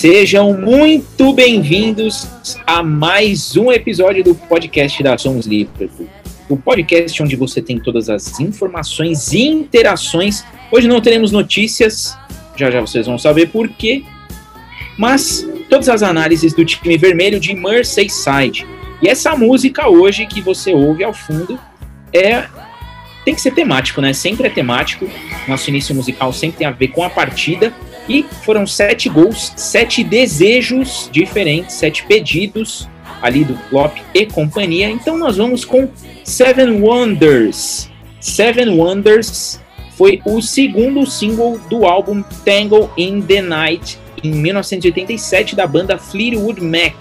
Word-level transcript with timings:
Sejam 0.00 0.54
muito 0.54 1.30
bem-vindos 1.34 2.26
a 2.66 2.82
mais 2.82 3.54
um 3.54 3.70
episódio 3.70 4.24
do 4.24 4.34
podcast 4.34 5.02
da 5.02 5.18
Somos 5.18 5.44
Liverpool. 5.44 6.08
O 6.48 6.56
podcast 6.56 7.22
onde 7.22 7.36
você 7.36 7.60
tem 7.60 7.78
todas 7.78 8.08
as 8.08 8.40
informações 8.40 9.30
e 9.34 9.46
interações. 9.46 10.42
Hoje 10.72 10.88
não 10.88 11.02
teremos 11.02 11.32
notícias, 11.32 12.16
já 12.56 12.70
já 12.70 12.80
vocês 12.80 13.06
vão 13.06 13.18
saber 13.18 13.50
por 13.50 13.68
quê. 13.68 14.02
Mas 14.96 15.46
todas 15.68 15.90
as 15.90 16.02
análises 16.02 16.54
do 16.54 16.64
time 16.64 16.96
vermelho 16.96 17.38
de 17.38 17.54
Merseyside. 17.54 18.66
E 19.02 19.06
essa 19.06 19.36
música 19.36 19.86
hoje 19.86 20.24
que 20.24 20.40
você 20.40 20.72
ouve 20.72 21.04
ao 21.04 21.12
fundo 21.12 21.60
é 22.10 22.46
tem 23.22 23.34
que 23.34 23.40
ser 23.42 23.50
temático, 23.50 24.00
né? 24.00 24.14
Sempre 24.14 24.46
é 24.46 24.50
temático. 24.50 25.06
Nosso 25.46 25.68
início 25.68 25.94
musical 25.94 26.32
sempre 26.32 26.56
tem 26.56 26.66
a 26.66 26.70
ver 26.70 26.88
com 26.88 27.02
a 27.04 27.10
partida. 27.10 27.70
E 28.08 28.24
foram 28.44 28.66
sete 28.66 29.08
gols, 29.08 29.52
sete 29.56 30.02
desejos 30.02 31.08
diferentes, 31.12 31.76
sete 31.76 32.04
pedidos 32.04 32.88
ali 33.22 33.44
do 33.44 33.54
Klopp 33.68 33.98
e 34.14 34.26
companhia. 34.26 34.88
Então 34.88 35.16
nós 35.16 35.36
vamos 35.36 35.64
com 35.64 35.88
Seven 36.24 36.80
Wonders. 36.80 37.90
Seven 38.20 38.70
Wonders 38.70 39.60
foi 39.96 40.20
o 40.24 40.40
segundo 40.40 41.06
single 41.06 41.58
do 41.68 41.84
álbum 41.84 42.22
Tangle 42.44 42.90
in 42.96 43.20
the 43.22 43.42
Night 43.42 43.98
em 44.22 44.30
1987 44.32 45.54
da 45.54 45.66
banda 45.66 45.98
Fleetwood 45.98 46.60
Mac. 46.62 46.94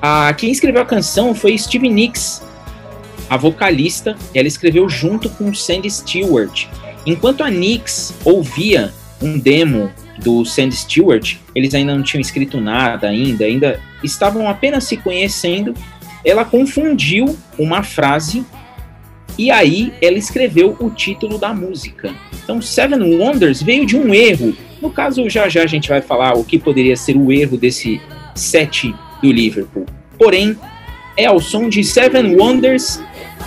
Ah, 0.00 0.32
quem 0.36 0.50
escreveu 0.50 0.82
a 0.82 0.86
canção 0.86 1.34
foi 1.34 1.58
Steve 1.58 1.88
Nicks, 1.88 2.42
a 3.28 3.36
vocalista, 3.36 4.16
ela 4.34 4.48
escreveu 4.48 4.88
junto 4.88 5.28
com 5.28 5.52
Sandy 5.52 5.90
Stewart. 5.90 6.66
Enquanto 7.04 7.42
a 7.42 7.50
Nicks 7.50 8.14
ouvia 8.24 8.92
um 9.20 9.38
demo 9.38 9.90
do 10.18 10.44
Sandy 10.44 10.76
Stewart, 10.76 11.36
eles 11.54 11.74
ainda 11.74 11.94
não 11.94 12.02
tinham 12.02 12.20
escrito 12.20 12.60
nada 12.60 13.08
ainda, 13.08 13.44
ainda 13.44 13.80
estavam 14.02 14.48
apenas 14.48 14.84
se 14.84 14.96
conhecendo. 14.96 15.74
Ela 16.24 16.44
confundiu 16.44 17.36
uma 17.58 17.82
frase 17.82 18.44
e 19.36 19.50
aí 19.50 19.92
ela 20.02 20.18
escreveu 20.18 20.76
o 20.80 20.90
título 20.90 21.38
da 21.38 21.54
música. 21.54 22.12
Então, 22.42 22.60
Seven 22.60 23.18
Wonders 23.18 23.62
veio 23.62 23.86
de 23.86 23.96
um 23.96 24.12
erro. 24.12 24.54
No 24.82 24.90
caso, 24.90 25.28
já 25.28 25.48
já 25.48 25.62
a 25.62 25.66
gente 25.66 25.88
vai 25.88 26.00
falar 26.00 26.34
o 26.34 26.44
que 26.44 26.58
poderia 26.58 26.96
ser 26.96 27.16
o 27.16 27.30
erro 27.30 27.56
desse 27.56 28.00
set 28.34 28.94
do 29.22 29.30
Liverpool. 29.30 29.86
Porém, 30.18 30.56
é 31.16 31.26
ao 31.26 31.40
som 31.40 31.68
de 31.68 31.84
Seven 31.84 32.36
Wonders 32.36 33.00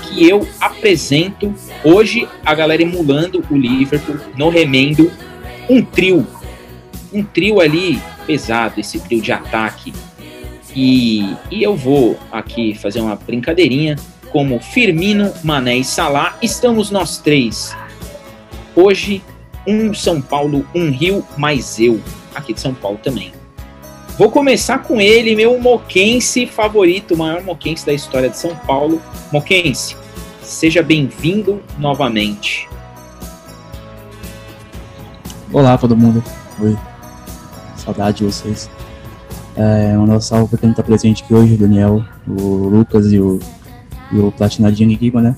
que 0.03 0.28
eu 0.28 0.47
apresento 0.59 1.53
hoje 1.83 2.28
a 2.45 2.53
galera 2.53 2.81
emulando 2.81 3.44
o 3.50 3.58
Liverpool 3.58 4.17
no 4.38 4.50
remendo 4.50 5.11
um 5.69 5.83
trio, 5.83 6.25
um 7.13 7.23
trio 7.23 7.59
ali 7.59 8.01
pesado, 8.25 8.79
esse 8.79 8.99
trio 8.99 9.21
de 9.21 9.31
ataque. 9.31 9.93
E, 10.75 11.35
e 11.49 11.61
eu 11.63 11.75
vou 11.75 12.17
aqui 12.31 12.73
fazer 12.75 13.01
uma 13.01 13.15
brincadeirinha, 13.15 13.97
como 14.31 14.59
Firmino, 14.59 15.33
Mané 15.43 15.77
e 15.77 15.83
Salah, 15.83 16.37
estamos 16.41 16.89
nós 16.89 17.17
três. 17.17 17.75
Hoje, 18.75 19.21
um 19.67 19.93
São 19.93 20.21
Paulo, 20.21 20.65
um 20.73 20.89
Rio, 20.89 21.25
mais 21.37 21.79
eu, 21.79 21.99
aqui 22.33 22.53
de 22.53 22.61
São 22.61 22.73
Paulo 22.73 22.99
também. 23.03 23.33
Vou 24.17 24.29
começar 24.29 24.79
com 24.79 25.01
ele, 25.01 25.35
meu 25.35 25.59
moquense 25.59 26.45
favorito, 26.45 27.13
o 27.13 27.17
maior 27.17 27.43
moquense 27.43 27.85
da 27.85 27.93
história 27.93 28.29
de 28.29 28.37
São 28.37 28.55
Paulo. 28.55 29.01
Moquense, 29.31 29.97
seja 30.41 30.81
bem-vindo 30.81 31.61
novamente. 31.77 32.70
Olá, 35.53 35.78
todo 35.78 35.97
mundo. 35.97 36.23
Oi. 36.62 36.78
Saudade 37.75 38.19
de 38.19 38.23
vocês. 38.23 38.69
É, 39.57 39.97
um 39.97 40.06
nosso 40.06 40.29
salve 40.29 40.47
para 40.47 40.59
quem 40.59 40.69
está 40.69 40.81
presente 40.81 41.23
aqui 41.23 41.34
hoje, 41.34 41.56
o 41.56 41.57
Daniel, 41.57 42.06
o 42.25 42.69
Lucas 42.69 43.12
e 43.12 43.19
o, 43.19 43.38
e 44.13 44.17
o 44.17 44.31
Platinadinho 44.31 44.97
Guima, 44.97 45.22
né? 45.22 45.35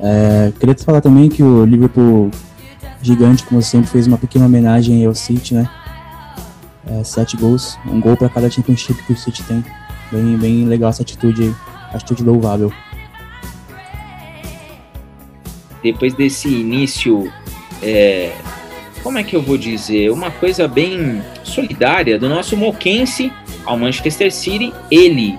É, 0.00 0.52
queria 0.60 0.72
te 0.72 0.84
falar 0.84 1.00
também 1.00 1.28
que 1.28 1.42
o 1.42 1.64
Liverpool 1.64 2.30
gigante, 3.02 3.44
como 3.44 3.60
sempre, 3.60 3.90
fez 3.90 4.06
uma 4.06 4.16
pequena 4.16 4.46
homenagem 4.46 5.04
ao 5.04 5.16
City, 5.16 5.54
né? 5.54 5.68
É, 6.86 7.02
sete 7.02 7.36
gols, 7.36 7.76
um 7.86 8.00
gol 8.00 8.16
para 8.16 8.28
cada 8.28 8.48
championship 8.48 9.02
que 9.02 9.14
o 9.14 9.16
City 9.16 9.42
tem. 9.42 9.64
Bem, 10.12 10.36
bem 10.36 10.64
legal 10.66 10.90
essa 10.90 11.02
atitude 11.02 11.42
aí, 11.42 11.54
atitude 11.92 12.22
louvável. 12.22 12.72
Depois 15.82 16.14
desse 16.14 16.46
início 16.46 17.32
é, 17.82 18.32
como 19.04 19.18
é 19.18 19.22
que 19.22 19.36
eu 19.36 19.42
vou 19.42 19.58
dizer, 19.58 20.10
uma 20.10 20.30
coisa 20.30 20.66
bem 20.66 21.22
solidária 21.44 22.18
do 22.18 22.26
nosso 22.26 22.56
Moquense 22.56 23.30
ao 23.66 23.76
Manchester 23.76 24.32
City, 24.32 24.72
ele. 24.90 25.38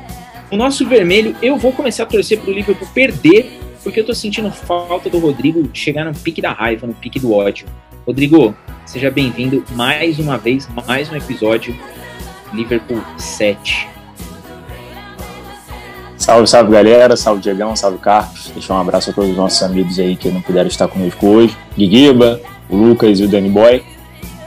O 0.51 0.55
nosso 0.55 0.87
vermelho, 0.87 1.35
eu 1.41 1.57
vou 1.57 1.71
começar 1.71 2.03
a 2.03 2.05
torcer 2.05 2.39
pro 2.39 2.53
Liverpool 2.53 2.87
perder, 2.93 3.59
porque 3.83 3.99
eu 3.99 4.05
tô 4.05 4.13
sentindo 4.13 4.51
falta 4.51 5.09
do 5.09 5.17
Rodrigo 5.17 5.67
chegar 5.73 6.05
no 6.05 6.13
pique 6.13 6.43
da 6.43 6.51
raiva, 6.51 6.85
no 6.85 6.93
pique 6.93 7.19
do 7.19 7.33
ódio. 7.33 7.65
Rodrigo, 8.05 8.55
seja 8.85 9.09
bem-vindo 9.09 9.63
mais 9.71 10.19
uma 10.19 10.37
vez, 10.37 10.69
mais 10.85 11.11
um 11.11 11.15
episódio 11.15 11.75
Liverpool 12.53 13.01
7. 13.17 13.87
Salve, 16.17 16.47
salve 16.47 16.71
galera, 16.71 17.17
salve 17.17 17.41
Diegão, 17.41 17.75
salve 17.75 17.97
Carlos. 17.97 18.51
Deixar 18.53 18.75
um 18.75 18.81
abraço 18.81 19.09
a 19.09 19.13
todos 19.13 19.31
os 19.31 19.35
nossos 19.35 19.61
amigos 19.63 19.97
aí 19.97 20.15
que 20.15 20.29
não 20.29 20.41
puderam 20.41 20.67
estar 20.67 20.87
conosco 20.87 21.25
hoje. 21.27 21.57
Guiguiba, 21.75 22.39
o 22.69 22.75
Lucas 22.75 23.19
e 23.19 23.23
o 23.23 23.27
Danny 23.27 23.49
Boy. 23.49 23.83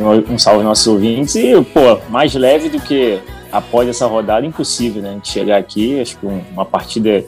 Um 0.00 0.38
salve 0.38 0.58
aos 0.58 0.64
nossos 0.64 0.86
ouvintes. 0.86 1.34
E, 1.34 1.52
pô, 1.62 1.98
mais 2.08 2.34
leve 2.34 2.68
do 2.68 2.80
que 2.80 3.20
após 3.50 3.88
essa 3.88 4.06
rodada, 4.06 4.46
impossível, 4.46 5.02
né? 5.02 5.10
A 5.10 5.12
gente 5.14 5.28
chegar 5.28 5.56
aqui, 5.56 6.00
acho 6.00 6.18
que 6.18 6.26
uma 6.26 6.64
partida 6.64 7.24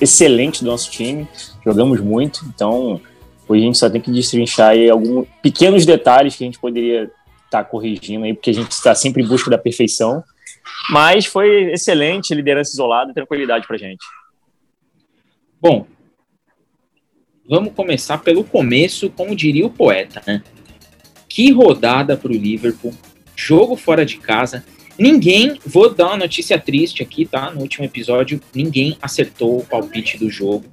excelente 0.00 0.64
do 0.64 0.70
nosso 0.70 0.90
time. 0.90 1.28
Jogamos 1.64 2.00
muito, 2.00 2.44
então 2.46 3.00
hoje 3.48 3.62
a 3.62 3.66
gente 3.66 3.78
só 3.78 3.90
tem 3.90 4.00
que 4.00 4.10
destrinchar 4.10 4.70
aí 4.70 4.88
alguns 4.88 5.26
pequenos 5.42 5.84
detalhes 5.84 6.36
que 6.36 6.44
a 6.44 6.46
gente 6.46 6.58
poderia 6.58 7.04
estar 7.44 7.62
tá 7.62 7.64
corrigindo 7.64 8.24
aí, 8.24 8.32
porque 8.32 8.50
a 8.50 8.54
gente 8.54 8.70
está 8.70 8.94
sempre 8.94 9.22
em 9.22 9.26
busca 9.26 9.50
da 9.50 9.58
perfeição. 9.58 10.22
Mas 10.90 11.26
foi 11.26 11.72
excelente, 11.72 12.34
liderança 12.34 12.72
isolada 12.72 13.12
tranquilidade 13.12 13.66
pra 13.66 13.76
gente. 13.76 14.04
Bom, 15.60 15.86
vamos 17.48 17.72
começar 17.74 18.18
pelo 18.18 18.44
começo, 18.44 19.10
como 19.10 19.34
diria 19.34 19.66
o 19.66 19.70
poeta, 19.70 20.22
né? 20.26 20.42
Que 21.28 21.50
rodada 21.50 22.16
para 22.16 22.30
o 22.30 22.36
Liverpool, 22.36 22.92
jogo 23.34 23.76
fora 23.76 24.04
de 24.04 24.18
casa. 24.18 24.64
Ninguém, 24.98 25.58
vou 25.64 25.92
dar 25.92 26.08
uma 26.08 26.18
notícia 26.18 26.58
triste 26.58 27.02
aqui, 27.02 27.24
tá? 27.24 27.50
No 27.50 27.60
último 27.60 27.84
episódio, 27.84 28.40
ninguém 28.54 28.96
acertou 29.00 29.58
o 29.58 29.64
palpite 29.64 30.18
do 30.18 30.30
jogo. 30.30 30.64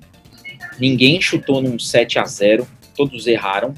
Ninguém 0.80 1.22
chutou 1.22 1.62
num 1.62 1.80
7 1.80 2.20
a 2.20 2.26
0 2.26 2.68
todos 2.96 3.28
erraram. 3.28 3.74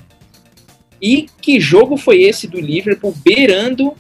E 1.00 1.28
que 1.40 1.60
jogo 1.60 1.96
foi 1.96 2.24
esse 2.24 2.48
do 2.48 2.60
Liverpool 2.60 3.16
beirando 3.24 3.96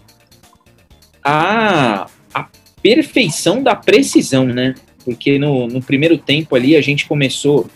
a, 1.23 2.07
a 2.33 2.49
perfeição 2.81 3.61
da 3.61 3.75
precisão, 3.75 4.45
né? 4.45 4.73
Porque 5.05 5.37
no, 5.37 5.67
no 5.67 5.81
primeiro 5.81 6.17
tempo 6.17 6.55
ali 6.55 6.75
a 6.75 6.81
gente 6.81 7.07
começou 7.07 7.69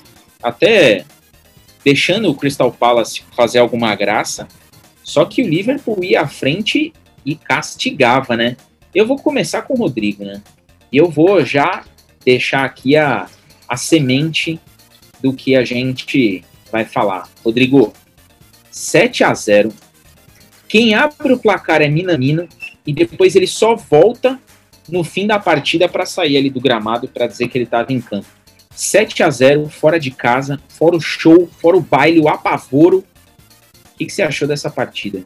até 0.46 1.06
deixando 1.84 2.30
o 2.30 2.36
Crystal 2.36 2.72
Palace 2.72 3.24
fazer 3.36 3.58
alguma 3.58 3.96
graça, 3.96 4.48
só 5.04 5.26
que 5.26 5.42
o 5.42 5.48
Liverpool 5.48 6.04
ia 6.04 6.22
à 6.22 6.28
frente 6.28 6.94
e 7.26 7.36
castigava, 7.36 8.38
né? 8.38 8.56
Eu 8.94 9.08
vou 9.08 9.18
começar 9.18 9.64
com 9.64 9.74
o 9.74 9.78
Rodrigo, 9.78 10.24
né? 10.24 10.42
E 10.92 10.97
eu 10.97 11.09
vou 11.09 11.44
já 11.44 11.84
deixar 12.24 12.64
aqui 12.64 12.96
a, 12.96 13.28
a 13.68 13.76
semente 13.76 14.59
do 15.22 15.34
que 15.34 15.56
a 15.56 15.66
gente 15.66 16.44
vai 16.72 16.86
falar. 16.86 17.28
Rodrigo, 17.44 17.91
7 18.70 19.24
a 19.24 19.34
0 19.34 19.74
Quem 20.68 20.94
abre 20.94 21.34
o 21.34 21.40
placar 21.40 21.82
é 21.82 21.88
Minamino 21.88 22.48
e 22.86 22.94
depois 22.94 23.36
ele 23.36 23.48
só 23.48 23.76
volta 23.76 24.40
no 24.88 25.03
fim 25.03 25.26
da 25.26 25.40
partida 25.40 25.90
para 25.90 26.06
sair 26.06 26.38
ali 26.38 26.50
do 26.50 26.62
gramado 26.62 27.08
para 27.08 27.26
dizer 27.26 27.48
que 27.48 27.58
ele 27.58 27.66
estava 27.66 27.91
em 27.91 28.00
campo. 28.00 28.28
7 28.76 29.24
a 29.24 29.30
0 29.30 29.70
fora 29.70 30.00
de 30.00 30.12
casa, 30.12 30.60
fora 30.68 30.96
o 30.96 31.02
show, 31.02 31.50
fora 31.60 31.78
o 31.78 31.82
baile, 31.82 32.20
o 32.20 32.28
apavoro. 32.28 33.04
O 33.94 33.98
que, 33.98 34.10
você 34.10 34.22
achou 34.22 34.48
dessa 34.48 34.70
partida? 34.70 35.24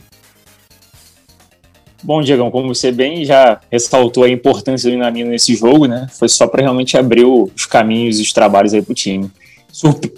Bom, 2.01 2.21
Diegão, 2.21 2.49
como 2.51 2.73
você 2.73 2.91
bem 2.91 3.25
já 3.25 3.59
ressaltou 3.69 4.23
a 4.23 4.29
importância 4.29 4.89
do 4.89 4.95
Inamino 4.95 5.31
nesse 5.31 5.55
jogo, 5.55 5.85
né? 5.85 6.07
Foi 6.17 6.29
só 6.29 6.47
para 6.47 6.61
realmente 6.61 6.97
abrir 6.97 7.25
os 7.25 7.65
caminhos 7.65 8.19
e 8.19 8.21
os 8.21 8.31
trabalhos 8.31 8.73
aí 8.73 8.81
para 8.81 8.91
o 8.91 8.95
time. 8.95 9.29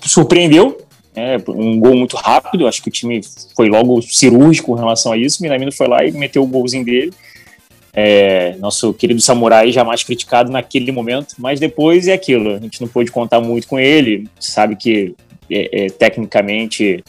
Surpreendeu, 0.03 0.77
é, 1.15 1.37
um 1.49 1.79
gol 1.79 1.95
muito 1.95 2.15
rápido, 2.15 2.67
acho 2.67 2.81
que 2.81 2.89
o 2.89 2.91
time 2.91 3.21
foi 3.55 3.67
logo 3.67 4.01
cirúrgico 4.01 4.75
em 4.75 4.79
relação 4.79 5.11
a 5.11 5.17
isso. 5.17 5.39
O 5.39 5.43
Minamino 5.43 5.71
foi 5.71 5.87
lá 5.87 6.05
e 6.05 6.11
meteu 6.11 6.43
o 6.43 6.47
golzinho 6.47 6.85
dele. 6.85 7.13
É, 7.93 8.55
nosso 8.57 8.93
querido 8.93 9.19
samurai 9.19 9.71
jamais 9.71 10.03
criticado 10.03 10.51
naquele 10.51 10.91
momento, 10.91 11.35
mas 11.37 11.59
depois 11.59 12.07
é 12.07 12.13
aquilo, 12.13 12.55
a 12.55 12.59
gente 12.59 12.79
não 12.79 12.87
pôde 12.87 13.11
contar 13.11 13.41
muito 13.41 13.67
com 13.67 13.77
ele, 13.77 14.29
sabe 14.39 14.77
que 14.77 15.13
é, 15.49 15.85
é, 15.85 15.89
tecnicamente 15.89 17.03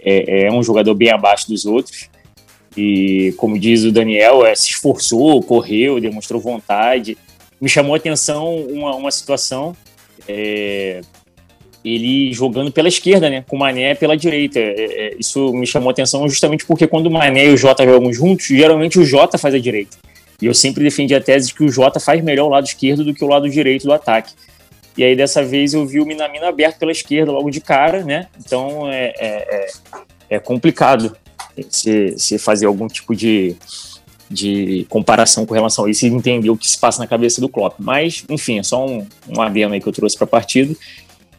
é, 0.00 0.46
é, 0.46 0.52
um 0.52 0.62
jogador 0.62 0.94
bem 0.94 1.10
abaixo 1.10 1.48
dos 1.48 1.66
outros, 1.66 2.08
e 2.76 3.34
como 3.38 3.58
diz 3.58 3.84
o 3.84 3.90
Daniel, 3.90 4.44
é, 4.44 4.54
se 4.54 4.70
esforçou, 4.70 5.42
correu, 5.42 5.98
demonstrou 5.98 6.40
vontade. 6.40 7.16
Me 7.58 7.68
chamou 7.68 7.94
a 7.94 7.96
atenção 7.96 8.54
uma, 8.54 8.94
uma 8.94 9.10
situação, 9.10 9.74
é, 10.28 11.00
ele 11.86 12.32
jogando 12.32 12.72
pela 12.72 12.88
esquerda, 12.88 13.30
né, 13.30 13.44
com 13.46 13.54
o 13.54 13.58
Mané 13.58 13.94
pela 13.94 14.16
direita. 14.16 14.58
É, 14.58 14.74
é, 14.74 15.16
isso 15.18 15.52
me 15.52 15.66
chamou 15.66 15.90
atenção 15.90 16.28
justamente 16.28 16.66
porque 16.66 16.86
quando 16.86 17.06
o 17.06 17.10
Mané 17.10 17.46
e 17.46 17.50
o 17.50 17.56
Jota 17.56 17.84
jogam 17.84 18.12
juntos, 18.12 18.46
geralmente 18.46 18.98
o 18.98 19.04
Jota 19.04 19.38
faz 19.38 19.54
a 19.54 19.58
direita. 19.58 19.96
E 20.42 20.46
eu 20.46 20.54
sempre 20.54 20.82
defendi 20.82 21.14
a 21.14 21.20
tese 21.20 21.48
de 21.48 21.54
que 21.54 21.64
o 21.64 21.68
Jota 21.68 22.00
faz 22.00 22.22
melhor 22.22 22.46
o 22.46 22.50
lado 22.50 22.66
esquerdo 22.66 23.04
do 23.04 23.14
que 23.14 23.24
o 23.24 23.28
lado 23.28 23.48
direito 23.48 23.84
do 23.84 23.92
ataque. 23.92 24.34
E 24.96 25.04
aí 25.04 25.14
dessa 25.14 25.44
vez 25.44 25.74
eu 25.74 25.86
vi 25.86 26.00
o 26.00 26.06
Minamino 26.06 26.46
aberto 26.46 26.78
pela 26.78 26.90
esquerda 26.90 27.30
logo 27.30 27.50
de 27.50 27.60
cara, 27.60 28.02
né? 28.02 28.26
Então 28.44 28.90
é, 28.90 29.12
é, 29.18 29.26
é, 29.28 29.66
é 30.36 30.38
complicado 30.38 31.16
se, 31.70 32.18
se 32.18 32.38
fazer 32.38 32.66
algum 32.66 32.88
tipo 32.88 33.14
de, 33.14 33.54
de 34.28 34.86
comparação 34.88 35.46
com 35.46 35.54
relação 35.54 35.84
a 35.84 35.90
isso 35.90 36.04
e 36.06 36.08
entender 36.08 36.50
o 36.50 36.56
que 36.56 36.68
se 36.68 36.78
passa 36.78 36.98
na 36.98 37.06
cabeça 37.06 37.40
do 37.40 37.48
Klopp. 37.48 37.76
Mas, 37.78 38.24
enfim, 38.28 38.58
é 38.58 38.62
só 38.62 38.84
um, 38.84 39.06
um 39.28 39.40
adendo 39.40 39.74
aí 39.74 39.80
que 39.80 39.88
eu 39.88 39.92
trouxe 39.92 40.16
para 40.16 40.24
a 40.24 40.28
partida. 40.28 40.74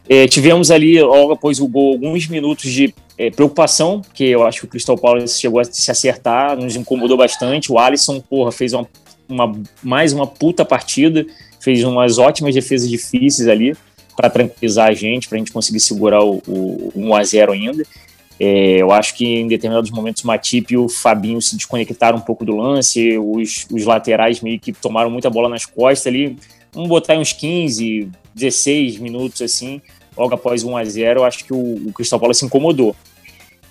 É, 0.09 0.27
tivemos 0.27 0.71
ali, 0.71 1.01
logo 1.01 1.33
após 1.33 1.59
o 1.59 1.67
gol, 1.67 1.93
alguns 1.93 2.27
minutos 2.27 2.71
de 2.71 2.93
é, 3.17 3.29
preocupação, 3.29 4.01
que 4.13 4.25
eu 4.25 4.45
acho 4.45 4.61
que 4.61 4.65
o 4.65 4.69
Crystal 4.69 4.97
Palace 4.97 5.39
chegou 5.39 5.59
a 5.59 5.63
se 5.63 5.91
acertar, 5.91 6.55
nos 6.55 6.75
incomodou 6.75 7.17
bastante. 7.17 7.71
O 7.71 7.77
Alisson, 7.77 8.19
porra, 8.21 8.51
fez 8.51 8.73
uma, 8.73 8.87
uma 9.27 9.59
mais 9.83 10.13
uma 10.13 10.25
puta 10.25 10.63
partida 10.63 11.25
fez 11.67 11.83
umas 11.83 12.17
ótimas 12.17 12.55
defesas 12.55 12.89
difíceis 12.89 13.47
ali 13.47 13.75
para 14.15 14.29
tranquilizar 14.29 14.87
a 14.87 14.93
gente, 14.93 15.27
para 15.27 15.35
a 15.35 15.39
gente 15.39 15.51
conseguir 15.51 15.81
segurar 15.81 16.23
o, 16.23 16.41
o 16.47 16.91
1 16.95 17.15
a 17.15 17.23
0 17.23 17.51
ainda. 17.51 17.83
É, 18.39 18.81
eu 18.81 18.91
acho 18.91 19.15
que 19.15 19.25
em 19.25 19.47
determinados 19.47 19.91
momentos 19.91 20.23
o 20.23 20.27
Matip 20.27 20.73
e 20.73 20.77
o 20.77 20.87
Fabinho 20.87 21.41
se 21.41 21.57
desconectaram 21.57 22.19
um 22.19 22.21
pouco 22.21 22.45
do 22.45 22.55
lance, 22.55 23.17
os, 23.17 23.67
os 23.69 23.83
laterais 23.83 24.39
meio 24.41 24.59
que 24.59 24.71
tomaram 24.71 25.09
muita 25.09 25.29
bola 25.29 25.49
nas 25.49 25.65
costas 25.65 26.07
ali. 26.07 26.37
Vamos 26.71 26.87
botar 26.87 27.17
uns 27.17 27.33
15, 27.33 28.09
16 28.33 28.97
minutos 28.99 29.41
assim, 29.41 29.81
logo 30.17 30.33
após 30.33 30.63
1 30.63 30.77
a 30.77 30.83
0 30.83 31.19
eu 31.19 31.23
acho 31.25 31.45
que 31.45 31.53
o, 31.53 31.87
o 31.87 31.93
Cristal 31.93 32.19
Paulo 32.19 32.33
se 32.33 32.45
incomodou. 32.45 32.95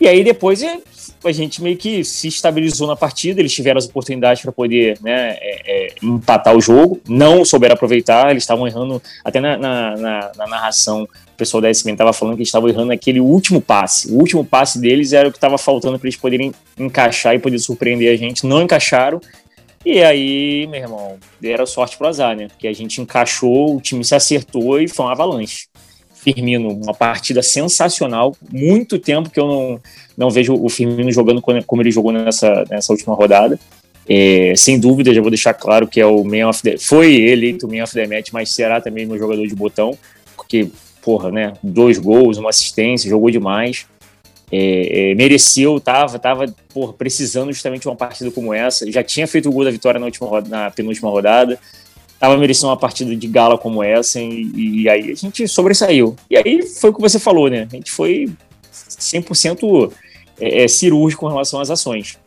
E 0.00 0.06
aí 0.06 0.22
depois 0.22 0.62
é, 0.62 0.78
a 1.24 1.32
gente 1.32 1.62
meio 1.62 1.76
que 1.76 2.04
se 2.04 2.28
estabilizou 2.28 2.86
na 2.86 2.94
partida, 2.94 3.40
eles 3.40 3.52
tiveram 3.52 3.78
as 3.78 3.86
oportunidades 3.86 4.42
para 4.42 4.52
poder 4.52 4.98
né, 5.00 5.36
é, 5.40 5.62
é, 5.66 5.94
empatar 6.02 6.54
o 6.54 6.60
jogo, 6.60 7.00
não 7.08 7.44
souberam 7.44 7.74
aproveitar, 7.74 8.30
eles 8.30 8.42
estavam 8.42 8.66
errando, 8.66 9.02
até 9.24 9.40
na, 9.40 9.56
na, 9.56 9.96
na, 9.96 10.32
na 10.36 10.46
narração, 10.46 11.04
o 11.04 11.36
pessoal 11.36 11.60
da 11.60 11.70
SPN 11.70 11.92
estava 11.92 12.12
falando 12.12 12.34
que 12.34 12.40
eles 12.40 12.48
estavam 12.48 12.68
errando 12.68 12.92
aquele 12.92 13.20
último 13.20 13.60
passe. 13.60 14.10
O 14.10 14.18
último 14.18 14.44
passe 14.44 14.78
deles 14.78 15.12
era 15.12 15.28
o 15.28 15.32
que 15.32 15.38
estava 15.38 15.58
faltando 15.58 15.98
para 15.98 16.08
eles 16.08 16.18
poderem 16.18 16.52
encaixar 16.78 17.34
e 17.34 17.38
poder 17.38 17.58
surpreender 17.58 18.12
a 18.12 18.16
gente. 18.16 18.46
Não 18.46 18.62
encaixaram. 18.62 19.20
E 19.84 20.02
aí, 20.02 20.66
meu 20.66 20.80
irmão, 20.80 21.16
era 21.44 21.64
sorte 21.66 21.96
pro 21.96 22.08
azar, 22.08 22.34
né? 22.34 22.48
Porque 22.48 22.66
a 22.66 22.72
gente 22.72 23.00
encaixou, 23.00 23.76
o 23.76 23.80
time 23.80 24.04
se 24.04 24.14
acertou 24.14 24.80
e 24.80 24.88
foi 24.88 25.04
uma 25.04 25.12
avalanche. 25.12 25.68
Firmino, 26.26 26.70
uma 26.70 26.92
partida 26.92 27.40
sensacional. 27.40 28.34
Muito 28.50 28.98
tempo 28.98 29.30
que 29.30 29.38
eu 29.38 29.46
não, 29.46 29.80
não 30.16 30.30
vejo 30.30 30.54
o 30.54 30.68
Firmino 30.68 31.12
jogando 31.12 31.40
como 31.40 31.82
ele 31.82 31.90
jogou 31.92 32.10
nessa, 32.10 32.64
nessa 32.68 32.92
última 32.92 33.14
rodada. 33.14 33.58
É, 34.08 34.52
sem 34.56 34.78
dúvida, 34.78 35.14
já 35.14 35.20
vou 35.20 35.30
deixar 35.30 35.54
claro 35.54 35.86
que 35.86 36.00
é 36.00 36.06
o 36.06 36.24
man 36.24 36.48
of 36.48 36.62
the, 36.62 36.78
foi 36.78 37.14
eleito 37.14 37.66
o 37.66 37.70
man 37.72 37.82
of 37.82 37.92
the 37.92 38.06
match, 38.06 38.30
mas 38.32 38.50
será 38.50 38.80
também 38.80 39.04
meu 39.04 39.18
jogador 39.18 39.46
de 39.46 39.54
botão, 39.54 39.98
porque, 40.36 40.68
porra, 41.02 41.30
né, 41.30 41.54
dois 41.60 41.98
gols, 41.98 42.38
uma 42.38 42.50
assistência, 42.50 43.10
jogou 43.10 43.32
demais, 43.32 43.84
é, 44.50 45.10
é, 45.10 45.14
mereceu, 45.16 45.80
tava, 45.80 46.20
tava 46.20 46.46
porra, 46.72 46.92
precisando 46.92 47.52
justamente 47.52 47.82
de 47.82 47.88
uma 47.88 47.96
partida 47.96 48.30
como 48.30 48.54
essa, 48.54 48.88
já 48.92 49.02
tinha 49.02 49.26
feito 49.26 49.48
o 49.48 49.52
gol 49.52 49.64
da 49.64 49.72
vitória 49.72 49.98
na, 49.98 50.06
última, 50.06 50.40
na 50.42 50.70
penúltima 50.70 51.10
rodada, 51.10 51.58
tava 52.18 52.36
merecendo 52.36 52.68
uma 52.68 52.76
partida 52.76 53.14
de 53.14 53.26
gala 53.26 53.58
como 53.58 53.82
essa 53.82 54.20
e, 54.20 54.50
e, 54.54 54.88
aí 54.88 55.10
a 55.10 55.14
gente 55.14 55.46
sobressaiu. 55.46 56.16
E 56.30 56.36
aí 56.36 56.62
foi 56.62 56.90
o 56.90 56.94
que 56.94 57.00
você 57.00 57.18
falou, 57.18 57.48
né? 57.48 57.68
A 57.70 57.76
gente 57.76 57.90
foi 57.90 58.28
100% 58.72 59.92
é, 60.40 60.64
é, 60.64 60.68
cirúrgico 60.68 61.22
com 61.22 61.28
relação 61.28 61.60
às 61.60 61.70
ações. 61.70 62.18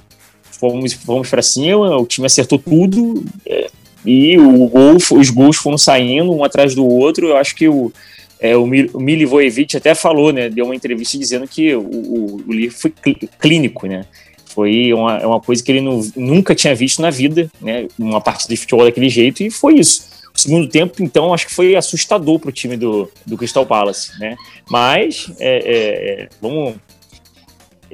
Fomos, 0.51 0.93
fomos 0.93 1.29
para 1.29 1.41
cima, 1.41 1.97
o 1.97 2.05
time 2.05 2.27
acertou 2.27 2.59
tudo 2.59 3.23
é, 3.45 3.69
e 4.05 4.37
o 4.37 4.67
gol, 4.67 4.95
os 4.95 5.29
gols 5.29 5.57
foram 5.57 5.77
saindo 5.77 6.31
um 6.31 6.43
atrás 6.43 6.75
do 6.75 6.85
outro. 6.85 7.27
Eu 7.27 7.37
acho 7.37 7.55
que 7.55 7.67
o, 7.67 7.91
é, 8.39 8.55
o 8.55 8.65
Milivojevic 8.65 9.75
até 9.75 9.95
falou, 9.95 10.31
né? 10.31 10.49
Deu 10.49 10.65
uma 10.65 10.75
entrevista 10.75 11.17
dizendo 11.17 11.47
que 11.47 11.73
o, 11.75 11.81
o, 11.81 12.43
o 12.47 12.53
livro 12.53 12.77
foi 12.77 12.93
clínico, 13.39 13.87
né? 13.87 14.05
Foi 14.49 14.91
uma, 14.93 15.17
é 15.17 15.25
uma 15.25 15.39
coisa 15.39 15.63
que 15.63 15.71
ele 15.71 15.81
não, 15.81 16.01
nunca 16.15 16.55
tinha 16.55 16.73
visto 16.73 17.01
na 17.01 17.09
vida, 17.09 17.49
né? 17.61 17.87
Uma 17.97 18.19
partida 18.19 18.53
de 18.53 18.59
futebol 18.59 18.85
daquele 18.85 19.09
jeito, 19.09 19.43
e 19.43 19.51
foi 19.51 19.75
isso. 19.75 20.09
O 20.35 20.39
segundo 20.39 20.67
tempo, 20.67 21.03
então, 21.03 21.33
acho 21.33 21.47
que 21.47 21.53
foi 21.53 21.75
assustador 21.75 22.39
para 22.39 22.49
o 22.49 22.51
time 22.51 22.75
do, 22.75 23.11
do 23.25 23.37
Crystal 23.37 23.65
Palace, 23.65 24.17
né? 24.19 24.35
Mas 24.69 25.31
é, 25.39 25.57
é, 25.57 26.23
é, 26.23 26.29
vamos, 26.41 26.75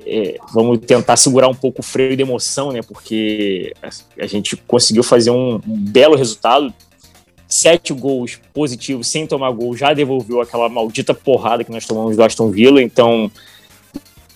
é, 0.06 0.38
vamos 0.54 0.80
tentar 0.80 1.18
segurar 1.18 1.50
um 1.50 1.56
pouco 1.56 1.82
o 1.82 1.84
freio 1.84 2.16
de 2.16 2.22
emoção, 2.22 2.72
né? 2.72 2.82
Porque 2.82 3.74
a, 4.20 4.28
gente 4.28 4.56
conseguiu 4.56 5.04
fazer 5.04 5.32
um, 5.32 5.56
um, 5.56 5.78
belo 5.78 6.16
resultado. 6.16 6.74
Sete 7.48 7.94
gols 7.94 8.40
positivos 8.54 9.08
sem 9.08 9.28
tomar 9.28 9.52
gol 9.52 9.76
já 9.78 9.94
devolveu 9.94 10.42
aquela 10.42 10.68
maldita 10.68 11.14
porrada 11.14 11.64
que 11.64 11.72
nós 11.72 11.86
tomamos 11.86 12.16
do 12.16 12.24
Aston 12.24 12.50
Villa. 12.50 12.82
Então, 12.82 13.32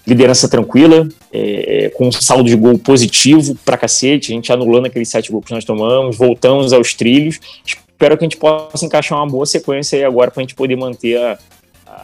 liderança 0.10 0.50
tranquila, 0.50 1.08
é, 1.32 1.86
é, 1.86 1.90
com 1.90 2.08
um 2.08 2.12
saldo 2.12 2.50
de 2.50 2.56
gol 2.56 2.78
positivo 2.80 3.56
pra 3.64 3.78
cacete, 3.78 4.32
a 4.32 4.36
gente 4.36 4.52
anulando 4.52 4.88
aqueles 4.88 5.08
sete 5.08 5.32
gols 5.32 5.46
que 5.46 5.54
nós 5.54 5.64
tomamos, 5.64 6.18
voltamos 6.18 6.74
aos 6.74 6.94
trilhos. 6.94 7.40
Espero 7.66 8.18
que 8.18 8.24
a 8.24 8.28
gente 8.28 8.38
possa 8.38 8.86
encaixar 8.86 9.20
uma 9.20 9.28
boa 9.28 9.46
sequência 9.46 9.98
aí 9.98 10.04
agora 10.04 10.32
para 10.32 10.42
a 10.42 10.44
gente 10.44 10.56
poder 10.56 10.76
manter 10.76 11.18
a, 11.18 11.38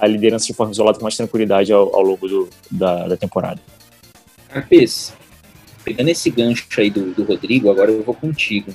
a, 0.02 0.08
liderança 0.08 0.46
de 0.46 0.54
forma 0.54 0.72
isolada 0.72 0.98
com 0.98 1.04
mais 1.04 1.18
tranquilidade 1.18 1.74
ao, 1.74 1.96
ao 1.96 2.02
longo 2.02 2.28
do, 2.28 2.50
da, 2.70 3.08
da 3.08 3.18
temporada. 3.18 3.60
Carpes, 4.50 5.14
pegando 5.84 6.10
esse 6.10 6.30
gancho 6.30 6.68
aí 6.78 6.90
do, 6.90 7.12
do 7.12 7.24
Rodrigo, 7.24 7.70
agora 7.70 7.92
eu 7.92 8.04
vou 8.04 8.14
contigo. 8.14 8.72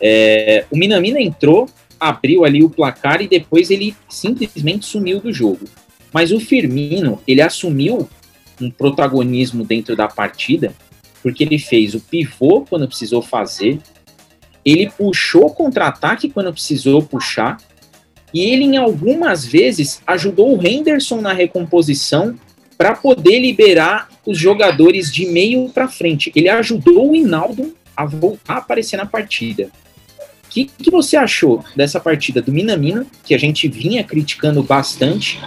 É, 0.00 0.66
o 0.70 0.76
Minamina 0.76 1.20
entrou, 1.20 1.68
abriu 1.98 2.44
ali 2.44 2.62
o 2.62 2.68
placar 2.68 3.22
e 3.22 3.28
depois 3.28 3.70
ele 3.70 3.96
simplesmente 4.08 4.84
sumiu 4.84 5.20
do 5.20 5.32
jogo. 5.32 5.66
Mas 6.12 6.30
o 6.30 6.38
Firmino, 6.38 7.20
ele 7.26 7.40
assumiu 7.40 8.08
um 8.60 8.70
protagonismo 8.70 9.64
dentro 9.64 9.96
da 9.96 10.08
partida, 10.08 10.72
porque 11.22 11.42
ele 11.42 11.58
fez 11.58 11.94
o 11.94 12.00
pivô 12.00 12.66
quando 12.68 12.86
precisou 12.86 13.22
fazer, 13.22 13.80
ele 14.64 14.90
puxou 14.90 15.50
contra-ataque 15.50 16.30
quando 16.30 16.52
precisou 16.52 17.02
puxar, 17.02 17.58
e 18.32 18.40
ele, 18.40 18.64
em 18.64 18.76
algumas 18.76 19.46
vezes, 19.46 20.02
ajudou 20.06 20.58
o 20.58 20.66
Henderson 20.66 21.20
na 21.20 21.32
recomposição 21.32 22.34
para 22.76 22.94
poder 22.94 23.38
liberar 23.38 24.08
os 24.26 24.36
jogadores 24.36 25.12
de 25.12 25.26
meio 25.26 25.68
para 25.68 25.86
frente. 25.86 26.32
Ele 26.34 26.48
ajudou 26.48 27.10
o 27.10 27.14
Hinaldo 27.14 27.74
a 27.96 28.04
voltar 28.04 28.54
a 28.54 28.58
aparecer 28.58 28.96
na 28.96 29.06
partida. 29.06 29.70
O 30.44 30.48
que, 30.48 30.64
que 30.64 30.90
você 30.90 31.16
achou 31.16 31.64
dessa 31.76 32.00
partida 32.00 32.42
do 32.42 32.52
Minamino, 32.52 33.06
que 33.24 33.34
a 33.34 33.38
gente 33.38 33.68
vinha 33.68 34.02
criticando 34.02 34.62
bastante, 34.62 35.38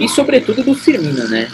e 0.00 0.08
sobretudo 0.08 0.64
do 0.64 0.74
Firmino, 0.74 1.28
né? 1.28 1.48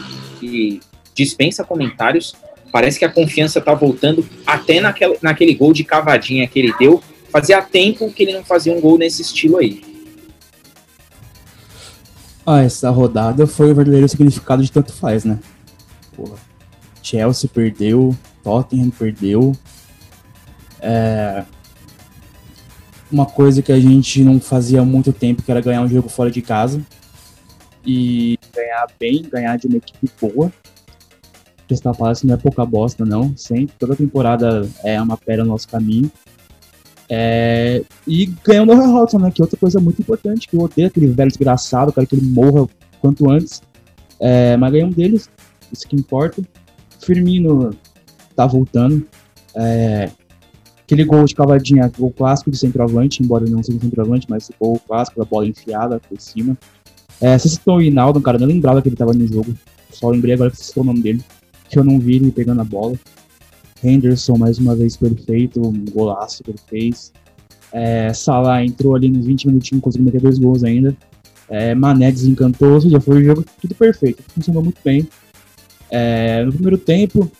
Dispensa 1.25 1.65
comentários. 1.65 2.35
Parece 2.71 2.99
que 2.99 3.05
a 3.05 3.11
confiança 3.11 3.61
tá 3.61 3.75
voltando 3.75 4.25
até 4.47 4.81
naquele 4.81 5.55
gol 5.55 5.73
de 5.73 5.85
cavadinha 5.85 6.47
que 6.47 6.59
ele 6.59 6.73
deu. 6.79 7.03
Fazia 7.31 7.61
tempo 7.61 8.11
que 8.13 8.23
ele 8.23 8.33
não 8.33 8.45
fazia 8.45 8.73
um 8.73 8.81
gol 8.81 8.99
nesse 8.99 9.23
estilo 9.23 9.59
aí. 9.59 9.83
Ah, 12.47 12.63
essa 12.63 12.89
rodada 12.91 13.47
foi 13.47 13.71
o 13.73 13.75
verdadeiro 13.75 14.09
significado 14.09 14.63
de 14.63 14.73
tanto 14.73 14.93
faz, 14.93 15.25
né? 15.25 15.39
Porra. 16.17 16.37
Chelsea 17.03 17.51
perdeu, 17.53 18.17
Tottenham 18.43 18.91
perdeu. 18.91 19.53
É... 20.81 21.45
Uma 23.11 23.27
coisa 23.27 23.63
que 23.63 23.73
a 23.73 23.81
gente 23.81 24.23
não 24.23 24.41
fazia 24.41 24.81
há 24.81 24.85
muito 24.85 25.13
tempo, 25.13 25.43
que 25.43 25.51
era 25.51 25.61
ganhar 25.61 25.83
um 25.83 25.89
jogo 25.89 26.09
fora 26.09 26.31
de 26.31 26.43
casa. 26.43 26.81
E 27.85 28.39
ganhar 28.55 28.87
bem, 28.99 29.23
ganhar 29.23 29.57
de 29.57 29.67
uma 29.67 29.77
equipe 29.77 30.11
boa. 30.21 30.53
Crystal 31.69 31.95
Palace 31.95 32.27
não 32.27 32.35
é 32.35 32.39
pouca 32.39 32.65
bosta, 32.65 33.05
não. 33.05 33.37
Sempre, 33.37 33.75
toda 33.79 33.95
temporada 33.95 34.67
é 34.83 35.01
uma 35.01 35.17
pedra 35.17 35.45
no 35.45 35.51
nosso 35.51 35.69
caminho. 35.69 36.11
É, 37.11 37.83
e 38.07 38.27
ganhando 38.45 38.73
o 38.73 38.97
Hodgson, 38.97 39.19
né? 39.19 39.31
Que 39.31 39.43
é 39.43 39.45
outra 39.45 39.59
coisa 39.59 39.79
muito 39.79 40.01
importante, 40.01 40.49
que 40.49 40.57
eu 40.57 40.61
odeio 40.61 40.89
aquele 40.89 41.07
velho 41.07 41.29
desgraçado, 41.29 41.93
quero 41.93 42.07
que 42.07 42.17
ele 42.17 42.27
morra 42.27 42.67
quanto 43.01 43.31
antes. 43.31 43.63
É, 44.19 44.57
mas 44.57 44.73
ganhei 44.73 44.87
um 44.87 44.91
deles, 44.91 45.31
isso 45.73 45.87
que 45.87 45.95
importa. 45.95 46.43
Firmino 47.01 47.71
tá 48.35 48.47
voltando. 48.47 49.07
É, 49.55 50.11
aquele 50.83 51.05
gol 51.05 51.25
de 51.25 51.35
cavadinha, 51.35 51.91
gol 51.99 52.11
clássico 52.11 52.51
de 52.51 52.57
centroavante, 52.57 53.23
embora 53.23 53.45
não 53.45 53.63
seja 53.63 53.79
centroavante, 53.79 54.27
mas 54.29 54.51
gol 54.59 54.81
clássico 54.87 55.19
da 55.21 55.25
bola 55.27 55.47
enfiada 55.47 56.01
por 56.09 56.19
cima. 56.21 56.57
É, 57.21 57.37
você 57.37 57.49
citou 57.49 57.77
o 57.77 57.83
Hinaldo, 57.83 58.21
cara, 58.21 58.39
não 58.39 58.47
lembrava 58.47 58.81
que 58.81 58.89
ele 58.89 58.97
tava 58.97 59.13
no 59.13 59.27
jogo. 59.27 59.55
Só 59.91 60.09
lembrei 60.09 60.35
agora 60.35 60.51
que 60.51 60.57
você 60.57 60.65
citou 60.65 60.83
o 60.83 60.87
nome 60.87 61.01
dele 61.01 61.25
que 61.69 61.79
eu 61.79 61.85
não 61.85 61.99
vi 61.99 62.17
ele 62.17 62.31
pegando 62.31 62.61
a 62.61 62.65
bola. 62.65 62.99
Henderson, 63.83 64.37
mais 64.37 64.59
uma 64.59 64.75
vez 64.75 64.97
perfeito, 64.97 65.61
um 65.61 65.85
golaço 65.85 66.43
que 66.43 66.51
ele 66.51 66.59
fez. 66.69 67.13
É, 67.73 68.13
Salah 68.13 68.65
entrou 68.65 68.95
ali 68.95 69.09
nos 69.09 69.27
20 69.27 69.47
minutinhos, 69.47 69.83
conseguiu 69.83 70.07
meter 70.07 70.21
dois 70.21 70.39
gols 70.39 70.65
ainda. 70.65 70.97
É, 71.49 71.75
Mané 71.75 72.11
desencantou, 72.11 72.73
ou 72.73 72.81
seja, 72.81 73.01
foi 73.01 73.23
o 73.23 73.25
jogo 73.25 73.45
tudo 73.61 73.75
perfeito, 73.75 74.23
funcionou 74.35 74.63
muito 74.63 74.79
bem. 74.85 75.09
É, 75.91 76.45
no 76.45 76.53
primeiro 76.53 76.77
tempo, 76.77 77.31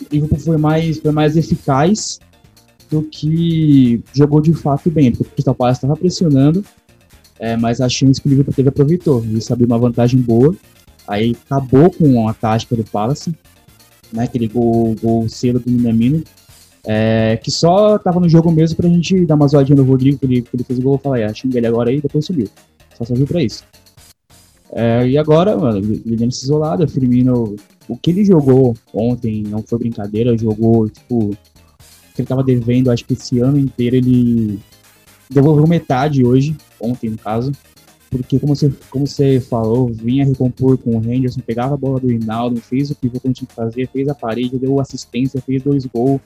o 0.00 0.14
Liverpool 0.14 0.38
foi 0.38 0.56
mais, 0.56 0.98
foi 0.98 1.12
mais 1.12 1.36
eficaz 1.36 2.20
do 2.90 3.02
que 3.02 4.02
jogou 4.14 4.40
de 4.40 4.54
fato 4.54 4.90
bem, 4.90 5.10
porque 5.10 5.24
o 5.24 5.30
Crystal 5.30 5.54
Palace 5.54 5.78
estava 5.78 5.96
pressionando, 5.96 6.64
é, 7.38 7.56
mas 7.56 7.80
a 7.80 7.88
chance 7.88 8.20
que 8.20 8.28
o 8.28 8.30
Liverpool 8.30 8.54
teve 8.54 8.68
aproveitou. 8.68 9.24
Isso 9.24 9.52
abriu 9.52 9.66
uma 9.66 9.78
vantagem 9.78 10.20
boa, 10.20 10.54
aí 11.06 11.36
acabou 11.44 11.90
com 11.90 12.26
a 12.28 12.32
tática 12.32 12.74
do 12.76 12.84
Palace, 12.84 13.34
né, 14.12 14.24
aquele 14.24 14.48
gol, 14.48 14.94
gol 15.02 15.28
cedo 15.28 15.60
do 15.60 15.70
Minamino, 15.70 16.22
é, 16.86 17.38
que 17.42 17.50
só 17.50 17.98
tava 17.98 18.20
no 18.20 18.28
jogo 18.28 18.50
mesmo 18.50 18.76
pra 18.76 18.88
gente 18.88 19.24
dar 19.24 19.36
uma 19.36 19.48
zoadinha 19.48 19.76
no 19.76 19.84
Rodrigo, 19.84 20.18
que 20.18 20.26
ele, 20.26 20.42
que 20.42 20.50
ele 20.54 20.64
fez 20.64 20.78
o 20.78 20.82
gol, 20.82 20.98
falar, 20.98 21.20
é, 21.20 21.34
xinga 21.34 21.58
ele 21.58 21.66
agora 21.66 21.90
aí, 21.90 22.00
depois 22.00 22.26
subiu. 22.26 22.48
Só 22.96 23.04
serviu 23.04 23.26
pra 23.26 23.42
isso. 23.42 23.64
É, 24.72 25.06
e 25.06 25.16
agora, 25.16 25.56
mano, 25.56 25.82
se 26.32 26.44
isolado, 26.44 26.86
Firmino, 26.88 27.56
o 27.88 27.96
que 27.96 28.10
ele 28.10 28.24
jogou 28.24 28.74
ontem 28.92 29.42
não 29.42 29.62
foi 29.62 29.78
brincadeira, 29.78 30.36
jogou, 30.36 30.88
tipo, 30.88 31.30
que 32.14 32.20
ele 32.20 32.28
tava 32.28 32.42
devendo, 32.42 32.90
acho 32.90 33.04
que 33.04 33.14
esse 33.14 33.38
ano 33.38 33.58
inteiro 33.58 33.96
ele 33.96 34.58
devolveu 35.30 35.66
metade 35.66 36.24
hoje, 36.24 36.56
ontem 36.80 37.10
no 37.10 37.18
caso, 37.18 37.52
porque 38.10 38.38
como 38.38 38.54
você, 38.54 38.72
como 38.90 39.06
você 39.06 39.40
falou, 39.40 39.88
vinha 39.88 40.24
recompor 40.24 40.78
com 40.78 40.96
o 40.96 41.02
Henderson, 41.02 41.40
pegava 41.40 41.74
a 41.74 41.76
bola 41.76 41.98
do 41.98 42.08
Rinaldo, 42.08 42.60
fez 42.60 42.90
o 42.90 42.94
que 42.94 43.08
o 43.08 43.32
tinha 43.32 43.46
que 43.46 43.54
fazer, 43.54 43.88
fez 43.88 44.08
a 44.08 44.14
parede, 44.14 44.58
deu 44.58 44.78
assistência, 44.80 45.40
fez 45.40 45.62
dois 45.62 45.84
gols, 45.86 46.20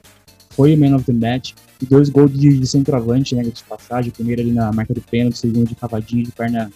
foi 0.50 0.74
o 0.74 0.78
man 0.78 0.96
of 0.96 1.04
the 1.04 1.12
match, 1.12 1.52
e 1.80 1.86
dois 1.86 2.08
gols 2.08 2.32
de, 2.32 2.58
de 2.58 2.66
centroavante, 2.66 3.34
né, 3.34 3.42
de 3.42 3.64
passagem, 3.64 4.10
primeiro 4.10 4.42
ali 4.42 4.52
na 4.52 4.72
marca 4.72 4.92
do 4.92 5.00
pênalti, 5.00 5.38
segundo 5.38 5.68
de 5.68 5.74
cavadinha 5.74 6.24
de 6.24 6.32
perna 6.32 6.70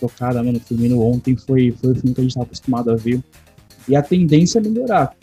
tocada, 0.00 0.42
mano, 0.42 0.58
o 0.58 0.60
Firmino 0.60 1.00
ontem 1.02 1.36
foi, 1.36 1.72
foi 1.72 1.92
o 1.92 1.94
filme 1.94 2.14
que 2.14 2.20
a 2.20 2.24
gente 2.24 2.30
estava 2.30 2.46
acostumado 2.46 2.90
a 2.90 2.96
ver. 2.96 3.20
E 3.88 3.96
a 3.96 4.02
tendência 4.02 4.58
é 4.58 4.62
melhorar. 4.62 5.14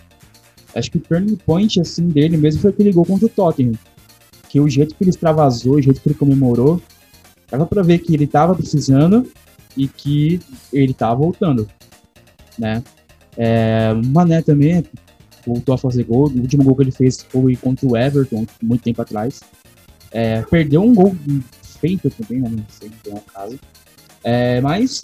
Acho 0.75 0.91
que 0.91 0.97
o 0.97 1.01
turning 1.01 1.35
point, 1.35 1.79
assim, 1.79 2.07
dele 2.07 2.37
mesmo 2.37 2.61
foi 2.61 2.71
aquele 2.71 2.91
gol 2.91 3.05
contra 3.05 3.25
o 3.25 3.29
Tottenham. 3.29 3.73
Que 4.49 4.59
o 4.59 4.69
jeito 4.69 4.95
que 4.95 5.03
ele 5.03 5.09
extravasou, 5.09 5.75
o 5.75 5.81
jeito 5.81 6.01
que 6.01 6.09
ele 6.09 6.15
comemorou, 6.15 6.81
dava 7.53 7.67
pra 7.67 7.83
ver 7.83 7.99
que 7.99 8.15
ele 8.15 8.25
tava 8.25 8.55
precisando 8.55 9.31
e 9.77 9.87
que 9.87 10.39
ele 10.71 10.93
tava 10.93 11.15
voltando, 11.15 11.69
né? 12.57 12.83
É, 13.37 13.93
Mané 13.93 14.41
também 14.41 14.83
voltou 15.45 15.75
a 15.75 15.77
fazer 15.77 16.03
gol. 16.03 16.29
O 16.29 16.39
último 16.39 16.63
gol 16.63 16.75
que 16.75 16.81
ele 16.81 16.91
fez 16.91 17.21
foi 17.29 17.55
contra 17.55 17.87
o 17.87 17.95
Everton, 17.95 18.45
muito 18.61 18.83
tempo 18.83 19.01
atrás. 19.03 19.41
É, 20.11 20.41
perdeu 20.41 20.81
um 20.81 20.95
gol 20.95 21.15
feito 21.79 22.09
também, 22.09 22.41
né? 22.41 22.49
Não 22.49 22.65
sei 22.69 22.89
se 22.89 23.11
é 23.11 23.13
o 23.13 23.21
caso. 23.21 23.59
É, 24.23 24.59
mas, 24.61 25.03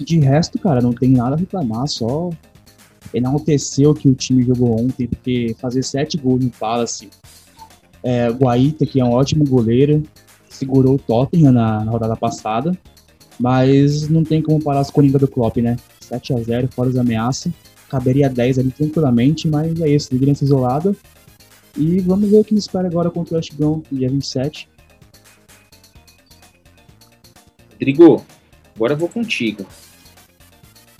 de 0.00 0.18
resto, 0.18 0.58
cara, 0.58 0.80
não 0.80 0.92
tem 0.92 1.10
nada 1.10 1.36
a 1.36 1.38
reclamar, 1.38 1.86
só 1.86 2.30
enalteceu 3.14 3.94
que 3.94 4.08
o 4.08 4.14
time 4.14 4.42
jogou 4.42 4.80
ontem, 4.80 5.06
porque 5.06 5.54
fazer 5.60 5.84
sete 5.84 6.16
gols 6.18 6.44
no 6.44 6.50
Palace, 6.50 7.08
é, 8.02 8.28
Guaita, 8.30 8.84
que 8.84 9.00
é 9.00 9.04
um 9.04 9.12
ótimo 9.12 9.44
goleiro, 9.44 10.02
segurou 10.58 10.94
o 10.94 10.98
Tottenham 10.98 11.52
na, 11.52 11.84
na 11.84 11.90
rodada 11.90 12.16
passada, 12.16 12.76
mas 13.38 14.08
não 14.08 14.24
tem 14.24 14.42
como 14.42 14.62
parar 14.62 14.80
as 14.80 14.90
coringas 14.90 15.20
do 15.20 15.28
Klopp, 15.28 15.58
né? 15.58 15.76
7 16.00 16.32
a 16.34 16.36
0 16.38 16.68
fora 16.68 16.88
as 16.88 16.96
ameaças, 16.96 17.52
caberia 17.88 18.28
10 18.28 18.58
ali 18.58 18.70
tranquilamente, 18.70 19.48
mas 19.48 19.80
é 19.80 19.88
isso, 19.88 20.12
liderança 20.12 20.44
isolada. 20.44 20.96
E 21.76 22.00
vamos 22.00 22.28
ver 22.28 22.38
o 22.38 22.44
que 22.44 22.54
nos 22.54 22.64
espera 22.64 22.88
agora 22.88 23.10
contra 23.10 23.34
o 23.34 23.36
West 23.36 23.54
Brom, 23.54 23.82
dia 23.92 24.08
27. 24.08 24.68
Rodrigo, 27.72 28.24
agora 28.74 28.94
eu 28.94 28.96
vou 28.96 29.08
contigo. 29.08 29.64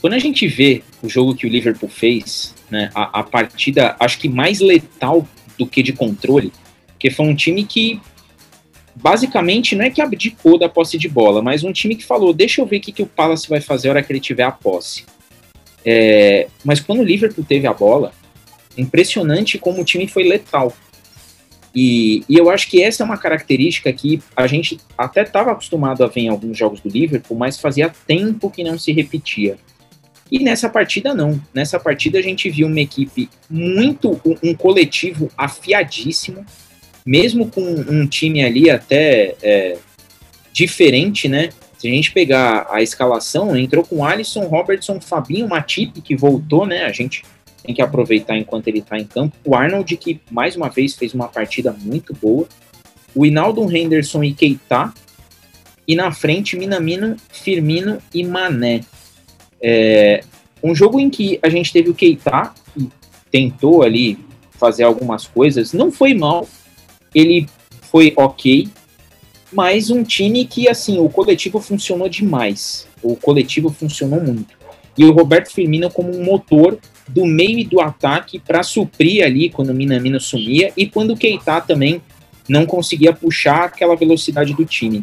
Quando 0.01 0.15
a 0.15 0.19
gente 0.19 0.47
vê 0.47 0.85
o 1.03 1.09
jogo 1.09 1.35
que 1.35 1.47
o 1.47 1.51
Liverpool 1.51 1.89
fez, 1.89 2.55
né, 2.71 2.91
a, 2.95 3.21
a 3.21 3.23
partida 3.25 3.97
acho 3.99 4.19
que 4.21 4.29
mais 4.29 4.61
letal 4.61 5.27
do 5.59 5.67
que 5.67 5.83
de 5.83 5.93
controle, 5.93 6.53
porque 6.87 7.11
foi 7.11 7.27
um 7.27 7.35
time 7.35 7.65
que 7.65 8.01
basicamente 9.01 9.77
não 9.77 9.85
é 9.85 9.91
que 9.91 10.01
abdicou 10.01 10.59
da 10.59 10.69
posse 10.69 10.99
de 10.99 11.09
bola, 11.09 11.41
mas 11.41 11.65
um 11.65 11.73
time 11.73 11.95
que 11.95 12.05
falou: 12.05 12.33
deixa 12.33 12.61
eu 12.61 12.67
ver 12.67 12.79
o 12.79 12.81
que, 12.81 12.93
que 12.93 13.03
o 13.03 13.07
Palace 13.07 13.49
vai 13.49 13.61
fazer 13.61 13.89
a 13.89 13.93
hora 13.93 14.03
que 14.03 14.13
ele 14.13 14.21
tiver 14.21 14.43
a 14.43 14.51
posse. 14.51 15.05
É, 15.85 16.49
mas 16.65 16.81
quando 16.81 17.01
o 17.01 17.05
Liverpool 17.05 17.45
teve 17.45 17.67
a 17.67 17.73
bola, 17.73 18.13
impressionante 18.77 19.59
como 19.59 19.81
o 19.81 19.85
time 19.85 20.07
foi 20.07 20.25
letal. 20.25 20.73
E, 21.75 22.25
e, 22.29 22.37
eu 22.37 22.51
acho 22.51 22.69
que 22.69 22.83
essa 22.83 23.03
é 23.03 23.07
uma 23.07 23.19
característica 23.19 23.93
que 23.93 24.21
a 24.37 24.47
gente 24.47 24.79
até 24.97 25.23
estava 25.23 25.53
acostumado 25.53 26.03
a 26.03 26.09
ver 26.09 26.23
em 26.23 26.29
alguns 26.29 26.57
jogos 26.57 26.81
do 26.81 26.89
Liverpool, 26.89 27.37
mas 27.37 27.61
fazia 27.61 27.93
tempo 28.07 28.51
que 28.51 28.65
não 28.65 28.79
se 28.79 28.91
repetia. 28.91 29.57
E 30.31 30.41
nessa 30.41 30.69
partida 30.69 31.15
não. 31.15 31.41
Nessa 31.55 31.79
partida 31.79 32.19
a 32.19 32.23
gente 32.23 32.51
viu 32.51 32.67
uma 32.67 32.81
equipe 32.81 33.29
muito, 33.49 34.21
um, 34.43 34.55
coletivo 34.55 35.31
afiadíssimo, 35.37 36.45
mesmo 37.09 37.51
com 37.51 37.63
um 37.63 38.07
time 38.07 38.45
ali 38.45 38.69
até 38.69 39.35
é, 39.43 39.79
diferente, 40.53 41.27
né? 41.27 41.49
Se 41.79 41.89
a 41.89 41.91
gente 41.91 42.13
pegar 42.13 42.67
a 42.69 42.83
escalação, 42.83 43.57
entrou 43.57 43.83
com 43.83 44.05
Alisson, 44.05 44.43
Robertson, 44.43 45.01
Fabinho, 45.01 45.49
Matip, 45.49 46.03
que 46.03 46.15
voltou, 46.15 46.67
né? 46.67 46.85
A 46.85 46.93
gente 46.93 47.25
tem 47.63 47.75
que 47.75 47.81
aproveitar 47.81 48.37
enquanto 48.37 48.69
ele 48.69 48.81
está 48.81 48.99
em 48.99 49.07
campo. 49.07 49.35
O 49.43 49.55
Arnold, 49.55 49.97
que 49.97 50.21
mais 50.31 50.55
uma 50.55 50.69
vez 50.69 50.97
fez 50.97 51.15
uma 51.15 51.29
partida 51.29 51.75
muito 51.81 52.13
boa. 52.13 52.47
O 53.15 53.25
Inaldo 53.25 53.75
Henderson 53.75 54.23
e 54.23 54.35
Keita. 54.35 54.93
E 55.87 55.97
na 55.97 56.13
frente, 56.13 56.59
Minamino, 56.59 57.17
Firmino 57.31 58.03
e 58.13 58.23
Mané. 58.23 58.83
É, 59.63 60.21
um 60.63 60.75
jogo 60.75 61.01
em 61.01 61.09
que 61.09 61.39
a 61.43 61.49
gente 61.49 61.73
teve 61.73 61.89
o 61.89 61.95
Keita, 61.95 62.53
que 62.75 62.87
tentou 63.31 63.83
ali 63.83 64.19
fazer 64.59 64.83
algumas 64.83 65.27
coisas, 65.27 65.73
não 65.73 65.91
foi 65.91 66.13
mal, 66.13 66.47
ele 67.15 67.47
foi 67.83 68.13
ok, 68.17 68.69
mas 69.53 69.91
um 69.91 70.03
time 70.03 70.45
que, 70.45 70.69
assim, 70.69 70.99
o 70.99 71.09
coletivo 71.09 71.61
funcionou 71.61 72.09
demais. 72.09 72.87
O 73.03 73.17
coletivo 73.17 73.71
funcionou 73.71 74.21
muito. 74.21 74.59
E 74.97 75.05
o 75.05 75.13
Roberto 75.13 75.53
Firmino 75.53 75.91
como 75.91 76.15
um 76.15 76.25
motor 76.25 76.79
do 77.09 77.25
meio 77.25 77.59
e 77.59 77.65
do 77.65 77.81
ataque 77.81 78.39
para 78.39 78.63
suprir 78.63 79.25
ali 79.25 79.49
quando 79.49 79.71
o 79.71 79.75
Minamino 79.75 80.21
sumia 80.21 80.73
e 80.77 80.87
quando 80.87 81.13
o 81.13 81.17
Keita 81.17 81.61
também 81.61 82.03
não 82.49 82.67
conseguia 82.67 83.13
puxar 83.13 83.65
aquela 83.65 83.95
velocidade 83.97 84.53
do 84.55 84.65
time. 84.65 85.03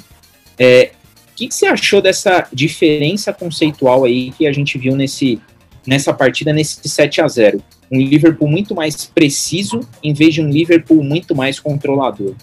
É, 0.57 0.91
o 1.31 1.35
que, 1.35 1.47
que, 1.47 1.55
você 1.55 1.65
achou 1.65 2.01
dessa 2.01 2.47
diferença 2.51 3.33
conceitual 3.33 4.03
aí 4.03 4.31
que 4.31 4.47
a 4.47 4.51
gente 4.51 4.77
viu 4.77 4.95
nesse, 4.95 5.39
nessa 5.85 6.13
partida, 6.13 6.51
nesse 6.51 6.87
7 6.87 7.21
a 7.21 7.27
0 7.27 7.61
Um 7.91 7.99
Liverpool 7.99 8.47
muito 8.47 8.73
mais 8.73 9.05
preciso, 9.05 9.81
em 10.03 10.13
vez 10.13 10.33
de 10.33 10.41
um 10.41 10.49
Liverpool 10.49 11.03
muito 11.03 11.35
mais 11.35 11.59
controlador. 11.59 12.35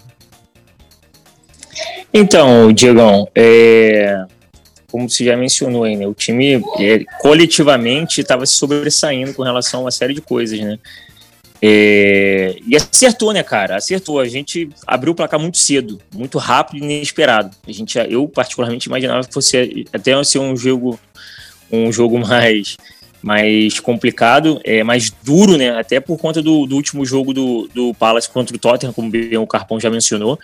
Então, 2.13 2.71
Diegão, 2.71 3.27
é, 3.33 4.23
como 4.91 5.09
você 5.09 5.25
já 5.25 5.35
mencionou 5.35 5.85
aí, 5.85 5.97
né, 5.97 6.05
o 6.05 6.13
time 6.13 6.63
é, 6.79 7.03
coletivamente 7.19 8.21
estava 8.21 8.45
se 8.45 8.53
sobressaindo 8.53 9.33
com 9.33 9.41
relação 9.41 9.79
a 9.79 9.83
uma 9.85 9.91
série 9.91 10.13
de 10.13 10.21
coisas, 10.21 10.59
né? 10.59 10.77
É, 11.65 12.57
e 12.67 12.75
acertou, 12.75 13.31
né, 13.31 13.41
cara? 13.41 13.77
Acertou. 13.77 14.19
A 14.19 14.27
gente 14.27 14.69
abriu 14.85 15.13
o 15.13 15.15
placar 15.15 15.39
muito 15.39 15.57
cedo, 15.57 15.97
muito 16.13 16.37
rápido 16.37 16.83
e 16.83 16.83
inesperado. 16.83 17.55
A 17.65 17.71
gente, 17.71 17.97
eu 17.97 18.27
particularmente 18.27 18.87
imaginava 18.87 19.25
que 19.25 19.33
fosse 19.33 19.85
até 19.93 20.21
ser 20.25 20.39
um 20.39 20.57
jogo, 20.57 20.99
um 21.71 21.89
jogo 21.89 22.19
mais, 22.19 22.75
mais 23.23 23.79
complicado, 23.79 24.59
é, 24.65 24.83
mais 24.83 25.09
duro, 25.09 25.57
né? 25.57 25.69
Até 25.79 26.01
por 26.01 26.17
conta 26.19 26.41
do, 26.41 26.65
do 26.65 26.75
último 26.75 27.05
jogo 27.05 27.33
do, 27.33 27.69
do 27.73 27.93
Palace 27.93 28.29
contra 28.29 28.53
o 28.53 28.59
Tottenham, 28.59 28.91
como 28.91 29.09
o 29.39 29.47
Carpão 29.47 29.79
já 29.79 29.89
mencionou. 29.89 30.37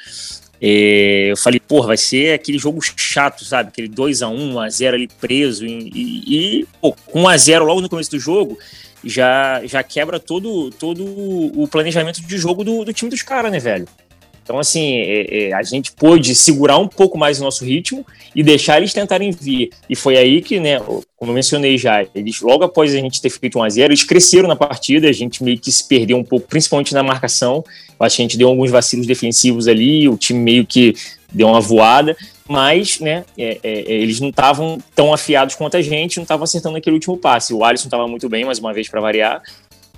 É, 0.62 1.32
eu 1.32 1.38
falei, 1.38 1.60
porra, 1.60 1.88
vai 1.88 1.98
ser 1.98 2.34
aquele 2.34 2.58
jogo 2.58 2.80
chato, 2.82 3.44
sabe? 3.44 3.70
Aquele 3.70 3.90
2x1, 3.90 4.54
1x0 4.54 4.94
ali 4.94 5.10
preso. 5.20 5.66
E, 5.66 5.92
e, 5.94 6.62
e 6.62 6.68
pô, 6.82 6.96
1x0 7.14 7.60
logo 7.60 7.82
no 7.82 7.90
começo 7.90 8.12
do 8.12 8.20
jogo 8.20 8.58
já, 9.04 9.62
já 9.66 9.84
quebra 9.84 10.20
todo, 10.20 10.70
todo 10.72 11.06
o 11.06 11.68
planejamento 11.68 12.22
de 12.22 12.38
jogo 12.38 12.64
do, 12.64 12.86
do 12.86 12.94
time 12.94 13.12
dos 13.12 13.24
caras, 13.24 13.52
né, 13.52 13.60
velho? 13.60 13.88
Então, 14.50 14.58
assim, 14.58 14.96
é, 14.96 15.50
é, 15.50 15.54
a 15.54 15.62
gente 15.62 15.92
pôde 15.92 16.34
segurar 16.34 16.80
um 16.80 16.88
pouco 16.88 17.20
mais 17.20 17.40
o 17.40 17.44
nosso 17.44 17.64
ritmo 17.64 18.04
e 18.36 18.42
deixar 18.42 18.78
eles 18.78 18.92
tentarem 18.92 19.30
vir. 19.30 19.70
E 19.88 19.96
foi 19.96 20.18
aí 20.18 20.42
que, 20.42 20.60
né, 20.60 20.80
como 21.16 21.30
eu 21.30 21.36
mencionei 21.36 21.78
já, 21.78 22.04
eles, 22.16 22.42
logo 22.42 22.64
após 22.64 22.92
a 22.92 22.98
gente 22.98 23.22
ter 23.22 23.30
feito 23.30 23.60
1 23.60 23.64
a 23.64 23.70
0 23.70 23.94
eles 23.94 24.04
cresceram 24.04 24.48
na 24.48 24.56
partida, 24.56 25.08
a 25.08 25.12
gente 25.12 25.44
meio 25.44 25.60
que 25.60 25.72
se 25.72 25.88
perdeu 25.88 26.18
um 26.18 26.24
pouco, 26.24 26.48
principalmente 26.48 26.96
na 26.96 27.04
marcação. 27.04 27.64
Eu 28.00 28.04
acho 28.04 28.16
que 28.16 28.24
a 28.24 28.26
gente 28.26 28.40
deu 28.40 28.48
alguns 28.48 28.72
vacilos 28.72 29.06
defensivos 29.06 29.68
ali, 29.68 30.10
o 30.10 30.18
time 30.18 30.40
meio 30.40 30.66
que 30.66 30.96
deu 31.32 31.48
uma 31.48 31.62
voada, 31.62 32.18
mas 32.48 33.00
né, 33.00 33.26
é, 33.38 33.60
é, 33.62 33.82
é 33.82 33.92
eles 33.92 34.20
não 34.20 34.30
estavam 34.30 34.80
tão 34.96 35.14
afiados 35.14 35.54
quanto 35.54 35.78
a 35.78 35.82
gente, 35.84 36.18
não 36.18 36.24
estavam 36.24 36.46
acertando 36.46 36.76
aquele 36.76 36.96
último 36.96 37.16
passe. 37.18 37.54
O 37.54 37.64
Alisson 37.64 37.86
estava 37.86 38.08
muito 38.08 38.28
bem, 38.28 38.46
mais 38.46 38.58
uma 38.58 38.74
vez, 38.74 38.90
para 38.90 39.00
variar. 39.00 39.44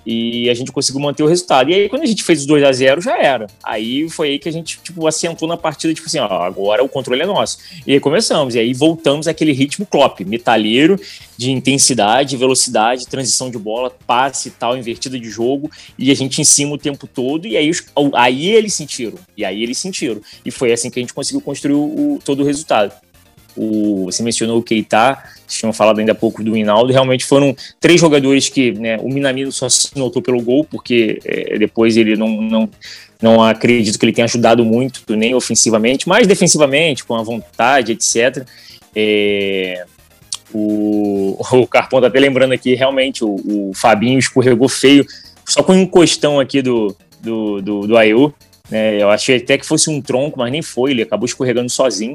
E 0.04 0.48
a 0.50 0.54
gente 0.54 0.72
conseguiu 0.72 1.00
manter 1.00 1.22
o 1.22 1.26
resultado. 1.26 1.70
E 1.70 1.74
aí, 1.74 1.88
quando 1.88 2.02
a 2.02 2.06
gente 2.06 2.22
fez 2.22 2.40
os 2.40 2.46
2 2.46 2.64
a 2.64 2.72
0 2.72 3.00
já 3.00 3.16
era. 3.18 3.46
Aí 3.62 4.08
foi 4.08 4.30
aí 4.30 4.38
que 4.38 4.48
a 4.48 4.52
gente, 4.52 4.80
tipo, 4.82 5.06
assentou 5.06 5.48
na 5.48 5.56
partida, 5.56 5.94
tipo 5.94 6.06
assim, 6.06 6.18
ó, 6.18 6.26
agora 6.42 6.82
o 6.82 6.88
controle 6.88 7.22
é 7.22 7.26
nosso. 7.26 7.58
E 7.86 7.92
aí 7.92 8.00
começamos, 8.00 8.54
e 8.54 8.58
aí 8.58 8.72
voltamos 8.74 9.28
àquele 9.28 9.52
ritmo 9.52 9.86
Klopp, 9.86 10.20
metalheiro, 10.20 10.98
de 11.36 11.50
intensidade, 11.50 12.36
velocidade, 12.36 13.06
transição 13.06 13.50
de 13.50 13.58
bola, 13.58 13.90
passe 14.06 14.48
e 14.48 14.52
tal, 14.52 14.76
invertida 14.76 15.18
de 15.18 15.28
jogo, 15.28 15.70
e 15.98 16.10
a 16.10 16.14
gente 16.14 16.40
em 16.40 16.44
cima 16.44 16.74
o 16.74 16.78
tempo 16.78 17.06
todo, 17.06 17.46
e 17.46 17.56
aí, 17.56 17.70
os, 17.70 17.84
aí 18.14 18.50
eles 18.50 18.74
sentiram, 18.74 19.18
e 19.36 19.44
aí 19.44 19.62
eles 19.62 19.78
sentiram. 19.78 20.20
E 20.44 20.50
foi 20.50 20.72
assim 20.72 20.90
que 20.90 20.98
a 20.98 21.02
gente 21.02 21.14
conseguiu 21.14 21.40
construir 21.40 21.74
o, 21.74 22.18
todo 22.24 22.42
o 22.42 22.46
resultado. 22.46 22.92
O, 23.56 24.04
você 24.06 24.22
mencionou 24.22 24.58
o 24.58 24.62
Keita, 24.62 25.18
vocês 25.46 25.60
tinham 25.60 25.72
falado 25.72 25.98
ainda 25.98 26.12
há 26.12 26.14
pouco 26.14 26.42
do 26.42 26.56
Hinaldo, 26.56 26.92
realmente 26.92 27.24
foram 27.24 27.54
três 27.78 28.00
jogadores 28.00 28.48
que 28.48 28.72
né, 28.72 28.96
o 28.98 29.08
Minamino 29.08 29.52
só 29.52 29.68
se 29.68 29.90
notou 29.96 30.22
pelo 30.22 30.40
gol, 30.40 30.64
porque 30.64 31.20
é, 31.24 31.58
depois 31.58 31.96
ele 31.96 32.16
não, 32.16 32.28
não, 32.28 32.70
não 33.20 33.42
acredito 33.42 33.98
que 33.98 34.04
ele 34.06 34.12
tenha 34.12 34.24
ajudado 34.24 34.64
muito, 34.64 35.14
nem 35.14 35.34
ofensivamente, 35.34 36.08
mas 36.08 36.26
defensivamente, 36.26 37.04
com 37.04 37.14
a 37.14 37.22
vontade, 37.22 37.92
etc. 37.92 38.46
É, 38.96 39.84
o, 40.52 41.36
o 41.52 41.66
Carpão 41.66 42.00
tá 42.00 42.06
até 42.06 42.18
lembrando 42.18 42.52
aqui, 42.52 42.74
realmente, 42.74 43.24
o, 43.24 43.36
o 43.44 43.72
Fabinho 43.74 44.18
escorregou 44.18 44.68
feio, 44.68 45.06
só 45.46 45.62
com 45.62 45.72
um 45.72 45.82
encostão 45.82 46.40
aqui 46.40 46.62
do, 46.62 46.96
do, 47.20 47.60
do, 47.60 47.86
do 47.86 47.96
Ayu, 47.98 48.32
né, 48.70 49.02
eu 49.02 49.10
achei 49.10 49.36
até 49.36 49.58
que 49.58 49.66
fosse 49.66 49.90
um 49.90 50.00
tronco, 50.00 50.38
mas 50.38 50.50
nem 50.50 50.62
foi, 50.62 50.92
ele 50.92 51.02
acabou 51.02 51.26
escorregando 51.26 51.68
sozinho. 51.68 52.14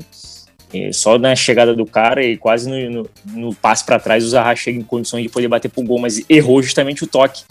É, 0.74 0.92
só 0.92 1.18
na 1.18 1.36
chegada 1.36 1.74
do 1.74 1.86
cara 1.86 2.24
e 2.24 2.36
quase 2.36 2.70
no, 2.70 2.90
no, 2.90 3.10
no 3.26 3.56
passe 3.56 3.86
para 3.86 4.00
trás 4.00 4.24
o 4.26 4.30
Zaha 4.30 4.56
chega 4.56 4.78
em 4.78 4.84
condições 4.84 5.24
de 5.24 5.30
poder 5.30 5.48
bater 5.48 5.70
pro 5.70 5.84
gol, 5.84 6.00
mas 6.00 6.22
errou 6.30 6.62
justamente 6.62 7.04
o 7.04 7.08
toque. 7.08 7.44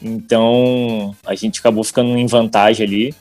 Então 0.00 1.14
a 1.26 1.34
gente 1.34 1.60
acabou 1.60 1.82
ficando 1.82 2.16
em 2.16 2.26
vantagem 2.26 2.86
ali. 2.86 3.14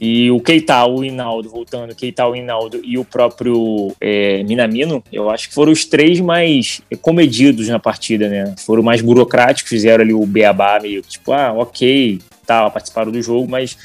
E 0.00 0.30
o 0.30 0.40
Keita, 0.40 0.86
o 0.86 1.04
Hinaldo, 1.04 1.50
voltando, 1.50 1.92
Keita, 1.92 2.24
o 2.24 2.36
Hinaldo 2.36 2.80
e 2.84 2.96
o 2.96 3.04
próprio 3.04 3.92
é, 4.00 4.44
Minamino, 4.44 5.02
eu 5.12 5.28
acho 5.28 5.48
que 5.48 5.54
foram 5.54 5.72
os 5.72 5.84
três 5.84 6.20
mais 6.20 6.80
comedidos 7.02 7.66
na 7.66 7.80
partida, 7.80 8.28
né? 8.28 8.54
Foram 8.58 8.80
mais 8.80 9.00
burocráticos, 9.00 9.68
fizeram 9.68 10.04
ali 10.04 10.14
o 10.14 10.24
beabá 10.24 10.78
meio 10.80 11.02
tipo, 11.02 11.32
ah, 11.32 11.52
ok, 11.52 12.20
tal, 12.46 12.70
participaram 12.70 13.10
do 13.10 13.20
jogo, 13.20 13.50
mas 13.50 13.76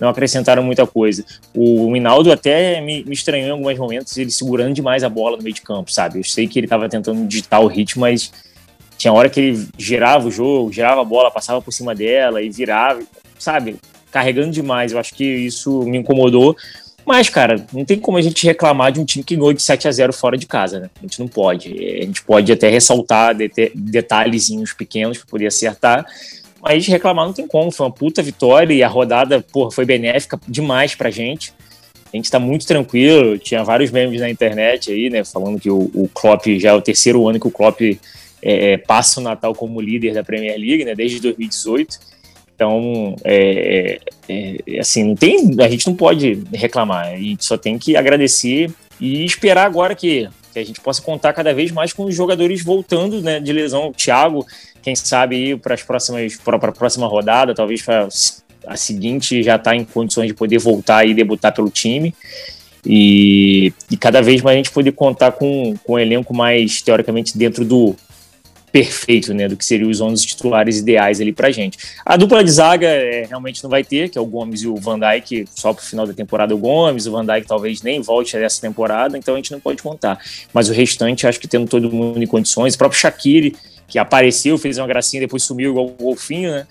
não 0.00 0.08
acrescentaram 0.08 0.62
muita 0.62 0.86
coisa. 0.86 1.24
O 1.54 1.90
Minaldo 1.90 2.32
até 2.32 2.80
me, 2.80 3.04
me 3.04 3.12
estranhou 3.12 3.48
em 3.48 3.52
alguns 3.52 3.78
momentos, 3.78 4.16
ele 4.16 4.30
segurando 4.30 4.74
demais 4.74 5.04
a 5.04 5.08
bola 5.08 5.36
no 5.36 5.42
meio 5.42 5.54
de 5.54 5.60
campo, 5.60 5.92
sabe? 5.92 6.18
Eu 6.18 6.24
sei 6.24 6.48
que 6.48 6.58
ele 6.58 6.66
estava 6.66 6.88
tentando 6.88 7.26
digitar 7.26 7.60
o 7.60 7.66
ritmo, 7.66 8.00
mas 8.00 8.32
tinha 8.96 9.12
hora 9.12 9.28
que 9.28 9.40
ele 9.40 9.68
girava 9.78 10.28
o 10.28 10.30
jogo, 10.30 10.72
girava 10.72 11.00
a 11.00 11.04
bola, 11.04 11.30
passava 11.30 11.60
por 11.62 11.72
cima 11.72 11.94
dela 11.94 12.42
e 12.42 12.50
virava, 12.50 13.02
sabe? 13.38 13.76
Carregando 14.10 14.50
demais. 14.50 14.92
Eu 14.92 14.98
acho 14.98 15.14
que 15.14 15.24
isso 15.24 15.82
me 15.84 15.98
incomodou. 15.98 16.56
Mas, 17.04 17.28
cara, 17.28 17.64
não 17.72 17.84
tem 17.84 17.98
como 17.98 18.18
a 18.18 18.22
gente 18.22 18.46
reclamar 18.46 18.92
de 18.92 19.00
um 19.00 19.04
time 19.04 19.24
que 19.24 19.34
ganhou 19.34 19.52
de 19.52 19.62
7 19.62 19.88
a 19.88 19.92
0 19.92 20.12
fora 20.12 20.36
de 20.36 20.46
casa, 20.46 20.80
né? 20.80 20.90
A 20.98 21.02
gente 21.02 21.18
não 21.18 21.26
pode. 21.26 21.72
A 21.72 22.04
gente 22.04 22.22
pode 22.22 22.52
até 22.52 22.68
ressaltar 22.68 23.34
detalhezinhos 23.74 24.72
pequenos 24.72 25.18
para 25.18 25.26
poder 25.26 25.46
acertar, 25.46 26.04
mas 26.62 26.86
reclamar 26.86 27.26
não 27.26 27.32
tem 27.32 27.46
como, 27.46 27.70
foi 27.70 27.86
uma 27.86 27.92
puta 27.92 28.22
vitória 28.22 28.74
e 28.74 28.82
a 28.82 28.88
rodada, 28.88 29.44
porra, 29.52 29.70
foi 29.70 29.84
benéfica 29.84 30.38
demais 30.46 30.94
pra 30.94 31.10
gente. 31.10 31.52
A 32.12 32.16
gente 32.16 32.30
tá 32.30 32.38
muito 32.38 32.66
tranquilo, 32.66 33.38
tinha 33.38 33.62
vários 33.62 33.90
memes 33.90 34.20
na 34.20 34.28
internet 34.28 34.90
aí, 34.90 35.08
né, 35.08 35.24
falando 35.24 35.60
que 35.60 35.70
o, 35.70 35.90
o 35.94 36.10
Klopp 36.12 36.46
já 36.58 36.70
é 36.70 36.74
o 36.74 36.82
terceiro 36.82 37.26
ano 37.28 37.38
que 37.38 37.46
o 37.46 37.52
Klopp 37.52 37.80
é, 37.80 37.98
é 38.42 38.76
passa 38.76 39.20
o 39.20 39.22
Natal 39.22 39.54
como 39.54 39.80
líder 39.80 40.12
da 40.12 40.24
Premier 40.24 40.58
League, 40.58 40.84
né, 40.84 40.94
desde 40.94 41.20
2018. 41.20 42.10
Então, 42.54 43.16
é, 43.24 43.98
é, 44.28 44.56
é, 44.66 44.80
assim, 44.80 45.04
não 45.04 45.14
tem, 45.14 45.56
a 45.60 45.68
gente 45.68 45.86
não 45.86 45.94
pode 45.94 46.42
reclamar, 46.52 47.06
a 47.06 47.16
gente 47.16 47.42
só 47.42 47.56
tem 47.56 47.78
que 47.78 47.96
agradecer 47.96 48.70
e 49.00 49.24
esperar 49.24 49.64
agora 49.64 49.94
que, 49.94 50.28
que 50.52 50.58
a 50.58 50.64
gente 50.64 50.78
possa 50.78 51.00
contar 51.00 51.32
cada 51.32 51.54
vez 51.54 51.70
mais 51.70 51.94
com 51.94 52.04
os 52.04 52.14
jogadores 52.14 52.62
voltando 52.62 53.22
né, 53.22 53.40
de 53.40 53.50
lesão. 53.50 53.88
O 53.88 53.94
Thiago 53.94 54.44
quem 54.82 54.94
sabe 54.94 55.56
para 55.56 55.74
as 55.74 55.82
próximas 55.82 56.36
para 56.36 56.56
a 56.56 56.72
próxima 56.72 57.06
rodada, 57.06 57.54
talvez 57.54 57.82
para 57.82 58.08
a 58.66 58.76
seguinte 58.76 59.42
já 59.42 59.56
está 59.56 59.74
em 59.74 59.84
condições 59.84 60.28
de 60.28 60.34
poder 60.34 60.58
voltar 60.58 61.06
e 61.06 61.14
debutar 61.14 61.54
pelo 61.54 61.70
time. 61.70 62.14
E, 62.84 63.72
e, 63.90 63.96
cada 63.96 64.22
vez 64.22 64.40
mais 64.40 64.54
a 64.54 64.56
gente 64.56 64.70
poder 64.70 64.92
contar 64.92 65.32
com, 65.32 65.74
com 65.84 65.94
um 65.94 65.98
elenco 65.98 66.34
mais 66.34 66.80
teoricamente 66.80 67.36
dentro 67.36 67.62
do 67.62 67.94
perfeito, 68.72 69.34
né, 69.34 69.48
do 69.48 69.56
que 69.56 69.64
seriam 69.64 69.90
os 69.90 70.00
11 70.00 70.26
titulares 70.26 70.78
ideais 70.78 71.20
ali 71.20 71.32
pra 71.32 71.50
gente. 71.50 71.78
A 72.04 72.16
dupla 72.16 72.42
de 72.42 72.50
zaga 72.50 72.86
é, 72.86 73.26
realmente 73.26 73.62
não 73.62 73.70
vai 73.70 73.82
ter, 73.82 74.08
que 74.08 74.16
é 74.16 74.20
o 74.20 74.26
Gomes 74.26 74.62
e 74.62 74.68
o 74.68 74.76
Van 74.76 74.98
Dijk, 74.98 75.46
só 75.54 75.72
pro 75.72 75.84
final 75.84 76.06
da 76.06 76.12
temporada 76.12 76.54
o 76.54 76.58
Gomes, 76.58 77.06
o 77.06 77.12
Van 77.12 77.26
Dijk 77.26 77.46
talvez 77.46 77.82
nem 77.82 78.00
volte 78.00 78.36
essa 78.36 78.60
temporada, 78.60 79.18
então 79.18 79.34
a 79.34 79.36
gente 79.36 79.50
não 79.50 79.60
pode 79.60 79.82
contar. 79.82 80.18
Mas 80.52 80.68
o 80.68 80.72
restante, 80.72 81.26
acho 81.26 81.40
que 81.40 81.48
tendo 81.48 81.68
todo 81.68 81.90
mundo 81.90 82.22
em 82.22 82.26
condições, 82.26 82.74
o 82.74 82.78
próprio 82.78 83.00
Shaqiri, 83.00 83.56
que 83.90 83.98
apareceu, 83.98 84.56
fez 84.56 84.78
uma 84.78 84.86
gracinha, 84.86 85.20
depois 85.20 85.42
sumiu 85.42 85.72
igual 85.72 85.86
o 85.86 85.90
golfinho, 85.90 86.52
né? 86.52 86.66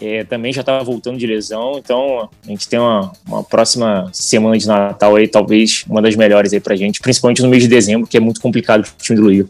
É, 0.00 0.24
também 0.24 0.52
já 0.52 0.60
estava 0.60 0.82
voltando 0.82 1.18
de 1.18 1.26
lesão, 1.26 1.72
então 1.76 2.30
a 2.42 2.46
gente 2.46 2.66
tem 2.68 2.78
uma, 2.78 3.12
uma, 3.26 3.44
próxima 3.44 4.08
semana 4.14 4.56
de 4.56 4.66
Natal 4.66 5.14
aí, 5.16 5.28
talvez 5.28 5.84
uma 5.86 6.00
das 6.00 6.16
melhores 6.16 6.54
aí 6.54 6.60
pra 6.60 6.74
gente, 6.74 7.00
principalmente 7.00 7.42
no 7.42 7.48
mês 7.48 7.62
de 7.62 7.68
dezembro, 7.68 8.06
que 8.06 8.16
é 8.16 8.20
muito 8.20 8.40
complicado 8.40 8.82
pro 8.82 9.04
time 9.04 9.20
do 9.20 9.28
Liga. 9.28 9.48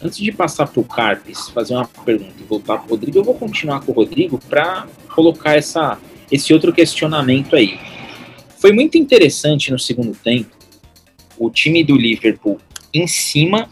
Antes 0.00 0.18
de 0.18 0.30
passar 0.30 0.68
pro 0.68 0.84
Carpes, 0.84 1.48
fazer 1.48 1.74
uma 1.74 1.84
pergunta 1.84 2.34
e 2.38 2.44
voltar 2.44 2.78
pro 2.78 2.90
Rodrigo, 2.90 3.18
eu 3.18 3.24
vou 3.24 3.34
continuar 3.34 3.80
com 3.80 3.90
o 3.90 3.94
Rodrigo 3.94 4.38
para 4.48 4.86
colocar 5.12 5.56
essa, 5.56 5.98
esse 6.30 6.52
outro 6.52 6.72
questionamento 6.72 7.56
aí. 7.56 7.80
Foi 8.58 8.72
muito 8.72 8.96
interessante 8.96 9.72
no 9.72 9.78
segundo 9.78 10.14
tempo 10.14 10.54
o 11.36 11.50
time 11.50 11.82
do 11.82 11.96
Liverpool 11.96 12.60
em 12.94 13.06
cima, 13.08 13.68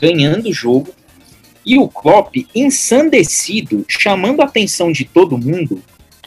ganhando 0.00 0.48
o 0.48 0.52
jogo, 0.52 0.92
e 1.66 1.76
o 1.76 1.88
Klopp 1.88 2.36
ensandecido, 2.54 3.84
chamando 3.88 4.40
a 4.40 4.44
atenção 4.44 4.92
de 4.92 5.04
todo 5.04 5.36
mundo 5.36 5.82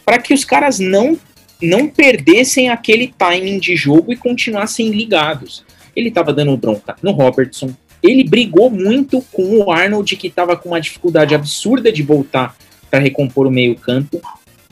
para 0.06 0.20
que 0.20 0.34
os 0.34 0.44
caras 0.44 0.80
não 0.80 1.18
não 1.62 1.88
perdessem 1.88 2.70
aquele 2.70 3.14
timing 3.18 3.60
de 3.60 3.76
jogo 3.76 4.14
e 4.14 4.18
continuassem 4.18 4.90
ligados. 4.92 5.64
Ele 5.94 6.08
estava 6.08 6.34
dando 6.34 6.56
bronca 6.56 6.96
no 7.04 7.12
Robertson, 7.12 7.74
ele 8.02 8.24
brigou 8.24 8.70
muito 8.70 9.22
com 9.32 9.58
o 9.58 9.72
Arnold, 9.72 10.16
que 10.16 10.28
estava 10.28 10.56
com 10.56 10.70
uma 10.70 10.80
dificuldade 10.80 11.36
absurda 11.36 11.92
de 11.92 12.02
voltar 12.02 12.56
para 12.90 13.00
recompor 13.00 13.46
o 13.46 13.52
meio-campo. 13.52 14.22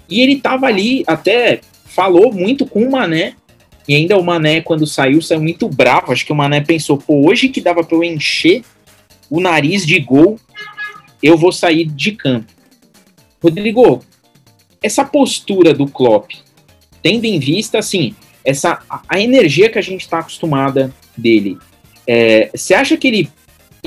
E 0.10 0.21
ele 0.21 0.34
estava 0.34 0.65
ali, 0.65 1.03
até 1.06 1.60
falou 1.86 2.32
muito 2.32 2.65
com 2.65 2.84
o 2.84 2.91
Mané. 2.91 3.34
E 3.88 3.95
ainda 3.95 4.17
o 4.17 4.23
Mané, 4.23 4.62
quando 4.62 4.88
saiu, 4.88 5.21
saiu 5.21 5.41
muito 5.41 5.67
bravo. 5.67 6.12
Acho 6.12 6.25
que 6.25 6.32
o 6.32 6.36
Mané 6.36 6.62
pensou: 6.62 6.97
pô, 6.97 7.27
hoje 7.27 7.49
que 7.49 7.62
dava 7.62 7.84
para 7.84 7.97
eu 7.97 8.03
encher 8.03 8.63
o 9.30 9.40
nariz 9.40 9.86
de 9.86 10.00
gol, 10.00 10.40
eu 11.22 11.38
vou 11.38 11.52
sair 11.52 11.86
de 11.86 12.12
campo. 12.12 12.52
Rodrigo, 13.42 14.04
essa 14.82 15.04
postura 15.04 15.74
do 15.74 15.88
Klopp, 15.88 16.32
tendo 17.02 17.26
em 17.26 17.40
vista, 17.40 17.80
assim, 17.80 18.16
essa, 18.44 18.82
a 19.08 19.20
energia 19.20 19.70
que 19.70 19.78
a 19.78 19.82
gente 19.82 20.02
está 20.02 20.20
acostumada 20.20 20.94
dele, 21.16 21.58
é, 22.06 22.50
você 22.54 22.74
acha 22.74 22.96
que 22.96 23.08
ele, 23.08 23.30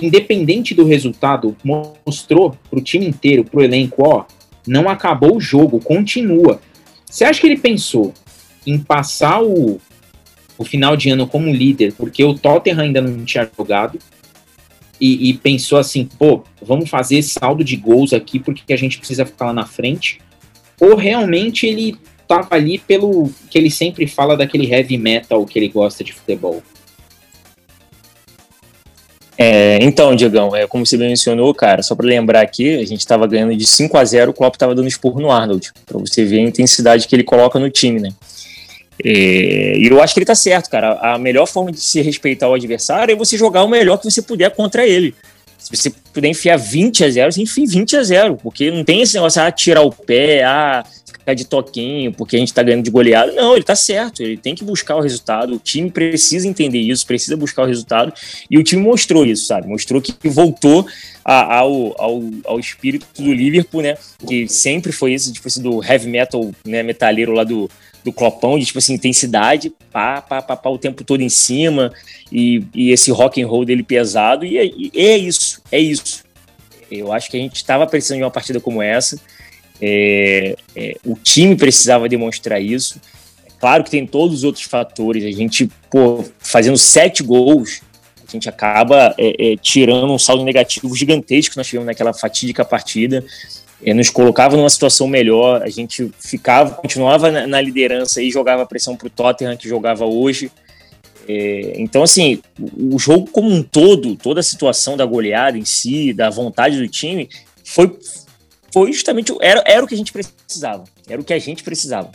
independente 0.01 0.75
do 0.75 0.85
resultado, 0.85 1.57
mostrou 1.65 2.57
para 2.69 2.79
o 2.79 2.83
time 2.83 3.07
inteiro, 3.07 3.45
para 3.45 3.61
o 3.61 3.63
elenco, 3.63 4.03
ó, 4.07 4.25
não 4.67 4.89
acabou 4.89 5.37
o 5.37 5.41
jogo, 5.41 5.81
continua. 5.81 6.61
Você 7.07 7.25
acha 7.25 7.41
que 7.41 7.47
ele 7.47 7.59
pensou 7.59 8.13
em 8.67 8.79
passar 8.79 9.43
o, 9.43 9.81
o 10.59 10.65
final 10.65 10.97
de 10.97 11.11
ano 11.11 11.27
como 11.27 11.51
líder, 11.51 11.95
porque 11.95 12.23
o 12.23 12.35
Tottenham 12.35 12.81
ainda 12.81 13.01
não 13.01 13.25
tinha 13.25 13.51
jogado, 13.57 13.99
e, 15.01 15.31
e, 15.31 15.35
pensou 15.35 15.79
assim, 15.79 16.09
pô, 16.19 16.43
vamos 16.61 16.91
fazer 16.91 17.23
saldo 17.23 17.65
de 17.65 17.77
gols 17.77 18.13
aqui 18.13 18.39
porque 18.39 18.73
a 18.73 18.77
gente 18.77 18.99
precisa 18.99 19.25
ficar 19.25 19.47
lá 19.47 19.53
na 19.53 19.67
frente? 19.67 20.21
Ou 20.81 20.95
realmente 20.95 21.67
ele 21.67 21.97
tava 22.29 22.55
ali 22.55 22.79
pelo 22.79 23.31
que 23.51 23.59
ele 23.59 23.71
sempre 23.71 24.07
fala 24.07 24.37
daquele 24.37 24.71
heavy 24.71 24.99
metal 24.99 25.45
que 25.47 25.59
ele 25.59 25.69
gosta 25.69 26.05
de 26.05 26.13
futebol? 26.13 26.63
É, 29.43 29.79
então, 29.81 30.15
Diegão, 30.15 30.55
é, 30.55 30.67
como 30.67 30.85
você 30.85 30.99
mencionou, 30.99 31.55
cara, 31.55 31.83
só 31.83 31.95
para 31.95 32.07
lembrar 32.07 32.43
aqui, 32.43 32.77
a 32.77 32.85
gente 32.85 33.01
estava 33.01 33.27
ganhando 33.27 33.57
de 33.57 33.67
5 33.67 33.97
a 33.97 34.05
0 34.05 34.33
o 34.33 34.35
Klopp 34.35 34.55
estava 34.55 34.75
dando 34.75 34.87
esporro 34.87 35.19
no 35.19 35.31
Arnold, 35.31 35.73
para 35.87 35.99
você 35.99 36.27
ver 36.27 36.41
a 36.41 36.43
intensidade 36.43 37.09
que 37.09 37.17
ele 37.17 37.25
coloca 37.25 37.59
no 37.59 37.71
time, 37.71 38.01
né? 38.01 38.11
É, 39.05 39.79
e 39.79 39.87
eu 39.87 40.03
acho 40.03 40.15
que 40.15 40.21
ele 40.21 40.27
tá 40.27 40.35
certo, 40.35 40.71
cara. 40.71 40.93
A 41.01 41.19
melhor 41.19 41.47
forma 41.47 41.73
de 41.73 41.81
se 41.81 42.01
respeitar 42.01 42.49
o 42.49 42.55
adversário 42.55 43.13
é 43.13 43.17
você 43.17 43.37
jogar 43.37 43.65
o 43.65 43.69
melhor 43.69 43.99
que 43.99 44.11
você 44.11 44.23
puder 44.23 44.51
contra 44.51 44.87
ele. 44.87 45.15
Se 45.59 45.77
você 45.77 45.93
puder 46.13 46.29
enfiar 46.29 46.57
20 46.57 47.05
a 47.05 47.11
0, 47.11 47.33
você 47.33 47.43
enfia 47.43 47.67
20 47.67 47.97
a 47.97 48.03
0, 48.03 48.37
porque 48.43 48.71
não 48.71 48.83
tem 48.83 49.03
esse 49.03 49.15
negócio, 49.15 49.43
ah, 49.43 49.53
tirar 49.53 49.83
o 49.83 49.93
pé, 49.93 50.43
ah, 50.43 50.85
ficar 51.21 51.35
de 51.35 51.45
toquinho 51.45 52.13
porque 52.13 52.37
a 52.37 52.39
gente 52.39 52.53
tá 52.53 52.63
ganhando 52.63 52.83
de 52.83 52.91
goleado. 52.91 53.33
Não, 53.33 53.55
ele 53.55 53.65
tá 53.65 53.77
certo, 53.77 54.23
ele 54.23 54.37
tem 54.37 54.55
que 54.55 54.65
buscar 54.65 54.97
o 54.97 55.01
resultado, 55.01 55.55
o 55.55 55.59
time 55.59 55.91
precisa 55.91 56.49
entender 56.49 56.81
isso, 56.81 57.07
precisa 57.07 57.37
buscar 57.37 57.63
o 57.63 57.67
resultado, 57.67 58.13
e 58.51 58.59
o 58.59 58.63
time 58.63 58.83
mostrou 58.83 59.25
isso, 59.25 59.47
sabe? 59.47 59.69
Mostrou 59.69 60.01
que 60.01 60.29
voltou 60.29 60.87
a, 61.25 61.59
ao, 61.59 62.01
ao, 62.01 62.23
ao 62.45 62.61
espírito 62.61 63.07
do 63.17 63.33
Liverpool, 63.33 63.83
né? 63.83 63.97
Que 64.27 64.49
sempre 64.49 64.93
foi 64.93 65.15
isso, 65.15 65.33
tipo 65.33 65.47
assim, 65.47 65.63
do 65.63 65.83
heavy 65.85 66.09
metal, 66.09 66.51
né, 66.65 66.83
metaleiro 66.83 67.33
lá 67.33 67.45
do, 67.45 67.71
do 68.05 68.13
Clopão, 68.13 68.59
de 68.59 68.67
tipo 68.67 68.79
assim, 68.79 68.95
intensidade, 68.95 69.73
pá, 69.93 70.21
pá, 70.21 70.43
pá, 70.43 70.57
pá, 70.57 70.71
o 70.71 70.79
tempo 70.79 71.05
todo 71.05 71.23
em 71.23 71.29
cima, 71.29 71.93
e, 72.33 72.65
e 72.75 72.91
esse 72.91 73.11
rock 73.11 73.43
and 73.43 73.47
roll 73.47 73.65
dele 73.65 73.83
pesado, 73.83 74.45
e 74.45 74.59
é, 74.59 74.65
e 74.65 74.91
é 74.95 75.17
isso, 75.17 75.63
é 75.71 75.79
isso. 75.79 76.25
Eu 76.91 77.13
acho 77.13 77.31
que 77.31 77.37
a 77.37 77.41
gente 77.41 77.57
estava 77.57 77.87
precisando 77.87 78.19
de 78.19 78.25
uma 78.25 78.31
partida 78.31 78.61
como 78.61 78.83
essa, 78.83 79.21
é, 79.81 80.57
é, 80.77 80.97
o 81.05 81.15
time 81.15 81.57
precisava 81.57 82.09
demonstrar 82.09 82.61
isso. 82.61 83.01
É 83.47 83.51
claro 83.59 83.83
que 83.83 83.91
tem 83.91 84.07
todos 84.07 84.39
os 84.39 84.45
outros 84.45 84.65
fatores, 84.65 85.25
a 85.25 85.31
gente, 85.31 85.71
pô, 85.91 86.25
fazendo 86.39 86.77
sete 86.77 87.23
gols, 87.23 87.81
a 88.27 88.31
gente 88.31 88.49
acaba 88.49 89.15
é, 89.19 89.53
é, 89.53 89.57
tirando 89.57 90.13
um 90.13 90.19
saldo 90.19 90.45
negativo 90.45 90.95
gigantesco 90.95 91.53
que 91.53 91.57
nós 91.57 91.67
tivemos 91.67 91.87
naquela 91.87 92.13
fatídica 92.13 92.65
partida, 92.65 93.25
nos 93.95 94.11
colocava 94.11 94.59
numa 94.59 94.69
situação 94.69 95.09
melhor, 95.09 95.63
a 95.63 95.71
gente 95.71 96.13
ficava, 96.21 96.75
continuava 96.75 97.31
na, 97.31 97.47
na 97.47 97.61
liderança 97.63 98.23
e 98.23 98.31
jogava 98.31 98.67
pressão 98.67 98.95
para 98.95 99.07
o 99.07 99.11
Tottenham, 99.11 99.57
que 99.57 99.67
jogava 99.67 100.05
hoje. 100.05 100.53
Então, 101.77 102.03
assim, 102.03 102.43
o 102.59 102.99
jogo 102.99 103.31
como 103.31 103.49
um 103.49 103.63
todo, 103.63 104.17
toda 104.17 104.41
a 104.41 104.43
situação 104.43 104.97
da 104.97 105.07
goleada 105.07 105.57
em 105.57 105.65
si, 105.65 106.13
da 106.13 106.29
vontade 106.29 106.77
do 106.77 106.87
time, 106.89 107.29
foi, 107.65 107.97
foi 108.73 108.93
justamente, 108.93 109.35
era, 109.41 109.63
era 109.67 109.85
o 109.85 109.89
que 109.89 109.95
a 109.95 109.99
gente 109.99 110.13
precisava, 110.13 110.85
era 111.09 111.21
o 111.21 111.25
que 111.25 111.33
a 111.33 111.39
gente 111.39 111.63
precisava 111.63 112.11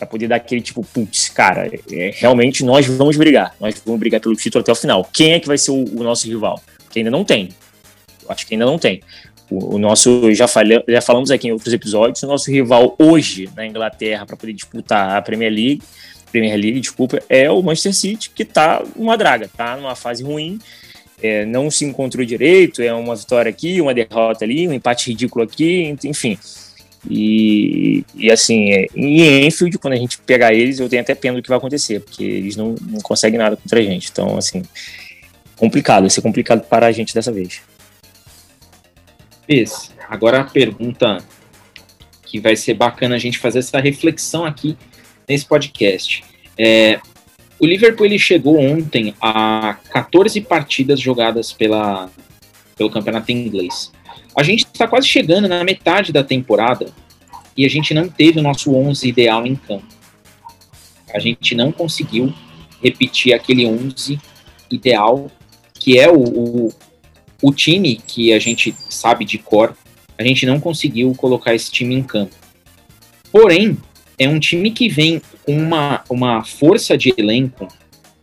para 0.00 0.06
poder 0.06 0.28
dar 0.28 0.36
aquele 0.36 0.62
tipo, 0.62 0.82
putz, 0.82 1.28
cara, 1.28 1.70
é, 1.92 2.10
realmente 2.14 2.64
nós 2.64 2.86
vamos 2.86 3.18
brigar, 3.18 3.54
nós 3.60 3.80
vamos 3.84 4.00
brigar 4.00 4.18
pelo 4.18 4.34
título 4.34 4.62
até 4.62 4.72
o 4.72 4.74
final. 4.74 5.06
Quem 5.12 5.34
é 5.34 5.40
que 5.40 5.46
vai 5.46 5.58
ser 5.58 5.72
o, 5.72 5.84
o 5.84 6.02
nosso 6.02 6.26
rival? 6.26 6.58
Que 6.88 7.00
ainda 7.00 7.10
não 7.10 7.22
tem. 7.22 7.50
Eu 8.22 8.30
acho 8.30 8.46
que 8.46 8.54
ainda 8.54 8.64
não 8.64 8.78
tem. 8.78 9.02
O, 9.50 9.74
o 9.74 9.78
nosso, 9.78 10.32
já, 10.32 10.48
falha, 10.48 10.82
já 10.88 11.02
falamos 11.02 11.30
aqui 11.30 11.48
em 11.48 11.52
outros 11.52 11.74
episódios, 11.74 12.22
o 12.22 12.26
nosso 12.26 12.50
rival 12.50 12.96
hoje 12.98 13.50
na 13.54 13.66
Inglaterra 13.66 14.24
para 14.24 14.38
poder 14.38 14.54
disputar 14.54 15.16
a 15.16 15.20
Premier 15.20 15.52
League, 15.52 15.82
Premier 16.32 16.56
League, 16.56 16.80
desculpa, 16.80 17.20
é 17.28 17.50
o 17.50 17.60
Manchester 17.62 17.94
City, 17.94 18.30
que 18.30 18.42
está 18.42 18.82
numa 18.96 19.18
draga, 19.18 19.50
tá 19.54 19.76
numa 19.76 19.94
fase 19.94 20.22
ruim, 20.22 20.58
é, 21.22 21.44
não 21.44 21.70
se 21.70 21.84
encontrou 21.84 22.24
direito, 22.24 22.82
é 22.82 22.92
uma 22.92 23.14
vitória 23.16 23.50
aqui, 23.50 23.80
uma 23.80 23.94
derrota 23.94 24.44
ali, 24.44 24.68
um 24.68 24.72
empate 24.72 25.10
ridículo 25.10 25.44
aqui, 25.44 25.96
enfim. 26.04 26.38
E, 27.08 28.04
e 28.14 28.30
assim, 28.30 28.72
é, 28.72 28.86
em 28.94 29.46
Enfield, 29.46 29.78
quando 29.78 29.94
a 29.94 29.96
gente 29.96 30.18
pegar 30.18 30.52
eles, 30.52 30.78
eu 30.78 30.88
tenho 30.88 31.02
até 31.02 31.14
pena 31.14 31.36
do 31.36 31.42
que 31.42 31.48
vai 31.48 31.58
acontecer, 31.58 32.00
porque 32.00 32.22
eles 32.22 32.56
não, 32.56 32.74
não 32.82 33.00
conseguem 33.00 33.38
nada 33.38 33.56
contra 33.56 33.78
a 33.78 33.82
gente. 33.82 34.10
Então, 34.10 34.36
assim, 34.36 34.62
complicado, 35.56 36.02
vai 36.02 36.10
ser 36.10 36.20
complicado 36.20 36.66
para 36.66 36.86
a 36.86 36.92
gente 36.92 37.14
dessa 37.14 37.32
vez. 37.32 37.62
Fez. 39.46 39.90
Agora 40.08 40.40
a 40.40 40.44
pergunta 40.44 41.18
que 42.24 42.38
vai 42.38 42.54
ser 42.54 42.74
bacana 42.74 43.16
a 43.16 43.18
gente 43.18 43.38
fazer 43.38 43.60
essa 43.60 43.80
reflexão 43.80 44.44
aqui 44.44 44.76
nesse 45.28 45.46
podcast. 45.46 46.22
É, 46.56 47.00
o 47.60 47.66
Liverpool 47.66 48.06
ele 48.06 48.18
chegou 48.18 48.58
ontem 48.58 49.14
a 49.20 49.76
14 49.90 50.40
partidas 50.40 50.98
jogadas 50.98 51.52
pela, 51.52 52.10
pelo 52.74 52.90
campeonato 52.90 53.30
inglês. 53.30 53.92
A 54.34 54.42
gente 54.42 54.64
está 54.64 54.88
quase 54.88 55.06
chegando 55.06 55.46
na 55.46 55.62
metade 55.62 56.10
da 56.10 56.24
temporada 56.24 56.86
e 57.54 57.66
a 57.66 57.68
gente 57.68 57.92
não 57.92 58.08
teve 58.08 58.38
o 58.38 58.42
nosso 58.42 58.74
11 58.74 59.06
ideal 59.06 59.46
em 59.46 59.54
campo. 59.54 59.86
A 61.12 61.18
gente 61.18 61.54
não 61.54 61.70
conseguiu 61.70 62.32
repetir 62.82 63.34
aquele 63.34 63.66
11 63.66 64.18
ideal, 64.70 65.30
que 65.74 65.98
é 65.98 66.10
o, 66.10 66.22
o, 66.22 66.68
o 67.42 67.52
time 67.52 67.96
que 67.96 68.32
a 68.32 68.38
gente 68.38 68.74
sabe 68.88 69.26
de 69.26 69.36
cor. 69.36 69.76
A 70.16 70.22
gente 70.22 70.46
não 70.46 70.58
conseguiu 70.58 71.14
colocar 71.14 71.54
esse 71.54 71.70
time 71.70 71.94
em 71.94 72.02
campo. 72.02 72.34
Porém, 73.30 73.76
é 74.18 74.28
um 74.28 74.38
time 74.38 74.70
que 74.70 74.88
vem 74.88 75.20
com 75.44 75.56
uma, 75.56 76.02
uma 76.08 76.44
força 76.44 76.96
de 76.96 77.12
elenco 77.16 77.68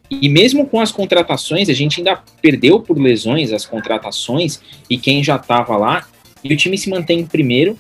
e 0.10 0.30
mesmo 0.30 0.66
com 0.66 0.80
as 0.80 0.92
contratações, 0.92 1.70
a 1.70 1.74
gente 1.74 2.00
ainda 2.00 2.22
perdeu 2.42 2.80
por 2.80 2.98
lesões 2.98 3.52
as 3.52 3.66
contratações 3.66 4.62
e 4.90 4.98
quem 4.98 5.24
já 5.24 5.36
estava 5.36 5.76
lá. 5.76 6.08
E 6.44 6.54
o 6.54 6.58
time 6.58 6.78
se 6.78 6.90
mantém 6.90 7.20
em 7.20 7.26
primeiro. 7.26 7.78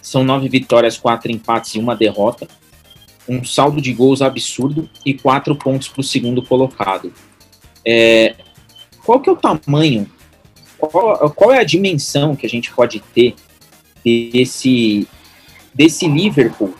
São 0.00 0.24
nove 0.24 0.48
vitórias, 0.48 0.96
quatro 0.96 1.30
empates 1.30 1.74
e 1.74 1.78
uma 1.78 1.94
derrota. 1.94 2.48
Um 3.28 3.44
saldo 3.44 3.80
de 3.80 3.92
gols 3.92 4.22
absurdo 4.22 4.88
e 5.04 5.14
quatro 5.14 5.54
pontos 5.54 5.88
para 5.88 6.00
o 6.00 6.04
segundo 6.04 6.42
colocado. 6.42 7.12
É, 7.84 8.34
qual 9.04 9.20
que 9.20 9.28
é 9.28 9.32
o 9.32 9.36
tamanho? 9.36 10.10
Qual, 10.78 11.30
qual 11.30 11.52
é 11.52 11.60
a 11.60 11.64
dimensão 11.64 12.34
que 12.34 12.46
a 12.46 12.48
gente 12.48 12.72
pode 12.72 13.00
ter 13.14 13.34
desse, 14.04 15.06
desse 15.74 16.08
Liverpool 16.08 16.74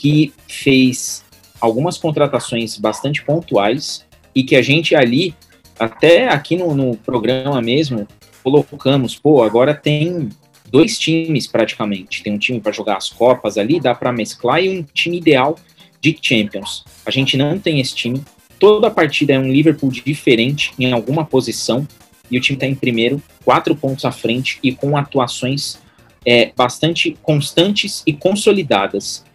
que 0.00 0.32
fez 0.48 1.22
algumas 1.60 1.98
contratações 1.98 2.78
bastante 2.78 3.22
pontuais 3.22 4.06
e 4.34 4.42
que 4.42 4.56
a 4.56 4.62
gente 4.62 4.94
ali, 4.94 5.34
até 5.78 6.26
aqui 6.26 6.56
no, 6.56 6.74
no 6.74 6.96
programa 6.96 7.60
mesmo, 7.60 8.08
colocamos, 8.42 9.14
pô, 9.14 9.42
agora 9.42 9.74
tem 9.74 10.30
dois 10.70 10.98
times 10.98 11.46
praticamente. 11.46 12.22
Tem 12.22 12.32
um 12.32 12.38
time 12.38 12.60
para 12.60 12.72
jogar 12.72 12.96
as 12.96 13.10
Copas 13.10 13.58
ali, 13.58 13.78
dá 13.78 13.94
para 13.94 14.10
mesclar, 14.10 14.64
e 14.64 14.70
um 14.70 14.82
time 14.82 15.18
ideal 15.18 15.58
de 16.00 16.18
Champions. 16.18 16.82
A 17.04 17.10
gente 17.10 17.36
não 17.36 17.58
tem 17.58 17.78
esse 17.78 17.94
time. 17.94 18.22
Toda 18.58 18.90
partida 18.90 19.34
é 19.34 19.38
um 19.38 19.52
Liverpool 19.52 19.90
diferente 19.90 20.72
em 20.78 20.92
alguma 20.92 21.26
posição, 21.26 21.86
e 22.30 22.38
o 22.38 22.40
time 22.40 22.56
está 22.56 22.66
em 22.66 22.74
primeiro, 22.74 23.22
quatro 23.44 23.76
pontos 23.76 24.06
à 24.06 24.12
frente 24.12 24.58
e 24.62 24.72
com 24.72 24.96
atuações 24.96 25.78
é, 26.24 26.52
bastante 26.56 27.18
constantes 27.22 28.02
e 28.06 28.14
consolidadas. 28.14 29.28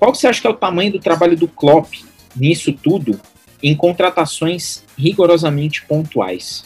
Qual 0.00 0.12
você 0.12 0.26
acha 0.26 0.40
que 0.40 0.46
é 0.48 0.50
o 0.50 0.54
tamanho 0.54 0.90
do 0.90 0.98
trabalho 0.98 1.36
do 1.36 1.46
Klopp 1.46 1.92
nisso 2.34 2.72
tudo 2.72 3.20
em 3.62 3.74
contratações 3.74 4.82
rigorosamente 4.96 5.84
pontuais. 5.84 6.64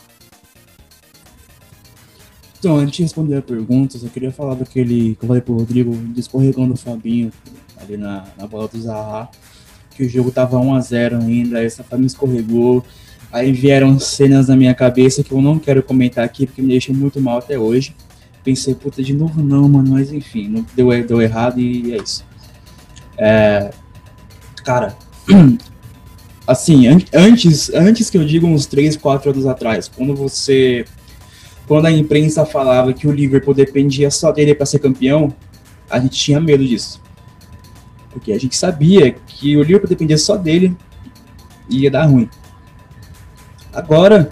Então, 2.58 2.76
antes 2.76 2.96
de 2.96 3.02
responder 3.02 3.36
a 3.36 3.42
pergunta, 3.42 3.98
eu 4.02 4.08
queria 4.08 4.32
falar 4.32 4.54
daquele 4.54 5.16
que 5.16 5.24
eu 5.24 5.26
falei 5.26 5.42
pro 5.42 5.54
Rodrigo, 5.54 5.94
escorregão 6.16 6.66
do 6.66 6.76
Fabinho, 6.76 7.30
ali 7.76 7.96
na, 7.96 8.24
na 8.38 8.46
bola 8.46 8.68
do 8.68 8.80
Zaha, 8.80 9.28
que 9.94 10.04
o 10.04 10.08
jogo 10.08 10.30
tava 10.30 10.58
1x0 10.58 11.20
ainda, 11.20 11.62
essa 11.62 11.84
Fabinho 11.84 12.06
escorregou, 12.06 12.82
aí 13.30 13.52
vieram 13.52 13.98
cenas 13.98 14.48
na 14.48 14.56
minha 14.56 14.74
cabeça 14.74 15.22
que 15.22 15.32
eu 15.32 15.42
não 15.42 15.58
quero 15.58 15.82
comentar 15.82 16.24
aqui, 16.24 16.46
porque 16.46 16.62
me 16.62 16.68
deixam 16.68 16.94
muito 16.94 17.20
mal 17.20 17.38
até 17.38 17.58
hoje. 17.58 17.94
Pensei, 18.42 18.74
puta, 18.74 19.02
de 19.02 19.12
novo 19.12 19.42
não, 19.42 19.68
mano, 19.68 19.90
mas 19.90 20.12
enfim, 20.12 20.64
deu, 20.74 20.88
deu 21.06 21.20
errado 21.20 21.60
e 21.60 21.92
é 21.92 21.96
isso. 21.96 22.24
É, 23.16 23.70
cara, 24.64 24.96
assim, 26.46 26.88
an 26.88 26.98
antes, 27.12 27.70
antes 27.72 28.10
que 28.10 28.18
eu 28.18 28.24
diga 28.24 28.46
uns 28.46 28.66
3, 28.66 28.96
4 28.96 29.30
anos 29.30 29.46
atrás, 29.46 29.88
quando 29.88 30.14
você 30.14 30.84
quando 31.66 31.86
a 31.86 31.90
imprensa 31.90 32.44
falava 32.44 32.92
que 32.92 33.06
o 33.06 33.12
Liverpool 33.12 33.54
dependia 33.54 34.10
só 34.10 34.30
dele 34.30 34.54
para 34.54 34.66
ser 34.66 34.80
campeão, 34.80 35.34
a 35.88 35.98
gente 35.98 36.18
tinha 36.18 36.38
medo 36.40 36.64
disso. 36.66 37.00
Porque 38.10 38.32
a 38.32 38.38
gente 38.38 38.56
sabia 38.56 39.12
que 39.12 39.56
o 39.56 39.62
Liverpool 39.62 39.88
dependia 39.88 40.18
só 40.18 40.36
dele 40.36 40.76
e 41.68 41.80
ia 41.80 41.90
dar 41.90 42.04
ruim. 42.04 42.28
Agora, 43.72 44.30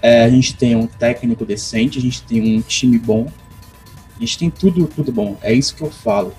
é, 0.00 0.24
a 0.24 0.30
gente 0.30 0.56
tem 0.56 0.76
um 0.76 0.86
técnico 0.86 1.44
decente, 1.44 1.98
a 1.98 2.02
gente 2.02 2.22
tem 2.22 2.58
um 2.58 2.60
time 2.62 2.98
bom, 2.98 3.26
a 4.16 4.20
gente 4.20 4.38
tem 4.38 4.50
tudo, 4.50 4.86
tudo 4.86 5.12
bom. 5.12 5.36
É 5.42 5.52
isso 5.52 5.74
que 5.74 5.82
eu 5.82 5.90
falo. 5.90 6.32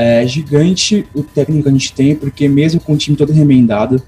É 0.00 0.24
gigante 0.24 1.04
o 1.12 1.24
técnico 1.24 1.64
que 1.64 1.68
a 1.68 1.72
gente 1.72 1.92
tem, 1.92 2.14
porque 2.14 2.46
mesmo 2.48 2.80
com 2.80 2.92
o 2.92 2.96
time 2.96 3.16
todo 3.16 3.32
remendado, 3.32 4.00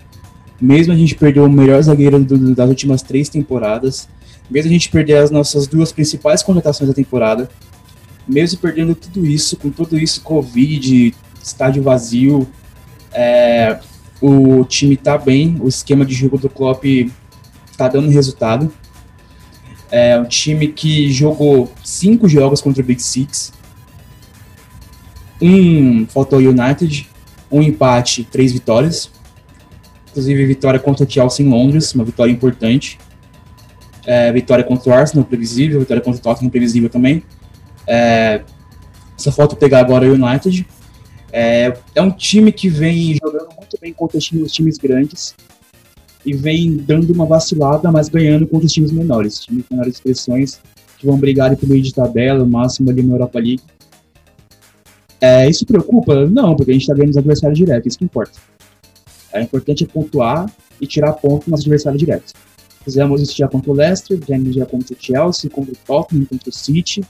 mesmo 0.60 0.92
a 0.92 0.96
gente 0.96 1.16
perder 1.16 1.40
o 1.40 1.48
melhor 1.48 1.82
zagueiro 1.82 2.22
do, 2.22 2.54
das 2.54 2.68
últimas 2.68 3.02
três 3.02 3.28
temporadas, 3.28 4.08
mesmo 4.48 4.70
a 4.70 4.72
gente 4.72 4.88
perder 4.88 5.16
as 5.16 5.32
nossas 5.32 5.66
duas 5.66 5.90
principais 5.90 6.44
contratações 6.44 6.88
da 6.88 6.94
temporada, 6.94 7.50
mesmo 8.28 8.60
perdendo 8.60 8.94
tudo 8.94 9.26
isso, 9.26 9.56
com 9.56 9.68
tudo 9.70 9.98
isso, 9.98 10.20
Covid, 10.20 11.12
estádio 11.42 11.82
vazio, 11.82 12.46
é, 13.12 13.80
o 14.20 14.64
time 14.64 14.96
tá 14.96 15.18
bem, 15.18 15.56
o 15.60 15.66
esquema 15.66 16.04
de 16.04 16.14
jogo 16.14 16.38
do 16.38 16.48
Klopp 16.48 16.84
tá 17.76 17.88
dando 17.88 18.10
resultado. 18.10 18.70
É 19.90 20.18
um 20.20 20.24
time 20.24 20.68
que 20.68 21.10
jogou 21.10 21.72
cinco 21.82 22.28
jogos 22.28 22.60
contra 22.60 22.80
o 22.80 22.84
Big 22.84 23.02
Six. 23.02 23.52
Um 25.40 26.06
faltou 26.06 26.38
United, 26.38 27.08
um 27.50 27.62
empate, 27.62 28.24
três 28.24 28.52
vitórias. 28.52 29.10
Inclusive, 30.10 30.44
vitória 30.46 30.80
contra 30.80 31.06
o 31.06 31.10
Chelsea 31.10 31.46
em 31.46 31.48
Londres, 31.48 31.94
uma 31.94 32.04
vitória 32.04 32.30
importante. 32.30 32.98
É, 34.04 34.32
vitória 34.32 34.64
contra 34.64 34.90
o 34.90 34.94
Arsenal, 34.94 35.24
previsível. 35.24 35.80
Vitória 35.80 36.02
contra 36.02 36.18
o 36.18 36.22
Tottenham, 36.22 36.50
previsível 36.50 36.90
também. 36.90 37.22
É, 37.86 38.42
só 39.16 39.30
falta 39.30 39.54
pegar 39.54 39.80
agora 39.80 40.06
o 40.06 40.14
United. 40.14 40.66
É, 41.32 41.76
é 41.94 42.02
um 42.02 42.10
time 42.10 42.50
que 42.50 42.68
vem 42.68 43.16
jogando 43.22 43.48
muito 43.56 43.78
bem 43.80 43.92
contra 43.92 44.18
os 44.18 44.24
times, 44.24 44.46
os 44.46 44.52
times 44.52 44.78
grandes 44.78 45.34
e 46.24 46.34
vem 46.34 46.76
dando 46.76 47.12
uma 47.12 47.24
vacilada, 47.24 47.90
mas 47.90 48.08
ganhando 48.08 48.46
contra 48.46 48.66
os 48.66 48.72
times 48.72 48.92
menores, 48.92 49.40
times 49.40 49.64
menores 49.70 49.94
expressões 49.94 50.60
que 50.98 51.06
vão 51.06 51.16
brigar 51.16 51.54
pelo 51.56 51.72
meio 51.72 51.82
de 51.82 51.94
tabela, 51.94 52.44
o 52.44 52.46
máximo 52.46 52.90
ali 52.90 53.02
na 53.02 53.14
Europa 53.14 53.38
League. 53.38 53.62
É, 55.20 55.48
isso 55.48 55.66
preocupa? 55.66 56.26
Não, 56.26 56.56
porque 56.56 56.70
a 56.70 56.74
gente 56.74 56.82
está 56.82 56.94
vendo 56.94 57.10
os 57.10 57.16
adversários 57.16 57.58
diretos, 57.58 57.86
isso 57.88 57.98
que 57.98 58.04
importa. 58.04 58.38
É 59.32 59.42
importante 59.42 59.86
pontuar 59.86 60.50
e 60.80 60.86
tirar 60.86 61.12
ponto 61.12 61.50
nos 61.50 61.60
adversários 61.60 62.00
diretos. 62.00 62.32
Fizemos 62.82 63.20
isso 63.20 63.36
já 63.36 63.46
contra 63.46 63.70
o 63.70 63.74
Leicester, 63.74 64.18
fizemos 64.18 64.54
já 64.54 64.64
contra 64.64 64.94
o 64.94 64.96
Chelsea, 64.98 65.50
contra 65.50 65.72
o 65.72 65.76
Tottenham, 65.86 66.24
contra 66.24 66.48
o 66.48 66.52
City. 66.52 67.02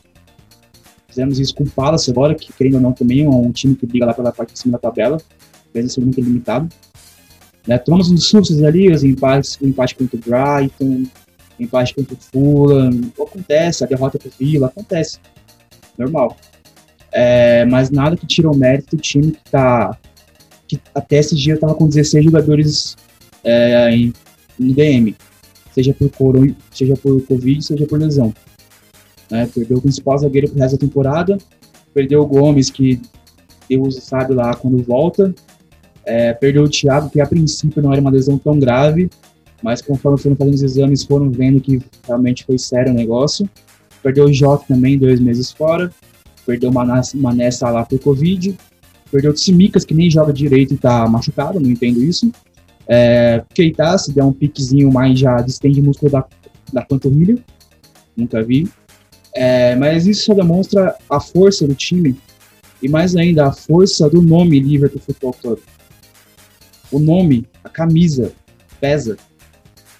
Fizemos 1.08 1.38
isso 1.38 1.54
com 1.54 1.64
o 1.64 1.70
Palace 1.70 2.10
agora, 2.10 2.34
que 2.34 2.52
querendo 2.52 2.74
ou 2.74 2.80
não 2.80 2.92
também 2.92 3.24
é 3.24 3.28
um 3.28 3.52
time 3.52 3.74
que 3.76 3.86
briga 3.86 4.06
lá 4.06 4.14
pela 4.14 4.32
parte 4.32 4.52
de 4.52 4.58
cima 4.58 4.72
da 4.72 4.78
tabela, 4.78 5.18
mesmo 5.72 5.90
sendo 5.90 6.04
muito 6.04 6.20
limitado. 6.20 6.68
Né, 7.66 7.78
tomamos 7.78 8.10
uns 8.10 8.26
sustos 8.26 8.62
ali, 8.62 8.90
os 8.90 9.04
empates, 9.04 9.58
o 9.60 9.66
empate 9.66 9.94
contra 9.94 10.16
o 10.16 10.20
Brighton, 10.20 11.04
empate 11.58 11.94
contra 11.94 12.14
o 12.14 12.18
Fulham, 12.18 13.12
acontece, 13.20 13.84
a 13.84 13.86
derrota 13.86 14.18
para 14.18 14.28
o 14.28 14.32
Villa, 14.38 14.66
acontece, 14.68 15.18
normal. 15.96 16.36
É, 17.12 17.64
mas 17.64 17.90
nada 17.90 18.16
que 18.16 18.26
tira 18.26 18.50
o 18.50 18.56
mérito 18.56 18.96
do 18.96 19.02
time 19.02 19.32
que 19.32 19.50
tá 19.50 19.96
que 20.68 20.78
até 20.94 21.18
esse 21.18 21.34
dia 21.34 21.54
estava 21.54 21.74
com 21.74 21.88
16 21.88 22.24
jogadores 22.24 22.96
é, 23.42 23.90
em, 23.90 24.12
em 24.58 24.72
DM 24.72 25.16
seja 25.72 25.94
por, 25.94 26.10
coro, 26.10 26.54
seja 26.70 26.94
por 26.96 27.20
Covid, 27.22 27.64
seja 27.64 27.86
por 27.86 27.98
lesão. 27.98 28.32
Né? 29.30 29.48
Perdeu 29.52 29.78
o 29.78 29.82
principal 29.82 30.18
zagueiro 30.18 30.48
pro 30.48 30.58
resto 30.58 30.76
da 30.76 30.86
temporada, 30.86 31.38
perdeu 31.94 32.22
o 32.22 32.26
Gomes, 32.26 32.70
que 32.70 33.00
Deus 33.68 33.96
sabe 33.96 34.34
lá 34.34 34.54
quando 34.54 34.82
volta, 34.82 35.34
é, 36.04 36.32
perdeu 36.32 36.64
o 36.64 36.68
Thiago, 36.68 37.10
que 37.10 37.20
a 37.20 37.26
princípio 37.26 37.82
não 37.82 37.92
era 37.92 38.00
uma 38.00 38.10
lesão 38.10 38.38
tão 38.38 38.58
grave, 38.58 39.08
mas 39.62 39.82
conforme 39.82 40.18
foram 40.18 40.36
fazendo 40.36 40.54
os 40.54 40.62
exames, 40.62 41.04
foram 41.04 41.30
vendo 41.30 41.60
que 41.60 41.80
realmente 42.06 42.44
foi 42.44 42.58
sério 42.58 42.92
o 42.92 42.96
negócio. 42.96 43.48
Perdeu 44.02 44.24
o 44.24 44.32
Jota 44.32 44.64
também, 44.66 44.98
dois 44.98 45.20
meses 45.20 45.52
fora. 45.52 45.92
Perdeu 46.46 46.70
Manessa 46.72 47.68
lá 47.70 47.84
por 47.84 47.98
Covid. 47.98 48.56
Perdeu 49.10 49.30
o 49.30 49.34
Tsimikas, 49.34 49.84
que 49.84 49.94
nem 49.94 50.10
joga 50.10 50.32
direito 50.32 50.74
e 50.74 50.76
tá 50.76 51.06
machucado, 51.08 51.60
não 51.60 51.70
entendo 51.70 52.02
isso. 52.02 52.30
É, 52.86 53.42
Keita, 53.54 53.96
se 53.98 54.12
der 54.12 54.24
um 54.24 54.32
piquezinho 54.32 54.92
mais 54.92 55.18
já 55.18 55.36
distende 55.40 55.80
o 55.80 55.84
músculo 55.84 56.12
da, 56.12 56.24
da 56.72 56.82
panturrilha. 56.82 57.38
Nunca 58.16 58.42
vi. 58.42 58.68
É, 59.34 59.76
mas 59.76 60.06
isso 60.06 60.24
só 60.24 60.34
demonstra 60.34 60.96
a 61.08 61.20
força 61.20 61.66
do 61.66 61.74
time 61.74 62.16
e 62.82 62.88
mais 62.88 63.14
ainda 63.14 63.46
a 63.46 63.52
força 63.52 64.08
do 64.08 64.22
nome 64.22 64.58
Liverpool 64.58 65.00
Futebol 65.00 65.32
Clube. 65.34 65.62
O 66.90 66.98
nome, 66.98 67.46
a 67.62 67.68
camisa, 67.68 68.32
pesa, 68.80 69.16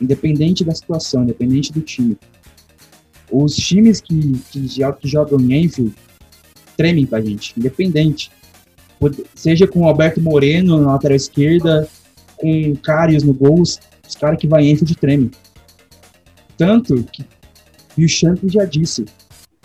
independente 0.00 0.64
da 0.64 0.74
situação, 0.74 1.22
independente 1.22 1.72
do 1.72 1.81
time. 1.81 2.18
Os 3.31 3.55
times 3.55 4.00
que, 4.00 4.33
que, 4.50 4.68
que 4.68 5.09
jogam 5.09 5.38
em 5.40 5.64
Enfield 5.64 5.94
tremem 6.81 7.05
pra 7.05 7.21
gente, 7.21 7.53
independente. 7.59 8.31
Seja 9.35 9.66
com 9.66 9.81
o 9.81 9.85
Alberto 9.85 10.19
Moreno 10.19 10.81
na 10.81 10.93
lateral 10.93 11.14
esquerda, 11.14 11.87
com 12.38 12.75
Karius 12.77 13.23
no 13.23 13.35
gol, 13.35 13.61
os 13.61 13.79
caras 14.19 14.40
que 14.40 14.47
vai 14.47 14.66
Enfield 14.66 14.97
treme. 14.97 15.31
Tanto 16.57 17.05
que 17.12 17.23
e 17.99 18.05
o 18.05 18.09
Champ 18.09 18.38
já 18.45 18.64
disse, 18.64 19.05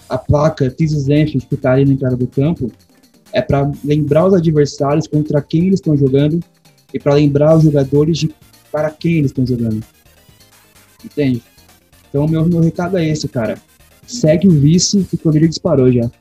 a 0.10 0.18
placa 0.18 0.70
This 0.70 0.92
is 0.92 1.08
Enfield 1.08 1.46
que 1.46 1.56
tá 1.56 1.72
ali 1.72 1.86
na 1.86 1.94
entrada 1.94 2.18
do 2.18 2.28
campo 2.28 2.70
é 3.32 3.42
para 3.42 3.72
lembrar 3.82 4.28
os 4.28 4.34
adversários 4.34 5.08
contra 5.08 5.42
quem 5.42 5.68
eles 5.68 5.80
estão 5.80 5.96
jogando 5.96 6.44
e 6.94 7.00
para 7.00 7.14
lembrar 7.14 7.56
os 7.56 7.64
jogadores 7.64 8.18
de 8.18 8.36
para 8.74 8.90
quem 8.90 9.20
eles 9.20 9.32
estão 9.32 9.48
jogando. 9.48 9.82
Entende? 11.04 11.42
Então, 12.10 12.28
meu, 12.28 12.46
meu 12.46 12.60
recado 12.60 12.98
é 12.98 13.08
esse, 13.08 13.30
cara. 13.30 13.58
Segue 14.06 14.50
o 14.50 14.52
vice 14.52 15.06
que 15.06 15.16
o 15.16 15.20
Rodrigo 15.24 15.48
disparou 15.48 15.90
já. 15.90 16.12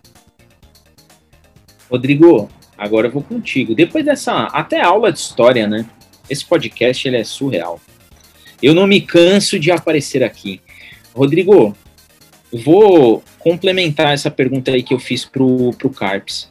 Rodrigo, 1.94 2.50
agora 2.76 3.06
eu 3.06 3.12
vou 3.12 3.22
contigo. 3.22 3.72
Depois 3.72 4.04
dessa 4.04 4.46
até 4.46 4.80
aula 4.80 5.12
de 5.12 5.20
história, 5.20 5.68
né? 5.68 5.86
Esse 6.28 6.44
podcast 6.44 7.06
ele 7.06 7.16
é 7.16 7.22
surreal. 7.22 7.80
Eu 8.60 8.74
não 8.74 8.84
me 8.84 9.00
canso 9.00 9.60
de 9.60 9.70
aparecer 9.70 10.24
aqui. 10.24 10.60
Rodrigo, 11.14 11.76
vou 12.52 13.22
complementar 13.38 14.12
essa 14.12 14.28
pergunta 14.28 14.72
aí 14.72 14.82
que 14.82 14.92
eu 14.92 14.98
fiz 14.98 15.24
pro, 15.24 15.70
pro 15.78 15.88
Carps. 15.88 16.50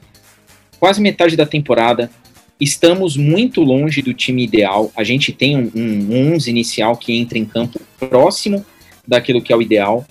Quase 0.79 1.01
metade 1.01 1.36
da 1.36 1.45
temporada, 1.45 2.10
estamos 2.58 3.17
muito 3.17 3.62
longe 3.62 4.01
do 4.01 4.13
time 4.13 4.45
ideal. 4.45 4.93
A 4.95 5.03
gente 5.03 5.34
tem 5.34 5.58
um, 5.58 5.69
um 5.75 6.36
11 6.36 6.49
inicial 6.49 6.95
que 6.95 7.17
entra 7.17 7.38
em 7.38 7.43
campo 7.43 7.82
próximo 7.99 8.65
daquilo 9.06 9.41
que 9.41 9.51
é 9.51 9.58
o 9.58 9.62
ideal. 9.62 10.06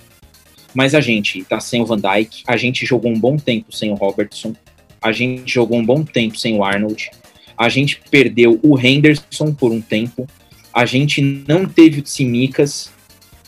Mas 0.75 0.93
a 0.93 1.01
gente 1.01 1.43
tá 1.43 1.59
sem 1.59 1.81
o 1.81 1.85
Van 1.87 1.97
Dijk, 1.97 2.43
a 2.47 2.55
gente 2.55 2.85
jogou 2.85 3.11
um 3.11 3.19
bom 3.19 3.35
tempo 3.35 3.75
sem 3.75 3.91
o 3.91 3.95
Robertson, 3.95 4.55
a 5.03 5.11
gente 5.11 5.51
jogou 5.51 5.77
um 5.77 5.85
bom 5.85 6.03
tempo 6.03 6.37
sem 6.37 6.57
o 6.57 6.63
Arnold, 6.63 7.11
a 7.57 7.69
gente 7.69 8.01
perdeu 8.09 8.59
o 8.63 8.79
Henderson 8.79 9.53
por 9.53 9.71
um 9.71 9.81
tempo, 9.81 10.27
a 10.73 10.85
gente 10.85 11.21
não 11.21 11.65
teve 11.65 11.99
o 11.99 12.01
Tsimikas, 12.01 12.91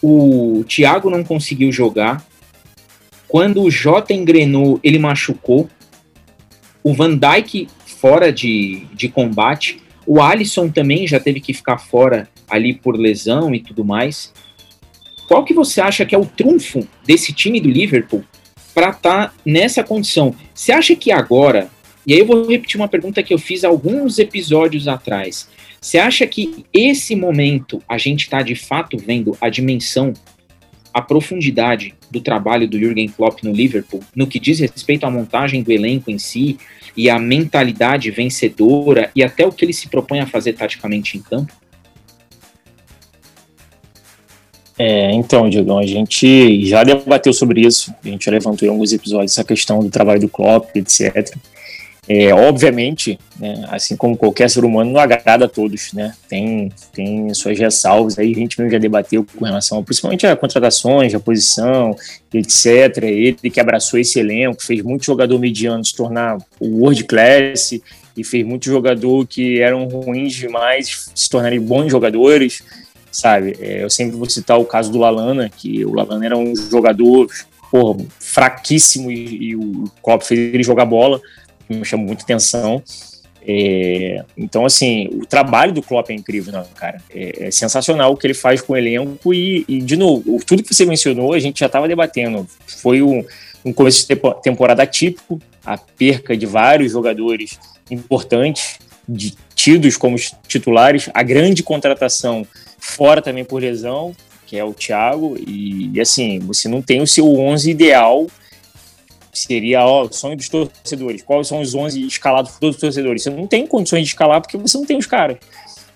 o 0.02 0.64
Thiago 0.68 1.10
não 1.10 1.24
conseguiu 1.24 1.72
jogar, 1.72 2.26
quando 3.28 3.64
o 3.64 3.72
Jota 3.72 4.14
engrenou, 4.14 4.80
ele 4.84 5.00
machucou, 5.00 5.70
o 6.84 6.94
Van 6.94 7.18
Dijk 7.18 7.68
fora 7.86 8.32
de, 8.32 8.86
de 8.94 9.10
combate, 9.10 9.82
o 10.06 10.22
Alisson 10.22 10.70
também 10.70 11.08
já 11.08 11.20
teve 11.20 11.40
que 11.40 11.54
ficar 11.54 11.80
fora 11.80 12.30
ali 12.48 12.74
por 12.74 12.96
lesão 12.96 13.56
e 13.56 13.60
tudo 13.60 13.84
mais. 13.84 14.32
Qual 15.28 15.44
que 15.44 15.54
você 15.54 15.82
acha 15.82 16.06
que 16.06 16.14
é 16.14 16.18
o 16.18 16.26
trunfo 16.26 16.88
desse 17.04 17.34
time 17.34 17.60
do 17.60 17.68
Liverpool 17.68 18.24
para 18.76 18.90
estar 18.90 19.30
tá 19.30 19.34
nessa 19.46 19.84
condição? 19.84 20.36
Você 20.54 20.74
acha 20.74 20.96
que 20.96 21.12
agora, 21.12 21.70
e 22.06 22.14
aí 22.14 22.20
eu 22.20 22.26
vou 22.26 22.46
repetir 22.46 22.80
uma 22.80 22.90
pergunta 22.90 23.24
que 23.24 23.34
eu 23.34 23.40
fiz 23.40 23.64
alguns 23.64 24.20
episódios 24.20 24.88
atrás. 24.88 25.50
Você 25.82 25.98
acha 25.98 26.28
que 26.28 26.66
esse 26.74 27.16
momento 27.16 27.82
a 27.88 27.98
gente 27.98 28.24
está 28.24 28.42
de 28.42 28.54
fato 28.54 28.98
vendo 28.98 29.38
a 29.40 29.50
dimensão, 29.50 30.14
a 30.94 31.02
profundidade 31.02 31.94
do 32.12 32.20
trabalho 32.20 32.68
do 32.68 32.78
Jürgen 32.78 33.08
Klopp 33.08 33.44
no 33.44 33.52
Liverpool, 33.52 34.04
no 34.16 34.28
que 34.28 34.40
diz 34.40 34.60
respeito 34.60 35.06
à 35.06 35.12
montagem 35.12 35.64
do 35.64 35.72
elenco 35.72 36.12
em 36.12 36.18
si 36.18 36.58
e 36.98 37.10
a 37.10 37.18
mentalidade 37.20 38.12
vencedora 38.12 39.12
e 39.16 39.24
até 39.24 39.46
o 39.46 39.52
que 39.52 39.64
ele 39.64 39.74
se 39.74 39.88
propõe 39.90 40.20
a 40.20 40.28
fazer 40.28 40.54
taticamente 40.54 41.18
em 41.18 41.22
campo? 41.22 41.54
É, 44.78 45.12
então, 45.12 45.50
Diego, 45.50 45.78
a 45.78 45.86
gente 45.86 46.66
já 46.66 46.84
debateu 46.84 47.32
sobre 47.32 47.62
isso, 47.62 47.94
a 48.04 48.08
gente 48.08 48.26
já 48.26 48.32
levantou 48.32 48.68
em 48.68 48.72
alguns 48.72 48.92
episódios 48.92 49.32
essa 49.32 49.44
questão 49.44 49.80
do 49.80 49.90
trabalho 49.90 50.20
do 50.20 50.28
Klopp, 50.28 50.76
etc. 50.76 51.34
É, 52.08 52.32
obviamente, 52.34 53.18
né, 53.40 53.66
assim 53.70 53.96
como 53.96 54.16
qualquer 54.16 54.48
ser 54.48 54.64
humano, 54.64 54.92
não 54.92 55.00
agrada 55.00 55.46
a 55.46 55.50
todos, 55.50 55.92
né? 55.92 56.14
Tem, 56.30 56.72
tem 56.94 57.34
suas 57.34 57.58
ressalvas 57.58 58.20
aí, 58.20 58.32
a 58.32 58.36
gente 58.36 58.60
mesmo 58.60 58.72
já 58.72 58.78
debateu 58.78 59.26
com 59.26 59.44
relação, 59.44 59.84
principalmente 59.84 60.28
a 60.28 60.36
contratações, 60.36 61.16
a 61.16 61.20
posição, 61.20 61.96
etc. 62.32 63.04
Ele 63.04 63.50
que 63.50 63.60
abraçou 63.60 64.00
esse 64.00 64.20
elenco, 64.20 64.64
fez 64.64 64.84
muito 64.84 65.04
jogador 65.04 65.40
mediano 65.40 65.84
se 65.84 65.96
tornar 65.96 66.38
o 66.60 66.82
world 66.82 67.04
class 67.06 67.72
e 68.16 68.24
fez 68.24 68.46
muito 68.46 68.66
jogador 68.66 69.26
que 69.26 69.60
eram 69.60 69.86
ruins 69.86 70.34
demais 70.34 71.10
se 71.14 71.30
tornarem 71.30 71.60
bons 71.60 71.90
jogadores, 71.90 72.62
sabe? 73.16 73.58
É, 73.60 73.84
eu 73.84 73.90
sempre 73.90 74.18
vou 74.18 74.30
citar 74.30 74.60
o 74.60 74.66
caso 74.66 74.92
do 74.92 75.00
Lalana, 75.00 75.50
que 75.50 75.86
o 75.86 75.94
Lalana 75.94 76.26
era 76.26 76.38
um 76.38 76.56
jogador 76.56 77.28
porra, 77.72 78.04
fraquíssimo 78.20 79.12
e, 79.12 79.50
e 79.50 79.56
o 79.56 79.86
Klopp 80.02 80.24
fez 80.24 80.54
ele 80.54 80.64
jogar 80.64 80.86
bola 80.86 81.22
me 81.70 81.86
chamou 81.86 82.06
muita 82.06 82.24
atenção. 82.24 82.82
É, 83.48 84.24
então, 84.36 84.66
assim, 84.66 85.08
o 85.14 85.26
trabalho 85.26 85.72
do 85.72 85.82
Klopp 85.82 86.10
é 86.10 86.14
incrível, 86.14 86.52
né, 86.52 86.66
cara? 86.76 87.00
É, 87.14 87.48
é, 87.48 87.52
sensacional 87.52 88.12
o 88.12 88.18
que 88.18 88.26
ele 88.26 88.34
faz 88.34 88.62
com 88.62 88.74
o 88.74 88.78
elenco 88.78 89.34
e, 89.34 89.64
e, 89.68 89.82
de 89.82 89.96
novo, 89.96 90.40
tudo 90.46 90.64
que 90.64 90.74
você 90.74 90.86
mencionou 90.86 91.34
a 91.34 91.40
gente 91.40 91.60
já 91.60 91.68
estava 91.68 91.88
debatendo. 91.88 92.48
Foi 92.66 93.02
um, 93.02 93.24
um 93.64 93.72
começo 93.72 94.08
de 94.08 94.20
temporada 94.42 94.84
atípico, 94.84 95.40
a 95.64 95.78
perca 95.78 96.36
de 96.36 96.46
vários 96.46 96.92
jogadores 96.92 97.60
importantes, 97.90 98.80
de, 99.08 99.36
tidos 99.54 99.96
como 99.96 100.16
titulares, 100.48 101.10
a 101.14 101.22
grande 101.22 101.62
contratação 101.62 102.48
fora 102.86 103.22
também 103.22 103.44
por 103.44 103.62
lesão, 103.62 104.16
que 104.46 104.58
é 104.58 104.64
o 104.64 104.74
Thiago, 104.74 105.36
e, 105.40 105.90
e 105.94 106.02
assim, 106.02 106.40
você 106.40 106.68
não 106.68 106.82
tem 106.82 107.02
o 107.02 107.08
seu 107.08 107.28
11 107.28 107.70
ideal 107.70 108.28
seria 109.38 109.86
ó, 109.86 110.06
o 110.06 110.14
sonho 110.14 110.38
dos 110.38 110.50
torcedores. 110.50 111.22
Quais 111.22 111.48
são 111.48 111.62
os 111.62 111.76
11 111.76 112.08
escalados 112.08 112.52
por 112.52 112.60
todos 112.60 112.76
os 112.78 112.82
torcedores? 112.82 113.24
Você 113.24 113.30
não 113.30 113.46
tem 113.46 113.68
condições 113.68 114.04
de 114.04 114.08
escalar 114.08 114.42
porque 114.42 114.58
você 114.58 114.78
não 114.78 114.86
tem 114.86 114.98
os 114.98 115.06
caras. 115.06 115.38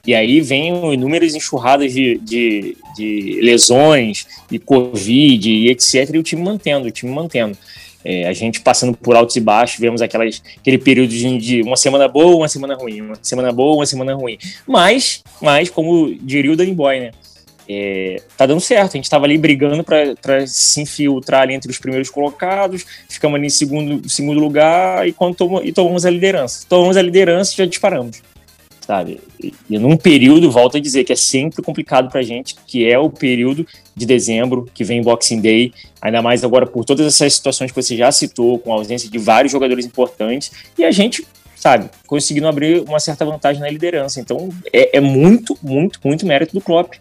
E 0.05 0.13
aí 0.13 0.41
vem 0.41 0.93
inúmeras 0.93 1.35
enxurradas 1.35 1.93
de, 1.93 2.17
de, 2.17 2.77
de 2.95 3.39
lesões 3.41 4.25
e 4.51 4.57
Covid 4.57 5.49
e 5.49 5.69
etc. 5.69 6.09
E 6.13 6.17
o 6.17 6.23
time 6.23 6.41
mantendo, 6.41 6.87
o 6.87 6.91
time 6.91 7.11
mantendo. 7.11 7.57
É, 8.03 8.27
a 8.27 8.33
gente 8.33 8.61
passando 8.61 8.95
por 8.95 9.15
altos 9.15 9.35
e 9.35 9.41
baixos, 9.41 9.79
vemos 9.79 10.01
aquelas, 10.01 10.41
aquele 10.57 10.77
período 10.77 11.09
de, 11.09 11.37
de, 11.37 11.61
uma 11.61 11.75
semana 11.75 12.07
boa, 12.07 12.35
uma 12.35 12.47
semana 12.47 12.75
ruim, 12.75 13.01
uma 13.01 13.15
semana 13.21 13.51
boa, 13.51 13.75
uma 13.75 13.85
semana 13.85 14.13
ruim. 14.15 14.37
Mas, 14.65 15.21
mas 15.41 15.69
como 15.69 16.15
diria 16.21 16.51
o 16.51 16.55
Danny 16.55 16.73
Boy, 16.73 16.99
né? 16.99 17.11
É, 17.71 18.19
tá 18.35 18.47
dando 18.47 18.59
certo. 18.59 18.93
A 18.93 18.97
gente 18.97 19.03
estava 19.03 19.25
ali 19.25 19.37
brigando 19.37 19.83
para 19.83 20.47
se 20.47 20.81
infiltrar 20.81 21.41
ali 21.41 21.53
entre 21.53 21.69
os 21.69 21.77
primeiros 21.77 22.09
colocados, 22.09 22.83
ficamos 23.07 23.35
ali 23.37 23.45
em 23.45 23.51
segundo, 23.51 24.09
segundo 24.09 24.39
lugar 24.39 25.07
e, 25.07 25.13
quando 25.13 25.35
tomamos, 25.35 25.67
e 25.67 25.71
tomamos 25.71 26.03
a 26.03 26.09
liderança. 26.09 26.65
Tomamos 26.67 26.97
a 26.97 27.01
liderança 27.01 27.53
e 27.53 27.57
já 27.57 27.65
disparamos. 27.65 28.23
Sabe? 28.89 29.21
E, 29.39 29.77
num 29.77 29.95
período, 29.95 30.49
volto 30.49 30.77
a 30.77 30.79
dizer, 30.79 31.03
que 31.03 31.13
é 31.13 31.15
sempre 31.15 31.61
complicado 31.61 32.09
para 32.09 32.21
a 32.21 32.23
gente, 32.23 32.55
que 32.65 32.89
é 32.89 32.97
o 32.97 33.07
período 33.07 33.63
de 33.95 34.03
dezembro, 34.03 34.67
que 34.73 34.83
vem 34.83 35.03
Boxing 35.03 35.41
Day, 35.41 35.71
ainda 36.01 36.23
mais 36.23 36.43
agora 36.43 36.65
por 36.65 36.83
todas 36.83 37.05
essas 37.05 37.35
situações 37.35 37.71
que 37.71 37.79
você 37.79 37.95
já 37.95 38.11
citou, 38.11 38.57
com 38.57 38.73
a 38.73 38.77
ausência 38.77 39.07
de 39.07 39.19
vários 39.19 39.51
jogadores 39.51 39.85
importantes, 39.85 40.51
e 40.75 40.83
a 40.83 40.89
gente 40.89 41.23
sabe, 41.55 41.87
conseguindo 42.07 42.47
abrir 42.47 42.81
uma 42.81 42.99
certa 42.99 43.23
vantagem 43.23 43.61
na 43.61 43.69
liderança. 43.69 44.19
Então, 44.19 44.49
é, 44.73 44.97
é 44.97 44.99
muito, 44.99 45.55
muito, 45.61 45.99
muito 46.03 46.25
mérito 46.25 46.55
do 46.55 46.61
Klopp 46.61 46.95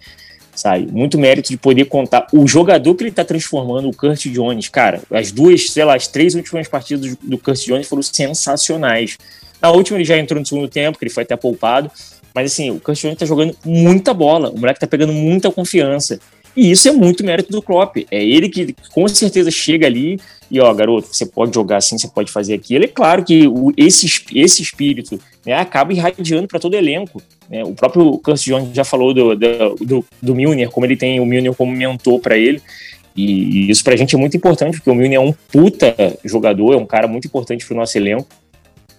sabe? 0.55 0.89
Muito 0.91 1.17
mérito 1.17 1.51
de 1.51 1.57
poder 1.57 1.85
contar 1.85 2.27
o 2.33 2.47
jogador 2.47 2.93
que 2.97 3.05
ele 3.05 3.11
está 3.11 3.25
transformando, 3.25 3.89
o 3.89 3.97
Kurt 3.97 4.27
Jones, 4.27 4.69
cara. 4.69 5.01
As 5.11 5.31
duas, 5.31 5.71
sei 5.71 5.85
lá, 5.85 5.95
as 5.95 6.09
três 6.09 6.35
últimas 6.35 6.67
partidas 6.67 7.17
do 7.23 7.39
Kurt 7.39 7.65
Jones 7.65 7.87
foram 7.87 8.03
sensacionais. 8.03 9.17
Na 9.61 9.71
última 9.71 9.99
ele 9.99 10.05
já 10.05 10.17
entrou 10.17 10.39
no 10.39 10.47
segundo 10.47 10.69
tempo, 10.69 10.99
que 10.99 11.05
ele 11.05 11.13
foi 11.13 11.23
até 11.23 11.37
poupado. 11.37 11.91
Mas 12.35 12.53
assim, 12.53 12.71
o 12.71 12.81
Jones 12.93 13.19
tá 13.19 13.27
jogando 13.27 13.57
muita 13.65 14.15
bola. 14.15 14.51
O 14.51 14.59
moleque 14.59 14.81
tá 14.81 14.87
pegando 14.87 15.13
muita 15.13 15.51
confiança. 15.51 16.21
E 16.57 16.71
isso 16.71 16.89
é 16.89 16.93
muito 16.93 17.25
mérito 17.25 17.53
do 17.53 17.63
Klopp. 17.63 17.99
É 18.11 18.23
ele 18.23 18.49
que 18.49 18.75
com 18.93 19.07
certeza 19.07 19.51
chega 19.51 19.87
ali 19.87 20.19
e, 20.51 20.61
ó, 20.61 20.73
garoto, 20.73 21.09
você 21.13 21.27
pode 21.27 21.55
jogar 21.55 21.77
assim, 21.77 21.99
você 21.99 22.09
pode 22.09 22.33
fazer 22.33 22.55
aquilo. 22.55 22.85
É 22.85 22.89
claro 22.89 23.23
que 23.23 23.47
o, 23.47 23.73
esse, 23.77 24.07
esse 24.35 24.63
espírito 24.63 25.21
né, 25.45 25.55
acaba 25.55 25.93
irradiando 25.93 26.49
para 26.49 26.59
todo 26.59 26.75
elenco. 26.75 27.23
Né? 27.49 27.63
O 27.65 27.75
próprio 27.75 28.19
Curtis 28.19 28.43
Jones 28.43 28.75
já 28.75 28.83
falou 28.83 29.13
do, 29.13 29.37
do, 29.37 29.75
do, 29.77 30.05
do 30.21 30.35
Milner, 30.35 30.71
como 30.71 30.87
ele 30.87 30.97
tem 30.97 31.21
o 31.21 31.27
Milner 31.27 31.55
como 31.55 31.71
mentor 31.71 32.19
para 32.19 32.37
ele. 32.37 32.63
E, 33.15 33.71
isso 33.71 33.85
para 33.85 33.95
a 33.95 33.97
gente 33.97 34.15
é 34.15 34.19
muito 34.19 34.37
importante, 34.37 34.79
porque 34.79 34.91
o 34.91 34.95
Milner 34.95 35.19
é 35.19 35.21
um 35.21 35.33
puta 35.33 35.95
jogador, 36.25 36.73
é 36.73 36.77
um 36.77 36.87
cara 36.87 37.07
muito 37.07 37.27
importante 37.27 37.65
para 37.67 37.75
o 37.75 37.77
nosso 37.77 37.97
elenco. 37.99 38.27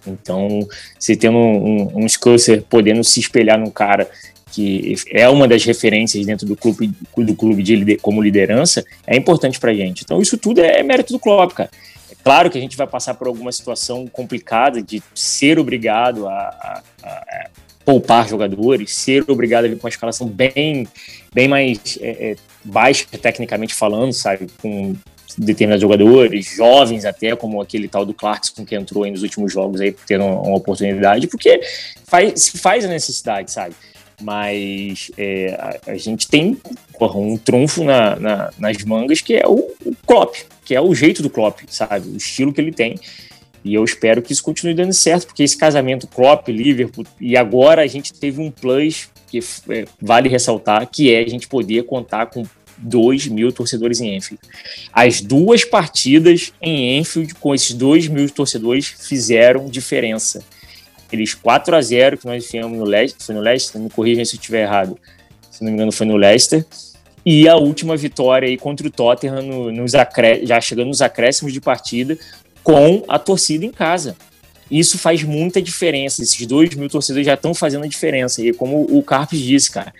Então, 0.06 0.66
se 0.98 1.16
tendo 1.16 1.38
um, 1.38 1.98
um, 1.98 2.04
um 2.04 2.62
podendo 2.68 3.02
se 3.04 3.20
espelhar 3.20 3.58
num 3.58 3.70
cara 3.70 4.08
que 4.52 4.96
é 5.10 5.28
uma 5.28 5.46
das 5.46 5.64
referências 5.64 6.26
dentro 6.26 6.46
do 6.46 6.56
clube, 6.56 6.92
do 7.16 7.34
clube 7.34 7.62
de, 7.62 7.96
como 7.98 8.20
liderança, 8.20 8.84
é 9.06 9.16
importante 9.16 9.60
para 9.60 9.72
gente. 9.72 10.02
Então, 10.02 10.20
isso 10.20 10.36
tudo 10.36 10.60
é 10.60 10.82
mérito 10.82 11.12
do 11.12 11.18
Klopp, 11.18 11.52
cara. 11.52 11.70
É 12.10 12.14
claro 12.22 12.50
que 12.50 12.58
a 12.58 12.60
gente 12.60 12.76
vai 12.76 12.86
passar 12.86 13.14
por 13.14 13.28
alguma 13.28 13.52
situação 13.52 14.06
complicada 14.08 14.82
de 14.82 15.02
ser 15.14 15.58
obrigado 15.58 16.26
a, 16.26 16.32
a, 16.32 16.82
a 17.04 17.50
poupar 17.84 18.28
jogadores, 18.28 18.94
ser 18.94 19.24
obrigado 19.28 19.64
a 19.64 19.68
vir 19.68 19.78
com 19.78 19.86
uma 19.86 19.90
escalação 19.90 20.26
bem, 20.26 20.86
bem 21.32 21.48
mais 21.48 21.98
é, 22.00 22.32
é, 22.32 22.36
baixa, 22.64 23.06
tecnicamente 23.20 23.74
falando, 23.74 24.12
sabe? 24.12 24.48
Com 24.60 24.94
determinados 25.36 25.82
jogadores, 25.82 26.54
jovens 26.56 27.04
até, 27.04 27.34
como 27.36 27.60
aquele 27.60 27.88
tal 27.88 28.04
do 28.04 28.14
Clarkson 28.14 28.64
que 28.64 28.74
entrou 28.74 29.06
nos 29.06 29.22
últimos 29.22 29.52
jogos 29.52 29.80
aí, 29.80 29.94
tendo 30.06 30.24
uma 30.24 30.56
oportunidade, 30.56 31.26
porque 31.26 31.60
faz, 32.04 32.42
se 32.42 32.58
faz 32.58 32.84
a 32.84 32.88
necessidade, 32.88 33.50
sabe? 33.50 33.74
Mas 34.20 35.10
é, 35.16 35.54
a, 35.86 35.92
a, 35.92 35.96
gente 35.96 36.28
tem 36.28 36.56
porra, 36.98 37.18
um 37.18 37.36
trunfo 37.38 37.82
na, 37.82 38.16
na, 38.16 38.50
nas 38.58 38.84
mangas 38.84 39.20
que 39.20 39.34
é 39.34 39.46
o, 39.46 39.72
o 39.84 39.96
Klopp, 40.06 40.34
que 40.64 40.74
é 40.74 40.80
o 40.80 40.94
jeito 40.94 41.22
do 41.22 41.30
Klopp, 41.30 41.60
sabe? 41.68 42.08
O 42.08 42.16
estilo 42.16 42.52
que 42.52 42.60
ele 42.60 42.72
tem. 42.72 42.98
E 43.64 43.74
eu 43.74 43.84
espero 43.84 44.22
que 44.22 44.32
isso 44.32 44.42
continue 44.42 44.74
dando 44.74 44.92
certo, 44.92 45.26
porque 45.26 45.42
esse 45.42 45.56
casamento 45.56 46.06
Klopp, 46.06 46.48
Liverpool, 46.48 47.04
e 47.20 47.36
agora 47.36 47.82
a 47.82 47.86
gente 47.86 48.12
teve 48.12 48.40
um 48.40 48.50
plus 48.50 49.10
que 49.26 49.38
é, 49.68 49.84
vale 50.00 50.28
ressaltar, 50.28 50.88
que 50.90 51.12
é 51.12 51.20
a 51.20 51.28
gente 51.28 51.46
poder 51.46 51.84
contar 51.84 52.26
com 52.26 52.42
2 52.80 53.28
mil 53.28 53.52
torcedores 53.52 54.00
em 54.00 54.16
Enfield. 54.16 54.42
As 54.92 55.20
duas 55.20 55.64
partidas 55.64 56.52
em 56.60 56.98
Enfield 56.98 57.34
com 57.34 57.54
esses 57.54 57.74
2 57.74 58.08
mil 58.08 58.28
torcedores 58.30 58.86
fizeram 58.86 59.68
diferença 59.68 60.42
aqueles 61.10 61.34
4 61.34 61.74
a 61.74 61.82
0 61.82 62.18
que 62.18 62.26
nós 62.26 62.46
fizemos 62.46 62.78
no 62.78 62.84
Leicester, 62.84 63.26
foi 63.26 63.34
no 63.34 63.40
Leicester, 63.40 63.80
me 63.80 63.90
corrijam 63.90 64.24
se 64.24 64.36
eu 64.36 64.38
estiver 64.38 64.62
errado, 64.62 64.96
se 65.50 65.60
não 65.60 65.70
me 65.70 65.74
engano 65.74 65.90
foi 65.90 66.06
no 66.06 66.16
Leicester, 66.16 66.64
e 67.26 67.48
a 67.48 67.56
última 67.56 67.96
vitória 67.96 68.48
aí 68.48 68.56
contra 68.56 68.86
o 68.86 68.90
Tottenham, 68.90 69.42
no, 69.42 69.72
nos 69.72 69.90
já 69.90 70.60
chegando 70.60 70.86
nos 70.86 71.02
acréscimos 71.02 71.52
de 71.52 71.60
partida, 71.60 72.16
com 72.62 73.02
a 73.08 73.18
torcida 73.18 73.64
em 73.64 73.72
casa. 73.72 74.16
Isso 74.70 74.98
faz 74.98 75.24
muita 75.24 75.60
diferença, 75.60 76.22
esses 76.22 76.46
2 76.46 76.76
mil 76.76 76.88
torcedores 76.88 77.26
já 77.26 77.34
estão 77.34 77.52
fazendo 77.52 77.84
a 77.84 77.88
diferença, 77.88 78.40
e 78.40 78.52
como 78.52 78.82
o 78.82 79.02
Carpes 79.02 79.40
disse, 79.40 79.68
cara, 79.68 79.92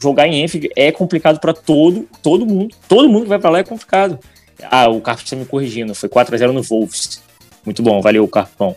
jogar 0.00 0.26
em 0.26 0.42
Enfield 0.42 0.70
é 0.76 0.90
complicado 0.92 1.40
para 1.40 1.52
todo, 1.52 2.08
todo 2.22 2.46
mundo, 2.46 2.74
todo 2.88 3.08
mundo 3.08 3.22
que 3.22 3.28
vai 3.28 3.38
para 3.38 3.50
lá 3.50 3.58
é 3.58 3.64
complicado. 3.64 4.18
Ah, 4.70 4.88
o 4.88 5.00
Carpes 5.00 5.24
está 5.24 5.36
me 5.36 5.44
corrigindo, 5.44 5.94
foi 5.94 6.08
4 6.08 6.34
a 6.34 6.38
0 6.38 6.52
no 6.52 6.62
Wolves. 6.62 7.22
Muito 7.64 7.82
bom, 7.82 8.00
valeu, 8.00 8.26
Carpão. 8.26 8.74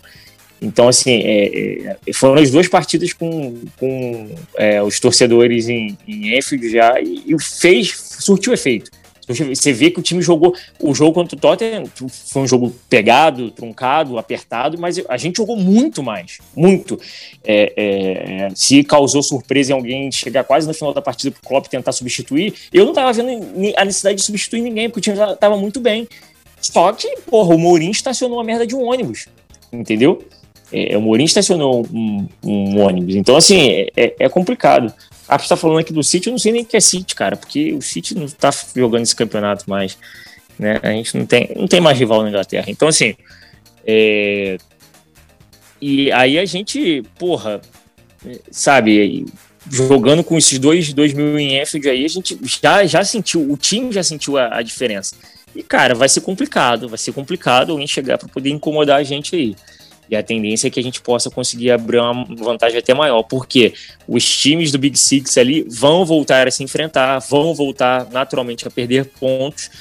Então, 0.61 0.87
assim, 0.87 1.21
é, 1.23 1.97
é, 2.05 2.13
foram 2.13 2.39
as 2.39 2.51
duas 2.51 2.67
partidas 2.67 3.13
com, 3.13 3.57
com 3.79 4.29
é, 4.55 4.81
os 4.83 4.99
torcedores 4.99 5.67
em, 5.67 5.97
em 6.07 6.37
Enfield 6.37 6.69
já 6.69 7.01
e, 7.01 7.23
e, 7.25 7.41
fez, 7.41 7.91
surtiu 8.19 8.53
efeito. 8.53 8.91
Você 9.33 9.73
vê 9.73 9.91
que 9.91 9.99
o 9.99 10.03
time 10.03 10.21
jogou. 10.21 10.53
O 10.79 10.93
jogo 10.93 11.13
contra 11.13 11.35
o 11.35 11.39
Tottenham 11.39 11.83
foi 12.09 12.41
um 12.41 12.47
jogo 12.47 12.73
pegado, 12.89 13.51
truncado, 13.51 14.17
apertado, 14.17 14.77
mas 14.79 15.01
a 15.07 15.17
gente 15.17 15.37
jogou 15.37 15.55
muito 15.55 16.03
mais. 16.03 16.39
Muito. 16.55 16.99
É, 17.43 17.73
é, 17.75 18.49
se 18.55 18.83
causou 18.83 19.21
surpresa 19.23 19.71
em 19.71 19.75
alguém 19.75 20.11
chegar 20.11 20.43
quase 20.43 20.67
no 20.67 20.73
final 20.73 20.93
da 20.93 21.01
partida 21.01 21.31
para 21.31 21.39
o 21.39 21.47
Klopp 21.47 21.67
tentar 21.67 21.91
substituir, 21.91 22.53
eu 22.73 22.83
não 22.83 22.91
estava 22.91 23.13
vendo 23.13 23.73
a 23.77 23.85
necessidade 23.85 24.17
de 24.17 24.23
substituir 24.23 24.61
ninguém, 24.61 24.89
porque 24.89 25.09
o 25.09 25.13
time 25.13 25.33
estava 25.33 25.57
muito 25.57 25.79
bem. 25.79 26.07
Só 26.61 26.93
que, 26.93 27.17
porra, 27.21 27.55
o 27.55 27.57
Mourinho 27.57 27.91
estacionou 27.91 28.39
a 28.39 28.43
merda 28.43 28.67
de 28.67 28.75
um 28.75 28.83
ônibus. 28.83 29.27
Entendeu? 29.73 30.23
É, 30.71 30.97
o 30.97 31.01
Mourinho 31.01 31.25
estacionou 31.25 31.85
um, 31.91 32.27
um, 32.43 32.79
ônibus. 32.79 33.15
Então, 33.15 33.35
assim, 33.35 33.69
é, 33.69 33.87
é, 33.95 34.15
é 34.19 34.29
complicado. 34.29 34.93
A 35.31 35.37
está 35.37 35.55
falando 35.55 35.79
aqui 35.79 35.93
do 35.93 36.03
City, 36.03 36.27
eu 36.27 36.31
não 36.31 36.37
sei 36.37 36.51
nem 36.51 36.63
o 36.63 36.65
que 36.65 36.75
é 36.75 36.81
City, 36.81 37.15
cara, 37.15 37.37
porque 37.37 37.73
o 37.73 37.81
City 37.81 38.13
não 38.13 38.25
está 38.25 38.51
jogando 38.75 39.03
esse 39.03 39.15
campeonato 39.15 39.63
mais. 39.69 39.97
Né? 40.59 40.77
A 40.83 40.89
gente 40.89 41.17
não 41.17 41.25
tem, 41.25 41.49
não 41.55 41.69
tem 41.69 41.79
mais 41.79 41.97
rival 41.97 42.21
na 42.21 42.27
Inglaterra. 42.27 42.65
Então, 42.67 42.89
assim. 42.89 43.15
É... 43.87 44.57
E 45.79 46.11
aí 46.11 46.37
a 46.37 46.43
gente, 46.43 47.01
porra, 47.17 47.61
sabe, 48.51 49.25
jogando 49.69 50.21
com 50.21 50.37
esses 50.37 50.59
dois, 50.59 50.91
dois 50.93 51.13
mil 51.13 51.39
em 51.39 51.61
Enfield 51.61 51.89
aí, 51.89 52.03
a 52.03 52.09
gente 52.09 52.37
já, 52.43 52.85
já 52.85 53.03
sentiu, 53.03 53.49
o 53.49 53.55
time 53.55 53.91
já 53.91 54.03
sentiu 54.03 54.37
a, 54.37 54.57
a 54.57 54.61
diferença. 54.61 55.15
E, 55.55 55.63
cara, 55.63 55.95
vai 55.95 56.09
ser 56.09 56.21
complicado, 56.21 56.89
vai 56.89 56.97
ser 56.97 57.13
complicado 57.13 57.71
alguém 57.71 57.87
chegar 57.87 58.17
para 58.17 58.27
poder 58.27 58.49
incomodar 58.49 58.99
a 58.99 59.03
gente 59.03 59.33
aí. 59.35 59.55
E 60.11 60.15
a 60.17 60.21
tendência 60.21 60.67
é 60.67 60.69
que 60.69 60.77
a 60.77 60.83
gente 60.83 61.01
possa 61.01 61.29
conseguir 61.29 61.71
abrir 61.71 61.97
uma 61.97 62.25
vantagem 62.35 62.77
até 62.77 62.93
maior, 62.93 63.23
porque 63.23 63.73
os 64.05 64.29
times 64.29 64.69
do 64.69 64.77
Big 64.77 64.99
Six 64.99 65.37
ali 65.37 65.65
vão 65.69 66.05
voltar 66.05 66.45
a 66.49 66.51
se 66.51 66.61
enfrentar, 66.61 67.17
vão 67.19 67.55
voltar 67.55 68.11
naturalmente 68.11 68.67
a 68.67 68.69
perder 68.69 69.05
pontos. 69.05 69.71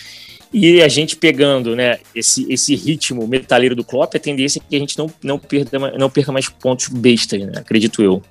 E 0.53 0.81
a 0.83 0.88
gente 0.88 1.16
pegando 1.16 1.75
né, 1.75 1.99
esse, 2.14 2.47
esse 2.53 2.77
ritmo 2.77 3.27
metaleiro 3.27 3.75
do 3.75 3.83
Klopp, 3.83 4.14
a 4.14 4.21
tendência 4.21 4.61
é 4.61 4.62
que 4.69 4.77
a 4.77 4.79
gente 4.79 4.97
não, 4.97 5.12
não, 5.21 5.37
perda, 5.37 5.79
não 5.99 6.09
perca 6.09 6.31
mais 6.31 6.49
pontos 6.49 6.88
bestas, 6.88 7.40
né, 7.40 7.53
acredito 7.57 8.01
eu. 8.01 8.23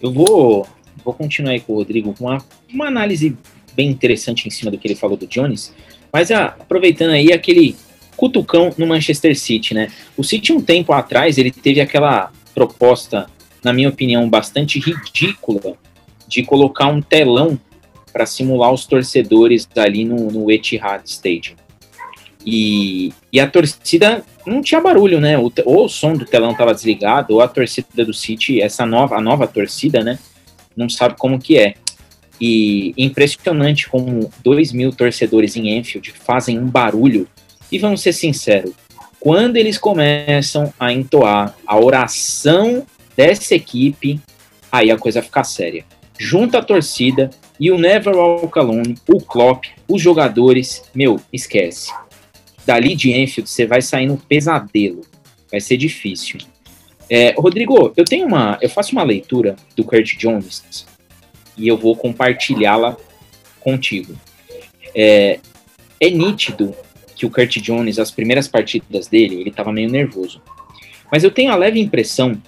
Eu 0.00 0.10
vou, 0.10 0.66
vou 1.04 1.12
continuar 1.12 1.52
aí 1.52 1.60
com 1.60 1.74
o 1.74 1.76
Rodrigo 1.76 2.14
com 2.14 2.24
uma, 2.24 2.44
uma 2.72 2.86
análise 2.86 3.36
bem 3.74 3.90
interessante 3.90 4.46
em 4.46 4.50
cima 4.50 4.70
do 4.70 4.78
que 4.78 4.86
ele 4.86 4.94
falou 4.94 5.16
do 5.16 5.26
Jones, 5.26 5.72
mas 6.10 6.30
ah, 6.30 6.56
aproveitando 6.58 7.10
aí 7.10 7.32
aquele 7.32 7.74
cutucão 8.24 8.72
no 8.78 8.86
Manchester 8.86 9.38
City, 9.38 9.74
né? 9.74 9.90
O 10.16 10.24
City, 10.24 10.50
um 10.50 10.60
tempo 10.60 10.94
atrás, 10.94 11.36
ele 11.36 11.50
teve 11.50 11.78
aquela 11.78 12.32
proposta, 12.54 13.26
na 13.62 13.70
minha 13.70 13.90
opinião, 13.90 14.30
bastante 14.30 14.80
ridícula 14.80 15.76
de 16.26 16.42
colocar 16.42 16.86
um 16.86 17.02
telão 17.02 17.60
para 18.10 18.24
simular 18.24 18.72
os 18.72 18.86
torcedores 18.86 19.68
ali 19.76 20.06
no, 20.06 20.30
no 20.30 20.50
Etihad 20.50 21.02
Stadium. 21.04 21.54
E, 22.46 23.12
e 23.30 23.38
a 23.38 23.46
torcida 23.46 24.24
não 24.46 24.62
tinha 24.62 24.80
barulho, 24.80 25.20
né? 25.20 25.36
O, 25.36 25.52
ou 25.66 25.84
o 25.84 25.88
som 25.88 26.14
do 26.14 26.24
telão 26.24 26.52
estava 26.52 26.72
desligado, 26.72 27.34
ou 27.34 27.42
a 27.42 27.48
torcida 27.48 28.06
do 28.06 28.14
City, 28.14 28.62
essa 28.62 28.86
nova, 28.86 29.16
a 29.16 29.20
nova 29.20 29.46
torcida, 29.46 30.02
né? 30.02 30.18
Não 30.74 30.88
sabe 30.88 31.14
como 31.18 31.38
que 31.38 31.58
é. 31.58 31.74
E 32.40 32.94
impressionante 32.96 33.86
como 33.86 34.30
2 34.42 34.72
mil 34.72 34.92
torcedores 34.92 35.56
em 35.56 35.76
Enfield 35.76 36.10
fazem 36.12 36.58
um 36.58 36.66
barulho 36.66 37.28
e 37.74 37.78
vamos 37.78 38.02
ser 38.02 38.12
sinceros, 38.12 38.72
quando 39.18 39.56
eles 39.56 39.76
começam 39.76 40.72
a 40.78 40.92
entoar 40.92 41.56
a 41.66 41.76
oração 41.76 42.86
dessa 43.16 43.56
equipe, 43.56 44.20
aí 44.70 44.92
a 44.92 44.96
coisa 44.96 45.20
fica 45.20 45.42
séria. 45.42 45.84
Junta 46.16 46.58
a 46.58 46.62
torcida 46.62 47.30
e 47.58 47.72
o 47.72 47.78
Never 47.78 48.14
Walk 48.14 48.56
Alone, 48.56 48.94
o 49.08 49.20
Klopp, 49.20 49.64
os 49.88 50.00
jogadores, 50.00 50.84
meu, 50.94 51.20
esquece. 51.32 51.92
dali 52.64 52.94
de 52.94 53.10
Enfield 53.10 53.50
você 53.50 53.66
vai 53.66 53.82
sair 53.82 54.06
no 54.06 54.16
pesadelo. 54.16 55.00
Vai 55.50 55.60
ser 55.60 55.76
difícil. 55.76 56.38
É, 57.10 57.34
Rodrigo, 57.36 57.92
eu 57.96 58.04
tenho 58.04 58.28
uma, 58.28 58.56
eu 58.62 58.70
faço 58.70 58.92
uma 58.92 59.02
leitura 59.02 59.56
do 59.74 59.82
Kurt 59.82 60.16
Jones 60.16 60.86
e 61.56 61.66
eu 61.66 61.76
vou 61.76 61.96
compartilhá-la 61.96 62.96
contigo. 63.58 64.14
É, 64.94 65.40
é 66.00 66.10
nítido 66.10 66.72
que 67.14 67.26
o 67.26 67.30
Kurt 67.30 67.58
Jones, 67.60 67.98
as 67.98 68.10
primeiras 68.10 68.48
partidas 68.48 69.06
dele, 69.06 69.36
ele 69.36 69.50
estava 69.50 69.72
meio 69.72 69.90
nervoso. 69.90 70.40
Mas 71.10 71.22
eu 71.22 71.30
tenho 71.30 71.52
a 71.52 71.56
leve 71.56 71.80
impressão 71.80 72.40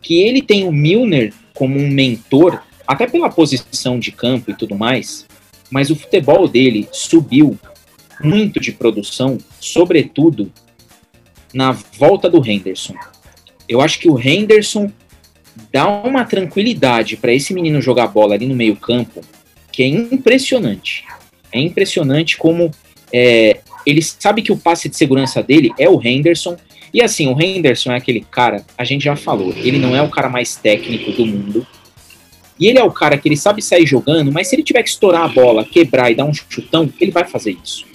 que 0.00 0.20
ele 0.22 0.42
tem 0.42 0.66
o 0.66 0.72
Milner 0.72 1.32
como 1.54 1.78
um 1.78 1.88
mentor, 1.88 2.62
até 2.86 3.06
pela 3.06 3.28
posição 3.28 3.98
de 3.98 4.12
campo 4.12 4.50
e 4.50 4.54
tudo 4.54 4.76
mais, 4.76 5.26
mas 5.70 5.90
o 5.90 5.96
futebol 5.96 6.48
dele 6.48 6.88
subiu 6.92 7.58
muito 8.22 8.60
de 8.60 8.72
produção, 8.72 9.38
sobretudo 9.60 10.52
na 11.52 11.72
volta 11.72 12.28
do 12.30 12.44
Henderson. 12.44 12.94
Eu 13.68 13.80
acho 13.80 13.98
que 13.98 14.08
o 14.08 14.18
Henderson 14.18 14.90
dá 15.72 15.88
uma 15.88 16.24
tranquilidade 16.24 17.16
para 17.16 17.32
esse 17.32 17.52
menino 17.52 17.82
jogar 17.82 18.06
bola 18.08 18.34
ali 18.34 18.46
no 18.46 18.54
meio-campo 18.54 19.20
que 19.72 19.82
é 19.82 19.86
impressionante. 19.86 21.04
É 21.52 21.60
impressionante 21.60 22.36
como 22.36 22.70
é, 23.12 23.60
ele 23.86 24.02
sabe 24.02 24.42
que 24.42 24.52
o 24.52 24.56
passe 24.56 24.88
de 24.88 24.96
segurança 24.96 25.42
dele 25.42 25.72
é 25.78 25.88
o 25.88 26.00
Henderson. 26.02 26.56
E 26.92 27.02
assim, 27.02 27.26
o 27.26 27.40
Henderson 27.40 27.92
é 27.92 27.96
aquele 27.96 28.24
cara, 28.30 28.64
a 28.76 28.84
gente 28.84 29.04
já 29.04 29.16
falou, 29.16 29.52
ele 29.56 29.78
não 29.78 29.94
é 29.94 30.02
o 30.02 30.08
cara 30.08 30.28
mais 30.28 30.56
técnico 30.56 31.12
do 31.12 31.26
mundo. 31.26 31.66
E 32.58 32.66
ele 32.66 32.78
é 32.78 32.82
o 32.82 32.90
cara 32.90 33.16
que 33.16 33.28
ele 33.28 33.36
sabe 33.36 33.62
sair 33.62 33.86
jogando, 33.86 34.32
mas 34.32 34.48
se 34.48 34.56
ele 34.56 34.62
tiver 34.62 34.82
que 34.82 34.88
estourar 34.88 35.22
a 35.22 35.28
bola, 35.28 35.64
quebrar 35.64 36.10
e 36.10 36.14
dar 36.14 36.24
um 36.24 36.34
chutão, 36.34 36.92
ele 37.00 37.10
vai 37.10 37.24
fazer 37.24 37.56
isso. 37.62 37.86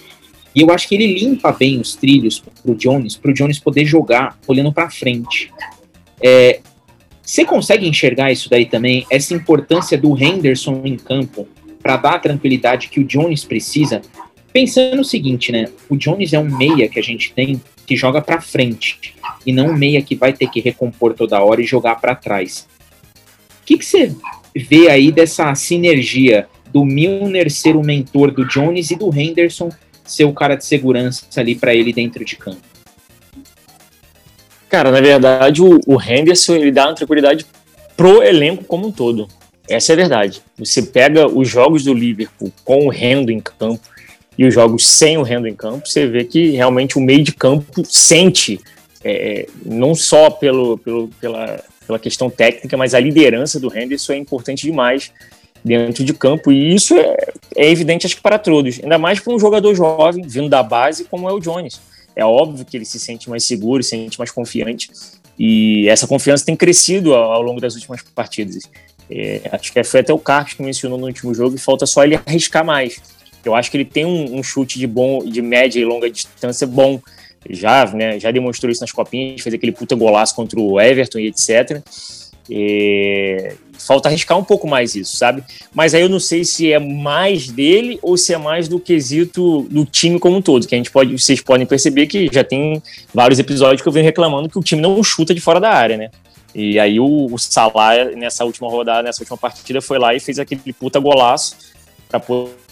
E 0.56 0.62
eu 0.62 0.72
acho 0.72 0.88
que 0.88 0.96
ele 0.96 1.20
limpa 1.20 1.52
bem 1.52 1.80
os 1.80 1.96
trilhos 1.96 2.40
pro 2.62 2.76
Jones, 2.76 3.18
pro 3.18 3.34
Jones 3.34 3.60
poder 3.60 3.86
jogar 3.86 4.38
olhando 4.48 4.72
para 4.72 4.90
frente. 4.90 5.52
É, 6.22 6.60
você 7.22 7.44
consegue 7.44 7.88
enxergar 7.88 8.32
isso 8.32 8.50
daí 8.50 8.66
também? 8.66 9.06
Essa 9.10 9.34
importância 9.34 9.98
do 9.98 10.16
Henderson 10.16 10.82
em 10.86 10.96
campo 10.96 11.48
para 11.82 11.98
dar 11.98 12.16
a 12.16 12.20
tranquilidade 12.20 12.88
que 12.88 13.00
o 13.00 13.04
Jones 13.04 13.44
precisa? 13.44 14.02
Pensando 14.54 15.02
o 15.02 15.06
seguinte, 15.06 15.52
né? 15.52 15.66
O 15.90 15.98
Jones 15.98 16.32
é 16.32 16.38
um 16.40 16.58
meia 16.58 16.88
que 16.88 17.00
a 17.00 17.04
gente 17.04 17.34
tem 17.34 17.60
que 17.88 17.98
joga 17.98 18.22
para 18.22 18.40
frente 18.40 19.16
e 19.46 19.52
não 19.52 19.70
um 19.70 19.74
meia 19.74 20.02
que 20.02 20.16
vai 20.16 20.32
ter 20.32 20.48
que 20.50 20.62
recompor 20.62 21.16
toda 21.16 21.42
hora 21.42 21.60
e 21.60 21.66
jogar 21.66 21.96
para 21.96 22.16
trás. 22.16 22.68
O 23.62 23.66
que, 23.66 23.84
você 23.84 24.16
vê 24.56 24.90
aí 24.90 25.12
dessa 25.12 25.54
sinergia 25.56 26.48
do 26.72 26.86
Milner 26.86 27.52
ser 27.52 27.76
o 27.76 27.82
mentor 27.82 28.32
do 28.32 28.46
Jones 28.46 28.92
e 28.92 28.96
do 28.96 29.14
Henderson 29.14 29.70
ser 30.06 30.26
o 30.26 30.34
cara 30.34 30.56
de 30.56 30.66
segurança 30.66 31.26
ali 31.38 31.56
para 31.56 31.74
ele 31.74 31.92
dentro 31.92 32.24
de 32.24 32.36
campo? 32.36 32.62
Cara, 34.70 34.92
na 34.92 35.02
verdade, 35.02 35.62
o, 35.62 35.80
o 35.88 36.02
Henderson 36.02 36.56
ele 36.56 36.72
dá 36.72 36.88
uma 36.88 36.96
tranquilidade 36.96 37.46
pro 37.98 38.22
elenco 38.22 38.64
como 38.64 38.88
um 38.88 38.92
todo. 38.92 39.28
Essa 39.68 39.92
é 39.92 39.94
a 39.94 39.98
verdade. 39.98 40.42
Você 40.58 40.82
pega 40.82 41.28
os 41.28 41.48
jogos 41.48 41.84
do 41.84 41.94
Liverpool 41.94 42.52
com 42.64 42.86
o 42.86 42.90
Rendo 42.90 43.32
em 43.32 43.40
campo 43.40 43.93
e 44.38 44.46
os 44.46 44.54
jogos 44.54 44.88
sem 44.88 45.18
o 45.18 45.22
Rendo 45.22 45.48
em 45.48 45.56
campo, 45.56 45.88
você 45.88 46.08
vê 46.08 46.24
que 46.24 46.52
realmente 46.52 46.98
o 46.98 47.02
meio 47.02 47.24
de 47.24 47.34
campo 47.34 47.84
sente, 47.86 48.60
é, 49.04 49.48
não 49.66 49.94
só 49.94 50.30
pelo, 50.30 50.78
pelo, 50.78 51.08
pela, 51.20 51.64
pela 51.86 52.00
questão 52.00 52.30
técnica, 52.30 52.76
mas 52.76 52.94
a 52.94 53.00
liderança 53.00 53.60
do 53.60 53.76
Henderson 53.76 54.14
é 54.14 54.18
importante 54.18 54.64
demais 54.64 55.12
dentro 55.64 56.04
de 56.04 56.14
campo, 56.14 56.52
e 56.52 56.76
isso 56.76 56.94
é, 56.96 57.16
é 57.56 57.70
evidente, 57.70 58.06
acho 58.06 58.18
que 58.18 58.22
para 58.22 58.38
todos, 58.38 58.80
ainda 58.84 58.98
mais 58.98 59.20
para 59.20 59.34
um 59.34 59.40
jogador 59.40 59.74
jovem, 59.74 60.26
vindo 60.28 60.50
da 60.50 60.62
base, 60.62 61.06
como 61.06 61.30
é 61.30 61.32
o 61.32 61.40
Jones. 61.40 61.80
É 62.16 62.26
óbvio 62.26 62.66
que 62.66 62.78
ele 62.78 62.86
se 62.86 63.00
sente 63.00 63.30
mais 63.30 63.46
seguro, 63.46 63.82
se 63.82 63.92
sente 63.92 64.20
mais 64.20 64.30
confiante, 64.30 64.92
e 65.40 65.88
essa 65.88 66.06
confiança 66.06 66.46
tem 66.46 66.56
crescido 66.56 67.14
ao, 67.14 67.32
ao 67.32 67.42
longo 67.42 67.62
das 67.62 67.76
últimas 67.76 68.02
partidas. 68.14 68.64
É, 69.10 69.42
acho 69.52 69.72
que 69.72 69.84
foi 69.84 70.02
até 70.02 70.14
o 70.14 70.20
Carlos 70.20 70.54
que 70.54 70.62
mencionou 70.62 70.98
no 70.98 71.08
último 71.08 71.34
jogo, 71.34 71.56
e 71.56 71.60
falta 71.60 71.86
só 71.86 72.04
ele 72.04 72.20
arriscar 72.26 72.66
mais. 72.66 73.02
Eu 73.44 73.56
acho 73.56 73.70
que 73.70 73.78
ele 73.78 73.86
tem 73.86 74.06
um, 74.06 74.38
um 74.38 74.44
chute 74.44 74.80
de 74.80 74.88
bom, 74.88 75.24
de 75.26 75.42
média 75.42 75.80
e 75.80 75.86
longa 75.86 76.10
distância 76.10 76.66
bom, 76.66 77.02
já, 77.50 77.86
né, 77.88 78.20
já 78.20 78.32
demonstrou 78.32 78.72
isso 78.72 78.82
nas 78.82 78.92
copinhas, 78.92 79.42
fez 79.42 79.54
aquele 79.54 79.72
puta 79.72 79.96
golaço 79.96 80.36
contra 80.36 80.60
o 80.60 80.80
Everton 80.80 81.20
e 81.20 81.28
etc. 81.28 81.82
É, 82.50 83.56
falta 83.80 84.10
arriscar 84.10 84.38
um 84.38 84.44
pouco 84.44 84.68
mais 84.68 84.96
isso, 84.96 85.16
sabe? 85.16 85.44
Mas 85.74 85.94
aí 85.94 86.02
eu 86.02 86.10
não 86.10 86.20
sei 86.20 86.44
se 86.44 86.72
é 86.72 86.80
mais 86.80 87.48
dele 87.48 88.00
ou 88.02 88.18
se 88.18 88.34
é 88.34 88.38
mais 88.38 88.68
do 88.68 88.80
quesito 88.80 89.64
do 89.70 89.86
time 89.86 90.20
como 90.20 90.38
um 90.38 90.42
todo, 90.42 90.68
que 90.68 90.76
a 90.76 90.78
gente 90.78 90.92
pode, 90.92 91.18
vocês 91.18 91.42
podem 91.42 91.66
perceber 91.66 92.08
que 92.08 92.30
já 92.32 92.44
tem 92.44 92.82
vários 93.14 93.40
episódios 93.40 93.82
que 93.82 93.88
eu 93.88 93.94
venho 93.94 94.06
reclamando 94.06 94.50
que 94.50 94.58
o 94.58 94.64
time 94.64 94.82
não 94.82 95.02
chuta 95.04 95.34
de 95.34 95.42
fora 95.42 95.60
da 95.60 95.70
área, 95.70 95.98
né? 95.98 96.12
E 96.56 96.80
aí 96.80 97.00
o, 97.00 97.34
o 97.34 97.38
Salah, 97.40 98.06
nessa 98.16 98.46
última 98.46 98.70
rodada, 98.70 99.04
nessa 99.04 99.22
última 99.22 99.38
partida, 99.38 99.82
foi 99.82 99.98
lá 99.98 100.14
e 100.14 100.20
fez 100.20 100.38
aquele 100.38 100.72
puta 100.74 101.00
golaço 101.00 101.58
para 102.08 102.20
poder 102.20 102.63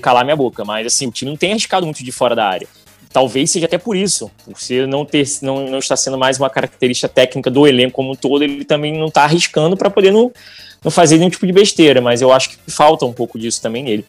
calar 0.00 0.24
minha 0.24 0.36
boca. 0.36 0.64
Mas 0.64 0.86
assim, 0.86 1.06
o 1.06 1.10
time 1.10 1.30
não 1.30 1.38
tem 1.38 1.52
arriscado 1.52 1.84
muito 1.84 2.04
de 2.04 2.12
fora 2.12 2.34
da 2.34 2.46
área 2.46 2.66
talvez 3.12 3.50
seja 3.50 3.66
até 3.66 3.76
por 3.76 3.96
isso, 3.96 4.30
por 4.44 4.58
ser 4.58 4.86
não 4.86 5.04
ter 5.04 5.26
não, 5.42 5.68
não 5.68 5.78
está 5.78 5.96
sendo 5.96 6.16
mais 6.16 6.38
uma 6.38 6.48
característica 6.48 7.08
técnica 7.08 7.50
do 7.50 7.66
elenco 7.66 7.96
como 7.96 8.12
um 8.12 8.14
todo, 8.14 8.42
ele 8.42 8.64
também 8.64 8.96
não 8.96 9.08
está 9.08 9.24
arriscando 9.24 9.76
para 9.76 9.90
poder 9.90 10.12
não, 10.12 10.32
não 10.82 10.90
fazer 10.90 11.18
nenhum 11.18 11.30
tipo 11.30 11.46
de 11.46 11.52
besteira, 11.52 12.00
mas 12.00 12.22
eu 12.22 12.32
acho 12.32 12.50
que 12.50 12.56
falta 12.70 13.04
um 13.04 13.12
pouco 13.12 13.38
disso 13.38 13.60
também 13.60 13.82
nele. 13.82 14.04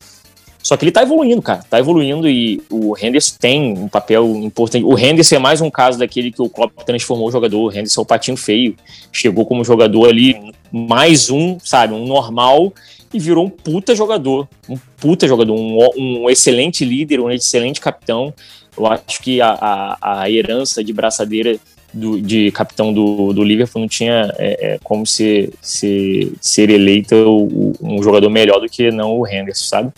Só 0.63 0.77
que 0.77 0.83
ele 0.83 0.91
está 0.91 1.01
evoluindo, 1.01 1.41
cara, 1.41 1.61
está 1.61 1.79
evoluindo 1.79 2.29
e 2.29 2.61
o 2.69 2.95
Henderson 2.95 3.35
tem 3.39 3.73
um 3.73 3.87
papel 3.87 4.27
importante. 4.35 4.85
O 4.85 4.95
Henderson 4.95 5.35
é 5.35 5.39
mais 5.39 5.59
um 5.59 5.71
caso 5.71 5.97
daquele 5.97 6.31
que 6.31 6.39
o 6.39 6.47
Klopp 6.47 6.83
transformou 6.85 7.27
o 7.27 7.31
jogador. 7.31 7.63
O 7.63 7.71
Henderson 7.71 8.01
é 8.01 8.03
o 8.03 8.05
patinho 8.05 8.37
feio, 8.37 8.75
chegou 9.11 9.43
como 9.43 9.63
jogador 9.63 10.07
ali, 10.07 10.53
mais 10.71 11.31
um, 11.31 11.57
sabe, 11.59 11.95
um 11.95 12.05
normal 12.05 12.71
e 13.13 13.19
virou 13.19 13.45
um 13.45 13.49
puta 13.49 13.95
jogador, 13.95 14.47
um 14.69 14.77
puta 14.97 15.27
jogador, 15.27 15.53
um, 15.53 15.77
um 15.97 16.29
excelente 16.29 16.85
líder, 16.85 17.19
um 17.19 17.29
excelente 17.29 17.81
capitão. 17.81 18.33
Eu 18.77 18.87
acho 18.87 19.21
que 19.21 19.41
a, 19.41 19.49
a, 19.49 20.21
a 20.21 20.29
herança 20.31 20.83
de 20.83 20.93
braçadeira 20.93 21.59
do, 21.93 22.21
de 22.21 22.51
capitão 22.51 22.93
do, 22.93 23.33
do 23.33 23.43
Liverpool 23.43 23.81
não 23.81 23.87
tinha 23.87 24.33
é, 24.37 24.73
é, 24.73 24.79
como 24.83 25.05
ser, 25.05 25.51
ser, 25.61 26.31
ser 26.39 26.69
eleita 26.69 27.15
o, 27.15 27.73
um 27.81 28.01
jogador 28.01 28.29
melhor 28.29 28.59
do 28.59 28.69
que 28.69 28.91
não 28.91 29.19
o 29.19 29.27
Henderson, 29.27 29.65
sabe? 29.65 29.91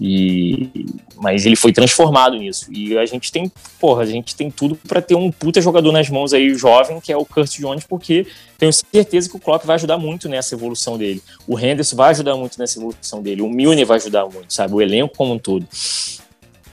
E, 0.00 0.86
mas 1.16 1.44
ele 1.44 1.56
foi 1.56 1.72
transformado 1.72 2.34
nisso. 2.36 2.72
E 2.72 2.96
a 2.96 3.04
gente 3.04 3.30
tem, 3.30 3.52
porra, 3.78 4.02
a 4.02 4.06
gente 4.06 4.34
tem 4.34 4.50
tudo 4.50 4.74
para 4.74 5.02
ter 5.02 5.14
um 5.14 5.30
puta 5.30 5.60
jogador 5.60 5.92
nas 5.92 6.08
mãos 6.08 6.32
aí, 6.32 6.54
jovem, 6.54 6.98
que 7.00 7.12
é 7.12 7.16
o 7.16 7.24
Kurt 7.26 7.58
Jones, 7.58 7.84
porque 7.84 8.26
tenho 8.56 8.72
certeza 8.72 9.28
que 9.28 9.36
o 9.36 9.38
Klopp 9.38 9.64
vai 9.66 9.74
ajudar 9.74 9.98
muito 9.98 10.26
nessa 10.26 10.54
evolução 10.54 10.96
dele. 10.96 11.22
O 11.46 11.58
Henderson 11.58 11.96
vai 11.96 12.10
ajudar 12.10 12.34
muito 12.34 12.58
nessa 12.58 12.78
evolução 12.78 13.22
dele. 13.22 13.42
O 13.42 13.48
Milner 13.50 13.86
vai 13.86 13.98
ajudar 13.98 14.24
muito, 14.24 14.54
sabe? 14.54 14.72
O 14.72 14.80
elenco 14.80 15.14
como 15.14 15.34
um 15.34 15.38
todo. 15.38 15.66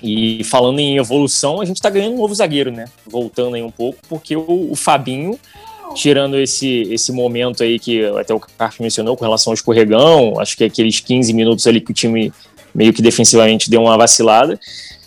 E 0.01 0.43
falando 0.45 0.79
em 0.79 0.97
evolução, 0.97 1.59
a 1.59 1.65
gente 1.65 1.81
tá 1.81 1.89
ganhando 1.89 2.13
um 2.13 2.19
novo 2.19 2.33
zagueiro, 2.33 2.71
né? 2.71 2.85
Voltando 3.05 3.55
aí 3.55 3.61
um 3.61 3.71
pouco, 3.71 3.99
porque 4.07 4.37
o, 4.37 4.71
o 4.71 4.75
Fabinho, 4.75 5.37
tirando 5.95 6.39
esse, 6.39 6.83
esse 6.83 7.11
momento 7.11 7.61
aí 7.61 7.77
que 7.77 8.05
até 8.05 8.33
o 8.33 8.39
Carlos 8.39 8.79
mencionou 8.79 9.17
com 9.17 9.25
relação 9.25 9.51
ao 9.51 9.55
escorregão, 9.55 10.39
acho 10.39 10.55
que 10.55 10.63
é 10.63 10.67
aqueles 10.67 11.01
15 11.01 11.33
minutos 11.33 11.67
ali 11.67 11.81
que 11.81 11.91
o 11.91 11.93
time 11.93 12.31
meio 12.77 12.93
que 12.93 13.01
defensivamente 13.01 13.69
deu 13.69 13.81
uma 13.81 13.97
vacilada, 13.97 14.57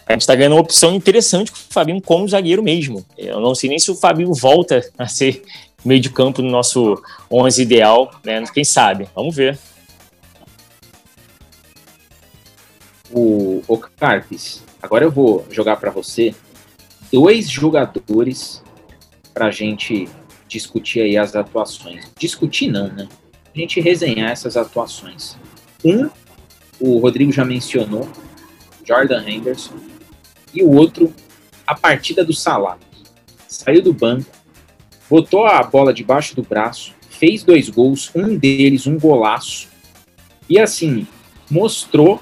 a 0.06 0.12
gente 0.12 0.26
tá 0.26 0.34
ganhando 0.34 0.56
uma 0.56 0.60
opção 0.60 0.94
interessante 0.94 1.50
com 1.50 1.56
o 1.56 1.72
Fabinho 1.72 2.02
como 2.02 2.28
zagueiro 2.28 2.62
mesmo. 2.62 3.06
Eu 3.16 3.40
não 3.40 3.54
sei 3.54 3.70
nem 3.70 3.78
se 3.78 3.90
o 3.90 3.94
Fabinho 3.94 4.34
volta 4.34 4.84
a 4.98 5.06
ser 5.06 5.42
meio 5.82 6.00
de 6.00 6.10
campo 6.10 6.42
no 6.42 6.50
nosso 6.50 7.00
11 7.30 7.62
ideal, 7.62 8.10
né? 8.24 8.42
Quem 8.52 8.64
sabe? 8.64 9.08
Vamos 9.14 9.34
ver. 9.34 9.58
O, 13.12 13.62
o 13.66 13.78
Carpes, 13.78 14.62
Agora 14.82 15.04
eu 15.04 15.10
vou 15.10 15.46
jogar 15.50 15.76
para 15.76 15.90
você 15.90 16.34
dois 17.12 17.50
jogadores 17.50 18.62
para 19.34 19.46
a 19.46 19.50
gente 19.50 20.08
discutir 20.48 21.00
aí 21.02 21.16
as 21.16 21.36
atuações. 21.36 22.10
Discutir 22.18 22.68
não, 22.68 22.88
né? 22.88 23.06
A 23.54 23.58
gente 23.58 23.80
resenhar 23.80 24.30
essas 24.30 24.56
atuações. 24.56 25.36
Um, 25.84 26.08
o 26.80 26.98
Rodrigo 26.98 27.30
já 27.30 27.44
mencionou, 27.44 28.08
Jordan 28.84 29.22
Henderson. 29.28 29.74
E 30.52 30.62
o 30.62 30.70
outro, 30.72 31.14
a 31.66 31.74
partida 31.74 32.24
do 32.24 32.32
Salah. 32.32 32.78
Saiu 33.46 33.82
do 33.82 33.92
banco, 33.92 34.30
botou 35.08 35.46
a 35.46 35.62
bola 35.62 35.92
debaixo 35.92 36.34
do 36.34 36.42
braço, 36.42 36.94
fez 37.08 37.42
dois 37.44 37.68
gols, 37.68 38.10
um 38.14 38.36
deles 38.36 38.86
um 38.86 38.98
golaço. 38.98 39.68
E 40.48 40.58
assim, 40.58 41.06
mostrou 41.50 42.20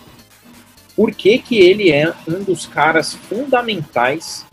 por 0.96 1.12
que, 1.12 1.38
que 1.38 1.58
ele 1.58 1.92
é 1.92 2.12
um 2.26 2.42
dos 2.42 2.66
caras 2.66 3.14
fundamentais 3.14 4.44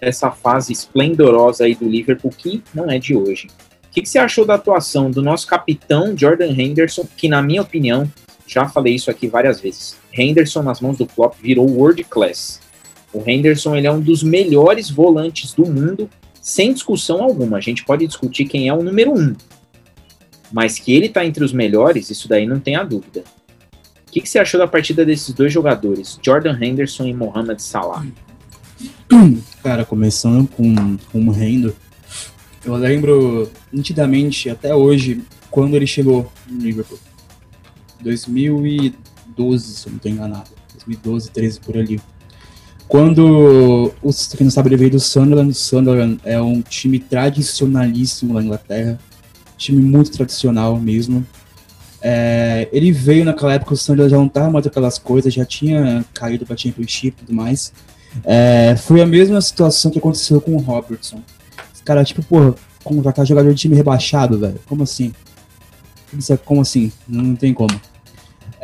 dessa 0.00 0.32
fase 0.32 0.72
esplendorosa 0.72 1.64
aí 1.64 1.76
do 1.76 1.88
Liverpool, 1.88 2.32
que 2.36 2.60
não 2.74 2.90
é 2.90 2.98
de 2.98 3.14
hoje. 3.14 3.46
O 3.84 3.90
que, 3.92 4.02
que 4.02 4.08
você 4.08 4.18
achou 4.18 4.44
da 4.44 4.54
atuação 4.54 5.10
do 5.10 5.22
nosso 5.22 5.46
capitão 5.46 6.16
Jordan 6.18 6.50
Henderson, 6.50 7.06
que 7.16 7.28
na 7.28 7.40
minha 7.40 7.62
opinião, 7.62 8.10
já 8.52 8.68
falei 8.68 8.94
isso 8.94 9.10
aqui 9.10 9.26
várias 9.26 9.60
vezes, 9.60 9.96
Henderson 10.12 10.62
nas 10.62 10.80
mãos 10.80 10.98
do 10.98 11.06
Klopp 11.06 11.36
virou 11.40 11.68
world 11.68 12.04
class. 12.04 12.60
O 13.12 13.22
Henderson 13.28 13.76
ele 13.76 13.86
é 13.86 13.92
um 13.92 14.00
dos 14.00 14.22
melhores 14.22 14.90
volantes 14.90 15.52
do 15.52 15.66
mundo, 15.66 16.08
sem 16.40 16.72
discussão 16.72 17.22
alguma. 17.22 17.58
A 17.58 17.60
gente 17.60 17.84
pode 17.84 18.06
discutir 18.06 18.46
quem 18.46 18.68
é 18.68 18.74
o 18.74 18.82
número 18.82 19.12
um, 19.12 19.34
mas 20.52 20.78
que 20.78 20.92
ele 20.92 21.06
está 21.06 21.24
entre 21.24 21.44
os 21.44 21.52
melhores, 21.52 22.10
isso 22.10 22.28
daí 22.28 22.46
não 22.46 22.60
tem 22.60 22.76
a 22.76 22.82
dúvida. 22.82 23.24
O 24.06 24.12
que, 24.12 24.20
que, 24.20 24.28
você 24.28 24.38
achou 24.38 24.60
da 24.60 24.68
partida 24.68 25.06
desses 25.06 25.32
dois 25.32 25.50
jogadores, 25.50 26.18
Jordan 26.22 26.58
Henderson 26.60 27.06
e 27.06 27.14
Mohamed 27.14 27.62
Salah? 27.62 28.04
Cara, 29.62 29.86
começando 29.86 30.46
com, 30.48 30.98
com 31.10 31.28
o 31.28 31.34
Hendo, 31.34 31.74
eu 32.64 32.74
lembro 32.76 33.50
nitidamente, 33.72 34.50
até 34.50 34.74
hoje, 34.74 35.22
quando 35.50 35.74
ele 35.74 35.86
chegou 35.86 36.30
no 36.46 36.60
Liverpool. 36.60 36.98
2012, 38.02 39.64
se 39.64 39.86
eu 39.86 39.90
não 39.90 39.96
estou 39.96 40.10
enganado. 40.10 40.50
2012, 40.74 41.30
13 41.30 41.60
por 41.60 41.76
ali. 41.76 42.00
Quando, 42.88 43.92
os, 44.02 44.28
quem 44.28 44.44
não 44.44 44.50
sabe, 44.50 44.68
ele 44.68 44.76
veio 44.76 44.90
do 44.90 45.00
Sunderland. 45.00 45.50
O 45.50 45.54
Sunderland 45.54 46.20
é 46.24 46.40
um 46.40 46.60
time 46.60 46.98
tradicionalíssimo 46.98 48.34
na 48.34 48.42
Inglaterra. 48.42 48.98
Time 49.56 49.80
muito 49.80 50.10
tradicional 50.10 50.78
mesmo. 50.78 51.26
É, 52.02 52.68
ele 52.72 52.90
veio 52.90 53.24
naquela 53.24 53.54
época, 53.54 53.74
o 53.74 53.76
Sunderland 53.76 54.10
já 54.10 54.16
não 54.16 54.26
estava 54.26 54.50
mais 54.50 54.66
aquelas 54.66 54.98
coisas, 54.98 55.32
já 55.32 55.44
tinha 55.44 56.04
caído 56.12 56.44
para 56.44 56.56
Championship 56.56 57.16
e 57.22 57.24
tudo 57.24 57.32
mais. 57.32 57.72
É, 58.24 58.76
foi 58.76 59.00
a 59.00 59.06
mesma 59.06 59.40
situação 59.40 59.90
que 59.90 59.98
aconteceu 59.98 60.40
com 60.40 60.56
o 60.56 60.58
Robertson. 60.58 61.22
Os 61.72 61.80
caras, 61.80 62.08
tipo, 62.08 62.22
porra, 62.22 62.54
contratar 62.82 63.24
jogador 63.24 63.54
de 63.54 63.60
time 63.60 63.76
rebaixado, 63.76 64.38
velho. 64.38 64.60
Como 64.66 64.82
assim? 64.82 65.14
Como 66.44 66.60
assim? 66.60 66.92
Não 67.08 67.34
tem 67.34 67.54
como. 67.54 67.80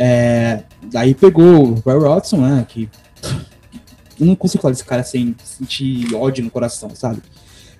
É, 0.00 0.62
daí 0.92 1.12
pegou 1.12 1.70
o 1.70 1.74
Roy 1.74 1.98
Watson, 1.98 2.36
né? 2.36 2.64
Que 2.68 2.88
eu 4.20 4.26
não 4.26 4.36
consigo 4.36 4.62
falar 4.62 4.72
desse 4.72 4.84
cara 4.84 5.02
sem 5.02 5.34
sentir 5.42 6.14
ódio 6.14 6.44
no 6.44 6.50
coração, 6.50 6.90
sabe? 6.94 7.20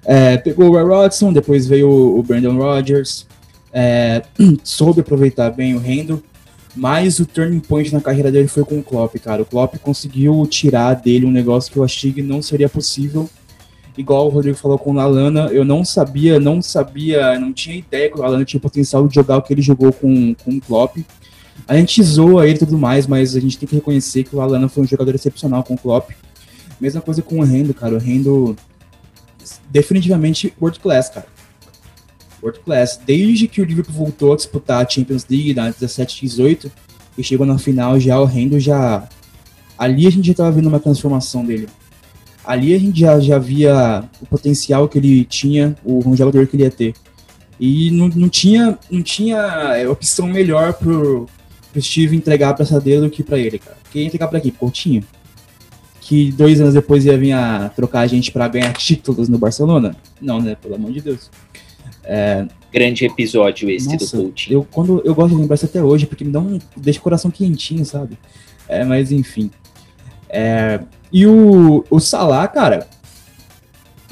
É, 0.05 0.37
pegou 0.37 0.67
o 0.67 0.73
Roy 0.73 0.85
Watson, 0.85 1.33
depois 1.33 1.67
veio 1.69 1.89
o 1.89 2.21
Brandon 2.25 2.57
Rodgers, 2.57 3.25
é, 3.73 4.23
soube 4.65 5.01
aproveitar 5.01 5.51
bem 5.51 5.77
o 5.77 5.79
Rendo, 5.79 6.23
mas 6.75 7.21
o 7.21 7.27
turning 7.27 7.61
point 7.61 7.93
na 7.93 8.01
carreira 8.01 8.33
dele 8.33 8.49
foi 8.49 8.65
com 8.65 8.79
o 8.79 8.83
Klopp, 8.83 9.17
cara. 9.19 9.43
O 9.43 9.47
Klopp 9.47 9.77
conseguiu 9.79 10.45
tirar 10.47 10.95
dele 10.95 11.25
um 11.25 11.31
negócio 11.31 11.73
que 11.73 11.79
eu 11.79 11.85
achei 11.85 12.13
que 12.13 12.23
não 12.23 12.43
seria 12.43 12.69
possível. 12.69 13.29
Igual 13.97 14.27
o 14.27 14.31
Rodrigo 14.31 14.57
falou 14.57 14.79
com 14.79 14.93
o 14.93 14.95
Lalana, 14.95 15.49
eu 15.49 15.65
não 15.65 15.85
sabia, 15.85 16.39
não 16.39 16.63
sabia, 16.63 17.37
não 17.39 17.53
tinha 17.53 17.77
ideia 17.77 18.09
que 18.09 18.17
o 18.17 18.23
Lalana 18.23 18.45
tinha 18.45 18.61
potencial 18.61 19.07
de 19.09 19.15
jogar 19.15 19.39
o 19.39 19.43
que 19.43 19.53
ele 19.53 19.61
jogou 19.61 19.93
com, 19.93 20.35
com 20.35 20.53
o 20.53 20.61
Klopp. 20.61 20.99
A 21.67 21.77
gente 21.77 22.03
zoa 22.03 22.47
ele 22.47 22.57
e 22.57 22.59
tudo 22.59 22.79
mais, 22.79 23.07
mas 23.07 23.37
a 23.37 23.41
gente 23.41 23.59
tem 23.59 23.69
que 23.69 23.75
reconhecer 23.75 24.25
que 24.25 24.35
o 24.35 24.41
Alana 24.41 24.69
foi 24.69 24.85
um 24.85 24.87
jogador 24.87 25.15
excepcional 25.15 25.63
com 25.63 25.75
o 25.75 25.79
Klopp. 25.79 26.11
Mesma 26.81 27.01
coisa 27.01 27.23
com 27.23 27.41
o 27.41 27.45
Rendo, 27.45 27.75
cara. 27.75 27.95
O 27.95 27.99
Rendo 27.99 28.57
definitivamente 29.71 30.53
world 30.61 30.79
class, 30.81 31.09
cara. 31.11 31.27
World 32.43 32.61
class. 32.61 33.01
Desde 33.05 33.49
que 33.49 33.61
o 33.61 33.65
Liverpool 33.65 33.95
voltou 33.95 34.33
a 34.33 34.37
disputar 34.37 34.85
a 34.85 34.89
Champions 34.89 35.27
League 35.29 35.55
na 35.55 35.71
17 35.71 36.21
18 36.23 36.71
e 37.17 37.23
chegou 37.23 37.47
na 37.47 37.59
final 37.59 37.99
já, 37.99 38.19
o 38.19 38.25
Rendo 38.25 38.59
já... 38.61 39.09
Ali 39.77 40.07
a 40.07 40.11
gente 40.11 40.27
já 40.27 40.33
estava 40.33 40.51
vendo 40.51 40.69
uma 40.69 40.81
transformação 40.81 41.45
dele. 41.45 41.69
Ali 42.45 42.75
a 42.75 42.79
gente 42.79 43.01
já, 43.01 43.21
já 43.21 43.39
via 43.39 44.05
o 44.21 44.27
potencial 44.27 44.89
que 44.89 44.99
ele 44.99 45.25
tinha, 45.25 45.77
o 45.85 46.17
jogador 46.17 46.47
que 46.47 46.57
ele 46.57 46.65
ia 46.65 46.71
ter. 46.71 46.95
E 47.61 47.91
não, 47.91 48.09
não 48.09 48.29
tinha, 48.29 48.79
não 48.91 49.03
tinha 49.03 49.37
é, 49.77 49.89
opção 49.89 50.29
melhor 50.29 50.73
pro, 50.73 51.29
pro 51.73 51.83
Steve 51.83 52.17
entregar 52.17 52.55
pra 52.55 52.65
Sadeiro 52.65 53.03
do 53.03 53.11
que 53.11 53.23
pra 53.23 53.39
ele, 53.39 53.59
cara. 53.59 53.77
Quem 53.91 54.03
ia 54.03 54.09
entregar 54.09 54.29
pra 54.29 54.39
aqui? 54.39 54.51
Coutinho? 54.51 55.05
Que 56.01 56.33
dois 56.33 56.61
anos 56.61 56.75
depois 56.75 57.05
ia 57.05 57.19
vir 57.19 57.33
a 57.33 57.69
trocar 57.69 58.01
a 58.01 58.07
gente 58.07 58.33
pra 58.33 58.49
ganhar 58.49 58.73
títulos 58.73 59.29
no 59.29 59.39
Barcelona? 59.39 59.95
Não, 60.21 60.41
né? 60.41 60.57
Pelo 60.61 60.75
amor 60.75 60.93
de 60.93 61.01
Deus. 61.01 61.31
É... 62.05 62.47
Grande 62.73 63.05
episódio 63.07 63.71
esse 63.71 63.89
Nossa, 63.89 64.17
do 64.17 64.23
Coutinho. 64.25 64.59
Eu, 64.59 64.67
quando, 64.71 65.03
eu 65.05 65.15
gosto 65.15 65.35
de 65.35 65.41
lembrar 65.41 65.55
isso 65.55 65.67
até 65.67 65.83
hoje, 65.83 66.07
porque 66.07 66.25
me 66.25 66.31
dá 66.31 66.41
um. 66.41 66.59
deixa 66.77 66.99
o 66.99 67.03
coração 67.03 67.31
quentinho, 67.31 67.85
sabe? 67.85 68.19
É, 68.69 68.85
mas 68.85 69.11
enfim. 69.11 69.51
É, 70.29 70.81
e 71.11 71.27
o, 71.27 71.85
o 71.89 71.99
Salah, 71.99 72.47
cara, 72.47 72.87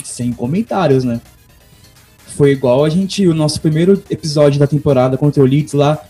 sem 0.03 0.33
comentários, 0.33 1.05
né? 1.05 1.21
Foi 2.37 2.53
igual 2.53 2.85
a 2.85 2.89
gente, 2.89 3.27
o 3.27 3.35
nosso 3.35 3.61
primeiro 3.61 4.03
episódio 4.11 4.59
da 4.59 4.67
temporada 4.67 5.17
contra 5.17 5.43
o 5.43 5.47
Leeds 5.47 5.75
lá, 5.75 6.03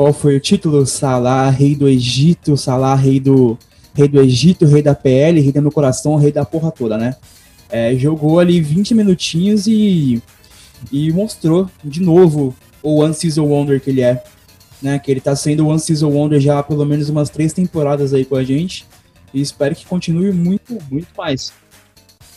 qual 0.00 0.14
foi 0.14 0.34
o 0.34 0.40
título? 0.40 0.86
Salah, 0.86 1.50
rei 1.50 1.76
do 1.76 1.86
Egito, 1.86 2.56
Salah, 2.56 2.94
rei 2.94 3.20
do, 3.20 3.58
rei 3.92 4.08
do 4.08 4.18
Egito, 4.18 4.64
rei 4.64 4.80
da 4.80 4.94
PL, 4.94 5.38
rei 5.38 5.52
do 5.52 5.60
meu 5.60 5.70
coração, 5.70 6.16
rei 6.16 6.32
da 6.32 6.42
porra 6.42 6.70
toda, 6.70 6.96
né? 6.96 7.16
É, 7.68 7.94
jogou 7.96 8.40
ali 8.40 8.62
20 8.62 8.94
minutinhos 8.94 9.66
e, 9.66 10.22
e 10.90 11.12
mostrou 11.12 11.68
de 11.84 12.00
novo 12.00 12.56
o 12.82 13.02
One 13.02 13.12
Season 13.12 13.44
Wonder 13.44 13.78
que 13.78 13.90
ele 13.90 14.00
é. 14.00 14.24
Né, 14.80 14.98
que 14.98 15.10
ele 15.10 15.20
tá 15.20 15.36
sendo 15.36 15.68
One 15.68 15.78
Season 15.78 16.08
Wonder 16.08 16.40
já 16.40 16.58
há 16.58 16.62
pelo 16.62 16.86
menos 16.86 17.10
umas 17.10 17.28
três 17.28 17.52
temporadas 17.52 18.14
aí 18.14 18.24
com 18.24 18.36
a 18.36 18.42
gente. 18.42 18.86
E 19.34 19.42
espero 19.42 19.76
que 19.76 19.84
continue 19.84 20.32
muito, 20.32 20.78
muito 20.90 21.08
mais. 21.14 21.52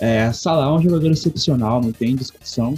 É, 0.01 0.33
Salah 0.33 0.65
é 0.65 0.77
um 0.77 0.81
jogador 0.81 1.09
excepcional, 1.09 1.79
não 1.81 1.93
tem 1.93 2.13
discussão. 2.13 2.75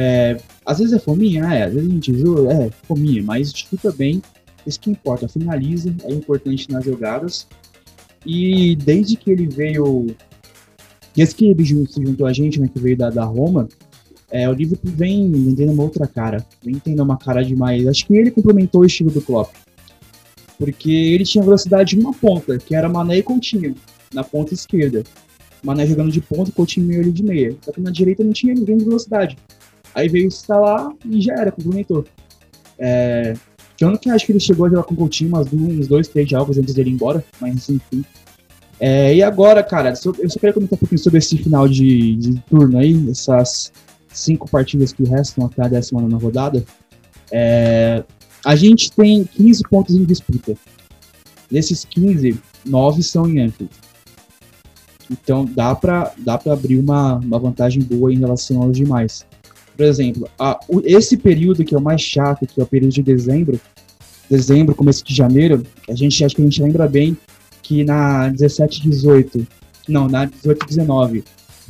É, 0.00 0.36
às 0.64 0.78
vezes 0.78 0.92
é 0.92 0.98
fominha, 1.00 1.52
é, 1.52 1.64
às 1.64 1.74
vezes 1.74 1.90
a 1.90 1.92
gente 1.92 2.16
zoa, 2.16 2.52
é 2.52 2.70
fominha, 2.86 3.20
mas 3.20 3.52
chuta 3.52 3.90
bem, 3.90 4.22
isso 4.64 4.78
que 4.78 4.90
importa, 4.90 5.26
finaliza, 5.26 5.92
é 6.04 6.12
importante 6.12 6.70
nas 6.70 6.84
jogadas. 6.84 7.48
E 8.24 8.76
desde 8.76 9.16
que 9.16 9.28
ele 9.28 9.48
veio, 9.48 10.06
desde 11.16 11.34
que 11.34 11.46
ele 11.46 11.66
se 11.66 12.00
juntou 12.00 12.28
a 12.28 12.32
gente, 12.32 12.60
né, 12.60 12.68
que 12.72 12.78
veio 12.78 12.96
da, 12.96 13.10
da 13.10 13.24
Roma, 13.24 13.68
é, 14.30 14.48
o 14.48 14.52
Liverpool 14.52 14.92
vem 14.94 15.32
vendendo 15.32 15.72
uma 15.72 15.82
outra 15.82 16.06
cara, 16.06 16.46
vem 16.62 16.78
tendo 16.78 17.02
uma 17.02 17.18
cara 17.18 17.42
demais. 17.42 17.84
Acho 17.88 18.06
que 18.06 18.14
ele 18.14 18.30
complementou 18.30 18.82
o 18.82 18.86
estilo 18.86 19.10
do 19.10 19.20
Klopp, 19.20 19.52
porque 20.60 20.92
ele 20.92 21.24
tinha 21.24 21.42
velocidade 21.42 21.96
de 21.96 22.00
uma 22.00 22.14
ponta, 22.14 22.56
que 22.56 22.72
era 22.72 22.88
Mané 22.88 23.16
e 23.16 23.22
Coutinho, 23.24 23.74
na 24.14 24.22
ponta 24.22 24.54
esquerda. 24.54 25.02
Mané 25.60 25.84
jogando 25.88 26.12
de 26.12 26.20
ponta, 26.20 26.52
Coutinho 26.52 26.86
meio 26.86 27.00
ali 27.00 27.10
de 27.10 27.24
meia. 27.24 27.56
Só 27.62 27.72
que 27.72 27.80
na 27.80 27.90
direita 27.90 28.22
não 28.22 28.32
tinha 28.32 28.54
ninguém 28.54 28.76
de 28.76 28.84
velocidade. 28.84 29.36
Aí 29.94 30.08
veio 30.08 30.26
instalar 30.26 30.90
e 31.04 31.20
já 31.20 31.34
era, 31.34 31.50
complementou. 31.52 32.04
É, 32.78 33.34
ano 33.82 33.98
que 33.98 34.10
acho 34.10 34.26
que 34.26 34.32
ele 34.32 34.40
chegou 34.40 34.66
a 34.66 34.68
jogar 34.68 34.82
com 34.84 34.94
o 34.94 34.96
Coutinho 34.96 35.30
umas, 35.30 35.52
uns 35.52 35.86
dois, 35.86 36.08
três 36.08 36.28
jogos 36.28 36.58
antes 36.58 36.74
dele 36.74 36.90
ir 36.90 36.94
embora, 36.94 37.24
mas 37.40 37.68
enfim. 37.68 38.04
É, 38.80 39.14
e 39.14 39.22
agora, 39.22 39.62
cara, 39.62 39.90
eu 39.90 39.96
só 39.96 40.12
queria 40.12 40.52
comentar 40.52 40.76
um 40.76 40.78
pouquinho 40.78 41.00
sobre 41.00 41.18
esse 41.18 41.36
final 41.36 41.68
de, 41.68 42.16
de 42.16 42.40
turno 42.48 42.78
aí, 42.78 43.10
essas 43.10 43.72
cinco 44.12 44.48
partidas 44.48 44.92
que 44.92 45.02
restam 45.04 45.46
até 45.46 45.64
a 45.64 45.68
décima 45.68 46.00
nona 46.00 46.16
rodada. 46.16 46.64
É, 47.30 48.04
a 48.44 48.56
gente 48.56 48.92
tem 48.92 49.24
15 49.24 49.62
pontos 49.68 49.96
em 49.96 50.04
disputa. 50.04 50.56
Desses 51.50 51.84
15, 51.84 52.38
9 52.64 53.02
são 53.02 53.28
em 53.28 53.40
Anfield. 53.40 53.72
Então 55.10 55.44
dá 55.44 55.74
para 55.74 56.12
dá 56.18 56.40
abrir 56.52 56.78
uma, 56.78 57.14
uma 57.16 57.38
vantagem 57.38 57.82
boa 57.82 58.12
em 58.12 58.18
relação 58.18 58.62
aos 58.62 58.76
demais. 58.76 59.26
Por 59.78 59.86
exemplo, 59.86 60.28
a, 60.36 60.58
o, 60.68 60.82
esse 60.84 61.16
período 61.16 61.64
que 61.64 61.72
é 61.72 61.78
o 61.78 61.80
mais 61.80 62.00
chato, 62.00 62.44
que 62.44 62.60
é 62.60 62.64
o 62.64 62.66
período 62.66 62.92
de 62.92 63.00
dezembro, 63.00 63.60
dezembro, 64.28 64.74
começo 64.74 65.04
de 65.04 65.14
janeiro, 65.14 65.64
a 65.88 65.94
gente 65.94 66.24
acho 66.24 66.34
que 66.34 66.42
a 66.42 66.44
gente 66.44 66.60
lembra 66.60 66.88
bem 66.88 67.16
que 67.62 67.84
na 67.84 68.28
17 68.28 68.82
18, 68.82 69.46
não, 69.88 70.08
na 70.08 70.24
18 70.24 70.66
19, 70.66 71.22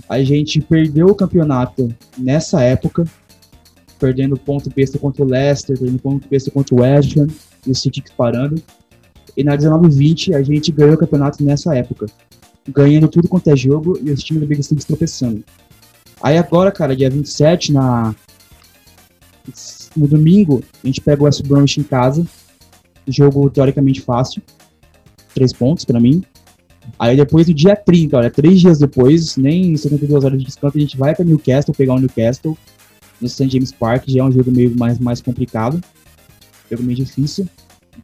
a 0.09 0.23
gente 0.23 0.59
perdeu 0.59 1.09
o 1.09 1.15
campeonato 1.15 1.95
nessa 2.17 2.63
época, 2.63 3.05
perdendo 3.99 4.39
ponto 4.39 4.71
besta 4.75 4.99
contra 4.99 5.23
o 5.23 5.29
Leicester, 5.29 5.79
perdendo 5.79 5.99
ponto 5.99 6.27
besta 6.31 6.51
contra 6.51 6.75
o 6.75 6.81
West 6.81 7.15
Ham, 7.15 7.27
e 7.67 7.71
o 7.73 7.75
City 7.75 8.03
parando. 8.17 8.63
E 9.37 9.45
na 9.45 9.55
19 9.55 9.95
20 9.95 10.35
a 10.35 10.43
gente 10.43 10.73
ganhou 10.73 10.95
o 10.95 10.99
campeonato 10.99 11.45
nessa 11.45 11.77
época, 11.77 12.07
ganhando 12.69 13.07
tudo 13.07 13.29
quanto 13.29 13.51
é 13.51 13.57
jogo 13.57 13.99
e 14.03 14.11
os 14.11 14.23
times 14.23 14.41
do 14.41 14.47
Big 14.47 14.63
Six 14.63 14.87
tropeçando. 14.87 15.45
Aí 16.23 16.37
agora, 16.37 16.73
cara, 16.73 16.97
dia 16.97 17.11
27, 17.11 17.73
na... 17.73 18.15
no 19.97 20.07
domingo, 20.07 20.63
a 20.83 20.87
gente 20.87 21.01
pega 21.01 21.23
o 21.23 21.25
West 21.27 21.43
Bromwich 21.43 21.81
em 21.81 21.85
casa. 21.85 22.27
Jogo 23.07 23.49
teoricamente 23.51 24.01
fácil. 24.01 24.43
Três 25.35 25.53
pontos 25.53 25.85
para 25.85 26.01
mim. 26.01 26.23
Aí 26.99 27.17
depois 27.17 27.47
do 27.47 27.55
dia 27.55 27.77
30, 27.77 28.17
olha, 28.17 28.31
três 28.31 28.61
dias 28.61 28.79
depois, 28.79 29.37
nem 29.37 29.77
72 29.77 30.25
horas 30.25 30.39
de 30.39 30.45
descanso, 30.45 30.77
a 30.77 30.81
gente 30.81 30.97
vai 30.97 31.15
para 31.15 31.25
Newcastle, 31.25 31.75
pegar 31.75 31.95
o 31.95 31.99
Newcastle 31.99 32.57
no 33.21 33.29
St. 33.29 33.49
James 33.49 33.73
Park, 33.73 34.05
já 34.07 34.21
é 34.21 34.25
um 34.25 34.33
jogo 34.33 34.51
meio 34.51 34.77
mais, 34.77 34.99
mais 34.99 35.21
complicado. 35.21 35.83
Jogo 36.71 36.83
meio 36.83 36.97
difícil. 36.97 37.49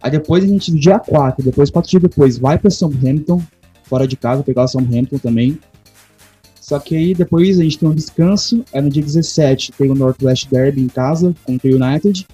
Aí 0.03 0.11
depois 0.11 0.45
a 0.45 0.47
gente, 0.47 0.73
no 0.73 0.79
dia 0.79 0.99
4, 0.99 1.45
depois, 1.45 1.71
quatro 1.71 1.91
dias 1.91 2.03
depois, 2.03 2.39
vai 2.39 2.59
para 2.59 2.71
Southampton, 2.71 3.41
fora 3.85 4.07
de 4.07 4.17
casa, 4.17 4.43
pegar 4.43 4.65
o 4.65 4.69
Southampton 4.69 5.19
também. 5.19 5.59
Só 6.65 6.79
que 6.79 6.97
aí 6.97 7.13
depois 7.13 7.61
a 7.61 7.63
gente 7.63 7.79
tem 7.79 7.87
um 7.87 7.95
descanso. 7.95 8.65
Aí 8.73 8.81
no 8.81 8.89
dia 8.89 9.03
17 9.03 9.73
tem 9.73 9.91
o 9.91 9.95
Northwest 9.95 10.49
Derby 10.51 10.81
em 10.81 10.89
casa 10.89 11.35
contra 11.45 11.71
o 11.71 11.75
United. 11.75 12.27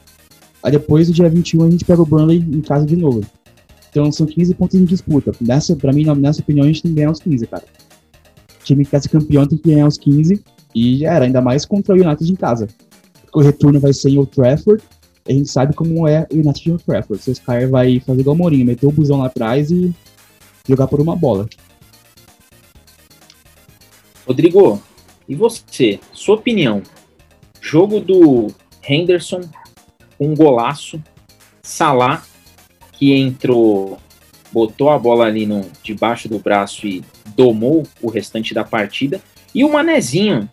Aí 0.63 0.71
depois, 0.71 1.09
no 1.09 1.15
dia 1.15 1.29
21, 1.29 1.65
a 1.65 1.71
gente 1.71 1.85
pega 1.85 2.01
o 2.01 2.07
Burnley 2.07 2.39
em 2.39 2.61
casa 2.61 2.87
de 2.87 2.95
novo. 2.95 3.23
Então 3.91 4.13
são 4.13 4.25
15 4.25 4.55
pontos 4.55 4.79
em 4.79 4.85
disputa. 4.85 5.33
Nessa, 5.41 5.75
pra 5.75 5.93
mim, 5.93 6.05
nessa 6.05 6.43
opinião, 6.43 6.63
a 6.63 6.69
gente 6.69 6.81
tem 6.81 6.93
que 6.93 6.97
ganhar 6.99 7.11
os 7.11 7.19
15, 7.19 7.45
cara. 7.49 7.65
O 8.61 8.65
time 8.65 8.85
que 8.85 8.93
quer 8.93 9.03
ser 9.03 9.09
campeão 9.09 9.45
tem 9.49 9.59
que 9.59 9.69
ganhar 9.69 9.89
os 9.89 9.99
15 9.99 10.41
e 10.77 10.99
já 10.99 11.13
era, 11.13 11.25
ainda 11.25 11.41
mais 11.41 11.65
contra 11.65 11.93
o 11.93 11.99
United 11.99 12.31
em 12.31 12.37
casa. 12.37 12.69
Porque 13.23 13.37
o 13.37 13.43
retorno 13.43 13.81
vai 13.81 13.93
ser 13.93 14.11
em 14.11 14.19
Old 14.19 14.31
Trafford. 14.31 14.81
A 15.29 15.33
gente 15.33 15.51
sabe 15.51 15.75
como 15.75 16.07
é 16.07 16.29
o 16.31 16.37
United 16.37 16.69
em 16.69 16.71
Old 16.71 16.85
Trafford. 16.85 17.21
O 17.27 17.33
Sky 17.33 17.67
vai 17.69 17.99
fazer 17.99 18.21
igual 18.21 18.37
o 18.37 18.39
Mourinho, 18.39 18.65
meter 18.65 18.87
o 18.87 18.93
busão 18.93 19.19
lá 19.19 19.27
atrás 19.27 19.73
e 19.73 19.93
jogar 20.69 20.87
por 20.87 21.01
uma 21.01 21.17
bola. 21.17 21.49
Rodrigo, 24.31 24.81
e 25.29 25.35
você? 25.35 25.99
Sua 26.13 26.37
opinião? 26.37 26.85
Jogo 27.61 27.99
do 27.99 28.47
Henderson, 28.89 29.41
um 30.21 30.37
golaço. 30.37 31.03
Salah, 31.61 32.23
que 32.93 33.13
entrou, 33.13 33.99
botou 34.53 34.89
a 34.89 34.97
bola 34.97 35.25
ali 35.25 35.47
no, 35.47 35.69
debaixo 35.83 36.29
do 36.29 36.39
braço 36.39 36.87
e 36.87 37.03
domou 37.35 37.85
o 38.01 38.09
restante 38.09 38.55
da 38.55 38.63
partida. 38.63 39.21
E 39.53 39.65
o 39.65 39.73
Manezinho, 39.73 40.49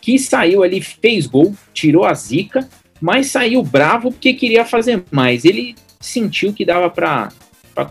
que 0.00 0.18
saiu 0.18 0.64
ali, 0.64 0.80
fez 0.80 1.28
gol, 1.28 1.54
tirou 1.72 2.04
a 2.04 2.14
zica, 2.14 2.68
mas 3.00 3.28
saiu 3.28 3.62
bravo 3.62 4.10
porque 4.10 4.34
queria 4.34 4.64
fazer 4.64 5.04
mais. 5.12 5.44
Ele 5.44 5.76
sentiu 6.00 6.52
que 6.52 6.64
dava 6.64 6.90
para 6.90 7.30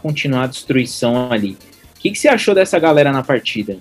continuar 0.01 0.43
a 0.43 0.47
destruição 0.47 1.31
ali. 1.31 1.57
O 1.95 1.99
que, 2.01 2.11
que 2.11 2.19
você 2.19 2.27
achou 2.27 2.53
dessa 2.53 2.77
galera 2.77 3.13
na 3.13 3.23
partida? 3.23 3.79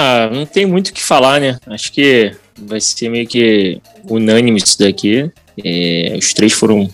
Ah, 0.00 0.30
não 0.32 0.46
tem 0.46 0.64
muito 0.64 0.90
o 0.90 0.92
que 0.92 1.02
falar, 1.02 1.40
né? 1.40 1.58
Acho 1.66 1.90
que 1.90 2.32
vai 2.56 2.80
ser 2.80 3.08
meio 3.08 3.26
que 3.26 3.82
unânime 4.08 4.60
isso 4.64 4.78
daqui. 4.78 5.28
É, 5.64 6.14
os 6.16 6.32
três 6.32 6.52
foram 6.52 6.88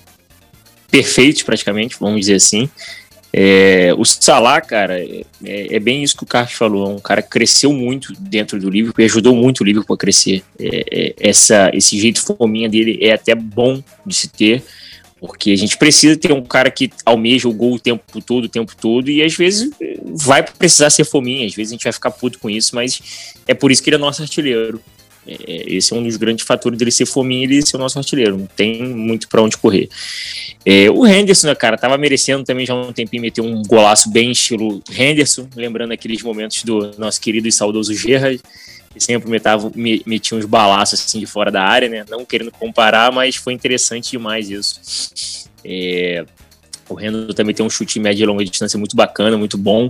perfeitos, 0.91 1.43
praticamente, 1.43 1.97
vamos 2.01 2.21
dizer 2.21 2.37
assim. 2.37 2.67
É, 3.31 3.93
o 3.99 4.07
Salah, 4.07 4.59
cara, 4.63 4.99
é, 4.99 5.27
é, 5.45 5.79
bem 5.79 6.03
isso 6.03 6.17
que 6.17 6.25
o 6.25 6.27
Carlos 6.27 6.55
falou. 6.55 6.91
É 6.91 6.95
um 6.95 6.99
cara 6.99 7.21
que 7.21 7.29
cresceu 7.29 7.75
muito 7.75 8.11
dentro 8.19 8.59
do 8.59 8.71
Liverpool 8.71 9.03
e 9.03 9.05
ajudou 9.05 9.37
muito 9.37 9.61
o 9.61 9.65
Liverpool 9.65 9.95
a 9.95 9.99
crescer. 9.99 10.43
É, 10.59 10.85
é, 10.91 11.15
essa, 11.21 11.71
esse 11.75 12.01
jeito 12.01 12.23
fominha 12.23 12.71
dele 12.71 12.99
é 13.03 13.13
até 13.13 13.35
bom 13.35 13.83
de 14.07 14.15
se 14.15 14.29
ter, 14.29 14.65
porque 15.27 15.51
a 15.51 15.57
gente 15.57 15.77
precisa 15.77 16.16
ter 16.16 16.33
um 16.33 16.43
cara 16.43 16.70
que 16.70 16.91
almeja 17.05 17.49
o 17.49 17.53
gol 17.53 17.75
o 17.75 17.79
tempo 17.79 18.20
todo, 18.20 18.45
o 18.45 18.49
tempo 18.49 18.75
todo, 18.77 19.11
e 19.11 19.22
às 19.22 19.35
vezes 19.35 19.70
vai 20.05 20.43
precisar 20.43 20.91
ser 20.91 21.05
fominha, 21.05 21.47
às 21.47 21.55
vezes 21.55 21.72
a 21.72 21.75
gente 21.75 21.85
vai 21.85 21.93
ficar 21.93 22.11
puto 22.11 22.39
com 22.39 22.51
isso, 22.51 22.75
mas 22.75 23.01
é 23.47 23.55
por 23.55 23.72
isso 23.72 23.83
que 23.83 23.91
ele 23.91 23.97
é 23.97 23.99
nosso 23.99 24.22
artilheiro. 24.22 24.81
É, 25.27 25.64
esse 25.75 25.93
é 25.93 25.97
um 25.97 26.03
dos 26.03 26.16
grandes 26.16 26.47
fatores 26.47 26.79
dele 26.79 26.91
ser 26.91 27.07
fominha 27.07 27.43
e 27.43 27.45
ele 27.45 27.66
ser 27.66 27.77
o 27.77 27.79
nosso 27.79 27.99
artilheiro. 27.99 28.37
Não 28.37 28.47
tem 28.47 28.83
muito 28.83 29.29
para 29.29 29.43
onde 29.43 29.57
correr. 29.57 29.89
É, 30.64 30.91
o 30.91 31.07
Henderson, 31.07 31.47
né, 31.47 31.55
cara, 31.55 31.79
tava 31.79 31.97
merecendo 31.97 32.45
também 32.45 32.66
já 32.66 32.75
um 32.75 32.93
tempinho 32.93 33.22
meter 33.22 33.41
um 33.41 33.62
golaço 33.62 34.11
bem 34.11 34.31
estilo 34.31 34.83
Henderson, 34.91 35.49
lembrando 35.57 35.93
aqueles 35.93 36.22
momentos 36.22 36.62
do 36.62 36.93
nosso 36.99 37.20
querido 37.20 37.49
e 37.49 37.53
saudoso 37.53 37.95
Gerrard, 37.95 38.41
que 38.95 39.03
sempre 39.03 39.29
metava, 39.29 39.71
metia 39.75 40.39
uns 40.39 40.45
balaços 40.45 41.01
assim 41.01 41.19
de 41.19 41.27
fora 41.27 41.51
da 41.51 41.63
área, 41.63 41.89
né? 41.89 42.05
Não 42.09 42.25
querendo 42.25 42.53
comparar, 42.53 43.13
mas 43.13 43.37
foi 43.37 43.53
interessante 43.53 44.13
demais 44.13 44.49
isso. 44.49 45.45
É, 45.65 46.25
o 46.89 47.35
também 47.35 47.55
tem 47.55 47.65
um 47.65 47.71
chute 47.71 47.99
médio 47.99 48.23
e 48.23 48.27
longa 48.27 48.45
distância 48.45 48.79
muito 48.79 48.95
bacana, 48.95 49.37
muito 49.37 49.57
bom. 49.57 49.89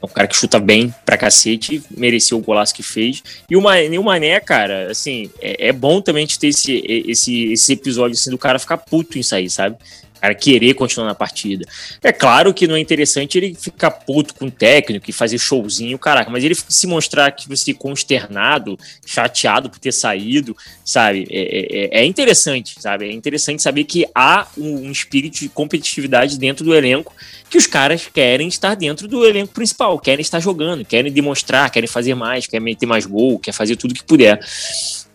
É 0.00 0.04
um 0.04 0.08
cara 0.08 0.28
que 0.28 0.36
chuta 0.36 0.60
bem 0.60 0.94
pra 1.04 1.16
cacete, 1.16 1.82
mereceu 1.90 2.38
o 2.38 2.40
golaço 2.40 2.74
que 2.74 2.82
fez. 2.82 3.22
E 3.48 3.56
o 3.56 3.62
Mané, 3.62 3.98
o 3.98 4.04
Mané 4.04 4.38
cara, 4.40 4.90
assim, 4.90 5.30
é, 5.40 5.68
é 5.68 5.72
bom 5.72 6.00
também 6.00 6.26
ter 6.26 6.48
esse, 6.48 6.82
esse, 7.08 7.52
esse 7.52 7.72
episódio 7.72 8.14
assim, 8.14 8.30
do 8.30 8.38
cara 8.38 8.58
ficar 8.58 8.78
puto 8.78 9.18
em 9.18 9.22
sair, 9.22 9.48
sabe? 9.48 9.76
Cara 10.24 10.34
querer 10.34 10.74
continuar 10.74 11.06
na 11.06 11.14
partida. 11.14 11.66
É 12.02 12.12
claro 12.12 12.54
que 12.54 12.66
não 12.66 12.76
é 12.76 12.80
interessante 12.80 13.36
ele 13.36 13.54
ficar 13.54 13.90
puto 13.90 14.34
com 14.34 14.46
o 14.46 14.50
técnico 14.50 15.10
e 15.10 15.12
fazer 15.12 15.38
showzinho, 15.38 15.98
caraca, 15.98 16.30
mas 16.30 16.42
ele 16.42 16.54
se 16.54 16.86
mostrar 16.86 17.30
que 17.32 17.46
você 17.46 17.74
consternado, 17.74 18.78
chateado 19.04 19.68
por 19.68 19.78
ter 19.78 19.92
saído, 19.92 20.56
sabe? 20.84 21.26
É, 21.30 21.98
é, 21.98 22.00
é, 22.00 22.04
interessante, 22.04 22.80
sabe? 22.80 23.06
É 23.06 23.12
interessante 23.12 23.62
saber 23.62 23.84
que 23.84 24.06
há 24.14 24.46
um, 24.56 24.86
um 24.86 24.90
espírito 24.90 25.40
de 25.40 25.48
competitividade 25.48 26.38
dentro 26.38 26.64
do 26.64 26.74
elenco 26.74 27.12
que 27.50 27.58
os 27.58 27.66
caras 27.66 28.08
querem 28.12 28.48
estar 28.48 28.74
dentro 28.74 29.06
do 29.06 29.24
elenco 29.24 29.52
principal, 29.52 29.98
querem 29.98 30.22
estar 30.22 30.40
jogando, 30.40 30.84
querem 30.84 31.12
demonstrar, 31.12 31.70
querem 31.70 31.88
fazer 31.88 32.14
mais, 32.14 32.46
querem 32.46 32.64
meter 32.64 32.86
mais 32.86 33.04
gol, 33.04 33.38
querem 33.38 33.56
fazer 33.56 33.76
tudo 33.76 33.94
que 33.94 34.04
puder. 34.04 34.40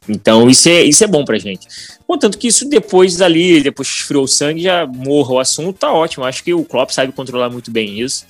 Então, 0.09 0.49
isso 0.49 0.67
é, 0.67 0.83
isso 0.83 1.03
é 1.03 1.07
bom 1.07 1.23
pra 1.23 1.37
gente. 1.37 1.67
Contanto 2.07 2.37
que 2.37 2.47
isso 2.47 2.67
depois 2.67 3.15
dali, 3.15 3.61
depois 3.61 3.87
que 3.87 4.01
esfriou 4.01 4.23
o 4.23 4.27
sangue, 4.27 4.63
já 4.63 4.85
morra 4.87 5.33
o 5.33 5.39
assunto, 5.39 5.77
tá 5.77 5.93
ótimo. 5.93 6.25
Acho 6.25 6.43
que 6.43 6.53
o 6.53 6.65
Klopp 6.65 6.89
sabe 6.89 7.13
controlar 7.13 7.49
muito 7.49 7.69
bem 7.69 7.99
isso. 7.99 8.25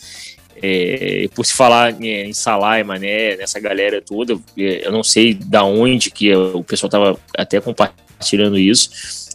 É, 0.61 1.29
por 1.33 1.45
se 1.45 1.53
falar 1.53 1.95
em 2.01 2.33
Salah 2.33 2.81
e 2.81 2.83
Mané, 2.83 3.37
nessa 3.37 3.61
galera 3.61 4.01
toda, 4.01 4.37
é, 4.57 4.85
eu 4.85 4.91
não 4.91 5.03
sei 5.03 5.33
da 5.33 5.63
onde 5.63 6.11
que 6.11 6.35
o 6.35 6.61
pessoal 6.63 6.89
tava 6.89 7.17
até 7.37 7.61
compartilhando 7.61 8.57
isso, 8.57 8.89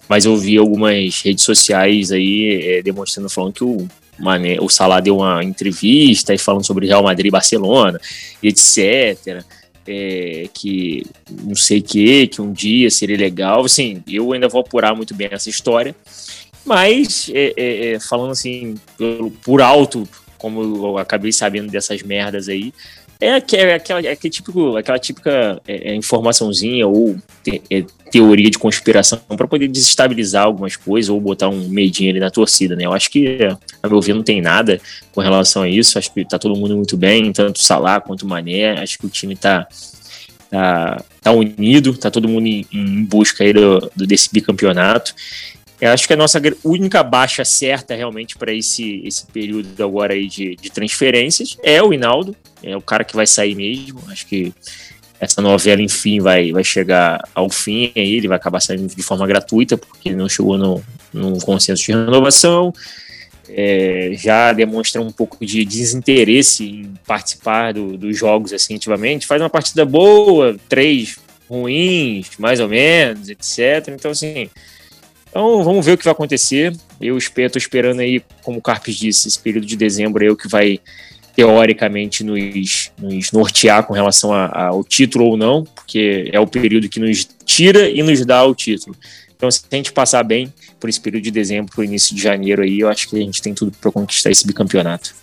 mas 0.06 0.26
eu 0.26 0.36
vi 0.36 0.58
algumas 0.58 1.22
redes 1.22 1.42
sociais 1.42 2.12
aí 2.12 2.60
é, 2.62 2.82
demonstrando, 2.82 3.30
falando 3.30 3.54
que 3.54 3.64
o 3.64 3.88
Mané, 4.18 4.58
o 4.60 4.68
Salah 4.68 5.00
deu 5.00 5.16
uma 5.16 5.42
entrevista 5.42 6.34
e 6.34 6.38
falando 6.38 6.66
sobre 6.66 6.86
Real 6.86 7.02
Madrid 7.02 7.28
e 7.28 7.30
Barcelona, 7.30 7.98
etc 8.42 9.42
é, 9.86 10.48
que 10.52 11.04
não 11.42 11.54
sei 11.54 11.80
que, 11.80 12.26
que 12.26 12.40
um 12.40 12.52
dia 12.52 12.90
seria 12.90 13.16
legal. 13.16 13.64
Assim, 13.64 14.02
eu 14.08 14.32
ainda 14.32 14.48
vou 14.48 14.60
apurar 14.60 14.94
muito 14.94 15.14
bem 15.14 15.28
essa 15.30 15.50
história, 15.50 15.94
mas 16.64 17.30
é, 17.34 17.52
é, 17.56 17.92
é 17.92 18.00
falando 18.00 18.30
assim 18.30 18.74
por, 19.42 19.60
alto, 19.60 20.08
como 20.38 20.62
eu 20.62 20.98
acabei 20.98 21.32
sabendo 21.32 21.70
dessas 21.70 22.02
merdas 22.02 22.48
aí, 22.48 22.72
é, 23.24 23.42
é 23.56 23.74
aquela, 23.74 24.00
é 24.00 24.12
aquele 24.12 24.30
típico, 24.30 24.76
aquela 24.76 24.98
típica 24.98 25.60
é, 25.66 25.92
é, 25.92 25.94
informaçãozinha 25.94 26.86
ou 26.86 27.16
te, 27.42 27.62
é, 27.70 27.84
teoria 28.10 28.50
de 28.50 28.58
conspiração 28.58 29.18
para 29.36 29.48
poder 29.48 29.68
desestabilizar 29.68 30.44
algumas 30.44 30.76
coisas 30.76 31.08
ou 31.08 31.20
botar 31.20 31.48
um 31.48 31.68
medinho 31.68 32.10
ali 32.10 32.20
na 32.20 32.30
torcida, 32.30 32.76
né? 32.76 32.84
Eu 32.84 32.92
acho 32.92 33.10
que, 33.10 33.38
a 33.82 33.88
meu 33.88 34.00
ver, 34.00 34.14
não 34.14 34.22
tem 34.22 34.40
nada 34.40 34.80
com 35.12 35.20
relação 35.20 35.62
a 35.62 35.68
isso. 35.68 35.98
Acho 35.98 36.12
que 36.12 36.24
tá 36.24 36.38
todo 36.38 36.56
mundo 36.56 36.76
muito 36.76 36.96
bem, 36.96 37.32
tanto 37.32 37.56
o 37.56 37.62
Salah 37.62 38.00
quanto 38.00 38.22
o 38.22 38.28
Mané. 38.28 38.80
Acho 38.80 38.98
que 38.98 39.06
o 39.06 39.08
time 39.10 39.34
tá, 39.34 39.66
tá, 40.50 41.02
tá 41.20 41.32
unido, 41.32 41.96
tá 41.96 42.10
todo 42.10 42.28
mundo 42.28 42.46
em, 42.46 42.66
em 42.72 43.04
busca 43.04 43.42
aí 43.42 43.52
do, 43.52 43.90
do, 43.96 44.06
desse 44.06 44.28
bicampeonato. 44.32 45.14
Eu 45.84 45.90
acho 45.90 46.06
que 46.06 46.14
a 46.14 46.16
nossa 46.16 46.40
única 46.64 47.02
baixa 47.02 47.44
certa 47.44 47.94
realmente 47.94 48.38
para 48.38 48.50
esse, 48.54 49.02
esse 49.04 49.26
período 49.26 49.84
agora 49.84 50.14
aí 50.14 50.26
de, 50.26 50.56
de 50.56 50.70
transferências 50.70 51.58
é 51.62 51.82
o 51.82 51.92
Hinaldo, 51.92 52.34
é 52.62 52.74
o 52.74 52.80
cara 52.80 53.04
que 53.04 53.14
vai 53.14 53.26
sair 53.26 53.54
mesmo. 53.54 54.02
Acho 54.08 54.26
que 54.26 54.50
essa 55.20 55.42
novela, 55.42 55.82
enfim, 55.82 56.20
vai, 56.20 56.52
vai 56.52 56.64
chegar 56.64 57.22
ao 57.34 57.50
fim 57.50 57.92
aí, 57.94 58.14
ele 58.14 58.28
vai 58.28 58.38
acabar 58.38 58.60
saindo 58.60 58.86
de 58.86 59.02
forma 59.02 59.26
gratuita, 59.26 59.76
porque 59.76 60.08
ele 60.08 60.16
não 60.16 60.26
chegou 60.26 60.56
no, 60.56 60.82
num 61.12 61.38
consenso 61.38 61.84
de 61.84 61.92
renovação. 61.92 62.72
É, 63.46 64.12
já 64.14 64.54
demonstra 64.54 65.02
um 65.02 65.12
pouco 65.12 65.44
de 65.44 65.66
desinteresse 65.66 66.64
em 66.64 66.94
participar 67.06 67.74
do, 67.74 67.98
dos 67.98 68.16
jogos 68.16 68.54
assim 68.54 68.76
ativamente. 68.76 69.26
Faz 69.26 69.42
uma 69.42 69.50
partida 69.50 69.84
boa, 69.84 70.56
três 70.66 71.18
ruins, 71.46 72.30
mais 72.38 72.58
ou 72.58 72.70
menos, 72.70 73.28
etc. 73.28 73.88
Então, 73.88 74.12
assim, 74.12 74.48
então 75.34 75.64
vamos 75.64 75.84
ver 75.84 75.94
o 75.94 75.98
que 75.98 76.04
vai 76.04 76.12
acontecer. 76.12 76.72
Eu 77.00 77.18
espero, 77.18 77.50
tô 77.50 77.58
esperando 77.58 77.98
aí, 77.98 78.22
como 78.44 78.60
o 78.60 78.62
Carpes 78.62 78.94
disse, 78.94 79.26
esse 79.26 79.36
período 79.36 79.66
de 79.66 79.76
dezembro 79.76 80.24
é 80.24 80.30
o 80.30 80.36
que 80.36 80.46
vai 80.46 80.78
teoricamente 81.34 82.22
nos, 82.22 82.92
nos 82.96 83.32
nortear 83.32 83.84
com 83.84 83.92
relação 83.92 84.32
ao 84.32 84.84
título 84.84 85.24
ou 85.24 85.36
não, 85.36 85.64
porque 85.64 86.30
é 86.32 86.38
o 86.38 86.46
período 86.46 86.88
que 86.88 87.00
nos 87.00 87.24
tira 87.44 87.90
e 87.90 88.00
nos 88.00 88.24
dá 88.24 88.44
o 88.44 88.54
título. 88.54 88.94
Então, 89.36 89.50
se 89.50 89.64
a 89.68 89.74
gente 89.74 89.92
passar 89.92 90.22
bem 90.22 90.54
por 90.78 90.88
esse 90.88 91.00
período 91.00 91.24
de 91.24 91.32
dezembro, 91.32 91.74
para 91.74 91.80
o 91.80 91.84
início 91.84 92.14
de 92.14 92.22
janeiro 92.22 92.62
aí, 92.62 92.78
eu 92.78 92.88
acho 92.88 93.10
que 93.10 93.16
a 93.16 93.18
gente 93.20 93.42
tem 93.42 93.52
tudo 93.52 93.72
para 93.72 93.90
conquistar 93.90 94.30
esse 94.30 94.46
bicampeonato. 94.46 95.16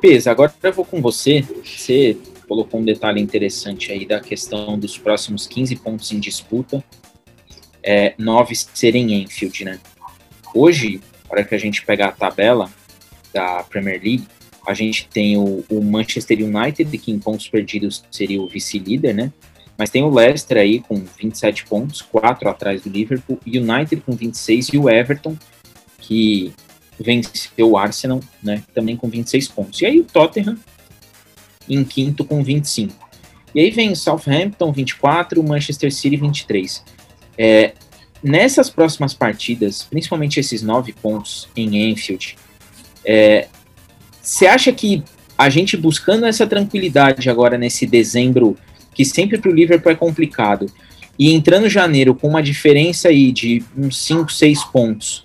Pes, 0.00 0.26
agora 0.26 0.54
eu 0.62 0.72
vou 0.72 0.86
com 0.86 1.02
você. 1.02 1.44
Você 1.62 2.16
colocou 2.48 2.80
um 2.80 2.84
detalhe 2.84 3.20
interessante 3.20 3.92
aí 3.92 4.06
da 4.06 4.20
questão 4.20 4.78
dos 4.78 4.96
próximos 4.96 5.46
15 5.46 5.76
pontos 5.76 6.10
em 6.12 6.18
disputa, 6.18 6.82
é, 7.82 8.14
9 8.18 8.54
serem 8.54 9.22
Enfield, 9.22 9.64
né? 9.64 9.78
Hoje, 10.54 11.00
para 11.28 11.44
que 11.44 11.54
a 11.54 11.58
gente 11.58 11.84
pegar 11.84 12.08
a 12.08 12.12
tabela, 12.12 12.70
da 13.32 13.62
Premier 13.62 14.00
League, 14.02 14.26
a 14.66 14.74
gente 14.74 15.08
tem 15.08 15.36
o, 15.36 15.64
o 15.70 15.82
Manchester 15.82 16.38
United, 16.44 16.96
que 16.98 17.10
em 17.10 17.18
pontos 17.18 17.48
perdidos 17.48 18.04
seria 18.10 18.40
o 18.40 18.48
vice-líder, 18.48 19.14
né? 19.14 19.32
Mas 19.76 19.88
tem 19.88 20.02
o 20.02 20.10
Leicester 20.10 20.58
aí 20.58 20.80
com 20.80 21.02
27 21.18 21.64
pontos, 21.64 22.02
4 22.02 22.48
atrás 22.48 22.82
do 22.82 22.90
Liverpool, 22.90 23.40
United 23.46 24.02
com 24.02 24.12
26 24.12 24.68
e 24.68 24.78
o 24.78 24.90
Everton, 24.90 25.36
que 25.98 26.52
venceu 26.98 27.70
o 27.70 27.78
Arsenal, 27.78 28.20
né? 28.42 28.62
Também 28.74 28.96
com 28.96 29.08
26 29.08 29.48
pontos. 29.48 29.80
E 29.80 29.86
aí 29.86 29.98
o 30.00 30.04
Tottenham 30.04 30.58
em 31.68 31.82
quinto 31.82 32.24
com 32.24 32.42
25. 32.42 33.08
E 33.54 33.60
aí 33.60 33.70
vem 33.70 33.94
Southampton 33.94 34.70
24, 34.70 35.42
Manchester 35.42 35.92
City 35.92 36.16
23. 36.16 36.84
É, 37.38 37.72
nessas 38.22 38.68
próximas 38.68 39.14
partidas, 39.14 39.82
principalmente 39.82 40.38
esses 40.38 40.62
nove 40.62 40.92
pontos 40.92 41.48
em 41.56 41.90
Enfield, 41.90 42.36
é, 43.04 43.48
você 44.20 44.46
acha 44.46 44.72
que 44.72 45.02
a 45.36 45.48
gente 45.48 45.76
buscando 45.76 46.26
essa 46.26 46.46
tranquilidade 46.46 47.30
agora 47.30 47.56
nesse 47.56 47.86
dezembro, 47.86 48.56
que 48.94 49.04
sempre 49.04 49.38
para 49.38 49.50
o 49.50 49.54
Liverpool 49.54 49.92
é 49.92 49.94
complicado, 49.94 50.66
e 51.18 51.32
entrando 51.32 51.68
janeiro 51.68 52.14
com 52.14 52.28
uma 52.28 52.42
diferença 52.42 53.08
aí 53.08 53.32
de 53.32 53.62
uns 53.76 53.98
5, 53.98 54.30
6 54.30 54.64
pontos, 54.64 55.24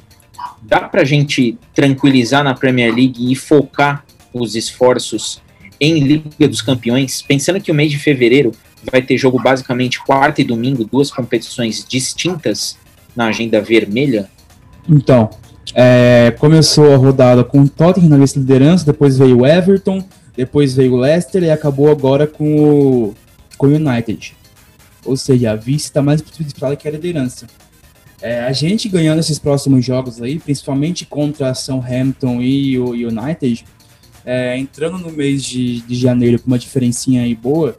dá 0.61 0.81
para 0.81 1.01
a 1.01 1.05
gente 1.05 1.57
tranquilizar 1.73 2.43
na 2.43 2.53
Premier 2.53 2.93
League 2.93 3.31
e 3.31 3.35
focar 3.35 4.05
os 4.33 4.55
esforços 4.55 5.41
em 5.79 5.99
Liga 5.99 6.47
dos 6.47 6.61
Campeões, 6.61 7.21
pensando 7.21 7.61
que 7.61 7.71
o 7.71 7.75
mês 7.75 7.91
de 7.91 7.99
fevereiro 7.99 8.51
vai 8.91 9.01
ter 9.01 9.17
jogo 9.17 9.41
basicamente 9.41 10.03
quarta 10.03 10.41
e 10.41 10.43
domingo, 10.43 10.83
duas 10.83 11.11
competições 11.11 11.85
distintas 11.87 12.77
na 13.15 13.27
agenda 13.27 13.61
vermelha? 13.61 14.29
Então, 14.87 15.29
é, 15.73 16.33
começou 16.37 16.93
a 16.93 16.97
rodada 16.97 17.43
com 17.43 17.61
o 17.61 17.69
Tottenham 17.69 18.09
na 18.09 18.17
liderança, 18.17 18.85
depois 18.85 19.17
veio 19.17 19.39
o 19.39 19.45
Everton, 19.45 20.03
depois 20.35 20.75
veio 20.75 20.93
o 20.93 20.97
Leicester 20.97 21.43
e 21.43 21.49
acabou 21.49 21.89
agora 21.89 22.27
com 22.27 22.55
o, 22.57 23.15
com 23.57 23.67
o 23.67 23.75
United. 23.75 24.35
Ou 25.03 25.15
seja, 25.15 25.51
a 25.51 25.55
vice 25.55 25.85
está 25.85 26.01
mais 26.01 26.21
disputada 26.21 26.75
que 26.75 26.87
a 26.87 26.91
liderança. 26.91 27.47
É, 28.21 28.41
a 28.41 28.51
gente 28.51 28.89
ganhando 28.89 29.19
esses 29.19 29.37
próximos 29.37 29.85
jogos 29.85 30.21
aí, 30.21 30.39
principalmente 30.39 31.05
contra 31.05 31.53
Southampton 31.53 32.41
e 32.41 32.79
o 32.79 32.91
United, 32.91 33.65
é, 34.25 34.57
entrando 34.57 34.97
no 34.97 35.11
mês 35.11 35.43
de, 35.43 35.81
de 35.81 35.95
janeiro 35.95 36.39
com 36.39 36.47
uma 36.47 36.57
diferencinha 36.57 37.21
aí 37.21 37.35
boa, 37.35 37.75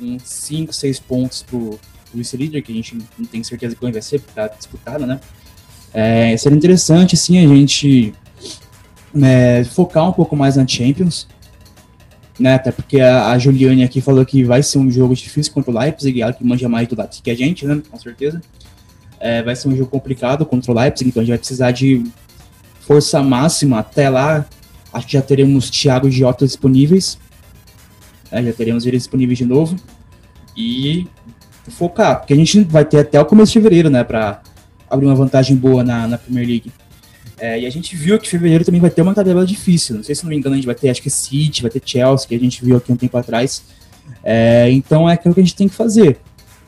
uns 0.00 0.22
5, 0.22 0.72
6 0.72 1.00
pontos 1.00 1.42
pro, 1.42 1.70
pro 1.70 1.78
vice-líder, 2.14 2.62
que 2.62 2.72
a 2.72 2.74
gente 2.74 2.96
não 3.18 3.26
tem 3.26 3.42
certeza 3.42 3.74
de 3.74 3.92
vai 3.92 4.02
ser, 4.02 4.20
porque 4.20 4.34
tá 4.34 4.48
disputada, 4.48 5.06
né? 5.06 5.20
É, 5.92 6.36
seria 6.36 6.56
interessante, 6.56 7.16
sim, 7.16 7.38
a 7.38 7.48
gente 7.48 8.12
né, 9.14 9.64
focar 9.64 10.08
um 10.08 10.12
pouco 10.12 10.36
mais 10.36 10.56
na 10.56 10.66
Champions, 10.66 11.26
né? 12.38 12.54
Até 12.54 12.70
porque 12.70 13.00
a, 13.00 13.30
a, 13.30 13.38
Juliane 13.38 13.82
aqui 13.82 14.00
falou 14.00 14.24
que 14.24 14.44
vai 14.44 14.62
ser 14.62 14.78
um 14.78 14.90
jogo 14.90 15.14
difícil 15.14 15.52
contra 15.52 15.70
o 15.70 15.78
Leipzig, 15.78 16.20
ela 16.20 16.32
que 16.32 16.44
manja 16.44 16.68
mais 16.68 16.86
do 16.86 16.96
Leipzig 16.96 17.22
que 17.22 17.30
a 17.30 17.34
gente, 17.34 17.66
né? 17.66 17.80
Com 17.90 17.98
certeza. 17.98 18.40
É, 19.18 19.42
vai 19.42 19.56
ser 19.56 19.68
um 19.68 19.76
jogo 19.76 19.90
complicado 19.90 20.44
contra 20.44 20.70
o 20.70 20.74
Leipzig, 20.74 21.08
então 21.08 21.22
a 21.22 21.24
gente 21.24 21.30
vai 21.30 21.38
precisar 21.38 21.70
de 21.70 22.04
força 22.80 23.22
máxima 23.22 23.78
até 23.78 24.10
lá. 24.10 24.44
Acho 24.92 25.06
que 25.06 25.14
já 25.14 25.22
teremos 25.22 25.70
Thiago 25.70 26.08
e 26.08 26.10
Jota 26.10 26.46
disponíveis. 26.46 27.18
É, 28.30 28.42
já 28.42 28.52
teremos 28.52 28.86
eles 28.86 29.02
disponíveis 29.02 29.38
de 29.38 29.44
novo. 29.44 29.76
E 30.56 31.06
focar, 31.70 32.18
porque 32.18 32.32
a 32.32 32.36
gente 32.36 32.60
vai 32.60 32.84
ter 32.84 32.98
até 32.98 33.20
o 33.20 33.24
começo 33.24 33.52
de 33.52 33.58
fevereiro, 33.58 33.90
né? 33.90 34.04
Pra 34.04 34.40
abrir 34.88 35.06
uma 35.06 35.14
vantagem 35.14 35.56
boa 35.56 35.82
na, 35.82 36.06
na 36.06 36.18
Premier 36.18 36.46
League. 36.46 36.72
É, 37.38 37.60
e 37.60 37.66
a 37.66 37.70
gente 37.70 37.94
viu 37.94 38.18
que 38.18 38.28
fevereiro 38.28 38.64
também 38.64 38.80
vai 38.80 38.88
ter 38.88 39.02
uma 39.02 39.14
tabela 39.14 39.44
difícil. 39.44 39.96
Não 39.96 40.02
sei 40.02 40.14
se 40.14 40.22
não 40.22 40.30
me 40.30 40.36
engano, 40.36 40.54
a 40.54 40.56
gente 40.56 40.66
vai 40.66 40.74
ter, 40.74 40.88
acho 40.88 41.02
que 41.02 41.10
City, 41.10 41.62
vai 41.62 41.70
ter 41.70 41.82
Chelsea, 41.84 42.28
que 42.28 42.34
a 42.34 42.38
gente 42.38 42.64
viu 42.64 42.76
aqui 42.76 42.90
um 42.90 42.96
tempo 42.96 43.16
atrás. 43.18 43.62
É, 44.24 44.70
então 44.70 45.08
é 45.08 45.14
aquilo 45.14 45.34
que 45.34 45.40
a 45.40 45.42
gente 45.42 45.54
tem 45.54 45.68
que 45.68 45.74
fazer. 45.74 46.18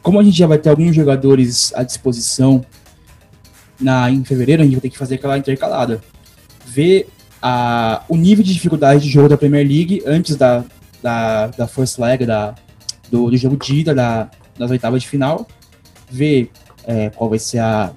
Como 0.02 0.18
a 0.18 0.22
gente 0.22 0.36
já 0.36 0.46
vai 0.46 0.58
ter 0.58 0.68
alguns 0.68 0.94
jogadores 0.94 1.72
à 1.74 1.82
disposição 1.82 2.64
na, 3.80 4.10
em 4.10 4.22
fevereiro, 4.24 4.62
a 4.62 4.64
gente 4.64 4.74
vai 4.74 4.82
ter 4.82 4.90
que 4.90 4.98
fazer 4.98 5.14
aquela 5.14 5.38
intercalada. 5.38 6.02
Ver 6.66 7.08
a, 7.40 8.02
o 8.08 8.16
nível 8.16 8.44
de 8.44 8.52
dificuldade 8.52 9.04
de 9.04 9.08
jogo 9.08 9.28
da 9.28 9.38
Premier 9.38 9.66
League 9.66 10.02
antes 10.06 10.36
da, 10.36 10.64
da, 11.02 11.48
da 11.48 11.66
First 11.66 11.98
Leg, 11.98 12.24
da, 12.26 12.54
do, 13.10 13.30
do 13.30 13.36
jogo 13.36 13.56
de 13.56 13.74
ida 13.74 13.94
da, 13.94 14.30
das 14.58 14.70
oitavas 14.70 15.02
de 15.02 15.08
final. 15.08 15.46
Ver 16.10 16.50
é, 16.84 17.10
qual 17.10 17.28
vai 17.28 17.38
ser 17.38 17.58
a, 17.58 17.92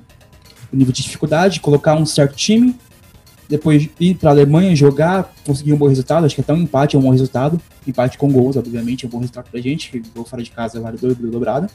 o 0.72 0.76
nível 0.76 0.94
de 0.94 1.04
dificuldade, 1.04 1.60
colocar 1.60 1.96
um 1.96 2.06
certo 2.06 2.36
time, 2.36 2.76
depois 3.52 3.90
ir 4.00 4.16
para 4.16 4.30
a 4.30 4.34
Alemanha 4.34 4.74
jogar, 4.76 5.34
conseguir 5.46 5.74
um 5.74 5.78
bom 5.78 5.88
resultado. 5.88 6.26
Acho 6.26 6.36
que 6.36 6.42
até 6.42 6.54
um 6.54 6.58
empate 6.58 6.96
é 6.96 7.00
um 7.00 7.02
bom 7.02 7.12
resultado. 7.12 7.60
Empate 7.86 8.18
com 8.18 8.32
gols, 8.32 8.56
obviamente, 8.56 9.06
é 9.06 9.08
um 9.08 9.12
bom 9.12 9.20
resultado 9.20 9.50
para 9.50 9.60
a 9.60 9.62
gente, 9.62 9.92
que 9.92 10.02
vou 10.16 10.24
fora 10.24 10.42
de 10.42 10.50
casa 10.50 10.80
vale 10.80 10.98
dobro 10.98 11.30
dobrado. 11.30 11.68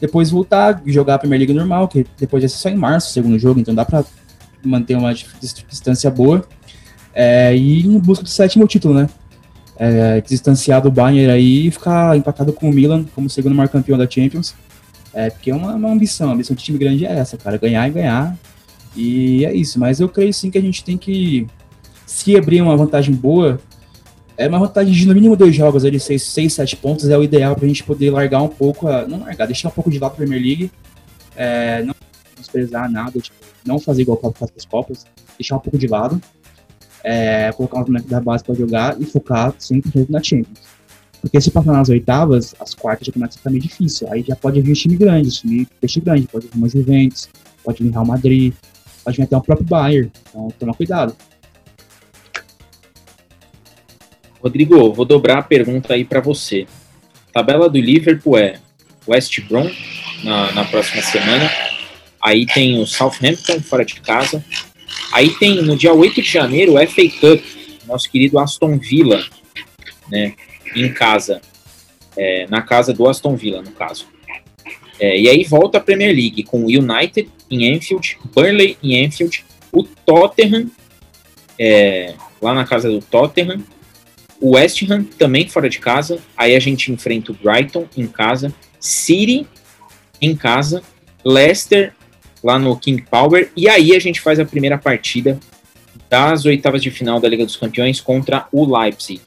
Depois 0.00 0.30
voltar, 0.30 0.80
jogar 0.86 1.16
a 1.16 1.18
Primeira 1.18 1.42
Liga 1.44 1.52
normal, 1.52 1.88
que 1.88 2.06
depois 2.18 2.42
ser 2.42 2.48
só 2.48 2.70
em 2.70 2.74
março, 2.74 3.12
segundo 3.12 3.38
jogo, 3.38 3.60
então 3.60 3.74
dá 3.74 3.84
para 3.84 4.02
manter 4.64 4.96
uma 4.96 5.12
distância 5.12 6.10
boa. 6.10 6.42
É, 7.12 7.54
e 7.54 7.86
em 7.86 7.98
busca 7.98 8.24
do 8.24 8.30
sétimo 8.30 8.66
título, 8.66 8.94
né? 8.94 9.08
É, 9.82 10.20
distanciar 10.20 10.82
do 10.82 10.90
Bayern 10.90 11.30
aí 11.30 11.68
e 11.68 11.70
ficar 11.70 12.14
empatado 12.14 12.52
com 12.52 12.68
o 12.68 12.72
Milan 12.72 13.02
como 13.14 13.30
segundo 13.30 13.54
maior 13.54 13.70
campeão 13.70 13.96
da 13.96 14.08
Champions. 14.08 14.54
É, 15.14 15.30
porque 15.30 15.50
é 15.50 15.54
uma, 15.54 15.74
uma 15.74 15.90
ambição, 15.90 16.28
a 16.28 16.34
ambição 16.34 16.54
de 16.54 16.62
time 16.62 16.76
grande 16.76 17.06
é 17.06 17.12
essa, 17.12 17.38
cara, 17.38 17.56
ganhar 17.56 17.88
e 17.88 17.90
ganhar. 17.90 18.36
E 18.94 19.44
é 19.46 19.54
isso, 19.54 19.78
mas 19.80 19.98
eu 19.98 20.08
creio 20.08 20.34
sim 20.34 20.50
que 20.50 20.58
a 20.58 20.60
gente 20.60 20.84
tem 20.84 20.98
que, 20.98 21.46
se 22.06 22.36
abrir 22.36 22.60
uma 22.60 22.76
vantagem 22.76 23.14
boa, 23.14 23.58
é 24.36 24.48
uma 24.48 24.58
vantagem 24.58 24.92
de 24.92 25.06
no 25.06 25.14
mínimo 25.14 25.36
dois 25.36 25.54
jogos, 25.54 25.84
ali, 25.84 25.98
seis, 25.98 26.24
seis 26.24 26.52
sete 26.52 26.76
pontos, 26.76 27.08
é 27.08 27.16
o 27.16 27.22
ideal 27.22 27.54
pra 27.54 27.66
gente 27.66 27.84
poder 27.84 28.10
largar 28.10 28.42
um 28.42 28.48
pouco, 28.48 28.86
a, 28.86 29.06
não 29.06 29.20
largar, 29.20 29.46
deixar 29.46 29.68
um 29.68 29.72
pouco 29.72 29.90
de 29.90 29.98
lado 29.98 30.12
a 30.12 30.14
Premier 30.14 30.42
League, 30.42 30.70
é, 31.36 31.82
não 31.82 31.94
desprezar 32.36 32.90
nada, 32.90 33.18
tipo, 33.20 33.36
não 33.64 33.78
fazer 33.78 34.02
igual 34.02 34.18
com 34.18 34.28
as 34.28 34.64
Copas, 34.64 35.06
deixar 35.38 35.56
um 35.56 35.60
pouco 35.60 35.78
de 35.78 35.86
lado, 35.86 36.20
é, 37.04 37.52
colocar 37.52 37.80
um 37.80 37.84
boneco 37.84 38.08
da 38.08 38.20
base 38.20 38.44
para 38.44 38.54
jogar 38.54 39.00
e 39.00 39.04
focar 39.04 39.54
sempre 39.58 40.06
na 40.08 40.22
Champions. 40.22 40.60
Porque 41.20 41.40
se 41.40 41.50
passar 41.50 41.72
nas 41.72 41.88
oitavas, 41.88 42.54
as 42.58 42.74
quartas 42.74 43.06
já 43.06 43.12
começa 43.12 43.34
a 43.34 43.38
ficar 43.38 43.50
meio 43.50 43.62
difícil. 43.62 44.08
Aí 44.10 44.24
já 44.26 44.34
pode 44.34 44.60
vir 44.60 44.70
um 44.70 44.74
time 44.74 44.96
grande, 44.96 45.30
time 45.30 45.66
peixe 45.80 46.00
grande, 46.00 46.26
pode 46.26 46.46
vir 46.46 46.56
uma 46.56 46.68
Juventus, 46.68 47.28
pode 47.62 47.82
vir 47.82 47.90
Real 47.90 48.06
Madrid, 48.06 48.54
pode 49.04 49.16
vir 49.18 49.24
até 49.24 49.36
o 49.36 49.40
próprio 49.42 49.66
Bayern. 49.66 50.10
Então 50.28 50.48
toma 50.58 50.74
cuidado. 50.74 51.14
Rodrigo, 54.42 54.92
vou 54.92 55.04
dobrar 55.04 55.38
a 55.38 55.42
pergunta 55.42 55.92
aí 55.92 56.04
para 56.04 56.20
você. 56.20 56.66
Tabela 57.32 57.68
do 57.68 57.78
Liverpool 57.78 58.38
é 58.38 58.58
West 59.06 59.38
Brom 59.46 59.70
na, 60.24 60.52
na 60.52 60.64
próxima 60.64 61.02
semana. 61.02 61.50
Aí 62.22 62.46
tem 62.46 62.80
o 62.80 62.86
Southampton 62.86 63.60
fora 63.60 63.84
de 63.84 64.00
casa. 64.00 64.42
Aí 65.12 65.30
tem 65.30 65.62
no 65.62 65.76
dia 65.76 65.92
8 65.92 66.22
de 66.22 66.30
janeiro 66.30 66.74
o 66.74 66.86
FA 66.86 67.02
Cup, 67.20 67.44
nosso 67.86 68.10
querido 68.10 68.38
Aston 68.38 68.78
Villa, 68.78 69.24
né? 70.10 70.34
em 70.74 70.92
casa, 70.92 71.40
é, 72.16 72.46
na 72.48 72.62
casa 72.62 72.92
do 72.92 73.08
Aston 73.08 73.36
Villa, 73.36 73.62
no 73.62 73.72
caso. 73.72 74.06
É, 74.98 75.18
e 75.18 75.28
aí 75.28 75.44
volta 75.44 75.78
a 75.78 75.80
Premier 75.80 76.14
League 76.14 76.42
com 76.44 76.60
o 76.62 76.66
United 76.66 77.28
em 77.50 77.74
Anfield, 77.74 78.18
Burnley 78.34 78.76
em 78.82 79.04
Anfield, 79.04 79.44
o 79.72 79.82
Tottenham, 79.82 80.70
é, 81.58 82.14
lá 82.40 82.54
na 82.54 82.66
casa 82.66 82.88
do 82.88 83.00
Tottenham, 83.00 83.64
o 84.40 84.54
West 84.54 84.82
Ham 84.88 85.04
também 85.04 85.48
fora 85.48 85.68
de 85.68 85.78
casa, 85.78 86.18
aí 86.36 86.54
a 86.54 86.60
gente 86.60 86.92
enfrenta 86.92 87.32
o 87.32 87.34
Brighton 87.34 87.86
em 87.96 88.06
casa, 88.06 88.54
City 88.78 89.46
em 90.20 90.36
casa, 90.36 90.82
Leicester 91.24 91.94
lá 92.42 92.58
no 92.58 92.76
King 92.76 93.02
Power, 93.02 93.50
e 93.56 93.68
aí 93.68 93.94
a 93.94 93.98
gente 93.98 94.20
faz 94.20 94.38
a 94.38 94.44
primeira 94.44 94.78
partida 94.78 95.38
das 96.08 96.44
oitavas 96.44 96.82
de 96.82 96.90
final 96.90 97.20
da 97.20 97.28
Liga 97.28 97.44
dos 97.44 97.56
Campeões 97.56 98.00
contra 98.00 98.46
o 98.50 98.64
Leipzig. 98.64 99.20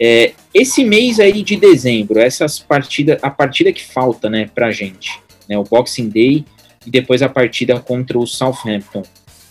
É, 0.00 0.32
esse 0.54 0.84
mês 0.84 1.18
aí 1.18 1.42
de 1.42 1.56
dezembro, 1.56 2.20
essas 2.20 2.58
partidas, 2.58 3.18
a 3.22 3.30
partida 3.30 3.72
que 3.72 3.84
falta, 3.84 4.30
né, 4.30 4.48
pra 4.54 4.70
gente, 4.70 5.18
né, 5.48 5.58
o 5.58 5.64
Boxing 5.64 6.08
Day 6.08 6.44
e 6.86 6.90
depois 6.90 7.22
a 7.22 7.28
partida 7.28 7.80
contra 7.80 8.18
o 8.18 8.26
Southampton. 8.26 9.02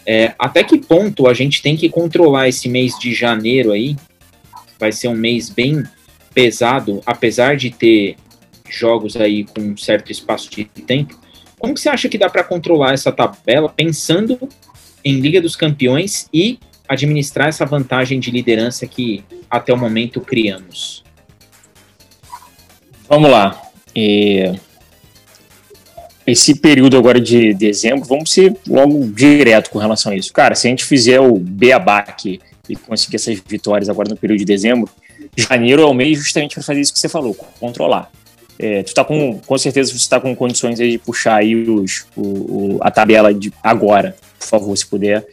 É, 0.06 0.34
até 0.40 0.64
que 0.64 0.78
ponto 0.78 1.28
a 1.28 1.34
gente 1.34 1.62
tem 1.62 1.76
que 1.76 1.90
controlar 1.90 2.48
esse 2.48 2.70
mês 2.70 2.98
de 2.98 3.14
janeiro 3.14 3.74
aí? 3.74 3.98
Vai 4.80 4.92
ser 4.92 5.10
um 5.10 5.16
mês 5.16 5.50
bem 5.50 5.84
pesado, 6.34 7.02
apesar 7.06 7.58
de 7.58 7.72
ter 7.72 8.16
jogos 8.70 9.18
aí 9.18 9.44
com 9.44 9.62
um 9.62 9.78
certo 9.78 10.12
espaço 10.12 10.50
de 10.50 10.64
tempo. 10.66 11.20
Como 11.60 11.74
que 11.74 11.80
você 11.80 11.90
acha 11.90 12.08
que 12.08 12.18
dá 12.18 12.30
para 12.30 12.44
controlar 12.44 12.94
essa 12.94 13.12
tabela 13.12 13.68
pensando 13.70 14.38
em 15.04 15.20
Liga 15.20 15.42
dos 15.42 15.56
Campeões 15.56 16.30
e 16.34 16.60
administrar 16.88 17.48
essa 17.48 17.66
vantagem 17.66 18.20
de 18.20 18.30
liderança 18.32 18.86
que 18.86 19.24
até 19.50 19.74
o 19.74 19.78
momento 19.78 20.22
criamos? 20.22 21.04
Vamos 23.10 23.30
lá. 23.32 23.62
É... 23.96 24.56
Esse 26.26 26.60
período 26.60 26.98
agora 26.98 27.22
de 27.22 27.54
dezembro, 27.54 28.06
vamos 28.06 28.32
ser 28.32 28.56
logo 28.68 29.08
direto 29.08 29.70
com 29.70 29.80
relação 29.80 30.12
a 30.12 30.16
isso. 30.16 30.32
Cara, 30.34 30.56
se 30.56 30.68
a 30.68 30.70
gente 30.70 30.84
fizer 30.84 31.22
o 31.22 31.40
beabá 31.40 32.00
aqui 32.00 32.40
e 32.68 32.76
conseguir 32.76 33.16
essas 33.16 33.40
vitórias 33.48 33.88
agora 33.88 34.10
no 34.10 34.18
período 34.18 34.40
de 34.40 34.46
dezembro, 34.46 34.90
janeiro 35.38 35.82
é 35.82 35.86
o 35.86 35.94
mês 35.94 36.18
justamente 36.18 36.56
para 36.56 36.64
fazer 36.64 36.82
isso 36.82 36.94
que 36.94 37.00
você 37.00 37.08
falou, 37.08 37.34
controlar. 37.34 38.12
É, 38.60 38.84
tu 38.84 38.94
tá 38.94 39.04
com, 39.04 39.40
com 39.40 39.58
certeza 39.58 39.92
você 39.92 39.98
está 39.98 40.20
com 40.20 40.36
condições 40.36 40.80
aí 40.80 40.92
de 40.92 40.98
puxar 40.98 41.36
aí 41.36 41.56
os, 41.56 42.06
o, 42.16 42.22
o, 42.22 42.78
a 42.82 42.90
tabela 42.90 43.34
de 43.34 43.54
agora, 43.62 44.16
por 44.40 44.48
favor, 44.48 44.76
se 44.76 44.86
puder. 44.86 45.26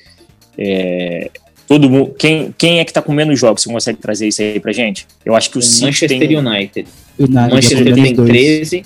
É, 0.59 1.31
Todo 1.66 1.89
mundo, 1.89 2.14
quem, 2.18 2.55
quem 2.57 2.79
é 2.79 2.85
que 2.85 2.93
tá 2.93 3.01
com 3.01 3.12
menos 3.12 3.41
jogos? 3.41 3.62
Você 3.62 3.72
consegue 3.72 3.99
trazer 3.99 4.29
isso 4.29 4.43
aí 4.43 4.61
pra 4.61 4.72
gente? 4.72 5.07
Eu 5.25 5.35
acho 5.35 5.51
que 5.51 5.59
o, 5.59 5.61
o 5.61 5.81
Manchester 5.81 6.09
tem... 6.09 6.37
United. 6.37 6.89
United. 7.18 7.55
Manchester 7.55 7.95
tem 7.95 8.14
13. 8.14 8.85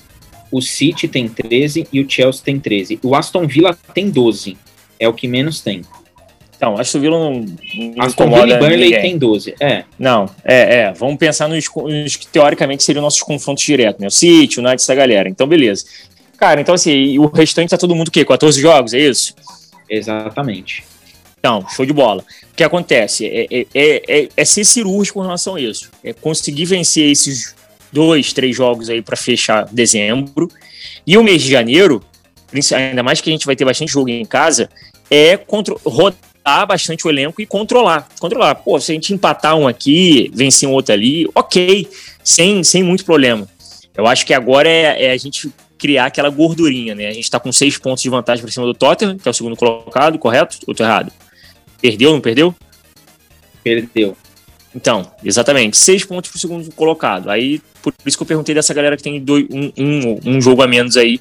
o 0.51 0.63
City 0.63 1.09
tem 1.09 1.29
13 1.29 1.89
e 1.93 2.01
o 2.01 2.09
Chelsea 2.09 2.43
tem 2.45 2.61
13. 2.61 3.01
O 3.03 3.17
Aston 3.17 3.47
Villa 3.47 3.77
tem 3.93 4.09
12. 4.09 4.57
É 4.99 5.09
o 5.09 5.13
que 5.13 5.27
menos 5.27 5.61
tem. 5.61 5.83
Então, 6.59 6.77
Aston 6.77 6.99
Villa 6.99 7.17
não. 7.17 7.35
não 7.35 8.05
Aston 8.05 8.29
Villa 8.29 8.57
e 8.57 8.59
Burnley 8.59 8.81
ninguém. 8.81 9.01
tem 9.01 9.17
12. 9.17 9.55
É. 9.61 9.85
Não, 9.97 10.29
é, 10.45 10.81
é. 10.81 10.93
Vamos 10.93 11.17
pensar 11.17 11.49
nos, 11.49 11.65
nos, 11.73 12.17
que 12.17 12.27
teoricamente 12.27 12.83
seriam 12.83 13.01
nossos 13.01 13.23
confrontos 13.23 13.63
diretos, 13.63 14.01
né? 14.01 14.09
O 14.09 14.11
City, 14.11 14.59
o 14.59 14.63
United, 14.63 14.83
essa 14.83 14.95
galera. 14.95 15.29
Então, 15.29 15.47
beleza. 15.47 15.85
Cara, 16.37 16.61
então 16.61 16.75
assim, 16.75 17.17
o 17.17 17.27
restante 17.27 17.71
tá 17.71 17.79
todo 17.79 17.95
mundo 17.95 18.09
o 18.09 18.11
quê? 18.11 18.25
14 18.25 18.61
jogos, 18.61 18.93
é 18.93 18.99
isso? 18.99 19.37
Exatamente. 19.89 20.85
Então, 21.39 21.65
show 21.69 21.87
de 21.87 21.93
bola. 21.93 22.25
O 22.53 22.57
que 22.57 22.65
acontece? 22.65 23.25
É, 23.25 23.47
é, 23.51 23.67
é, 23.73 24.03
é, 24.09 24.29
é 24.37 24.45
ser 24.45 24.65
cirúrgico 24.65 25.21
com 25.21 25.25
relação 25.25 25.55
a 25.55 25.61
isso. 25.61 25.89
É 26.03 26.13
conseguir 26.13 26.65
vencer 26.65 27.09
esses 27.09 27.55
dois, 27.93 28.33
três 28.33 28.57
jogos 28.57 28.91
aí 28.91 29.01
para 29.01 29.17
fechar 29.17 29.65
dezembro. 29.71 30.49
E 31.07 31.17
o 31.17 31.23
mês 31.23 31.41
de 31.41 31.51
janeiro, 31.51 32.03
ainda 32.75 33.05
mais 33.05 33.21
que 33.21 33.31
a 33.31 33.33
gente 33.33 33.47
vai 33.47 33.55
ter 33.55 33.65
bastante 33.65 33.93
jogo 33.93 34.09
em 34.09 34.25
casa, 34.25 34.69
é 35.09 35.37
contra, 35.37 35.77
rodar 35.85 36.28
bastante 36.67 37.07
o 37.07 37.11
elenco 37.11 37.41
e 37.41 37.47
controlar. 37.47 38.09
Controlar. 38.19 38.55
Pô, 38.57 38.81
se 38.81 38.93
a 38.93 38.95
gente 38.95 39.13
empatar 39.13 39.57
um 39.57 39.67
aqui, 39.67 40.31
vencer 40.35 40.69
um 40.69 40.73
outro 40.73 40.93
ali, 40.93 41.29
ok, 41.35 41.89
sem, 42.23 42.63
sem 42.65 42.83
muito 42.83 43.05
problema. 43.05 43.49
Eu 43.97 44.07
acho 44.07 44.25
que 44.25 44.33
agora 44.33 44.69
é, 44.69 45.07
é 45.07 45.11
a 45.11 45.17
gente 45.17 45.51
criar 45.79 46.07
aquela 46.07 46.29
gordurinha, 46.29 46.95
né? 46.95 47.07
A 47.07 47.13
gente 47.13 47.25
está 47.25 47.39
com 47.39 47.53
seis 47.53 47.79
pontos 47.79 48.03
de 48.03 48.11
vantagem 48.11 48.43
para 48.43 48.53
cima 48.53 48.67
do 48.67 48.75
Tottenham, 48.75 49.17
que 49.17 49.29
é 49.29 49.31
o 49.31 49.35
segundo 49.35 49.57
colocado, 49.57 50.19
correto? 50.19 50.59
Ou 50.67 50.75
tô 50.75 50.83
errado? 50.83 51.13
Perdeu, 51.81 52.13
não 52.13 52.21
perdeu? 52.21 52.55
Perdeu. 53.63 54.17
Então, 54.75 55.11
exatamente, 55.25 55.77
seis 55.77 56.05
pontos 56.05 56.31
pro 56.31 56.39
segundo 56.39 56.71
colocado. 56.73 57.31
Aí, 57.31 57.61
por 57.83 57.93
isso 58.05 58.17
que 58.17 58.23
eu 58.23 58.27
perguntei 58.27 58.55
dessa 58.55 58.75
galera 58.75 58.97
que 58.97 59.03
tem 59.03 59.21
dois, 59.21 59.47
um, 59.51 59.73
um, 59.77 60.21
um 60.25 60.41
jogo 60.41 60.63
a 60.63 60.67
menos 60.67 60.97
aí, 60.97 61.21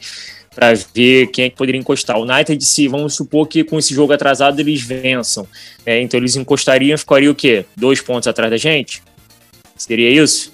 para 0.57 0.73
ver 0.91 1.27
quem 1.27 1.45
é 1.45 1.49
que 1.51 1.55
poderia 1.55 1.79
encostar. 1.79 2.17
O 2.17 2.23
United, 2.23 2.65
se 2.65 2.87
vamos 2.87 3.13
supor 3.13 3.47
que 3.47 3.63
com 3.63 3.77
esse 3.77 3.93
jogo 3.93 4.11
atrasado 4.11 4.59
eles 4.59 4.81
vençam, 4.81 5.47
né? 5.85 6.01
então 6.01 6.19
eles 6.19 6.35
encostariam, 6.35 6.97
ficaria 6.97 7.29
o 7.29 7.35
quê? 7.35 7.63
Dois 7.75 8.01
pontos 8.01 8.27
atrás 8.27 8.49
da 8.49 8.57
gente? 8.57 9.03
Seria 9.75 10.09
isso? 10.09 10.51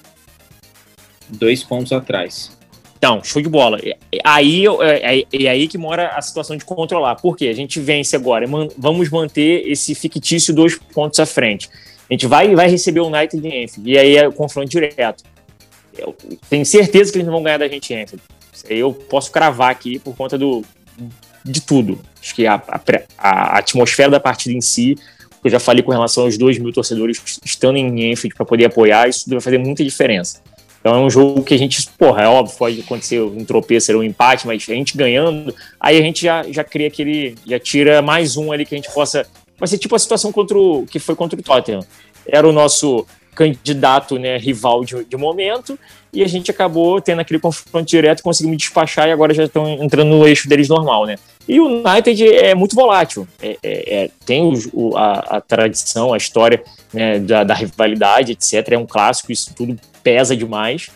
Dois 1.30 1.64
pontos 1.64 1.94
atrás. 1.94 2.52
Então, 2.98 3.24
show 3.24 3.42
de 3.42 3.48
bola. 3.48 3.80
Aí 4.26 4.66
é, 4.68 5.20
é, 5.20 5.26
é, 5.32 5.48
aí 5.48 5.70
que 5.70 5.78
mora 5.78 6.10
a 6.10 6.22
situação 6.22 6.58
de 6.58 6.66
controlar. 6.66 7.16
Por 7.16 7.38
quê? 7.38 7.48
A 7.48 7.54
gente 7.54 7.80
vence 7.80 8.14
agora, 8.14 8.46
man, 8.46 8.68
vamos 8.78 9.10
manter 9.10 9.66
esse 9.72 9.96
fictício 9.96 10.54
dois 10.54 10.78
pontos 10.78 11.18
à 11.22 11.26
frente. 11.26 11.70
A 12.10 12.14
gente 12.14 12.28
vai, 12.28 12.54
vai 12.54 12.68
receber 12.68 13.00
o 13.00 13.08
United 13.08 13.48
em 13.48 13.64
Enfield, 13.64 13.90
e 13.90 13.98
aí 13.98 14.18
é 14.18 14.28
o 14.28 14.34
confronto 14.34 14.70
direto. 14.70 15.24
Eu 15.98 16.14
tenho 16.50 16.66
certeza 16.66 17.10
que 17.10 17.20
eles 17.20 17.26
não 17.26 17.36
vão 17.36 17.44
ganhar 17.44 17.58
da 17.58 17.70
gente 17.70 17.94
em 17.94 18.02
Enfield. 18.02 18.22
Eu 18.70 18.94
posso 18.94 19.32
cravar 19.32 19.72
aqui 19.72 20.00
por 20.00 20.16
conta 20.16 20.38
do, 20.38 20.64
de 21.44 21.62
tudo. 21.62 22.00
Acho 22.22 22.36
que 22.36 22.48
a, 22.48 22.56
a, 22.56 22.82
a 23.18 23.58
atmosfera 23.60 24.10
da 24.10 24.20
partida 24.20 24.56
em 24.56 24.62
si, 24.62 24.96
eu 25.44 25.52
já 25.52 25.60
falei 25.60 25.84
com 25.84 25.92
relação 25.92 26.24
aos 26.24 26.38
dois 26.38 26.58
mil 26.58 26.72
torcedores 26.72 27.22
estando 27.44 27.78
em 27.78 28.12
Enfield 28.12 28.36
para 28.36 28.46
poder 28.46 28.66
apoiar, 28.66 29.10
isso 29.10 29.30
vai 29.30 29.42
fazer 29.42 29.58
muita 29.58 29.84
diferença. 29.84 30.42
Então 30.80 30.96
é 30.96 31.00
um 31.00 31.10
jogo 31.10 31.44
que 31.44 31.54
a 31.54 31.58
gente, 31.58 31.88
porra, 31.98 32.24
é 32.24 32.28
óbvio, 32.28 32.58
pode 32.58 32.82
acontecer 32.82 33.22
um 33.22 33.46
tropeço, 33.46 33.98
um 33.98 34.04
empate, 34.04 34.46
mas 34.46 34.66
a 34.70 34.74
gente 34.74 34.98
ganhando, 34.98 35.56
aí 35.80 35.98
a 35.98 36.02
gente 36.02 36.22
já, 36.22 36.44
já 36.44 36.64
cria 36.64 36.88
aquele, 36.88 37.36
já 37.46 37.58
tira 37.58 38.02
mais 38.02 38.36
um 38.36 38.52
ali 38.52 38.66
que 38.66 38.76
a 38.76 38.78
gente 38.78 38.92
possa. 38.94 39.26
Vai 39.58 39.68
ser 39.68 39.78
tipo 39.78 39.96
a 39.96 40.00
situação 40.00 40.30
contra 40.32 40.58
o, 40.58 40.86
que 40.86 41.00
foi 41.00 41.16
contra 41.16 41.40
o 41.40 41.44
Tottenham. 41.44 41.86
Era 42.28 42.46
o 42.48 42.52
nosso 42.52 43.06
candidato, 43.36 44.18
né, 44.18 44.38
rival 44.38 44.84
de, 44.84 45.04
de 45.04 45.18
momento, 45.18 45.78
e 46.14 46.24
a 46.24 46.28
gente 46.28 46.52
acabou 46.52 47.02
tendo 47.02 47.20
aquele 47.22 47.40
confronto 47.40 47.90
direto, 47.90 48.22
conseguimos 48.22 48.58
despachar 48.58 49.08
e 49.08 49.12
agora 49.12 49.34
já 49.34 49.46
estão 49.46 49.68
entrando 49.68 50.10
no 50.10 50.28
eixo 50.28 50.48
deles 50.48 50.70
normal, 50.70 51.06
né? 51.06 51.16
E 51.48 51.60
o 51.60 51.66
United 51.66 52.26
é 52.28 52.54
muito 52.54 52.76
volátil, 52.76 53.28
é, 53.42 53.58
é, 53.64 54.04
é 54.04 54.10
tem 54.26 54.44
o, 54.44 54.54
o, 54.74 54.98
a, 54.98 55.14
a, 55.38 55.42
tradição, 55.42 56.14
a 56.14 56.18
história 56.18 56.64
né, 56.94 57.20
da, 57.20 57.44
da, 57.44 57.54
rivalidade, 57.54 58.32
etc. 58.32 58.74
É 58.74 58.78
um 58.78 58.86
clássico, 58.86 59.32
isso 59.32 59.54
tudo 59.56 59.76
pesa 60.04 60.38
demais, 60.38 60.90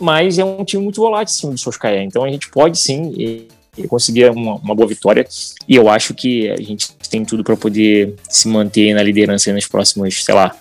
mas 0.00 0.38
é 0.38 0.44
um 0.44 0.64
time 0.64 0.82
muito 0.82 1.00
volátil, 1.00 1.34
sim, 1.34 1.50
do 1.50 1.58
Solskjaer. 1.58 2.02
Então 2.02 2.22
a 2.22 2.28
gente 2.28 2.50
pode 2.50 2.78
sim 2.78 3.14
e, 3.16 3.48
e 3.76 3.88
conseguir 3.88 4.30
uma, 4.30 4.56
uma, 4.56 4.74
boa 4.74 4.88
vitória. 4.88 5.26
E 5.66 5.74
eu 5.74 5.88
acho 5.88 6.14
que 6.14 6.50
a 6.50 6.56
gente 6.56 6.92
tem 7.10 7.24
tudo 7.24 7.42
para 7.42 7.56
poder 7.56 8.14
se 8.28 8.46
manter 8.46 8.94
na 8.94 9.02
liderança 9.02 9.52
nas 9.52 9.66
próximas, 9.66 10.22
sei 10.22 10.34
lá, 10.34 10.54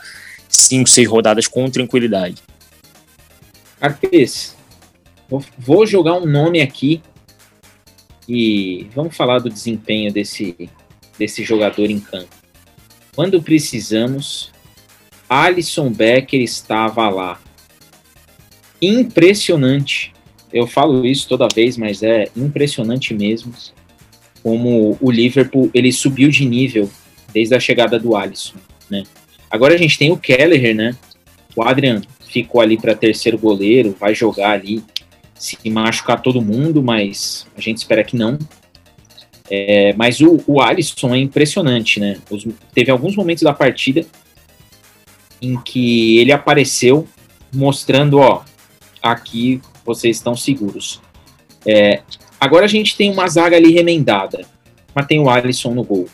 cinco, 0.54 0.90
seis 0.90 1.08
rodadas 1.08 1.48
com 1.48 1.70
tranquilidade. 1.70 2.42
Arpes, 3.82 4.56
vou 5.58 5.86
jogar 5.86 6.14
um 6.14 6.26
nome 6.26 6.62
aqui 6.62 7.02
e 8.28 8.88
vamos 8.96 9.16
falar 9.16 9.40
do 9.40 9.50
desempenho 9.50 10.12
desse, 10.14 10.70
desse 11.18 11.44
jogador 11.44 11.90
em 11.90 12.00
campo. 12.00 12.30
Quando 13.16 13.42
precisamos, 13.42 14.52
Alisson 15.28 15.92
Becker 15.92 16.42
estava 16.42 17.10
lá 17.10 17.42
impressionante. 18.82 20.14
Eu 20.52 20.68
falo 20.68 21.06
isso 21.06 21.28
toda 21.28 21.48
vez, 21.54 21.78
mas 21.78 22.04
é 22.04 22.30
impressionante 22.36 23.14
mesmo 23.14 23.54
como 24.44 24.98
o 25.00 25.10
Liverpool 25.10 25.72
ele 25.74 25.92
subiu 25.92 26.30
de 26.30 26.46
nível 26.46 26.92
desde 27.34 27.56
a 27.56 27.60
chegada 27.60 27.98
do 27.98 28.16
Alisson, 28.16 28.58
né? 28.90 29.04
Agora 29.54 29.76
a 29.76 29.78
gente 29.78 30.00
tem 30.00 30.12
o 30.12 30.18
Kelleher, 30.18 30.76
né? 30.76 30.96
O 31.56 31.62
Adrian 31.62 32.02
ficou 32.28 32.60
ali 32.60 32.76
para 32.76 32.96
terceiro 32.96 33.38
goleiro, 33.38 33.96
vai 34.00 34.16
jogar 34.16 34.50
ali, 34.50 34.84
se 35.36 35.58
machucar 35.70 36.20
todo 36.24 36.42
mundo, 36.42 36.82
mas 36.82 37.46
a 37.56 37.62
gente 37.62 37.78
espera 37.78 38.04
que 38.04 38.18
não. 38.18 38.40
É, 39.52 39.94
mas 39.94 40.22
o, 40.22 40.44
o 40.48 40.60
Alisson 40.60 41.14
é 41.14 41.20
impressionante, 41.20 42.00
né? 42.00 42.18
Os, 42.32 42.48
teve 42.74 42.90
alguns 42.90 43.16
momentos 43.16 43.44
da 43.44 43.54
partida 43.54 44.04
em 45.40 45.62
que 45.62 46.18
ele 46.18 46.32
apareceu 46.32 47.08
mostrando, 47.54 48.18
ó, 48.18 48.42
aqui 49.04 49.62
vocês 49.86 50.18
estão 50.18 50.36
seguros. 50.36 51.00
É, 51.64 52.02
agora 52.42 52.66
a 52.66 52.68
gente 52.70 52.98
tem 52.98 53.12
uma 53.12 53.28
zaga 53.28 53.56
ali 53.56 53.72
remendada, 53.72 54.48
mas 54.96 55.06
tem 55.06 55.20
o 55.20 55.30
Alisson 55.30 55.76
no 55.76 55.84
gol. 55.84 56.10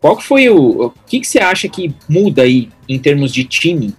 Qual 0.00 0.20
foi 0.20 0.48
o. 0.48 0.86
O 0.86 0.90
que, 1.06 1.20
que 1.20 1.26
você 1.26 1.38
acha 1.38 1.68
que 1.68 1.94
muda 2.08 2.42
aí 2.42 2.68
em 2.88 2.98
termos 2.98 3.32
de 3.32 3.44
time? 3.44 3.94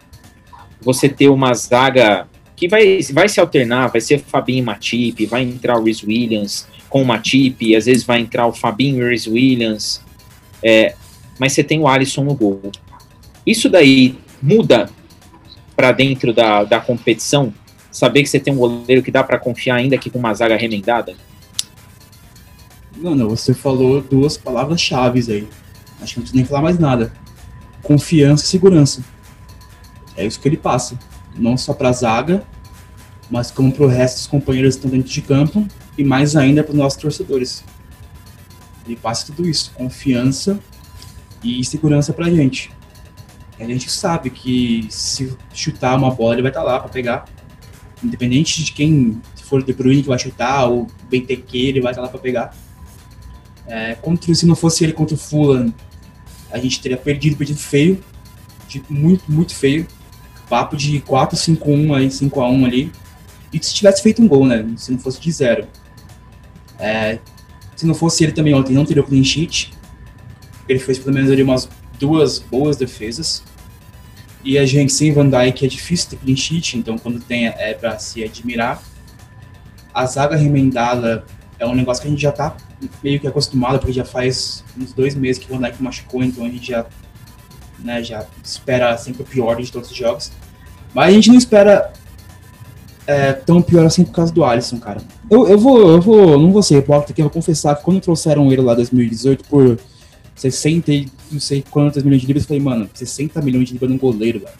Você 0.82 1.10
ter 1.10 1.30
uma 1.30 1.54
zaga 1.54 2.28
que 2.56 2.68
vai, 2.68 3.00
vai 3.14 3.28
se 3.28 3.40
alternar, 3.40 3.88
vai 3.88 4.02
ser 4.02 4.20
Fabinho 4.20 4.60
e 4.60 4.62
Matip, 4.62 5.26
vai 5.26 5.44
entrar 5.44 5.78
o 5.78 5.84
Rhys 5.84 6.04
Williams 6.04 6.68
com 6.90 7.02
o 7.02 7.06
Matip, 7.06 7.76
às 7.76 7.86
vezes 7.86 8.04
vai 8.04 8.20
entrar 8.20 8.48
o 8.48 8.54
Fabinho 8.54 9.00
e 9.00 9.04
o 9.04 9.10
Rhys 9.10 9.28
Williams, 9.28 10.02
é, 10.62 10.96
mas 11.38 11.54
você 11.54 11.64
tem 11.64 11.80
o 11.80 11.88
Alisson 11.88 12.24
no 12.24 12.34
gol. 12.34 12.62
Isso 13.46 13.70
daí 13.70 14.18
muda 14.42 14.90
para 15.76 15.92
dentro 15.92 16.34
da, 16.34 16.64
da 16.64 16.80
competição? 16.80 17.54
saber 17.92 18.24
que 18.24 18.30
você 18.30 18.40
tem 18.40 18.54
um 18.54 18.58
goleiro 18.58 19.02
que 19.02 19.12
dá 19.12 19.24
para 19.24 19.38
confiar 19.38 19.76
ainda 19.76 19.98
que 19.98 20.10
com 20.10 20.20
uma 20.20 20.34
zaga 20.34 20.56
remendada? 20.56 21.16
Não, 22.96 23.16
não, 23.16 23.30
você 23.30 23.54
falou 23.54 24.02
duas 24.02 24.38
palavras-chave 24.38 25.20
aí. 25.32 25.48
Acho 26.02 26.14
que 26.14 26.20
não 26.20 26.24
precisa 26.24 26.36
nem 26.36 26.46
falar 26.46 26.62
mais 26.62 26.80
nada. 26.80 27.12
Confiança 27.82 28.44
e 28.44 28.48
segurança. 28.48 29.04
É 30.16 30.26
isso 30.26 30.40
que 30.40 30.48
ele 30.48 30.58
passa. 30.58 30.98
Não 31.36 31.58
só 31.58 31.74
para 31.74 31.90
a 31.90 31.94
zaga, 31.94 32.44
mas 33.30 33.52
como 33.52 33.72
para 33.72 33.86
o 33.86 33.88
resto 33.88 34.18
dos 34.18 34.28
companheiros 34.28 34.76
que 34.76 34.80
estão 34.80 34.92
dentro 34.92 35.12
de 35.12 35.22
campo 35.22 35.68
e 35.98 36.04
mais 36.04 36.36
ainda 36.36 36.64
para 36.64 36.72
os 36.72 36.78
nossos 36.78 37.02
torcedores. 37.02 37.64
Ele 38.86 38.96
passa 38.96 39.28
tudo 39.28 39.48
isso, 39.48 39.72
confiança 39.76 40.60
e 41.44 41.64
segurança 41.64 42.12
para 42.12 42.26
a 42.26 42.30
gente. 42.30 42.72
A 43.60 43.66
gente 43.66 43.92
sabe 43.92 44.30
que 44.30 44.88
se 44.90 45.36
chutar 45.54 45.96
uma 45.98 46.12
bola 46.12 46.36
ele 46.36 46.42
vai 46.42 46.52
estar 46.52 46.62
tá 46.62 46.66
lá 46.66 46.80
para 46.80 46.90
pegar 46.90 47.26
Independente 48.04 48.64
de 48.64 48.72
quem 48.72 49.22
for 49.44 49.62
o 49.62 49.64
De 49.64 49.74
Bruyne 49.74 50.02
que 50.02 50.08
vai 50.08 50.18
chutar, 50.18 50.66
ou 50.66 50.84
o 50.84 50.88
Benteke, 51.10 51.68
ele 51.68 51.82
vai 51.82 51.92
estar 51.92 52.02
lá 52.02 52.08
para 52.08 52.20
pegar. 52.20 52.56
É, 53.68 53.96
contra, 53.96 54.34
se 54.34 54.46
não 54.46 54.56
fosse 54.56 54.84
ele 54.84 54.94
contra 54.94 55.16
o 55.16 55.18
Fulham, 55.18 55.74
a 56.52 56.58
gente 56.58 56.82
teria 56.82 56.98
perdido, 56.98 57.36
perdido 57.36 57.60
feio. 57.60 58.04
Tipo, 58.68 58.94
muito, 58.94 59.24
muito 59.32 59.56
feio. 59.56 59.88
Papo 60.50 60.76
de 60.76 61.00
4-5-1 61.02 61.96
aí, 61.96 62.08
5x1 62.08 62.66
ali. 62.66 62.92
E 63.52 63.64
se 63.64 63.74
tivesse 63.74 64.02
feito 64.02 64.22
um 64.22 64.28
gol, 64.28 64.46
né? 64.46 64.66
Se 64.78 64.92
não 64.92 65.00
fosse 65.00 65.20
de 65.20 65.32
zero. 65.32 65.68
É, 66.78 67.20
se 67.76 67.86
não 67.86 67.94
fosse 67.94 68.24
ele 68.24 68.32
também 68.32 68.54
ontem, 68.54 68.74
não 68.74 68.86
teria 68.86 69.02
o 69.02 69.06
clean 69.06 69.24
sheet. 69.24 69.72
Ele 70.68 70.80
fez 70.80 71.00
pelo 71.00 71.16
menos 71.16 71.32
ali 71.32 71.42
umas 71.42 71.68
duas 72.00 72.40
boas 72.40 72.78
defesas. 72.78 73.44
E 74.44 74.58
a 74.58 74.66
gente 74.66 74.94
sem 74.94 75.12
Van 75.12 75.30
Dijk 75.30 75.66
é 75.66 75.68
difícil 75.68 76.12
ter 76.12 76.18
clean 76.18 76.36
sheet, 76.36 76.78
então 76.78 76.98
quando 76.98 77.20
tem 77.20 77.48
é 77.48 77.74
para 77.74 77.98
se 78.00 78.24
admirar. 78.24 78.82
A 79.94 80.06
zaga 80.06 80.36
remendada 80.36 81.26
é 81.58 81.66
um 81.66 81.76
negócio 81.76 82.02
que 82.02 82.08
a 82.08 82.12
gente 82.12 82.22
já 82.22 82.32
tá 82.32 82.56
meio 83.04 83.20
que 83.20 83.28
acostumado, 83.28 83.80
porque 83.80 83.94
já 83.94 84.06
faz 84.06 84.64
uns 84.78 84.94
dois 84.94 85.16
meses 85.16 85.44
que 85.44 85.52
o 85.54 85.58
Dijk 85.58 85.82
machucou, 85.82 86.24
então 86.24 86.46
a 86.46 86.50
gente 86.50 86.68
já, 86.68 86.86
né, 87.80 88.04
já 88.04 88.26
espera 88.44 88.98
sempre 88.98 89.24
o 89.24 89.26
pior 89.26 89.62
de 89.62 89.72
todos 89.72 89.92
os 89.92 89.96
jogos. 89.96 90.32
Mas 90.94 91.10
a 91.10 91.12
gente 91.12 91.30
não 91.30 91.38
espera 91.38 91.92
é 93.10 93.34
tão 93.34 93.60
pior 93.60 93.88
assim 93.88 94.04
por 94.04 94.12
causa 94.12 94.32
do 94.32 94.44
Alisson, 94.44 94.78
cara. 94.78 95.02
Eu, 95.30 95.48
eu 95.48 95.58
vou, 95.58 95.90
eu 95.90 96.00
vou, 96.00 96.40
não 96.40 96.52
vou 96.52 96.62
ser 96.62 96.76
repórter 96.76 97.12
aqui, 97.12 97.22
eu 97.22 97.26
vou 97.26 97.34
confessar 97.34 97.76
que 97.76 97.84
quando 97.84 98.00
trouxeram 98.00 98.52
ele 98.52 98.62
lá 98.62 98.74
em 98.74 98.76
2018 98.76 99.46
por 99.46 99.80
60 100.36 100.92
e 100.92 101.08
não 101.32 101.40
sei 101.40 101.64
quantas 101.68 102.04
milhões 102.04 102.22
de 102.22 102.28
libras, 102.28 102.44
eu 102.44 102.48
falei, 102.48 102.62
mano, 102.62 102.88
60 102.94 103.42
milhões 103.42 103.68
de 103.68 103.74
libras 103.74 103.90
num 103.90 103.98
goleiro, 103.98 104.42
velho. 104.42 104.54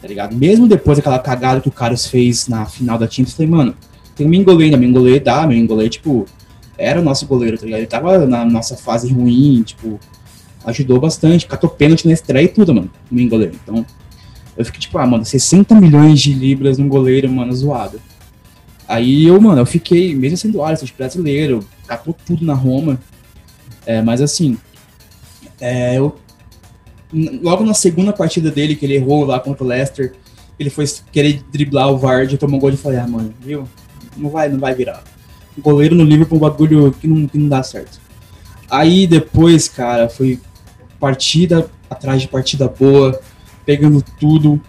Tá 0.00 0.06
ligado? 0.06 0.36
Mesmo 0.36 0.68
depois 0.68 0.96
daquela 0.96 1.18
cagada 1.18 1.60
que 1.60 1.68
o 1.68 1.72
Carlos 1.72 2.06
fez 2.06 2.46
na 2.46 2.66
final 2.66 2.96
da 2.96 3.06
Champions, 3.06 3.30
eu 3.30 3.36
falei, 3.36 3.50
mano, 3.50 3.74
tem 4.14 4.24
o 4.24 4.30
Mingolê 4.30 4.66
ainda, 4.66 4.76
Mingolê 4.76 5.18
dá, 5.18 5.44
Mingolê, 5.44 5.88
tipo, 5.88 6.24
era 6.78 7.00
o 7.00 7.02
nosso 7.02 7.26
goleiro, 7.26 7.58
tá 7.58 7.64
ligado? 7.64 7.80
Ele 7.80 7.86
tava 7.86 8.26
na 8.26 8.44
nossa 8.44 8.76
fase 8.76 9.12
ruim, 9.12 9.62
tipo, 9.62 9.98
ajudou 10.64 11.00
bastante, 11.00 11.46
catou 11.46 11.68
pênalti 11.68 12.06
na 12.06 12.12
estreia 12.12 12.44
e 12.44 12.48
tudo, 12.48 12.72
mano, 12.74 12.90
o 13.10 13.14
Mingolê. 13.14 13.50
Então, 13.62 13.84
eu 14.56 14.64
fiquei 14.64 14.80
tipo, 14.80 14.96
ah, 14.98 15.06
mano, 15.06 15.24
60 15.24 15.74
milhões 15.74 16.20
de 16.20 16.32
libras 16.32 16.78
num 16.78 16.88
goleiro, 16.88 17.28
mano, 17.28 17.52
zoado. 17.52 18.00
Aí 18.86 19.26
eu, 19.26 19.40
mano, 19.40 19.60
eu 19.60 19.66
fiquei, 19.66 20.14
mesmo 20.14 20.38
sendo 20.38 20.62
Alisson, 20.62 20.86
de 20.86 20.94
brasileiro, 20.94 21.66
catou 21.86 22.16
tudo 22.24 22.44
na 22.44 22.54
Roma. 22.54 22.98
É, 23.84 24.00
mas 24.00 24.20
assim, 24.20 24.56
é, 25.60 25.98
eu, 25.98 26.16
logo 27.42 27.64
na 27.64 27.74
segunda 27.74 28.12
partida 28.12 28.50
dele, 28.50 28.76
que 28.76 28.86
ele 28.86 28.94
errou 28.94 29.24
lá 29.24 29.40
contra 29.40 29.64
o 29.64 29.66
Leicester, 29.66 30.14
ele 30.58 30.70
foi 30.70 30.86
querer 31.12 31.42
driblar 31.50 31.90
o 31.90 31.98
Vard, 31.98 32.36
tomou 32.36 32.56
um 32.56 32.60
gol 32.60 32.70
e 32.70 32.76
falei, 32.76 32.98
ah, 32.98 33.06
mano, 33.06 33.32
viu? 33.40 33.68
Não 34.16 34.30
vai, 34.30 34.48
não 34.48 34.58
vai 34.58 34.74
virar. 34.74 35.02
Goleiro 35.60 35.94
no 35.94 36.04
Liverpool 36.04 36.38
um 36.38 36.40
bagulho 36.40 36.92
que 36.92 37.06
não, 37.06 37.26
que 37.26 37.38
não 37.38 37.48
dá 37.48 37.62
certo. 37.62 38.00
Aí 38.70 39.06
depois, 39.06 39.68
cara, 39.68 40.08
foi 40.08 40.40
partida 41.00 41.70
atrás 41.88 42.22
de 42.22 42.28
partida 42.28 42.68
boa 42.68 43.18
pegando 43.64 44.02
tudo. 44.18 44.60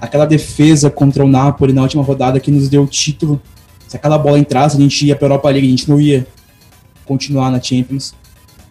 Aquela 0.00 0.24
defesa 0.24 0.90
contra 0.90 1.24
o 1.24 1.28
Napoli 1.28 1.72
na 1.72 1.82
última 1.82 2.02
rodada 2.02 2.40
que 2.40 2.50
nos 2.50 2.68
deu 2.68 2.84
o 2.84 2.86
título. 2.86 3.40
Se 3.86 3.96
aquela 3.96 4.16
bola 4.16 4.38
entrasse, 4.38 4.76
a 4.76 4.80
gente 4.80 5.06
ia 5.06 5.16
para 5.16 5.26
a 5.26 5.30
Europa 5.30 5.50
League, 5.50 5.66
a 5.66 5.70
gente 5.70 5.88
não 5.88 6.00
ia 6.00 6.26
continuar 7.04 7.50
na 7.50 7.60
Champions. 7.60 8.14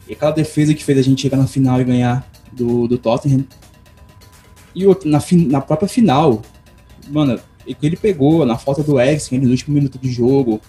E 0.08 0.14
aquela 0.14 0.32
defesa 0.32 0.74
que 0.74 0.84
fez 0.84 0.98
a 0.98 1.02
gente 1.02 1.22
chegar 1.22 1.38
na 1.38 1.46
final 1.46 1.80
e 1.80 1.84
ganhar 1.84 2.28
do, 2.52 2.88
do 2.88 2.98
Tottenham. 2.98 3.46
E 4.76 4.86
na, 5.06 5.22
na 5.48 5.62
própria 5.62 5.90
final, 5.90 6.42
mano, 7.10 7.40
ele 7.82 7.98
pegou 7.98 8.46
na 8.46 8.58
falta 8.58 8.82
do 8.82 9.00
Eriksen 9.00 9.40
no 9.40 9.50
último 9.50 9.76
minuto 9.76 10.00
de 10.00 10.12
jogo, 10.12 10.60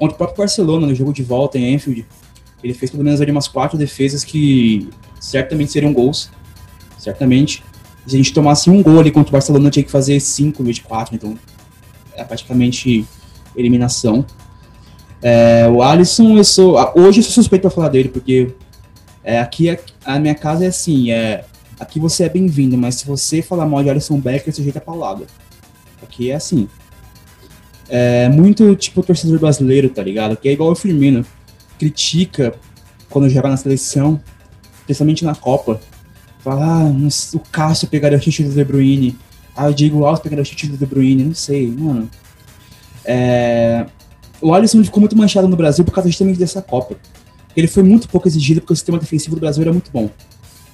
contra 0.00 0.14
o 0.14 0.16
próprio 0.16 0.38
Barcelona 0.38 0.86
no 0.86 0.94
jogo 0.94 1.12
de 1.12 1.22
volta 1.22 1.58
em 1.58 1.74
Anfield. 1.74 2.06
Ele 2.64 2.72
fez 2.72 2.90
pelo 2.90 3.04
menos 3.04 3.20
ali 3.20 3.30
umas 3.30 3.46
quatro 3.46 3.76
defesas 3.76 4.24
que 4.24 4.88
certamente 5.20 5.70
seriam 5.70 5.92
gols. 5.92 6.30
Certamente 6.98 7.62
se 8.06 8.16
a 8.16 8.18
gente 8.18 8.32
tomasse 8.32 8.70
um 8.70 8.82
gol 8.82 8.98
ali 8.98 9.10
contra 9.10 9.28
o 9.28 9.32
Barcelona, 9.32 9.70
tinha 9.70 9.84
que 9.84 9.90
fazer 9.90 10.18
5 10.18 10.64
de 10.64 10.80
4, 10.80 11.14
então 11.14 11.38
é 12.14 12.24
praticamente 12.24 13.06
eliminação. 13.54 14.24
É, 15.22 15.68
o 15.68 15.82
Alisson, 15.82 16.38
eu 16.38 16.44
sou, 16.44 16.76
hoje 16.94 17.20
eu 17.20 17.24
sou 17.24 17.32
suspeito 17.32 17.62
para 17.62 17.70
falar 17.70 17.88
dele, 17.88 18.08
porque 18.08 18.54
é, 19.22 19.38
aqui 19.38 19.68
a, 19.68 19.78
a, 20.04 20.18
minha 20.18 20.34
casa 20.34 20.64
é 20.64 20.68
assim, 20.68 21.10
é, 21.10 21.44
aqui 21.78 22.00
você 22.00 22.24
é 22.24 22.28
bem-vindo, 22.28 22.76
mas 22.76 22.94
se 22.94 23.06
você 23.06 23.42
falar 23.42 23.66
mal 23.66 23.82
de 23.82 23.90
Alisson 23.90 24.18
Becker, 24.18 24.52
você 24.52 24.62
jeito 24.62 24.78
é 24.78 24.80
paulada. 24.80 25.26
Aqui 26.02 26.30
é 26.30 26.34
assim. 26.34 26.68
É 27.92 28.28
muito 28.28 28.76
tipo 28.76 29.02
torcedor 29.02 29.40
brasileiro, 29.40 29.88
tá 29.88 30.00
ligado? 30.02 30.36
Que 30.36 30.48
é 30.48 30.52
igual 30.52 30.70
o 30.70 30.76
Firmino. 30.76 31.26
Critica 31.76 32.54
quando 33.08 33.28
joga 33.28 33.48
na 33.48 33.56
seleção, 33.56 34.20
principalmente 34.84 35.24
na 35.24 35.34
Copa. 35.34 35.80
Fala, 36.38 36.64
ah, 36.64 36.92
o 37.34 37.40
Cássio 37.50 37.88
pegaria 37.88 38.16
o 38.16 38.20
título 38.20 38.48
do 38.48 38.54
De 38.54 38.64
Bruyne. 38.64 39.18
Ah, 39.56 39.66
o 39.66 39.74
Diego 39.74 40.04
Alves 40.04 40.22
pegaria 40.22 40.42
o 40.42 40.46
título 40.46 40.72
do 40.72 40.78
De 40.78 40.86
Bruyne. 40.86 41.24
Não 41.24 41.34
sei, 41.34 41.66
mano. 41.66 42.08
É... 43.04 43.86
O 44.40 44.54
Alisson 44.54 44.82
ficou 44.84 45.00
muito 45.00 45.16
manchado 45.16 45.48
no 45.48 45.56
Brasil 45.56 45.84
por 45.84 45.92
causa 45.92 46.08
justamente 46.08 46.38
dessa 46.38 46.62
Copa. 46.62 46.96
Ele 47.56 47.66
foi 47.66 47.82
muito 47.82 48.08
pouco 48.08 48.28
exigido 48.28 48.60
porque 48.60 48.72
o 48.72 48.76
sistema 48.76 48.98
defensivo 48.98 49.34
do 49.34 49.40
Brasil 49.40 49.62
era 49.62 49.72
muito 49.72 49.90
bom. 49.90 50.08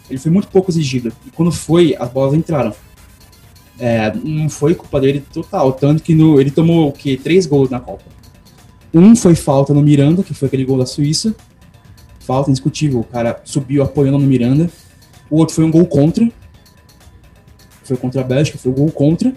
Ele 0.09 0.19
foi 0.19 0.31
muito 0.31 0.49
pouco 0.49 0.71
exigido. 0.71 1.13
E 1.27 1.31
quando 1.31 1.51
foi, 1.51 1.97
as 1.99 2.11
bolas 2.11 2.35
entraram. 2.35 2.75
É, 3.79 4.13
não 4.15 4.49
foi 4.49 4.75
culpa 4.75 5.01
dele 5.01 5.23
total. 5.33 5.73
Tanto 5.73 6.03
que 6.03 6.15
no, 6.15 6.41
ele 6.41 6.51
tomou 6.51 6.89
o 6.89 6.93
quê? 6.93 7.19
Três 7.23 7.47
gols 7.47 7.71
na 7.71 7.81
Copa. 7.81 8.05
Um 8.93 9.15
foi 9.15 9.35
falta 9.35 9.75
no 9.75 9.83
Miranda, 9.83 10.23
que 10.23 10.33
foi 10.33 10.49
aquele 10.49 10.65
gol 10.65 10.79
da 10.79 10.87
Suíça. 10.87 11.35
Falta 12.21 12.51
indiscutível. 12.51 13.01
O 13.01 13.05
cara 13.05 13.41
subiu 13.45 13.83
apoiando 13.83 14.19
no 14.19 14.27
Miranda. 14.27 14.71
O 15.29 15.37
outro 15.37 15.55
foi 15.55 15.65
um 15.65 15.71
gol 15.71 15.87
contra. 15.87 16.29
Foi 17.85 17.97
contra 17.97 18.21
a 18.21 18.25
Bélgica, 18.25 18.59
foi 18.59 18.73
um 18.73 18.75
gol 18.75 18.91
contra. 18.91 19.35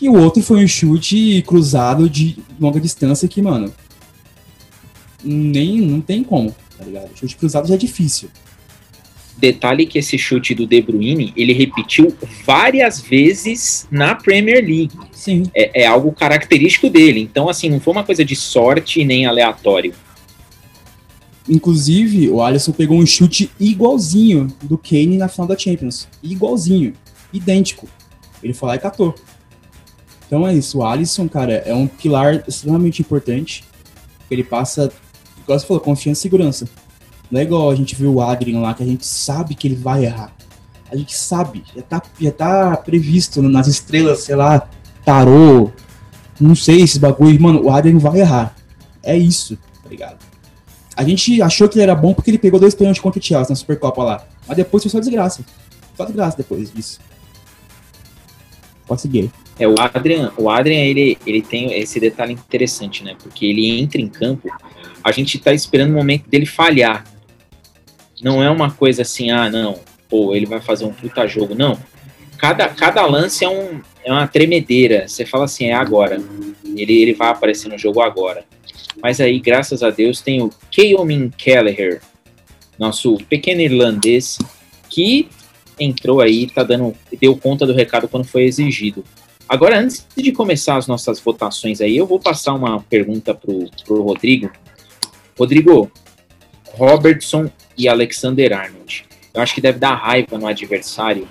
E 0.00 0.08
o 0.08 0.16
outro 0.16 0.42
foi 0.42 0.64
um 0.64 0.68
chute 0.68 1.42
cruzado 1.46 2.08
de 2.08 2.38
longa 2.58 2.80
distância 2.80 3.28
que, 3.28 3.42
mano, 3.42 3.72
nem 5.24 5.80
não 5.80 6.00
tem 6.00 6.22
como, 6.22 6.54
tá 6.76 6.84
ligado? 6.84 7.10
Chute 7.16 7.36
cruzado 7.36 7.66
já 7.66 7.74
é 7.74 7.78
difícil. 7.78 8.30
Detalhe 9.38 9.86
que 9.86 9.98
esse 9.98 10.18
chute 10.18 10.52
do 10.52 10.66
De 10.66 10.82
Bruyne, 10.82 11.32
ele 11.36 11.52
repetiu 11.52 12.12
várias 12.44 13.00
vezes 13.00 13.86
na 13.88 14.14
Premier 14.14 14.64
League. 14.64 14.90
Sim. 15.12 15.44
É, 15.54 15.82
é 15.82 15.86
algo 15.86 16.10
característico 16.10 16.90
dele. 16.90 17.20
Então, 17.20 17.48
assim, 17.48 17.70
não 17.70 17.78
foi 17.78 17.92
uma 17.92 18.02
coisa 18.02 18.24
de 18.24 18.34
sorte 18.34 19.04
nem 19.04 19.26
aleatório. 19.26 19.94
Inclusive, 21.48 22.28
o 22.28 22.42
Alisson 22.42 22.72
pegou 22.72 22.98
um 22.98 23.06
chute 23.06 23.50
igualzinho 23.60 24.48
do 24.62 24.76
Kane 24.76 25.16
na 25.16 25.28
final 25.28 25.46
da 25.46 25.56
Champions. 25.56 26.08
Igualzinho. 26.22 26.92
Idêntico. 27.32 27.88
Ele 28.42 28.52
foi 28.52 28.68
lá 28.68 28.74
e 28.74 28.78
catou. 28.80 29.14
Então 30.26 30.46
é 30.46 30.52
isso. 30.52 30.78
O 30.78 30.84
Alisson, 30.84 31.28
cara, 31.28 31.54
é 31.64 31.72
um 31.72 31.86
pilar 31.86 32.44
extremamente 32.46 33.00
importante. 33.00 33.64
Ele 34.30 34.42
passa, 34.42 34.92
igual 35.42 35.58
você 35.58 35.66
falou, 35.66 35.80
confiança 35.80 36.20
e 36.20 36.22
segurança. 36.22 36.68
Não 37.30 37.40
é 37.40 37.42
igual 37.42 37.70
a 37.70 37.74
gente 37.74 37.94
viu 37.94 38.14
o 38.14 38.22
Adrian 38.22 38.60
lá, 38.60 38.74
que 38.74 38.82
a 38.82 38.86
gente 38.86 39.06
sabe 39.06 39.54
que 39.54 39.68
ele 39.68 39.76
vai 39.76 40.04
errar. 40.04 40.32
A 40.90 40.96
gente 40.96 41.14
sabe, 41.14 41.62
já 41.76 41.82
tá, 41.82 42.02
já 42.18 42.32
tá 42.32 42.76
previsto 42.76 43.42
nas 43.42 43.66
estrelas, 43.66 44.20
sei 44.20 44.34
lá, 44.34 44.66
tarô, 45.04 45.70
não 46.40 46.54
sei, 46.54 46.80
esses 46.80 46.96
bagulho. 46.96 47.40
Mano, 47.40 47.64
o 47.64 47.70
Adrian 47.70 47.98
vai 47.98 48.20
errar. 48.20 48.56
É 49.02 49.16
isso, 49.16 49.56
tá 49.82 49.90
ligado? 49.90 50.18
A 50.96 51.04
gente 51.04 51.40
achou 51.42 51.68
que 51.68 51.76
ele 51.76 51.84
era 51.84 51.94
bom 51.94 52.14
porque 52.14 52.30
ele 52.30 52.38
pegou 52.38 52.58
dois 52.58 52.74
pênaltis 52.74 53.00
contra 53.00 53.20
o 53.20 53.22
Chelsea 53.22 53.50
na 53.50 53.56
Supercopa 53.56 54.02
lá. 54.02 54.26
Mas 54.46 54.56
depois 54.56 54.82
foi 54.82 54.90
só 54.90 54.98
desgraça. 54.98 55.44
Só 55.96 56.04
desgraça 56.04 56.36
depois 56.36 56.72
disso. 56.72 56.98
Pode 58.86 59.02
seguir. 59.02 59.30
É, 59.58 59.68
o 59.68 59.74
Adrian, 59.78 60.32
o 60.36 60.48
Adrian 60.48 60.78
ele, 60.78 61.18
ele 61.26 61.42
tem 61.42 61.78
esse 61.78 62.00
detalhe 62.00 62.32
interessante, 62.32 63.04
né? 63.04 63.16
Porque 63.20 63.44
ele 63.44 63.80
entra 63.80 64.00
em 64.00 64.08
campo, 64.08 64.48
a 65.02 65.12
gente 65.12 65.38
tá 65.38 65.52
esperando 65.52 65.90
o 65.90 65.94
momento 65.94 66.28
dele 66.28 66.46
falhar. 66.46 67.04
Não 68.22 68.42
é 68.42 68.50
uma 68.50 68.70
coisa 68.70 69.02
assim, 69.02 69.30
ah, 69.30 69.50
não, 69.50 69.78
pô, 70.08 70.34
ele 70.34 70.46
vai 70.46 70.60
fazer 70.60 70.84
um 70.84 70.92
puta 70.92 71.26
jogo. 71.26 71.54
Não. 71.54 71.78
Cada, 72.36 72.68
cada 72.68 73.04
lance 73.06 73.44
é, 73.44 73.48
um, 73.48 73.80
é 74.04 74.12
uma 74.12 74.26
tremedeira. 74.26 75.08
Você 75.08 75.26
fala 75.26 75.44
assim, 75.44 75.66
é 75.66 75.74
agora. 75.74 76.20
Ele, 76.64 77.02
ele 77.02 77.14
vai 77.14 77.28
aparecer 77.28 77.68
no 77.68 77.78
jogo 77.78 78.00
agora. 78.00 78.44
Mas 79.02 79.20
aí, 79.20 79.38
graças 79.38 79.82
a 79.82 79.90
Deus, 79.90 80.20
tem 80.20 80.42
o 80.42 80.50
Keomin 80.70 81.30
Kelleher, 81.30 82.00
nosso 82.78 83.16
pequeno 83.28 83.60
irlandês, 83.60 84.38
que 84.88 85.28
entrou 85.78 86.20
aí, 86.20 86.48
tá 86.48 86.62
dando, 86.62 86.94
deu 87.20 87.36
conta 87.36 87.66
do 87.66 87.72
recado 87.72 88.08
quando 88.08 88.24
foi 88.24 88.44
exigido. 88.44 89.04
Agora, 89.48 89.78
antes 89.78 90.06
de 90.16 90.32
começar 90.32 90.76
as 90.76 90.86
nossas 90.86 91.20
votações 91.20 91.80
aí, 91.80 91.96
eu 91.96 92.06
vou 92.06 92.20
passar 92.20 92.52
uma 92.54 92.80
pergunta 92.82 93.34
pro, 93.34 93.70
pro 93.84 94.02
Rodrigo. 94.02 94.50
Rodrigo, 95.38 95.90
Robertson 96.72 97.50
e 97.78 97.88
Alexander 97.88 98.52
Arnold. 98.52 99.06
Eu 99.32 99.40
acho 99.40 99.54
que 99.54 99.60
deve 99.60 99.78
dar 99.78 99.94
raiva 99.94 100.36
no 100.36 100.46
adversário 100.46 101.28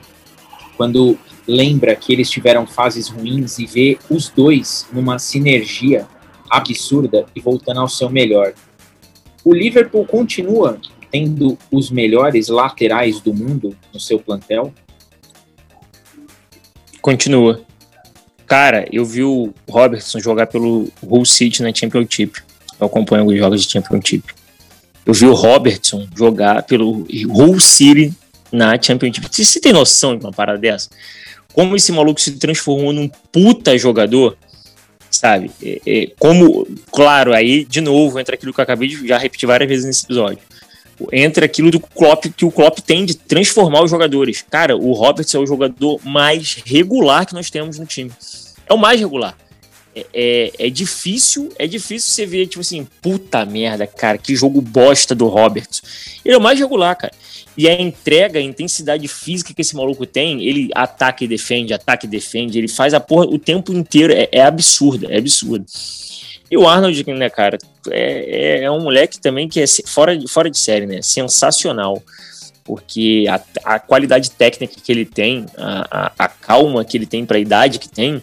quando 0.77 1.17
lembra 1.47 1.95
que 1.95 2.13
eles 2.13 2.29
tiveram 2.29 2.65
fases 2.65 3.09
ruins 3.09 3.59
e 3.59 3.65
vê 3.65 3.97
os 4.09 4.29
dois 4.29 4.87
numa 4.93 5.19
sinergia 5.19 6.07
absurda 6.49 7.25
e 7.35 7.41
voltando 7.41 7.81
ao 7.81 7.89
seu 7.89 8.09
melhor. 8.09 8.53
O 9.43 9.53
Liverpool 9.53 10.05
continua 10.05 10.79
tendo 11.11 11.57
os 11.71 11.89
melhores 11.89 12.47
laterais 12.47 13.19
do 13.19 13.33
mundo 13.33 13.75
no 13.93 13.99
seu 13.99 14.19
plantel? 14.19 14.73
Continua. 17.01 17.61
Cara, 18.45 18.87
eu 18.91 19.05
vi 19.05 19.23
o 19.23 19.53
Robertson 19.69 20.19
jogar 20.19 20.47
pelo 20.47 20.89
Hull 21.01 21.25
City 21.25 21.61
na 21.63 21.73
Championship. 21.73 22.41
Eu 22.79 22.87
acompanho 22.87 23.25
os 23.25 23.37
jogos 23.37 23.65
de 23.65 23.71
Championship. 23.71 24.36
Eu 25.07 25.13
vi 25.13 25.25
o 25.25 25.33
Robertson 25.33 26.05
jogar 26.13 26.63
pelo 26.63 27.07
Hull 27.29 27.59
City 27.61 28.13
na 28.51 28.79
Championship. 28.79 29.25
Você 29.31 29.61
tem 29.61 29.71
noção 29.71 30.17
de 30.17 30.25
uma 30.25 30.33
parada 30.33 30.59
dessa? 30.59 30.89
Como 31.53 31.77
esse 31.77 31.93
maluco 31.93 32.19
se 32.19 32.33
transformou 32.33 32.91
num 32.91 33.09
puta 33.31 33.77
jogador 33.77 34.37
sabe? 35.09 35.49
É, 35.63 35.81
é, 35.87 36.11
como, 36.19 36.67
claro, 36.91 37.33
aí 37.33 37.63
de 37.63 37.79
novo 37.79 38.19
entra 38.19 38.35
aquilo 38.35 38.53
que 38.53 38.59
eu 38.59 38.63
acabei 38.63 38.89
de 38.89 39.07
já 39.07 39.17
repetir 39.17 39.47
várias 39.47 39.69
vezes 39.69 39.85
nesse 39.85 40.05
episódio. 40.05 40.39
Entra 41.11 41.45
aquilo 41.45 41.71
do 41.71 41.79
Klopp 41.79 42.25
que 42.35 42.43
o 42.43 42.51
Klopp 42.51 42.79
tem 42.79 43.05
de 43.05 43.15
transformar 43.15 43.83
os 43.83 43.89
jogadores. 43.89 44.43
Cara, 44.49 44.75
o 44.75 44.91
Roberts 44.91 45.33
é 45.33 45.39
o 45.39 45.45
jogador 45.45 45.99
mais 46.03 46.61
regular 46.65 47.25
que 47.25 47.33
nós 47.33 47.49
temos 47.49 47.79
no 47.79 47.85
time. 47.85 48.11
É 48.67 48.73
o 48.73 48.77
mais 48.77 48.99
regular. 48.99 49.37
É, 49.97 50.05
é, 50.13 50.67
é, 50.67 50.69
difícil, 50.69 51.49
é 51.57 51.65
difícil 51.65 52.13
você 52.13 52.25
ver, 52.25 52.45
tipo 52.45 52.61
assim, 52.61 52.87
puta 53.01 53.43
merda, 53.45 53.87
cara, 53.87 54.17
que 54.17 54.35
jogo 54.35 54.61
bosta 54.61 55.15
do 55.15 55.27
Roberts. 55.27 55.81
Ele 56.23 56.35
é 56.35 56.37
o 56.37 56.41
mais 56.41 56.59
regular, 56.59 56.95
cara. 56.95 57.13
E 57.57 57.67
a 57.67 57.81
entrega, 57.81 58.37
a 58.37 58.41
intensidade 58.41 59.07
física 59.07 59.53
que 59.53 59.61
esse 59.61 59.75
maluco 59.75 60.05
tem, 60.05 60.45
ele 60.45 60.69
ataca 60.75 61.23
e 61.23 61.27
defende, 61.27 61.73
ataca 61.73 62.05
e 62.05 62.09
defende, 62.09 62.59
ele 62.59 62.67
faz 62.67 62.93
a 62.93 62.99
porra 62.99 63.25
o 63.25 63.39
tempo 63.39 63.73
inteiro, 63.73 64.13
é, 64.13 64.29
é 64.31 64.41
absurdo, 64.41 65.11
é 65.11 65.17
absurdo. 65.17 65.65
E 66.49 66.55
o 66.55 66.67
Arnold, 66.67 67.03
né, 67.13 67.29
cara, 67.29 67.57
é, 67.89 68.59
é, 68.59 68.63
é 68.63 68.71
um 68.71 68.81
moleque 68.81 69.19
também 69.19 69.49
que 69.49 69.59
é 69.59 69.65
fora, 69.85 70.17
fora 70.27 70.49
de 70.49 70.57
série, 70.57 70.85
né? 70.85 71.01
Sensacional 71.01 72.01
porque 72.63 73.23
a, 73.29 73.75
a, 73.75 73.79
qualidade 73.79 74.29
técnica 74.29 74.75
que 74.83 74.91
ele 74.91 75.05
tem, 75.05 75.45
a, 75.57 75.87
a, 75.89 76.25
a 76.25 76.27
calma 76.27 76.83
que 76.83 76.97
ele 76.97 77.05
tem 77.05 77.25
para 77.25 77.37
a 77.37 77.39
idade 77.39 77.79
que 77.79 77.87
tem, 77.87 78.21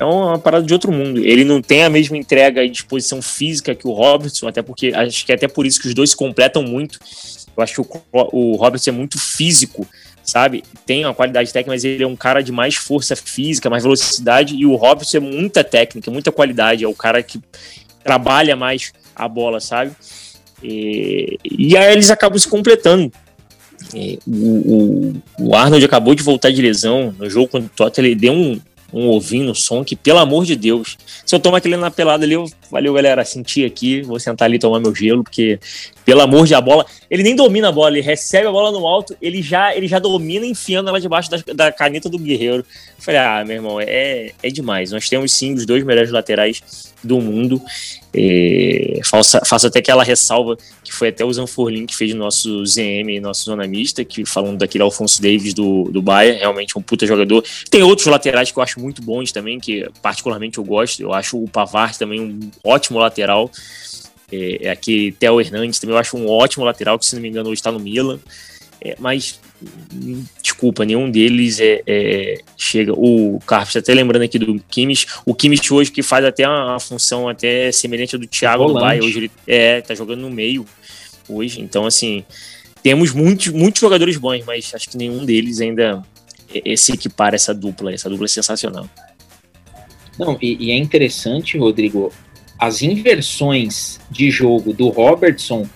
é 0.00 0.04
uma 0.04 0.38
parada 0.38 0.64
de 0.64 0.72
outro 0.72 0.90
mundo. 0.90 1.22
Ele 1.22 1.44
não 1.44 1.60
tem 1.60 1.84
a 1.84 1.90
mesma 1.90 2.16
entrega 2.16 2.64
e 2.64 2.70
disposição 2.70 3.20
física 3.20 3.74
que 3.74 3.86
o 3.86 3.92
Robertson, 3.92 4.48
até 4.48 4.62
porque 4.62 4.92
acho 4.94 5.26
que 5.26 5.30
é 5.30 5.34
até 5.34 5.46
por 5.46 5.66
isso 5.66 5.78
que 5.78 5.88
os 5.88 5.94
dois 5.94 6.10
se 6.10 6.16
completam 6.16 6.62
muito. 6.62 6.98
Eu 7.54 7.62
acho 7.62 7.74
que 7.74 7.80
o, 7.82 8.02
o 8.32 8.56
Robertson 8.56 8.90
é 8.90 8.92
muito 8.94 9.18
físico, 9.18 9.86
sabe? 10.24 10.64
Tem 10.86 11.04
uma 11.04 11.12
qualidade 11.12 11.52
técnica, 11.52 11.72
mas 11.72 11.84
ele 11.84 12.02
é 12.02 12.06
um 12.06 12.16
cara 12.16 12.40
de 12.40 12.50
mais 12.50 12.76
força 12.76 13.14
física, 13.14 13.68
mais 13.68 13.82
velocidade, 13.82 14.56
e 14.56 14.64
o 14.64 14.74
Robertson 14.74 15.18
é 15.18 15.20
muita 15.20 15.62
técnica, 15.62 16.10
muita 16.10 16.32
qualidade. 16.32 16.82
É 16.82 16.88
o 16.88 16.94
cara 16.94 17.22
que 17.22 17.38
trabalha 18.02 18.56
mais 18.56 18.94
a 19.14 19.28
bola, 19.28 19.60
sabe? 19.60 19.92
E, 20.62 21.38
e 21.44 21.76
aí 21.76 21.92
eles 21.92 22.10
acabam 22.10 22.38
se 22.38 22.48
completando. 22.48 23.12
O, 24.26 24.32
o, 24.36 25.22
o, 25.40 25.54
Arnold 25.54 25.84
acabou 25.84 26.14
de 26.14 26.22
voltar 26.22 26.50
de 26.50 26.62
lesão 26.62 27.14
no 27.18 27.28
jogo 27.28 27.48
contra 27.48 27.66
o 27.66 27.70
Tottenham, 27.70 28.06
ele 28.06 28.14
deu 28.14 28.32
um, 28.32 28.60
um 28.92 29.08
ovinho 29.08 29.46
no 29.46 29.54
som 29.54 29.84
que, 29.84 29.96
pelo 29.96 30.18
amor 30.18 30.44
de 30.44 30.56
Deus, 30.56 30.96
se 31.24 31.34
eu 31.34 31.40
tomar 31.40 31.58
aquele 31.58 31.76
na 31.76 31.90
pelada 31.90 32.24
ali, 32.24 32.34
eu, 32.34 32.50
valeu 32.70 32.94
galera, 32.94 33.24
senti 33.24 33.64
aqui, 33.64 34.02
vou 34.02 34.18
sentar 34.20 34.46
ali 34.46 34.56
e 34.56 34.58
tomar 34.58 34.80
meu 34.80 34.94
gelo, 34.94 35.24
porque, 35.24 35.58
pelo 36.04 36.20
amor 36.20 36.46
de 36.46 36.54
a 36.54 36.60
bola, 36.60 36.86
ele 37.10 37.22
nem 37.22 37.34
domina 37.34 37.68
a 37.68 37.72
bola, 37.72 37.90
ele 37.90 38.00
recebe 38.00 38.46
a 38.46 38.50
bola 38.50 38.70
no 38.70 38.86
alto, 38.86 39.16
ele 39.20 39.42
já, 39.42 39.74
ele 39.74 39.88
já 39.88 39.98
domina 39.98 40.46
enfiando 40.46 40.88
ela 40.88 41.00
debaixo 41.00 41.30
da, 41.30 41.38
da 41.52 41.72
caneta 41.72 42.08
do 42.08 42.18
Guerreiro. 42.18 42.64
Eu 42.98 43.04
falei, 43.04 43.20
ah, 43.20 43.44
meu 43.44 43.56
irmão, 43.56 43.80
é, 43.80 44.32
é 44.42 44.50
demais. 44.50 44.92
Nós 44.92 45.08
temos 45.08 45.32
sim 45.32 45.54
os 45.54 45.66
dois 45.66 45.82
melhores 45.84 46.10
laterais 46.10 46.92
do 47.02 47.20
mundo. 47.20 47.60
É, 48.12 49.00
faço, 49.04 49.38
faço, 49.46 49.68
até 49.68 49.78
aquela 49.78 50.02
ressalva 50.02 50.56
que 50.82 50.92
foi 50.92 51.08
até 51.08 51.24
o 51.24 51.32
Zanforlin 51.32 51.86
que 51.86 51.96
fez 51.96 52.12
nosso 52.12 52.66
ZM, 52.66 53.20
nosso 53.22 53.44
zonamista, 53.44 54.04
que 54.04 54.26
falando 54.26 54.58
daquele 54.58 54.82
Alfonso 54.82 55.22
Davis 55.22 55.54
do, 55.54 55.84
do 55.84 56.02
Bayern, 56.02 56.40
realmente 56.40 56.76
um 56.76 56.82
puta 56.82 57.06
jogador. 57.06 57.44
Tem 57.70 57.82
outros 57.82 58.06
laterais 58.08 58.50
que 58.50 58.58
eu 58.58 58.62
acho 58.62 58.80
muito 58.80 59.00
bons 59.00 59.30
também, 59.32 59.60
que 59.60 59.88
particularmente 60.02 60.58
eu 60.58 60.64
gosto. 60.64 61.00
Eu 61.00 61.12
acho 61.12 61.42
o 61.42 61.48
Pavard 61.48 61.98
também 61.98 62.20
um 62.20 62.50
ótimo 62.64 62.98
lateral. 62.98 63.50
É, 64.32 64.66
é 64.66 64.70
aqui 64.70 65.14
Theo 65.18 65.40
Hernandes 65.40 65.78
também 65.78 65.94
eu 65.94 66.00
acho 66.00 66.16
um 66.16 66.28
ótimo 66.28 66.64
lateral, 66.64 66.98
que 66.98 67.06
se 67.06 67.14
não 67.14 67.22
me 67.22 67.28
engano 67.28 67.48
hoje 67.48 67.60
está 67.60 67.72
no 67.72 67.80
Milan. 67.80 68.18
É, 68.82 68.96
mas 68.98 69.38
desculpa, 70.42 70.84
nenhum 70.84 71.10
deles 71.10 71.60
é, 71.60 71.82
é 71.86 72.38
chega. 72.56 72.92
O 72.94 73.38
Carpes, 73.46 73.76
até 73.76 73.92
lembrando 73.92 74.22
aqui 74.22 74.38
do 74.38 74.58
Kimmich, 74.70 75.06
o 75.26 75.34
Kimmich 75.34 75.72
hoje 75.72 75.90
que 75.90 76.02
faz 76.02 76.24
até 76.24 76.48
uma, 76.48 76.80
função 76.80 77.28
até 77.28 77.70
semelhante 77.70 78.14
ao 78.14 78.20
do 78.20 78.26
Thiago 78.26 78.68
no 78.68 78.74
Bayern, 78.74 79.06
hoje 79.06 79.18
ele 79.18 79.30
é, 79.46 79.80
tá 79.80 79.94
jogando 79.94 80.20
no 80.20 80.30
meio 80.30 80.64
hoje, 81.28 81.60
então 81.60 81.86
assim, 81.86 82.24
temos 82.82 83.12
muitos, 83.12 83.48
muitos 83.48 83.80
jogadores 83.80 84.16
bons, 84.16 84.44
mas 84.44 84.72
acho 84.74 84.88
que 84.88 84.96
nenhum 84.96 85.24
deles 85.24 85.60
ainda 85.60 86.02
é, 86.52 86.72
é, 86.72 86.76
se 86.76 86.92
equipara 86.92 87.36
essa 87.36 87.54
dupla, 87.54 87.92
essa 87.92 88.08
dupla 88.08 88.24
é 88.24 88.28
sensacional. 88.28 88.88
Não, 90.18 90.36
e, 90.40 90.56
e 90.66 90.70
é 90.70 90.76
interessante, 90.76 91.56
Rodrigo, 91.56 92.12
as 92.60 92.82
inversões 92.82 93.98
de 94.10 94.30
jogo 94.30 94.74
do 94.74 94.90
Robertson 94.90 95.66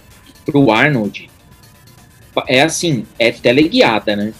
pro 0.44 0.70
Arnold 0.70 1.30
é 2.46 2.60
assim, 2.60 3.06
é 3.18 3.32
teleguiada, 3.32 4.14
né? 4.14 4.34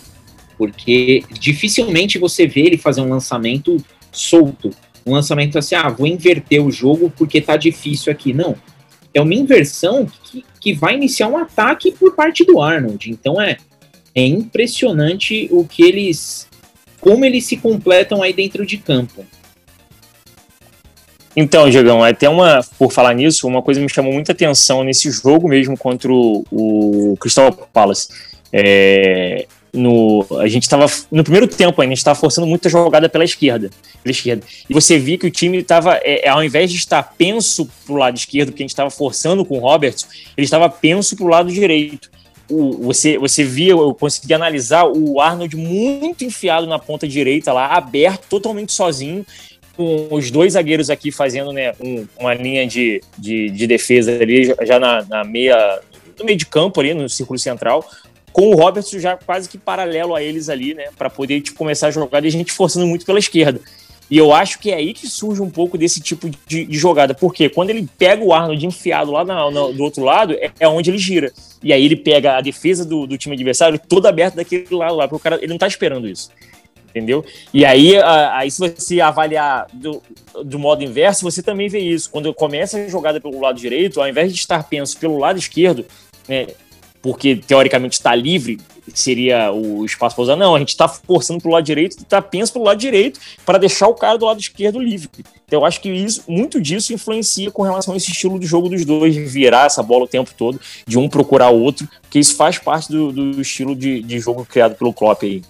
Porque 0.59 1.24
dificilmente 1.32 2.18
você 2.18 2.47
vê 2.47 2.61
ele 2.62 2.76
fazer 2.76 3.01
um 3.01 3.09
lançamento 3.09 3.82
solto. 4.12 4.70
Um 5.07 5.14
lançamento 5.14 5.59
assim, 5.59 5.74
ah, 5.74 5.88
vou 5.88 6.07
inverter 6.07 6.62
o 6.62 6.70
jogo 6.70 7.11
porque 7.16 7.40
tá 7.40 7.57
difícil 7.57 8.12
aqui. 8.12 8.34
Não. 8.34 8.55
É 9.14 9.22
uma 9.22 9.34
inversão 9.34 10.07
que, 10.24 10.45
que 10.61 10.72
vai 10.74 10.97
iniciar 10.97 11.28
um 11.28 11.38
ataque 11.38 11.92
por 11.92 12.14
parte 12.14 12.45
do 12.45 12.61
Arnold. 12.61 13.11
Então 13.11 13.40
é, 13.40 13.57
é 14.14 14.26
impressionante 14.26 15.49
o 15.51 15.64
que 15.64 15.82
eles. 15.82 16.47
como 17.01 17.24
eles 17.24 17.47
se 17.47 17.57
completam 17.57 18.22
aí 18.22 18.34
dentro 18.34 18.66
de 18.66 18.76
campo. 18.76 19.24
Então, 21.37 21.68
Diegão, 21.68 22.03
até 22.03 22.28
uma, 22.28 22.61
por 22.78 22.93
falar 22.93 23.14
nisso, 23.14 23.47
uma 23.47 23.62
coisa 23.62 23.80
me 23.80 23.89
chamou 23.89 24.12
muita 24.12 24.32
atenção 24.32 24.85
nesse 24.85 25.11
jogo 25.11 25.49
mesmo 25.49 25.76
contra 25.76 26.12
o, 26.12 26.45
o 26.51 27.16
Crystal 27.18 27.53
Palace. 27.72 28.09
É, 28.53 29.47
no, 29.74 30.24
a 30.39 30.47
gente 30.47 30.62
estava 30.62 30.87
no 31.11 31.24
primeiro 31.24 31.49
tempo 31.49 31.82
ainda, 31.82 31.93
a 31.93 31.95
gente 31.95 31.99
estava 31.99 32.18
forçando 32.18 32.47
muita 32.47 32.68
jogada 32.68 33.09
pela 33.09 33.24
esquerda, 33.24 33.70
pela 34.03 34.12
esquerda. 34.12 34.47
E 34.70 34.72
você 34.72 34.99
via 34.99 35.18
que 35.18 35.26
o 35.26 35.30
time 35.30 35.59
estava, 35.59 35.97
é, 35.97 36.26
é, 36.26 36.28
ao 36.28 36.43
invés 36.45 36.70
de 36.70 36.76
estar 36.76 37.03
penso 37.18 37.68
para 37.85 37.93
o 37.93 37.97
lado 37.97 38.16
esquerdo, 38.16 38.53
que 38.53 38.62
a 38.62 38.64
gente 38.64 38.70
estava 38.70 38.91
forçando 38.91 39.45
com 39.45 39.59
o 39.59 39.61
Roberts, 39.61 40.07
ele 40.37 40.45
estava 40.45 40.68
penso 40.68 41.16
para 41.16 41.24
o 41.26 41.28
lado 41.28 41.51
direito. 41.51 42.09
O, 42.49 42.85
você, 42.85 43.18
você 43.18 43.43
via, 43.43 43.72
eu 43.72 43.95
consegui 43.95 44.35
analisar 44.35 44.85
o 44.85 45.20
Arnold 45.20 45.57
muito 45.57 46.24
enfiado 46.24 46.66
na 46.66 46.78
ponta 46.78 47.09
direita 47.09 47.53
lá, 47.53 47.66
aberto, 47.66 48.26
totalmente 48.28 48.72
sozinho, 48.72 49.26
com 49.77 50.09
os 50.11 50.31
dois 50.31 50.53
zagueiros 50.53 50.91
aqui 50.91 51.11
fazendo 51.11 51.53
né, 51.53 51.72
um, 51.81 52.07
uma 52.18 52.35
linha 52.35 52.66
de, 52.66 53.01
de, 53.18 53.51
de, 53.51 53.66
defesa 53.66 54.12
ali, 54.12 54.55
já 54.62 54.79
na, 54.79 55.03
na 55.05 55.25
meia, 55.25 55.81
no 56.18 56.25
meio 56.25 56.39
de 56.39 56.47
campo 56.47 56.81
ali, 56.81 56.95
no 56.95 57.09
círculo 57.09 57.39
central, 57.39 57.85
com 58.33 58.49
o 58.49 58.57
Robertson 58.57 58.99
já 58.99 59.16
quase 59.16 59.49
que 59.49 59.59
paralelo 59.59 60.14
a 60.14 60.22
eles 60.22 60.49
ali, 60.49 60.75
né, 60.75 60.89
para 60.97 61.11
poder 61.11 61.41
tipo, 61.41 61.59
começar 61.59 61.89
a 61.89 61.91
jogar 61.91 62.25
e 62.25 62.29
a 62.29 62.31
gente 62.31 62.53
forçando 62.53 62.87
muito 62.87 63.05
pela 63.05 63.18
esquerda. 63.18 63.61
E 64.11 64.18
eu 64.18 64.33
acho 64.33 64.59
que 64.59 64.70
é 64.70 64.75
aí 64.75 64.93
que 64.93 65.09
surge 65.09 65.41
um 65.41 65.49
pouco 65.49 65.79
desse 65.79 65.99
tipo 66.01 66.29
de, 66.47 66.66
de 66.66 66.79
jogada, 66.79 67.14
porque 67.14 67.49
quando 67.49 67.70
ele 67.70 67.89
pega 67.99 68.22
o 68.22 68.35
Arnold 68.35 68.66
enfiado 68.66 69.11
lá 69.11 69.25
na, 69.25 69.51
na, 69.51 69.61
do 69.68 69.83
outro 69.83 70.05
lado, 70.05 70.35
é, 70.35 70.51
é, 70.61 70.68
onde 70.68 70.91
ele 70.91 70.99
gira. 70.99 71.33
E 71.62 71.72
aí 71.72 71.85
ele 71.85 71.97
pega 71.97 72.37
a 72.37 72.41
defesa 72.43 72.85
do, 72.85 73.07
do 73.07 73.16
time 73.16 73.35
adversário 73.35 73.79
toda 73.79 74.11
aberta 74.11 74.37
daquele 74.37 74.66
lado 74.72 74.95
lá, 74.95 75.09
porque 75.09 75.16
o 75.16 75.18
cara 75.18 75.37
ele 75.37 75.49
não 75.49 75.59
tá 75.59 75.66
esperando 75.66 76.07
isso 76.07 76.31
entendeu? 76.95 77.24
E 77.53 77.64
aí, 77.64 78.01
aí 78.01 78.49
se 78.49 78.61
você 78.61 79.01
avaliar 79.01 79.66
do, 79.72 80.01
do 80.45 80.59
modo 80.59 80.84
inverso, 80.84 81.24
você 81.24 81.42
também 81.42 81.68
vê 81.68 81.80
isso. 81.80 82.09
Quando 82.09 82.32
começa 82.32 82.78
a 82.78 82.88
jogada 82.88 83.20
pelo 83.20 83.40
lado 83.40 83.59
direito, 83.59 84.01
ao 84.01 84.09
invés 84.09 84.32
de 84.32 84.38
estar 84.38 84.62
penso 84.62 84.97
pelo 84.99 85.18
lado 85.18 85.36
esquerdo, 85.36 85.84
né, 86.28 86.47
porque 87.02 87.36
teoricamente 87.36 87.94
está 87.94 88.14
livre, 88.14 88.59
seria 88.94 89.52
o 89.52 89.85
espaço 89.85 90.14
para 90.14 90.23
usar. 90.23 90.36
Não, 90.36 90.55
a 90.55 90.59
gente 90.59 90.69
está 90.69 90.86
forçando 90.86 91.40
para 91.40 91.48
o 91.48 91.52
lado 91.52 91.64
direito, 91.64 91.98
está 91.98 92.23
penso 92.23 92.52
pelo 92.52 92.64
lado 92.64 92.78
direito 92.78 93.19
para 93.44 93.59
deixar 93.59 93.89
o 93.89 93.94
cara 93.94 94.16
do 94.16 94.24
lado 94.24 94.40
esquerdo 94.40 94.78
livre. 94.78 95.09
Então 95.47 95.60
eu 95.60 95.66
acho 95.66 95.81
que 95.81 95.90
isso, 95.90 96.23
muito 96.28 96.60
disso 96.60 96.93
influencia 96.93 97.51
com 97.51 97.62
relação 97.62 97.93
a 97.93 97.97
esse 97.97 98.10
estilo 98.10 98.39
de 98.39 98.47
jogo 98.47 98.69
dos 98.69 98.85
dois, 98.85 99.16
virar 99.16 99.66
essa 99.66 99.82
bola 99.82 100.05
o 100.05 100.09
tempo 100.09 100.31
todo, 100.36 100.60
de 100.86 100.98
um 100.98 101.09
procurar 101.09 101.51
o 101.51 101.60
outro, 101.60 101.89
porque 102.02 102.19
isso 102.19 102.36
faz 102.36 102.59
parte 102.59 102.90
do, 102.90 103.12
do 103.12 103.40
estilo 103.40 103.74
de, 103.74 104.01
de 104.01 104.19
jogo 104.20 104.47
criado 104.47 104.77
pelo 104.77 104.93
Klopp 104.93 105.24
aí. 105.24 105.43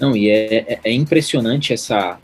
Não, 0.00 0.16
e 0.16 0.30
é, 0.30 0.54
é, 0.54 0.80
é 0.84 0.92
impressionante 0.92 1.72
essa. 1.74 2.18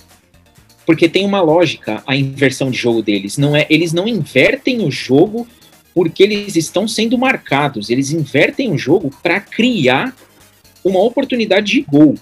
Porque 0.86 1.08
tem 1.08 1.26
uma 1.26 1.42
lógica 1.42 2.02
a 2.06 2.16
inversão 2.16 2.70
de 2.70 2.78
jogo 2.78 3.02
deles. 3.02 3.36
Não 3.36 3.54
é, 3.54 3.66
eles 3.68 3.92
não 3.92 4.08
invertem 4.08 4.84
o 4.84 4.90
jogo 4.90 5.46
porque 5.94 6.22
eles 6.22 6.56
estão 6.56 6.88
sendo 6.88 7.18
marcados. 7.18 7.90
Eles 7.90 8.10
invertem 8.10 8.72
o 8.72 8.78
jogo 8.78 9.10
para 9.22 9.40
criar 9.40 10.16
uma 10.82 11.02
oportunidade 11.02 11.72
de 11.72 11.80
gol. 11.82 12.14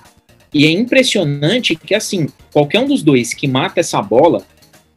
E 0.53 0.67
é 0.67 0.71
impressionante 0.71 1.75
que, 1.75 1.95
assim, 1.95 2.29
qualquer 2.53 2.81
um 2.81 2.87
dos 2.87 3.03
dois 3.03 3.35
que 3.35 3.47
mata 3.47 3.81
essa 3.81 4.01
bola 4.01 4.43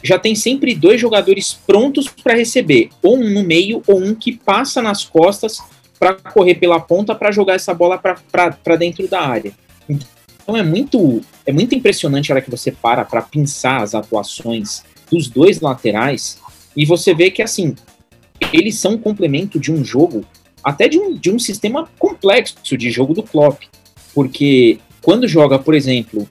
já 0.04 0.18
tem 0.18 0.36
sempre 0.36 0.76
dois 0.76 1.02
jogadores 1.02 1.54
prontos 1.54 2.08
para 2.08 2.36
receber, 2.36 2.90
ou 3.02 3.18
um 3.18 3.30
no 3.32 3.44
meio, 3.44 3.82
ou 3.88 4.00
um 4.00 4.14
que 4.14 4.38
passa 4.38 4.82
nas 4.82 5.04
costas 5.04 5.60
para 6.00 6.14
correr 6.14 6.56
pela 6.56 6.80
ponta 6.80 7.16
para 7.16 7.32
jogar 7.32 7.56
essa 7.56 7.74
bola 7.74 7.98
para 7.98 8.76
dentro 8.76 9.08
da 9.08 9.22
área. 9.22 9.52
Então 10.48 10.56
é 10.56 10.64
muito, 10.64 11.22
é 11.46 11.52
muito 11.52 11.76
impressionante 11.76 12.32
a 12.32 12.36
hora 12.36 12.42
que 12.42 12.50
você 12.50 12.72
para 12.72 13.04
para 13.04 13.22
pensar 13.22 13.84
as 13.84 13.94
atuações 13.94 14.82
dos 15.12 15.28
dois 15.28 15.60
laterais 15.60 16.40
e 16.74 16.86
você 16.86 17.14
vê 17.14 17.30
que 17.30 17.42
assim 17.42 17.76
eles 18.54 18.76
são 18.76 18.94
um 18.94 18.98
complemento 18.98 19.60
de 19.60 19.74
um 19.74 19.84
jogo, 19.84 20.24
até 20.64 20.88
de 20.88 20.98
um, 20.98 21.14
de 21.14 21.30
um 21.30 21.38
sistema 21.38 21.90
complexo 22.00 22.78
de 22.78 22.90
jogo 22.90 23.14
do 23.14 23.24
Klopp, 23.24 23.64
porque 24.14 24.80
quando 25.02 25.28
joga, 25.28 25.60
por 25.60 25.74
exemplo, 25.74 26.26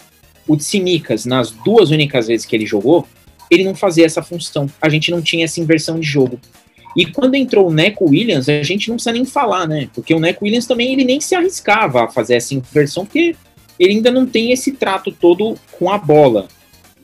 o 0.49 0.57
Tsimikas 0.57 1.27
nas 1.27 1.51
duas 1.51 1.91
únicas 1.91 2.29
vezes 2.29 2.47
que 2.47 2.57
ele 2.57 2.65
jogou, 2.65 3.07
ele 3.51 3.65
não 3.65 3.75
fazia 3.75 4.07
essa 4.07 4.23
função. 4.23 4.67
A 4.81 4.89
gente 4.89 5.11
não 5.11 5.21
tinha 5.21 5.45
essa 5.45 5.61
inversão 5.61 6.01
de 6.01 6.07
jogo. 6.07 6.41
E 6.97 7.05
quando 7.05 7.35
entrou 7.35 7.69
o 7.69 7.73
Neco 7.73 8.09
Williams, 8.09 8.49
a 8.49 8.63
gente 8.63 8.89
não 8.89 8.97
precisa 8.97 9.13
nem 9.13 9.27
falar, 9.27 9.69
né? 9.69 9.91
Porque 9.95 10.15
o 10.15 10.21
Neco 10.21 10.45
Williams 10.45 10.67
também 10.67 10.95
ele 10.95 11.05
nem 11.05 11.21
se 11.21 11.35
arriscava 11.35 12.05
a 12.05 12.09
fazer 12.09 12.37
essa 12.37 12.55
inversão, 12.55 13.05
porque 13.05 13.37
ele 13.79 13.95
ainda 13.95 14.11
não 14.11 14.27
tem 14.27 14.53
esse 14.53 14.73
trato 14.73 15.13
todo 15.13 15.57
com 15.73 15.91
a 15.91 15.99
bola. 15.99 16.49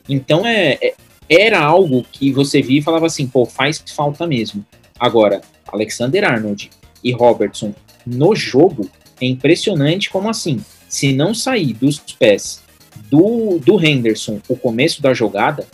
Então 0.07 0.45
é, 0.45 0.77
é, 0.81 0.93
era 1.29 1.59
algo 1.59 2.05
que 2.11 2.31
você 2.31 2.61
via 2.61 2.79
e 2.79 2.83
falava 2.83 3.05
assim, 3.05 3.27
pô, 3.27 3.45
faz 3.45 3.83
falta 3.95 4.27
mesmo. 4.27 4.65
Agora, 4.99 5.41
Alexander 5.67 6.23
Arnold 6.23 6.69
e 7.03 7.11
Robertson 7.11 7.73
no 8.05 8.35
jogo 8.35 8.89
é 9.21 9.25
impressionante 9.25 10.09
como 10.09 10.29
assim, 10.29 10.63
se 10.89 11.13
não 11.13 11.33
sair 11.33 11.73
dos 11.73 11.99
pés 11.99 12.61
do, 13.09 13.59
do 13.59 13.83
Henderson 13.83 14.39
o 14.47 14.55
começo 14.55 15.01
da 15.01 15.13
jogada, 15.13 15.65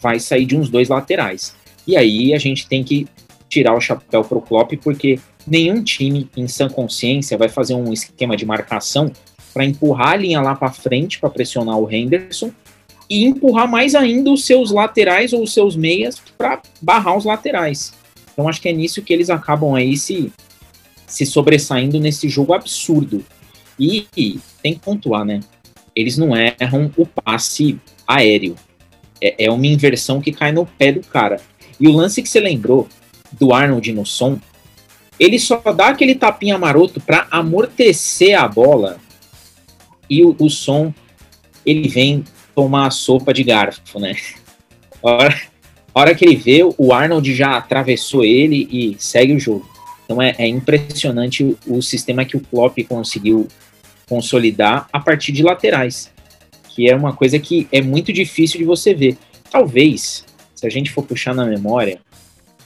vai 0.00 0.18
sair 0.18 0.46
de 0.46 0.56
uns 0.56 0.68
dois 0.68 0.88
laterais. 0.88 1.54
E 1.86 1.96
aí 1.96 2.34
a 2.34 2.38
gente 2.38 2.68
tem 2.68 2.82
que 2.82 3.06
tirar 3.48 3.74
o 3.74 3.80
chapéu 3.80 4.24
pro 4.24 4.40
Klopp, 4.40 4.72
porque 4.82 5.18
nenhum 5.46 5.82
time 5.82 6.28
em 6.36 6.48
sã 6.48 6.68
consciência 6.68 7.38
vai 7.38 7.48
fazer 7.48 7.74
um 7.74 7.92
esquema 7.92 8.36
de 8.36 8.44
marcação 8.44 9.12
para 9.56 9.64
empurrar 9.64 10.08
a 10.08 10.16
linha 10.16 10.38
lá 10.42 10.54
para 10.54 10.70
frente 10.70 11.18
para 11.18 11.30
pressionar 11.30 11.78
o 11.78 11.90
Henderson 11.90 12.52
e 13.08 13.24
empurrar 13.24 13.66
mais 13.66 13.94
ainda 13.94 14.30
os 14.30 14.44
seus 14.44 14.70
laterais 14.70 15.32
ou 15.32 15.42
os 15.42 15.54
seus 15.54 15.74
meias 15.74 16.20
para 16.36 16.60
barrar 16.82 17.16
os 17.16 17.24
laterais. 17.24 17.94
Então 18.30 18.50
acho 18.50 18.60
que 18.60 18.68
é 18.68 18.72
nisso 18.72 19.00
que 19.00 19.14
eles 19.14 19.30
acabam 19.30 19.74
aí 19.74 19.96
se, 19.96 20.30
se 21.06 21.24
sobressaindo 21.24 21.98
nesse 21.98 22.28
jogo 22.28 22.52
absurdo. 22.52 23.24
E, 23.80 24.06
e 24.14 24.38
tem 24.62 24.74
que 24.74 24.80
pontuar, 24.80 25.24
né? 25.24 25.40
Eles 25.94 26.18
não 26.18 26.36
erram 26.36 26.92
o 26.94 27.06
passe 27.06 27.78
aéreo. 28.06 28.56
É, 29.22 29.46
é 29.46 29.50
uma 29.50 29.66
inversão 29.66 30.20
que 30.20 30.32
cai 30.32 30.52
no 30.52 30.66
pé 30.66 30.92
do 30.92 31.00
cara. 31.00 31.40
E 31.80 31.88
o 31.88 31.92
lance 31.92 32.20
que 32.20 32.28
você 32.28 32.40
lembrou 32.40 32.86
do 33.32 33.54
Arnold 33.54 33.90
no 33.94 34.04
som, 34.04 34.38
ele 35.18 35.38
só 35.38 35.56
dá 35.74 35.88
aquele 35.88 36.14
tapinha 36.14 36.58
maroto 36.58 37.00
para 37.00 37.26
amortecer 37.30 38.38
a 38.38 38.46
bola 38.46 38.98
e 40.08 40.22
o, 40.22 40.34
o 40.38 40.48
som 40.48 40.92
ele 41.64 41.88
vem 41.88 42.24
tomar 42.54 42.86
a 42.86 42.90
sopa 42.90 43.32
de 43.32 43.42
garfo, 43.42 43.98
né? 43.98 44.14
A 45.02 45.10
hora, 45.10 45.40
hora 45.94 46.14
que 46.14 46.24
ele 46.24 46.34
vê, 46.34 46.62
o 46.76 46.92
Arnold 46.92 47.32
já 47.32 47.56
atravessou 47.56 48.24
ele 48.24 48.66
e 48.70 48.96
segue 48.98 49.34
o 49.34 49.38
jogo. 49.38 49.68
Então 50.04 50.20
é, 50.20 50.34
é 50.38 50.48
impressionante 50.48 51.44
o, 51.44 51.58
o, 51.66 51.82
sistema 51.82 52.24
que 52.24 52.36
o 52.36 52.40
Klopp 52.40 52.78
conseguiu 52.88 53.46
consolidar 54.08 54.88
a 54.92 54.98
partir 54.98 55.32
de 55.32 55.42
laterais, 55.42 56.10
que 56.70 56.88
é 56.88 56.96
uma 56.96 57.12
coisa 57.12 57.38
que 57.38 57.68
é 57.70 57.82
muito 57.82 58.12
difícil 58.12 58.58
de 58.58 58.64
você 58.64 58.94
ver. 58.94 59.16
Talvez, 59.50 60.24
se 60.54 60.66
a 60.66 60.70
gente 60.70 60.90
for 60.90 61.04
puxar 61.04 61.34
na 61.34 61.44
memória, 61.44 62.00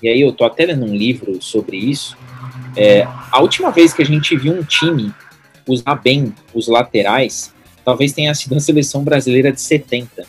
e 0.03 0.09
aí 0.09 0.21
eu 0.21 0.33
tô 0.33 0.45
até 0.45 0.67
lendo 0.67 0.87
um 0.87 0.95
livro 0.95 1.43
sobre 1.43 1.77
isso, 1.77 2.17
é, 2.77 3.07
a 3.31 3.41
última 3.41 3.71
vez 3.71 3.93
que 3.93 4.03
a 4.03 4.07
gente 4.07 4.37
viu 4.37 4.55
um 4.55 4.63
time 4.63 5.13
usar 5.73 5.97
bem 5.97 6.35
os 6.55 6.69
laterais, 6.69 7.53
talvez 7.85 8.13
tenha 8.13 8.35
sido 8.35 8.57
a 8.57 8.61
seleção 8.61 9.03
brasileira 9.03 9.53
de 9.53 9.61
70. 9.61 10.27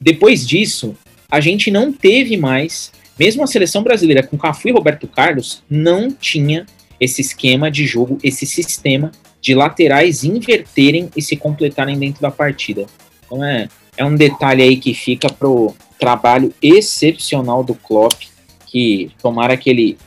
Depois 0.00 0.46
disso, 0.46 0.96
a 1.30 1.40
gente 1.40 1.70
não 1.70 1.92
teve 1.92 2.36
mais, 2.36 2.92
mesmo 3.18 3.42
a 3.42 3.46
seleção 3.46 3.82
brasileira 3.82 4.22
com 4.22 4.36
Cafu 4.36 4.68
e 4.68 4.72
Roberto 4.72 5.06
Carlos, 5.06 5.62
não 5.68 6.10
tinha 6.10 6.66
esse 7.00 7.20
esquema 7.20 7.70
de 7.70 7.86
jogo, 7.86 8.18
esse 8.22 8.46
sistema 8.46 9.10
de 9.40 9.54
laterais 9.54 10.22
inverterem 10.22 11.10
e 11.16 11.22
se 11.22 11.36
completarem 11.36 11.98
dentro 11.98 12.22
da 12.22 12.30
partida. 12.30 12.86
Então 13.24 13.42
é, 13.44 13.68
é 13.96 14.04
um 14.04 14.14
detalhe 14.14 14.62
aí 14.62 14.76
que 14.76 14.94
fica 14.94 15.28
pro 15.28 15.74
trabalho 15.98 16.52
excepcional 16.62 17.64
do 17.64 17.74
Klopp, 17.74 18.22
que 18.66 19.10
tomara 19.20 19.56
que 19.56 19.68
ele 19.68 19.98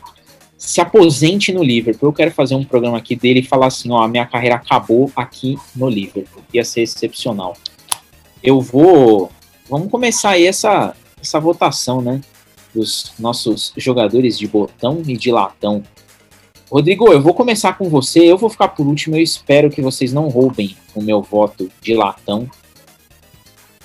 se 0.65 0.81
aposente 0.81 1.53
no 1.53 1.63
Liverpool. 1.63 2.09
Eu 2.09 2.13
quero 2.13 2.31
fazer 2.31 2.55
um 2.55 2.63
programa 2.63 2.97
aqui 2.97 3.15
dele 3.15 3.41
e 3.41 3.43
falar 3.43 3.67
assim, 3.67 3.91
ó, 3.91 4.01
a 4.01 4.07
minha 4.07 4.25
carreira 4.25 4.55
acabou 4.55 5.11
aqui 5.15 5.57
no 5.75 5.87
Liverpool. 5.87 6.43
Ia 6.51 6.65
ser 6.65 6.81
excepcional. 6.81 7.55
Eu 8.41 8.59
vou, 8.59 9.31
vamos 9.69 9.89
começar 9.91 10.31
aí 10.31 10.45
essa 10.45 10.95
essa 11.21 11.39
votação, 11.39 12.01
né, 12.01 12.21
dos 12.73 13.13
nossos 13.17 13.73
jogadores 13.75 14.37
de 14.37 14.47
botão 14.47 15.01
e 15.07 15.17
de 15.17 15.31
latão. 15.31 15.83
Rodrigo, 16.69 17.11
eu 17.11 17.21
vou 17.21 17.33
começar 17.33 17.77
com 17.77 17.89
você, 17.89 18.19
eu 18.19 18.37
vou 18.37 18.49
ficar 18.49 18.69
por 18.69 18.85
último, 18.85 19.15
eu 19.15 19.21
espero 19.21 19.69
que 19.69 19.81
vocês 19.81 20.11
não 20.11 20.27
roubem 20.29 20.75
o 20.93 21.01
meu 21.01 21.21
voto 21.21 21.71
de 21.81 21.93
latão. 21.95 22.49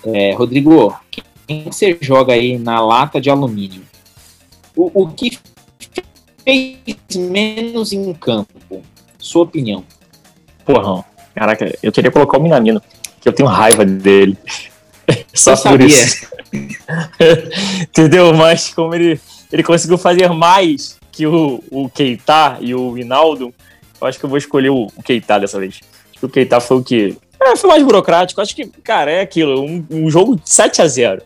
É, 0.04 0.32
Rodrigo, 0.32 0.94
quem 1.46 1.64
você 1.64 1.96
joga 2.00 2.32
aí 2.32 2.58
na 2.58 2.80
lata 2.80 3.20
de 3.20 3.30
alumínio? 3.30 3.82
O, 4.74 5.02
o 5.02 5.08
que 5.08 5.38
fez 6.50 7.16
menos 7.16 7.92
em 7.92 8.12
campo? 8.12 8.82
Sua 9.18 9.42
opinião. 9.42 9.84
Porra, 10.64 11.04
caraca, 11.34 11.78
eu 11.82 11.92
queria 11.92 12.10
colocar 12.10 12.38
o 12.38 12.42
Minamino, 12.42 12.82
que 13.20 13.28
eu 13.28 13.32
tenho 13.32 13.48
raiva 13.48 13.84
dele. 13.84 14.36
Só 15.32 15.52
eu 15.52 15.56
por 15.56 15.62
sabia. 15.62 15.86
isso. 15.86 16.26
Entendeu? 17.82 18.34
Mas 18.34 18.74
como 18.74 18.94
ele, 18.94 19.20
ele 19.52 19.62
conseguiu 19.62 19.96
fazer 19.96 20.28
mais 20.30 20.98
que 21.12 21.26
o, 21.26 21.62
o 21.70 21.88
Keita 21.88 22.58
e 22.60 22.74
o 22.74 22.98
Hinaldo, 22.98 23.54
eu 24.00 24.06
acho 24.06 24.18
que 24.18 24.24
eu 24.24 24.30
vou 24.30 24.38
escolher 24.38 24.70
o, 24.70 24.86
o 24.96 25.02
Keita 25.02 25.38
dessa 25.38 25.58
vez. 25.58 25.80
Acho 26.10 26.18
que 26.18 26.26
o 26.26 26.28
Keita 26.28 26.60
foi 26.60 26.78
o 26.78 26.82
que. 26.82 27.16
É, 27.40 27.56
foi 27.56 27.70
mais 27.70 27.82
burocrático. 27.82 28.40
Acho 28.40 28.54
que, 28.56 28.66
cara, 28.66 29.10
é 29.10 29.20
aquilo. 29.20 29.62
Um, 29.62 29.86
um 29.90 30.10
jogo 30.10 30.36
de 30.36 30.50
7 30.50 30.82
a 30.82 30.88
0 30.88 31.22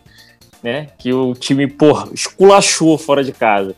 né? 0.61 0.87
Que 0.97 1.13
o 1.13 1.33
time, 1.33 1.67
porra, 1.67 2.09
esculachou 2.13 2.97
fora 2.97 3.23
de 3.23 3.31
casa 3.31 3.75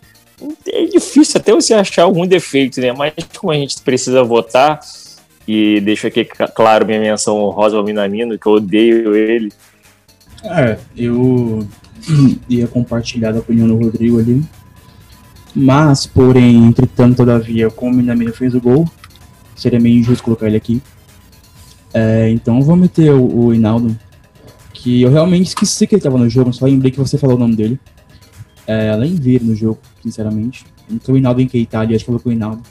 é 0.68 0.85
difícil 0.85 1.39
até 1.39 1.51
você 1.51 1.73
achar 1.73 2.03
algum 2.03 2.27
defeito, 2.27 2.80
né? 2.80 2.91
Mas 2.91 3.14
como 3.38 3.51
a 3.51 3.55
gente 3.55 3.81
precisa 3.81 4.23
votar, 4.23 4.80
e 5.47 5.80
deixo 5.81 6.05
aqui 6.07 6.26
claro 6.26 6.85
minha 6.85 6.99
menção 6.99 7.38
honrosa 7.38 7.77
ao 7.77 7.84
Minamino, 7.84 8.38
que 8.38 8.45
eu 8.45 8.53
odeio 8.53 9.15
ele. 9.15 9.51
É, 10.43 10.77
eu 10.95 11.65
ia 12.49 12.68
compartilhar 12.68 13.34
a 13.34 13.39
opinião 13.39 13.68
do 13.68 13.77
Rodrigo 13.77 14.19
ali. 14.19 14.43
Mas, 15.55 16.05
porém, 16.05 16.55
entretanto, 16.65 17.18
todavia, 17.18 17.69
como 17.72 17.93
o 17.93 17.95
Minamino 17.95 18.34
fez 18.34 18.53
o 18.53 18.61
gol, 18.61 18.88
seria 19.55 19.80
meio 19.80 19.97
injusto 19.97 20.23
colocar 20.23 20.47
ele 20.47 20.57
aqui. 20.57 20.81
É, 21.93 22.30
então 22.30 22.61
vou 22.61 22.76
meter 22.76 23.11
o, 23.11 23.45
o 23.45 23.53
Hinaldo, 23.53 23.97
que 24.73 25.01
eu 25.01 25.09
realmente 25.09 25.47
esqueci 25.47 25.88
que 25.88 25.95
ele 25.95 25.99
estava 25.99 26.18
no 26.18 26.30
jogo, 26.30 26.53
só 26.53 26.65
lembrei 26.65 26.91
que 26.91 26.99
você 26.99 27.18
falou 27.18 27.38
o 27.38 27.39
nome 27.39 27.55
dele. 27.55 27.80
É, 28.68 28.89
além 28.89 29.15
vir 29.15 29.41
no 29.41 29.56
jogo, 29.56 29.80
sinceramente. 30.03 30.65
Então 30.89 31.15
o 31.15 31.18
Hinaldo 31.18 31.41
em 31.41 31.48
Keita 31.48 31.80
acho 31.80 32.06
que 32.06 32.19
com 32.19 32.30
o 32.30 32.31
Hinaldo. 32.31 32.61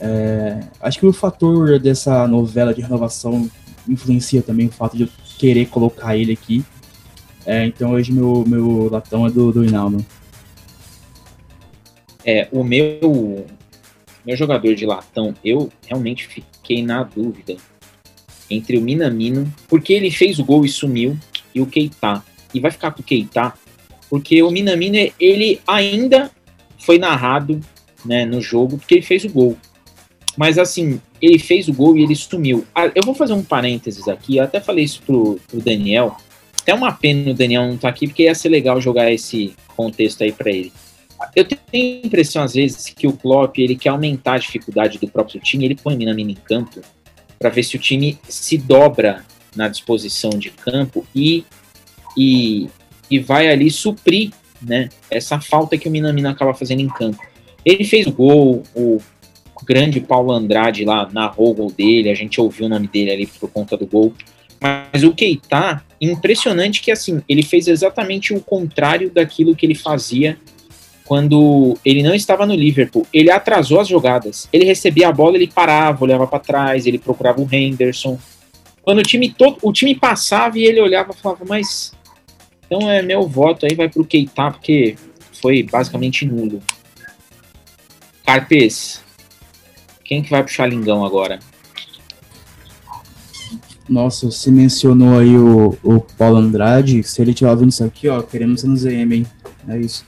É, 0.00 0.60
acho 0.80 0.98
que 0.98 1.06
o 1.06 1.12
fator 1.12 1.78
dessa 1.78 2.26
novela 2.26 2.74
de 2.74 2.80
renovação 2.80 3.48
influencia 3.88 4.42
também 4.42 4.66
o 4.66 4.72
fato 4.72 4.96
de 4.96 5.04
eu 5.04 5.08
querer 5.38 5.66
colocar 5.66 6.16
ele 6.16 6.32
aqui. 6.32 6.64
É, 7.44 7.66
então 7.66 7.92
hoje 7.92 8.12
meu, 8.12 8.44
meu 8.46 8.88
latão 8.90 9.26
é 9.26 9.30
do, 9.30 9.52
do 9.52 9.64
Hinaldo. 9.64 10.04
É, 12.24 12.48
o 12.52 12.62
meu, 12.62 13.46
meu 14.24 14.36
jogador 14.36 14.74
de 14.74 14.86
latão, 14.86 15.34
eu 15.44 15.70
realmente 15.86 16.26
fiquei 16.26 16.82
na 16.82 17.02
dúvida 17.02 17.56
entre 18.48 18.76
o 18.76 18.80
Minamino, 18.80 19.52
porque 19.68 19.92
ele 19.92 20.10
fez 20.10 20.38
o 20.38 20.44
gol 20.44 20.64
e 20.64 20.68
sumiu, 20.68 21.18
e 21.54 21.60
o 21.60 21.66
Keita. 21.66 22.22
E 22.54 22.60
vai 22.60 22.70
ficar 22.70 22.92
com 22.92 23.00
o 23.00 23.04
Keita, 23.04 23.54
porque 24.12 24.42
o 24.42 24.50
Minamino, 24.50 25.10
ele 25.18 25.58
ainda 25.66 26.30
foi 26.78 26.98
narrado 26.98 27.58
né, 28.04 28.26
no 28.26 28.42
jogo, 28.42 28.76
porque 28.76 28.96
ele 28.96 29.02
fez 29.02 29.24
o 29.24 29.30
gol. 29.30 29.56
Mas 30.36 30.58
assim, 30.58 31.00
ele 31.18 31.38
fez 31.38 31.66
o 31.66 31.72
gol 31.72 31.96
e 31.96 32.02
ele 32.02 32.14
sumiu. 32.14 32.66
Ah, 32.74 32.92
eu 32.94 33.02
vou 33.06 33.14
fazer 33.14 33.32
um 33.32 33.42
parênteses 33.42 34.06
aqui, 34.08 34.36
eu 34.36 34.44
até 34.44 34.60
falei 34.60 34.84
isso 34.84 35.00
pro, 35.00 35.40
pro 35.48 35.62
Daniel. 35.62 36.14
Até 36.60 36.74
uma 36.74 36.92
pena 36.92 37.30
o 37.30 37.34
Daniel 37.34 37.62
não 37.62 37.76
estar 37.76 37.88
tá 37.88 37.94
aqui, 37.94 38.06
porque 38.06 38.24
ia 38.24 38.34
ser 38.34 38.50
legal 38.50 38.78
jogar 38.82 39.10
esse 39.10 39.54
contexto 39.74 40.22
aí 40.22 40.30
para 40.30 40.50
ele. 40.50 40.70
Eu 41.34 41.46
tenho 41.46 41.62
a 41.72 42.06
impressão, 42.06 42.42
às 42.42 42.52
vezes, 42.52 42.92
que 42.94 43.06
o 43.06 43.14
Klopp 43.14 43.56
ele 43.56 43.76
quer 43.76 43.88
aumentar 43.88 44.34
a 44.34 44.38
dificuldade 44.38 44.98
do 44.98 45.08
próprio 45.08 45.40
time, 45.40 45.64
ele 45.64 45.74
põe 45.74 45.94
o 45.94 45.96
Minamino 45.96 46.32
em 46.32 46.34
campo 46.34 46.82
para 47.38 47.48
ver 47.48 47.62
se 47.62 47.76
o 47.76 47.78
time 47.78 48.18
se 48.28 48.58
dobra 48.58 49.24
na 49.56 49.68
disposição 49.68 50.28
de 50.28 50.50
campo 50.50 51.06
e, 51.14 51.46
e 52.14 52.68
e 53.12 53.18
vai 53.18 53.48
ali 53.48 53.70
suprir 53.70 54.30
né, 54.62 54.88
essa 55.10 55.38
falta 55.38 55.76
que 55.76 55.86
o 55.86 55.90
Minamino 55.90 56.30
acaba 56.30 56.54
fazendo 56.54 56.80
em 56.80 56.88
campo. 56.88 57.18
Ele 57.62 57.84
fez 57.84 58.06
o 58.06 58.12
gol, 58.12 58.62
o 58.74 59.00
grande 59.64 60.00
Paulo 60.00 60.32
Andrade 60.32 60.84
lá 60.86 61.06
narrou 61.12 61.50
o 61.50 61.54
gol 61.54 61.70
dele, 61.70 62.08
a 62.08 62.14
gente 62.14 62.40
ouviu 62.40 62.66
o 62.66 62.68
nome 62.70 62.88
dele 62.88 63.10
ali 63.10 63.26
por 63.26 63.50
conta 63.50 63.76
do 63.76 63.86
gol. 63.86 64.14
Mas 64.58 65.04
o 65.04 65.12
Keita, 65.12 65.84
impressionante 66.00 66.80
que 66.80 66.90
assim, 66.90 67.20
ele 67.28 67.42
fez 67.42 67.68
exatamente 67.68 68.32
o 68.32 68.40
contrário 68.40 69.10
daquilo 69.10 69.54
que 69.54 69.66
ele 69.66 69.74
fazia 69.74 70.38
quando 71.04 71.76
ele 71.84 72.02
não 72.02 72.14
estava 72.14 72.46
no 72.46 72.54
Liverpool. 72.54 73.06
Ele 73.12 73.30
atrasou 73.30 73.78
as 73.78 73.88
jogadas. 73.88 74.48
Ele 74.50 74.64
recebia 74.64 75.08
a 75.08 75.12
bola, 75.12 75.36
ele 75.36 75.48
parava, 75.48 76.02
olhava 76.02 76.26
para 76.26 76.38
trás, 76.38 76.86
ele 76.86 76.98
procurava 76.98 77.42
o 77.42 77.48
Henderson. 77.52 78.18
Quando 78.82 79.00
o 79.00 79.02
time 79.02 79.28
todo, 79.28 79.58
o 79.62 79.72
time 79.72 79.94
passava 79.94 80.58
e 80.58 80.64
ele 80.64 80.80
olhava 80.80 81.12
e 81.12 81.20
falava, 81.20 81.44
mas 81.46 81.92
então 82.74 82.90
é 82.90 83.02
meu 83.02 83.28
voto 83.28 83.66
aí 83.66 83.74
vai 83.74 83.86
pro 83.86 84.02
Keita, 84.02 84.50
porque 84.50 84.96
foi 85.42 85.62
basicamente 85.62 86.24
nulo. 86.24 86.62
Carpes, 88.24 89.02
quem 90.02 90.22
que 90.22 90.30
vai 90.30 90.42
pro 90.42 90.50
Xalingão 90.50 91.04
agora? 91.04 91.38
Nossa, 93.86 94.30
você 94.30 94.50
mencionou 94.50 95.18
aí 95.18 95.36
o, 95.36 95.76
o 95.82 96.00
Paulo 96.00 96.38
Andrade. 96.38 97.02
Se 97.02 97.20
ele 97.20 97.34
tiver 97.34 97.50
ouvindo 97.50 97.68
isso 97.68 97.84
aqui, 97.84 98.08
ó, 98.08 98.22
queremos 98.22 98.64
no 98.64 98.74
ZM, 98.74 99.12
hein? 99.12 99.26
É 99.68 99.76
isso. 99.76 100.06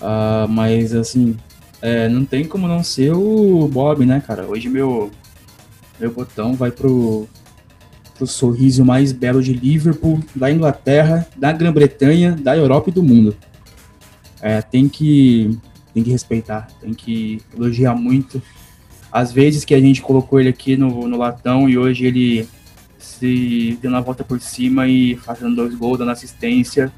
Uh, 0.00 0.46
mas, 0.48 0.94
assim, 0.94 1.36
é, 1.82 2.08
não 2.08 2.24
tem 2.24 2.44
como 2.44 2.68
não 2.68 2.84
ser 2.84 3.12
o 3.14 3.66
Bob, 3.66 4.06
né, 4.06 4.22
cara? 4.24 4.46
Hoje 4.46 4.68
meu, 4.68 5.10
meu 5.98 6.12
botão 6.12 6.54
vai 6.54 6.70
pro, 6.70 7.28
pro 8.18 8.26
sorriso 8.26 8.84
mais 8.84 9.12
belo 9.12 9.40
de 9.40 9.52
Liverpool, 9.52 10.20
da 10.34 10.50
Inglaterra, 10.50 11.26
da 11.36 11.52
Grã-Bretanha, 11.52 12.32
da 12.32 12.56
Europa 12.56 12.90
e 12.90 12.92
do 12.92 13.02
mundo. 13.02 13.34
É, 14.42 14.60
tem 14.60 14.88
que 14.88 15.56
tem 15.94 16.02
que 16.02 16.10
respeitar, 16.10 16.68
tem 16.80 16.92
que 16.92 17.40
elogiar 17.56 17.94
muito. 17.94 18.42
Às 19.10 19.32
vezes 19.32 19.64
que 19.64 19.74
a 19.74 19.80
gente 19.80 20.02
colocou 20.02 20.38
ele 20.38 20.48
aqui 20.48 20.76
no, 20.76 21.08
no 21.08 21.16
latão 21.16 21.68
e 21.68 21.78
hoje 21.78 22.04
ele 22.04 22.46
se 22.98 23.78
dando 23.82 23.96
a 23.96 24.00
volta 24.00 24.22
por 24.22 24.40
cima 24.40 24.86
e 24.86 25.16
fazendo 25.16 25.56
dois 25.56 25.74
gols, 25.74 25.98
dando 25.98 26.10
assistência 26.10 26.92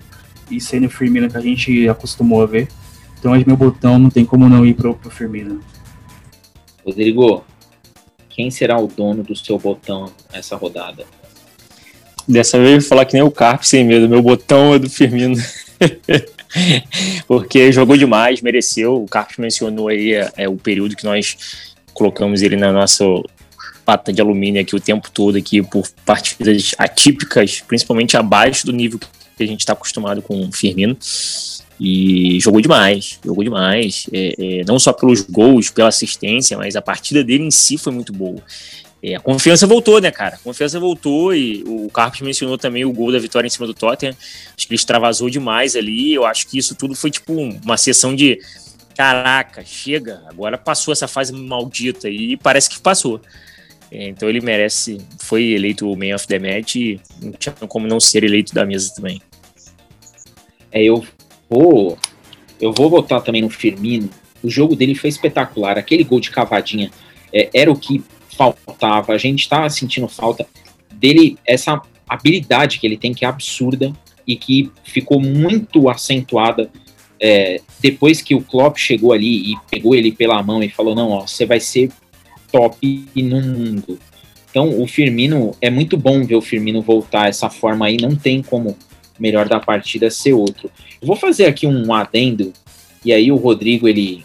e 0.51 0.61
sendo 0.61 0.87
o 0.87 0.91
Firmino 0.91 1.31
que 1.31 1.37
a 1.37 1.41
gente 1.41 1.89
acostumou 1.89 2.43
a 2.43 2.47
ver. 2.47 2.69
Então 3.19 3.33
hoje 3.33 3.45
meu 3.47 3.57
botão 3.57 3.99
não 3.99 4.11
tem 4.11 4.25
como 4.25 4.49
não 4.49 4.67
ir 4.67 4.75
pro, 4.75 4.95
pro 4.95 5.11
Firmino. 5.11 5.61
Rodrigo, 6.85 7.45
quem 8.41 8.51
será 8.51 8.81
o 8.81 8.87
dono 8.87 9.23
do 9.23 9.37
seu 9.37 9.59
botão 9.59 10.11
nessa 10.33 10.57
rodada? 10.57 11.05
Dessa 12.27 12.57
vez 12.59 12.71
eu 12.71 12.81
vou 12.81 12.89
falar 12.89 13.05
que 13.05 13.13
nem 13.13 13.23
o 13.23 13.31
Carpe 13.31 13.69
sem 13.69 13.85
medo, 13.85 14.09
meu 14.09 14.23
botão 14.23 14.73
é 14.73 14.79
do 14.79 14.89
Firmino. 14.89 15.37
Porque 17.29 17.71
jogou 17.71 17.99
demais, 17.99 18.41
mereceu. 18.41 19.03
O 19.03 19.07
Carpe 19.07 19.39
mencionou 19.43 19.89
aí 19.89 20.15
é, 20.15 20.33
é, 20.39 20.49
o 20.49 20.57
período 20.57 20.97
que 20.97 21.05
nós 21.05 21.75
colocamos 21.93 22.41
ele 22.41 22.57
na 22.57 22.73
nossa 22.73 23.05
pata 23.85 24.11
de 24.11 24.23
alumínio 24.23 24.63
aqui 24.63 24.75
o 24.75 24.81
tempo 24.81 25.11
todo 25.11 25.37
aqui 25.37 25.63
por 25.63 25.87
partidas 26.07 26.75
atípicas, 26.79 27.61
principalmente 27.61 28.17
abaixo 28.17 28.65
do 28.65 28.73
nível 28.73 28.99
que 29.37 29.43
a 29.43 29.47
gente 29.47 29.61
está 29.61 29.75
acostumado 29.75 30.23
com 30.23 30.49
o 30.49 30.51
Firmino. 30.51 30.97
E 31.81 32.39
jogou 32.41 32.61
demais, 32.61 33.19
jogou 33.25 33.43
demais. 33.43 34.05
É, 34.13 34.35
é, 34.39 34.65
não 34.67 34.79
só 34.79 34.93
pelos 34.93 35.23
gols, 35.23 35.71
pela 35.71 35.89
assistência, 35.89 36.59
mas 36.59 36.77
a 36.77 36.83
partida 36.83 37.25
dele 37.25 37.45
em 37.45 37.51
si 37.51 37.79
foi 37.79 37.91
muito 37.91 38.13
boa. 38.13 38.43
É, 39.03 39.15
a 39.15 39.21
confiança 39.21 39.67
voltou, 39.67 39.99
né, 39.99 40.11
cara? 40.11 40.37
A 40.37 40.39
confiança 40.39 40.79
voltou 40.79 41.35
e 41.35 41.65
o 41.67 41.89
Carlos 41.89 42.21
mencionou 42.21 42.59
também 42.59 42.85
o 42.85 42.93
gol 42.93 43.11
da 43.11 43.19
vitória 43.19 43.47
em 43.47 43.51
cima 43.51 43.67
do 43.67 43.73
Tottenham. 43.73 44.15
Acho 44.15 44.67
que 44.67 44.75
ele 44.75 44.79
extravasou 44.79 45.31
demais 45.31 45.75
ali. 45.75 46.13
Eu 46.13 46.27
acho 46.27 46.47
que 46.47 46.59
isso 46.59 46.75
tudo 46.75 46.95
foi 46.95 47.11
tipo 47.11 47.33
uma 47.33 47.79
sessão 47.79 48.15
de 48.15 48.39
caraca, 48.95 49.65
chega, 49.65 50.23
agora 50.27 50.59
passou 50.59 50.93
essa 50.93 51.09
fase 51.09 51.33
maldita 51.33 52.11
e 52.11 52.37
parece 52.37 52.69
que 52.69 52.79
passou. 52.79 53.19
É, 53.91 54.09
então 54.09 54.29
ele 54.29 54.43
merece, 54.43 54.99
foi 55.19 55.53
eleito 55.53 55.91
o 55.91 55.97
Man 55.97 56.15
of 56.15 56.27
the 56.27 56.39
Match 56.39 56.77
e 56.77 57.01
não 57.23 57.33
tinha 57.33 57.55
como 57.55 57.87
não 57.87 57.99
ser 57.99 58.23
eleito 58.23 58.53
da 58.53 58.67
mesa 58.67 58.93
também. 58.95 59.23
É, 60.71 60.83
eu 60.85 61.03
vou, 61.51 61.99
eu 62.61 62.73
vou 62.73 62.89
votar 62.89 63.21
também 63.21 63.43
no 63.43 63.51
Firmino. 63.51 64.09
O 64.43 64.49
jogo 64.49 64.77
dele 64.77 64.95
foi 64.95 65.11
espetacular. 65.11 65.77
Aquele 65.77 66.05
gol 66.05 66.21
de 66.21 66.31
cavadinha 66.31 66.91
é, 67.33 67.51
era 67.53 67.71
o 67.71 67.77
que 67.77 68.03
faltava. 68.37 69.13
A 69.13 69.19
gente 69.19 69.41
estava 69.41 69.69
sentindo 69.69 70.09
falta 70.09 70.47
dele, 70.93 71.37
essa 71.45 71.83
habilidade 72.09 72.79
que 72.79 72.87
ele 72.87 72.97
tem, 72.97 73.13
que 73.13 73.25
é 73.25 73.29
absurda 73.29 73.93
e 74.27 74.37
que 74.37 74.71
ficou 74.85 75.21
muito 75.21 75.89
acentuada 75.89 76.71
é, 77.21 77.61
depois 77.81 78.23
que 78.23 78.35
o 78.35 78.41
Klopp 78.41 78.79
chegou 78.79 79.13
ali 79.13 79.53
e 79.53 79.57
pegou 79.71 79.95
ele 79.95 80.11
pela 80.11 80.43
mão 80.43 80.63
e 80.63 80.71
falou: 80.71 80.95
Não, 80.95 81.11
ó, 81.11 81.27
você 81.27 81.45
vai 81.45 81.61
ser 81.61 81.91
top 82.51 83.05
no 83.15 83.43
mundo. 83.43 83.99
Então, 84.51 84.81
o 84.81 84.87
Firmino, 84.87 85.55
é 85.61 85.71
muito 85.71 85.97
bom 85.97 86.25
ver 86.25 86.35
o 86.35 86.41
Firmino 86.41 86.83
voltar 86.83 87.29
essa 87.29 87.49
forma 87.49 87.87
aí, 87.87 87.97
não 87.99 88.17
tem 88.17 88.43
como 88.43 88.77
melhor 89.21 89.49
da 89.49 89.61
partida 89.61 90.11
ser 90.11 90.33
outro. 90.33 90.71
Eu 91.01 91.07
vou 91.07 91.17
fazer 91.17 91.47
aqui 91.47 91.67
um 91.67 91.93
adendo, 91.93 92.53
e 93.05 93.13
aí 93.13 93.31
o 93.31 93.37
Rodrigo, 93.37 93.87
ele, 93.87 94.25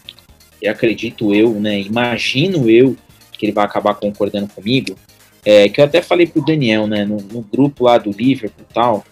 acredito 0.65 1.35
eu, 1.35 1.53
né, 1.59 1.81
imagino 1.81 2.69
eu 2.69 2.95
que 3.37 3.45
ele 3.45 3.51
vai 3.51 3.65
acabar 3.65 3.93
concordando 3.95 4.47
comigo, 4.47 4.95
é, 5.43 5.67
que 5.69 5.79
eu 5.79 5.85
até 5.85 6.01
falei 6.01 6.25
pro 6.25 6.43
Daniel, 6.43 6.87
né, 6.87 7.03
no, 7.05 7.17
no 7.17 7.41
grupo 7.41 7.83
lá 7.83 7.97
do 7.97 8.09
Liverpool 8.09 8.65
e 8.67 8.73
tal, 8.73 9.05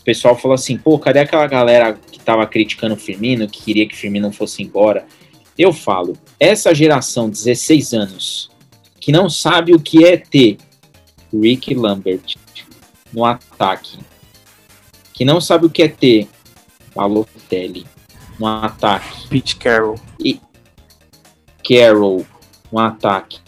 o 0.00 0.04
pessoal 0.04 0.36
falou 0.36 0.54
assim, 0.54 0.76
pô, 0.76 0.98
cadê 0.98 1.20
aquela 1.20 1.46
galera 1.46 1.98
que 2.12 2.20
tava 2.20 2.46
criticando 2.46 2.94
o 2.94 2.98
Firmino, 2.98 3.48
que 3.48 3.64
queria 3.64 3.88
que 3.88 3.94
o 3.94 3.96
Firmino 3.96 4.30
fosse 4.30 4.62
embora? 4.62 5.04
Eu 5.58 5.72
falo, 5.72 6.16
essa 6.38 6.74
geração, 6.74 7.30
16 7.30 7.94
anos, 7.94 8.50
que 9.00 9.10
não 9.10 9.28
sabe 9.28 9.72
o 9.72 9.80
que 9.80 10.04
é 10.04 10.16
ter 10.16 10.58
Rick 11.32 11.74
Lambert 11.74 12.36
no 13.12 13.24
ataque, 13.24 13.98
que 15.16 15.24
não 15.24 15.40
sabe 15.40 15.64
o 15.64 15.70
que 15.70 15.82
é 15.82 15.88
ter 15.88 16.28
Balotelli 16.94 17.86
no 18.38 18.46
ataque, 18.46 19.26
Pete 19.28 19.56
Carroll 19.56 19.98
e 20.20 20.38
Carroll 21.66 22.26
no 22.70 22.78
ataque, 22.78 23.40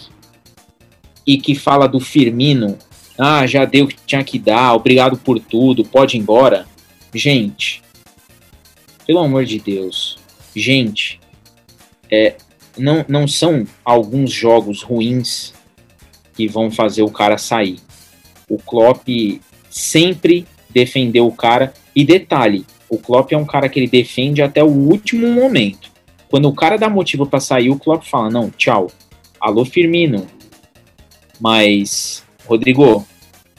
e 1.26 1.38
que 1.38 1.54
fala 1.54 1.86
do 1.86 2.00
Firmino, 2.00 2.78
ah, 3.18 3.46
já 3.46 3.66
deu 3.66 3.84
o 3.84 3.88
que 3.88 3.96
tinha 4.06 4.24
que 4.24 4.38
dar, 4.38 4.74
obrigado 4.74 5.18
por 5.18 5.38
tudo, 5.38 5.84
pode 5.84 6.16
ir 6.16 6.20
embora. 6.20 6.66
Gente, 7.14 7.82
pelo 9.06 9.18
amor 9.18 9.44
de 9.44 9.58
Deus, 9.58 10.18
gente, 10.56 11.20
é, 12.10 12.36
não, 12.78 13.04
não 13.06 13.28
são 13.28 13.66
alguns 13.84 14.32
jogos 14.32 14.82
ruins 14.82 15.52
que 16.34 16.48
vão 16.48 16.70
fazer 16.70 17.02
o 17.02 17.10
cara 17.10 17.36
sair. 17.36 17.78
O 18.48 18.56
Klopp 18.56 19.06
sempre 19.68 20.46
defendeu 20.78 21.26
o 21.26 21.32
cara. 21.32 21.72
E 21.94 22.04
detalhe, 22.04 22.64
o 22.88 22.98
Klopp 22.98 23.32
é 23.32 23.36
um 23.36 23.44
cara 23.44 23.68
que 23.68 23.78
ele 23.78 23.88
defende 23.88 24.42
até 24.42 24.62
o 24.62 24.68
último 24.68 25.28
momento. 25.28 25.90
Quando 26.30 26.48
o 26.48 26.54
cara 26.54 26.76
dá 26.76 26.88
motivo 26.88 27.26
para 27.26 27.40
sair, 27.40 27.70
o 27.70 27.78
Klopp 27.78 28.04
fala: 28.04 28.30
não, 28.30 28.50
tchau. 28.50 28.88
Alô, 29.40 29.64
Firmino. 29.64 30.26
Mas, 31.40 32.24
Rodrigo, 32.46 32.96
o 32.96 33.06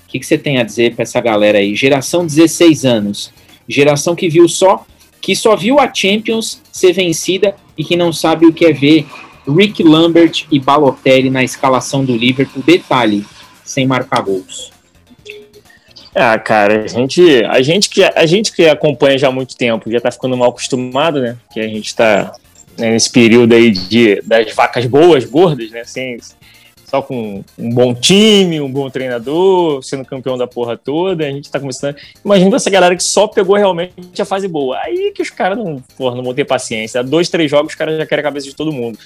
que, 0.08 0.22
você 0.22 0.38
tem 0.38 0.58
a 0.58 0.64
dizer 0.64 0.96
para 0.96 1.04
essa 1.04 1.22
galera 1.22 1.60
aí? 1.60 1.76
Geração 1.76 2.26
16 2.26 2.86
anos. 2.86 3.32
Geração 3.68 4.16
que 4.16 4.28
viu 4.28 4.48
só 4.48 4.86
que 5.22 5.36
só 5.36 5.56
viu 5.56 5.80
a 5.80 5.94
Champions 5.94 6.62
ser 6.72 6.94
vencida 6.94 7.54
e 7.78 7.84
que 7.84 7.98
não 7.98 8.12
sabe 8.14 8.46
o 8.46 8.54
que 8.54 8.66
é 8.66 8.72
ver 8.72 9.06
Rick 9.46 9.84
Lambert 9.84 10.46
e 10.50 10.60
Balotelli 10.60 11.30
na 11.30 11.44
escalação 11.44 12.06
do 12.06 12.16
Liverpool. 12.16 12.64
Detalhe, 12.64 13.26
sem 13.64 13.86
marcar 13.86 14.22
gols. 14.22 14.72
Ah, 16.22 16.38
cara, 16.38 16.84
a 16.84 16.88
gente, 16.88 17.46
a 17.46 17.62
gente 17.62 17.90
que 17.90 18.04
a 18.04 18.26
gente 18.26 18.52
que 18.52 18.68
acompanha 18.68 19.18
já 19.18 19.30
há 19.30 19.32
muito 19.32 19.56
tempo, 19.56 19.90
já 19.90 20.02
tá 20.02 20.12
ficando 20.12 20.36
mal 20.36 20.50
acostumado, 20.50 21.22
né? 21.22 21.38
Que 21.50 21.62
a 21.62 21.68
gente 21.68 21.96
tá 21.96 22.34
né, 22.78 22.92
nesse 22.92 23.10
período 23.10 23.56
aí 23.56 23.72
de 23.72 24.22
das 24.24 24.54
vacas 24.54 24.86
boas, 24.86 25.24
gordas, 25.24 25.72
né? 25.72 25.86
Sem, 25.86 26.18
só 26.86 27.02
com 27.02 27.42
um 27.58 27.70
bom 27.70 27.94
time, 27.96 28.60
um 28.60 28.70
bom 28.70 28.90
treinador, 28.90 29.82
sendo 29.82 30.04
campeão 30.04 30.38
da 30.38 30.46
porra 30.46 30.76
toda, 30.76 31.26
a 31.26 31.32
gente 31.32 31.50
tá 31.50 31.58
começando. 31.58 31.96
Imagina 32.26 32.54
essa 32.54 32.70
galera 32.70 32.98
que 32.98 33.04
só 33.04 33.26
pegou 33.26 33.56
realmente 33.56 34.22
a 34.22 34.26
fase 34.26 34.50
boa. 34.50 34.78
Aí 34.80 35.14
que 35.16 35.22
os 35.22 35.30
caras 35.30 35.58
não, 35.58 35.82
porra, 35.98 36.18
não 36.18 36.24
vão 36.26 36.34
ter 36.34 36.44
paciência. 36.44 37.02
Dois, 37.02 37.30
três 37.30 37.50
jogos, 37.50 37.72
os 37.72 37.78
caras 37.78 37.98
já 37.98 38.06
querem 38.06 38.20
a 38.20 38.28
cabeça 38.28 38.46
de 38.46 38.56
todo 38.56 38.74
mundo. 38.74 39.00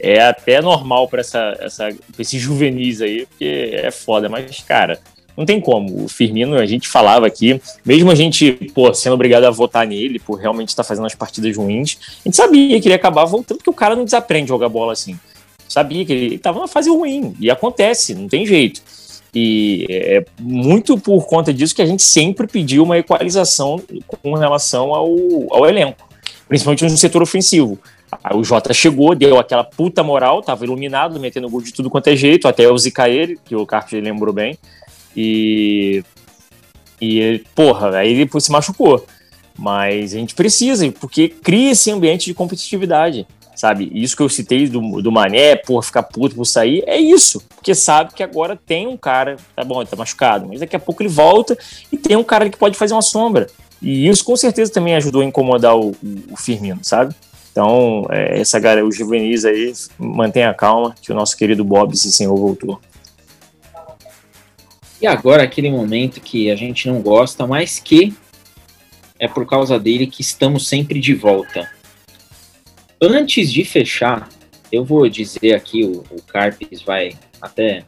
É 0.00 0.22
até 0.22 0.60
normal 0.60 1.06
para 1.06 1.20
essa, 1.20 1.56
essa, 1.60 1.88
esses 2.18 2.40
juvenis 2.40 3.00
aí, 3.00 3.26
porque 3.26 3.70
é 3.74 3.92
foda, 3.92 4.28
mas, 4.28 4.58
cara, 4.66 4.98
não 5.38 5.46
tem 5.46 5.60
como. 5.60 6.04
O 6.04 6.08
Firmino, 6.08 6.56
a 6.56 6.66
gente 6.66 6.88
falava 6.88 7.26
aqui, 7.26 7.60
mesmo 7.86 8.10
a 8.10 8.14
gente, 8.14 8.52
pô, 8.74 8.92
sendo 8.92 9.14
obrigado 9.14 9.44
a 9.44 9.50
votar 9.50 9.86
nele 9.86 10.18
por 10.18 10.38
realmente 10.38 10.68
estar 10.68 10.82
tá 10.82 10.88
fazendo 10.88 11.06
as 11.06 11.14
partidas 11.14 11.56
ruins, 11.56 11.96
a 12.20 12.28
gente 12.28 12.36
sabia 12.36 12.78
que 12.80 12.88
ele 12.88 12.94
ia 12.94 12.96
acabar 12.96 13.24
voltando, 13.24 13.58
porque 13.58 13.70
o 13.70 13.74
cara 13.74 13.96
não 13.96 14.04
desaprende 14.04 14.44
a 14.44 14.48
jogar 14.48 14.68
bola 14.68 14.92
assim 14.92 15.18
sabia 15.68 16.04
que 16.04 16.12
ele 16.12 16.34
estava 16.36 16.58
numa 16.58 16.68
fase 16.68 16.88
ruim, 16.88 17.34
e 17.38 17.50
acontece, 17.50 18.14
não 18.14 18.26
tem 18.26 18.46
jeito. 18.46 18.80
E 19.34 19.86
é 19.90 20.24
muito 20.40 20.98
por 20.98 21.26
conta 21.26 21.52
disso 21.52 21.74
que 21.74 21.82
a 21.82 21.86
gente 21.86 22.02
sempre 22.02 22.46
pediu 22.46 22.82
uma 22.82 22.98
equalização 22.98 23.80
com 24.22 24.34
relação 24.34 24.94
ao, 24.94 25.14
ao 25.50 25.68
elenco, 25.68 26.08
principalmente 26.48 26.84
no 26.84 26.96
setor 26.96 27.22
ofensivo. 27.22 27.78
O 28.34 28.42
Jota 28.42 28.72
chegou, 28.72 29.14
deu 29.14 29.38
aquela 29.38 29.62
puta 29.62 30.02
moral, 30.02 30.40
tava 30.40 30.64
iluminado, 30.64 31.20
metendo 31.20 31.48
gol 31.50 31.60
de 31.60 31.74
tudo 31.74 31.90
quanto 31.90 32.08
é 32.08 32.16
jeito, 32.16 32.48
até 32.48 32.66
o 32.66 32.78
Zicaer, 32.78 33.36
que 33.44 33.54
o 33.54 33.66
Carpe 33.66 34.00
lembrou 34.00 34.32
bem. 34.32 34.58
E. 35.16 36.02
E, 37.00 37.44
porra, 37.54 37.96
aí 37.96 38.12
ele 38.12 38.28
se 38.40 38.50
machucou. 38.50 39.06
Mas 39.56 40.14
a 40.14 40.18
gente 40.18 40.34
precisa, 40.34 40.90
porque 40.92 41.28
cria 41.28 41.72
esse 41.72 41.90
ambiente 41.90 42.26
de 42.26 42.34
competitividade 42.34 43.26
sabe? 43.58 43.90
Isso 43.92 44.16
que 44.16 44.22
eu 44.22 44.28
citei 44.28 44.68
do, 44.68 45.02
do 45.02 45.10
Mané, 45.10 45.56
por 45.56 45.82
ficar 45.82 46.04
puto 46.04 46.36
por 46.36 46.44
sair, 46.44 46.84
é 46.86 46.96
isso. 46.96 47.42
Porque 47.56 47.74
sabe 47.74 48.14
que 48.14 48.22
agora 48.22 48.56
tem 48.56 48.86
um 48.86 48.96
cara, 48.96 49.36
tá 49.54 49.64
bom, 49.64 49.80
ele 49.80 49.90
tá 49.90 49.96
machucado, 49.96 50.46
mas 50.48 50.60
daqui 50.60 50.76
a 50.76 50.78
pouco 50.78 51.02
ele 51.02 51.08
volta 51.08 51.58
e 51.90 51.96
tem 51.96 52.16
um 52.16 52.22
cara 52.22 52.48
que 52.48 52.56
pode 52.56 52.78
fazer 52.78 52.94
uma 52.94 53.02
sombra. 53.02 53.48
E 53.82 54.08
isso 54.08 54.24
com 54.24 54.36
certeza 54.36 54.72
também 54.72 54.94
ajudou 54.94 55.22
a 55.22 55.24
incomodar 55.24 55.76
o, 55.76 55.94
o 56.30 56.36
Firmino, 56.36 56.78
sabe? 56.82 57.14
Então, 57.50 58.06
é, 58.10 58.40
essa 58.40 58.60
galera, 58.60 58.86
os 58.86 58.96
juvenis 58.96 59.44
aí, 59.44 59.72
mantenha 59.98 60.54
calma, 60.54 60.94
que 61.02 61.10
o 61.10 61.14
nosso 61.14 61.36
querido 61.36 61.64
Bob, 61.64 61.92
esse 61.92 62.12
senhor, 62.12 62.36
voltou. 62.36 62.80
E 65.00 65.06
agora 65.06 65.42
aquele 65.42 65.70
momento 65.70 66.20
que 66.20 66.50
a 66.50 66.56
gente 66.56 66.88
não 66.88 67.00
gosta, 67.00 67.46
mas 67.46 67.78
que 67.78 68.14
é 69.18 69.28
por 69.28 69.46
causa 69.46 69.78
dele 69.78 70.06
que 70.06 70.20
estamos 70.20 70.66
sempre 70.66 71.00
de 71.00 71.14
volta. 71.14 71.70
Antes 73.00 73.52
de 73.52 73.64
fechar, 73.64 74.28
eu 74.72 74.84
vou 74.84 75.08
dizer 75.08 75.54
aqui, 75.54 75.84
o, 75.84 76.04
o 76.10 76.22
Carpes 76.22 76.82
vai 76.82 77.16
até 77.40 77.84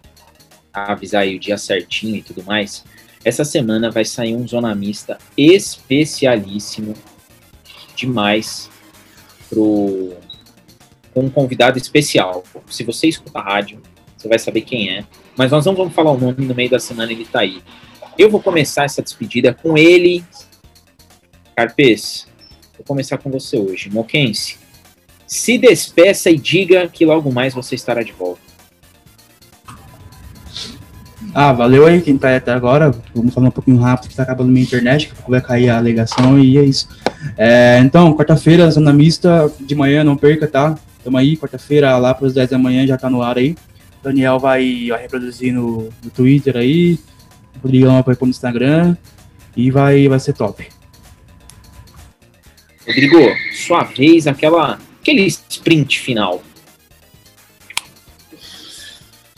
avisar 0.73 1.23
aí 1.23 1.37
o 1.37 1.41
dia 1.41 1.59
certinho 1.59 2.16
e 2.16 2.23
tudo 2.23 2.45
mais. 2.45 2.85
Essa 3.24 3.45
semana 3.45 3.91
vai 3.91 4.05
sair 4.05 4.35
um 4.35 4.47
zonamista 4.47 5.19
especialíssimo 5.37 6.95
demais 7.95 8.70
pro, 9.49 10.15
com 11.12 11.20
um 11.24 11.31
convidado 11.31 11.77
especial. 11.77 12.45
Se 12.69 12.82
você 12.85 13.09
escuta 13.09 13.39
a 13.39 13.43
rádio, 13.43 13.82
você 14.16 14.28
vai 14.28 14.39
saber 14.39 14.62
quem 14.62 14.91
é. 14.91 15.05
Mas 15.41 15.53
nós 15.53 15.65
não 15.65 15.75
vamos 15.75 15.95
falar 15.95 16.11
o 16.11 16.19
nome 16.19 16.45
no 16.45 16.55
meio 16.55 16.69
da 16.69 16.79
semana, 16.79 17.11
ele 17.11 17.25
tá 17.25 17.41
aí. 17.41 17.62
Eu 18.19 18.31
vou 18.31 18.43
começar 18.43 18.85
essa 18.85 19.01
despedida 19.01 19.55
com 19.55 19.79
ele. 19.79 20.23
Carpes, 21.57 22.29
vou 22.77 22.85
começar 22.87 23.17
com 23.17 23.31
você 23.31 23.57
hoje. 23.57 23.89
Moquense, 23.89 24.59
se 25.27 25.57
despeça 25.57 26.29
e 26.29 26.37
diga 26.37 26.87
que 26.89 27.07
logo 27.07 27.33
mais 27.33 27.55
você 27.55 27.75
estará 27.75 28.03
de 28.03 28.12
volta. 28.12 28.43
Ah, 31.33 31.55
valeu 31.55 31.87
aí 31.87 32.03
quem 32.03 32.19
tá 32.19 32.37
até 32.37 32.53
agora. 32.53 32.91
Vamos 33.15 33.33
falar 33.33 33.49
um 33.49 33.51
pouquinho 33.51 33.79
rápido 33.79 34.11
que 34.11 34.17
tá 34.17 34.25
acabando 34.25 34.53
minha 34.53 34.65
internet, 34.65 35.09
que 35.09 35.31
vai 35.31 35.41
cair 35.41 35.71
a 35.71 35.81
ligação 35.81 36.39
e 36.39 36.59
é 36.59 36.65
isso. 36.65 36.87
É, 37.39 37.79
então, 37.83 38.12
quarta-feira, 38.12 38.71
zona 38.71 38.93
mista, 38.93 39.51
de 39.59 39.75
manhã, 39.75 40.05
não 40.05 40.19
perca, 40.19 40.47
tá? 40.47 40.79
Tamo 41.03 41.17
aí, 41.17 41.35
quarta-feira, 41.35 41.97
lá 41.97 42.12
pros 42.12 42.35
10 42.35 42.51
da 42.51 42.59
manhã, 42.59 42.87
já 42.87 42.99
tá 42.99 43.09
no 43.09 43.23
ar 43.23 43.39
aí. 43.39 43.57
Daniel 44.02 44.39
vai, 44.39 44.89
vai 44.89 45.02
reproduzir 45.02 45.52
no, 45.52 45.89
no 46.02 46.10
Twitter 46.10 46.56
aí, 46.56 46.98
o 47.56 47.62
Rodrigão 47.62 48.02
vai 48.02 48.14
pôr 48.14 48.27
no 48.27 48.31
Instagram 48.31 48.97
e 49.56 49.70
vai, 49.70 50.09
vai 50.09 50.18
ser 50.18 50.32
top. 50.32 50.66
Rodrigo, 52.86 53.18
sua 53.52 53.85
vez, 53.85 54.27
aquela, 54.27 54.78
aquele 55.01 55.27
sprint 55.27 56.01
final. 56.01 56.43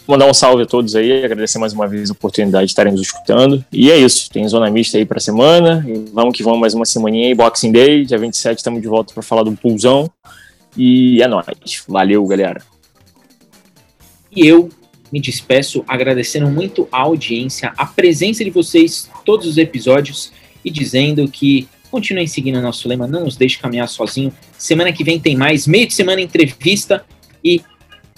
Mandar 0.07 0.27
um 0.27 0.35
salve 0.35 0.65
a 0.65 0.67
todos 0.67 0.97
aí, 0.97 1.25
agradecer 1.25 1.59
mais 1.59 1.73
uma 1.73 1.87
vez 1.87 2.11
a 2.11 2.13
oportunidade 2.13 2.67
de 2.67 2.73
estarem 2.73 2.93
nos 2.93 3.03
escutando. 3.03 3.65
E 3.73 3.91
é 3.91 3.97
isso, 3.97 4.29
tem 4.31 4.47
zona 4.49 4.71
mista 4.71 4.99
aí 4.99 5.07
pra 5.07 5.21
semana. 5.21 5.85
E 5.87 6.11
vamos 6.13 6.37
que 6.37 6.43
vamos 6.43 6.61
mais 6.61 6.75
uma 6.75 6.85
semaninha 6.85 7.29
aí, 7.29 7.35
Boxing 7.35 7.71
Day, 7.73 8.05
dia 8.05 8.19
27 8.19 8.59
estamos 8.59 8.83
de 8.83 8.89
volta 8.89 9.15
para 9.15 9.23
falar 9.23 9.45
do 9.45 9.53
pulsão. 9.53 10.11
E 10.77 11.23
é 11.23 11.29
nóis. 11.29 11.47
Valeu, 11.87 12.27
galera. 12.27 12.63
E 14.35 14.47
eu 14.47 14.71
me 15.13 15.21
despeço 15.21 15.85
agradecendo 15.87 16.51
muito 16.51 16.89
a 16.91 17.03
audiência, 17.03 17.73
a 17.77 17.85
presença 17.85 18.43
de 18.43 18.51
vocês 18.51 19.11
todos 19.25 19.47
os 19.47 19.59
episódios 19.59 20.33
e 20.65 20.71
dizendo 20.71 21.29
que 21.29 21.69
continuem 21.91 22.27
seguindo 22.27 22.59
o 22.59 22.63
nosso 22.63 22.89
lema, 22.89 23.07
não 23.07 23.25
nos 23.25 23.37
deixe 23.37 23.59
caminhar 23.59 23.89
sozinho. 23.89 24.33
Semana 24.57 24.93
que 24.93 25.05
vem 25.05 25.21
tem 25.21 25.37
mais, 25.37 25.67
meio 25.67 25.87
de 25.87 25.93
semana 25.93 26.23
entrevista 26.23 27.05
e 27.45 27.61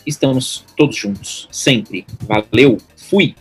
estamos 0.07 0.65
todos 0.77 0.95
juntos, 0.95 1.49
sempre. 1.51 2.07
Valeu, 2.23 2.79
fui! 2.97 3.35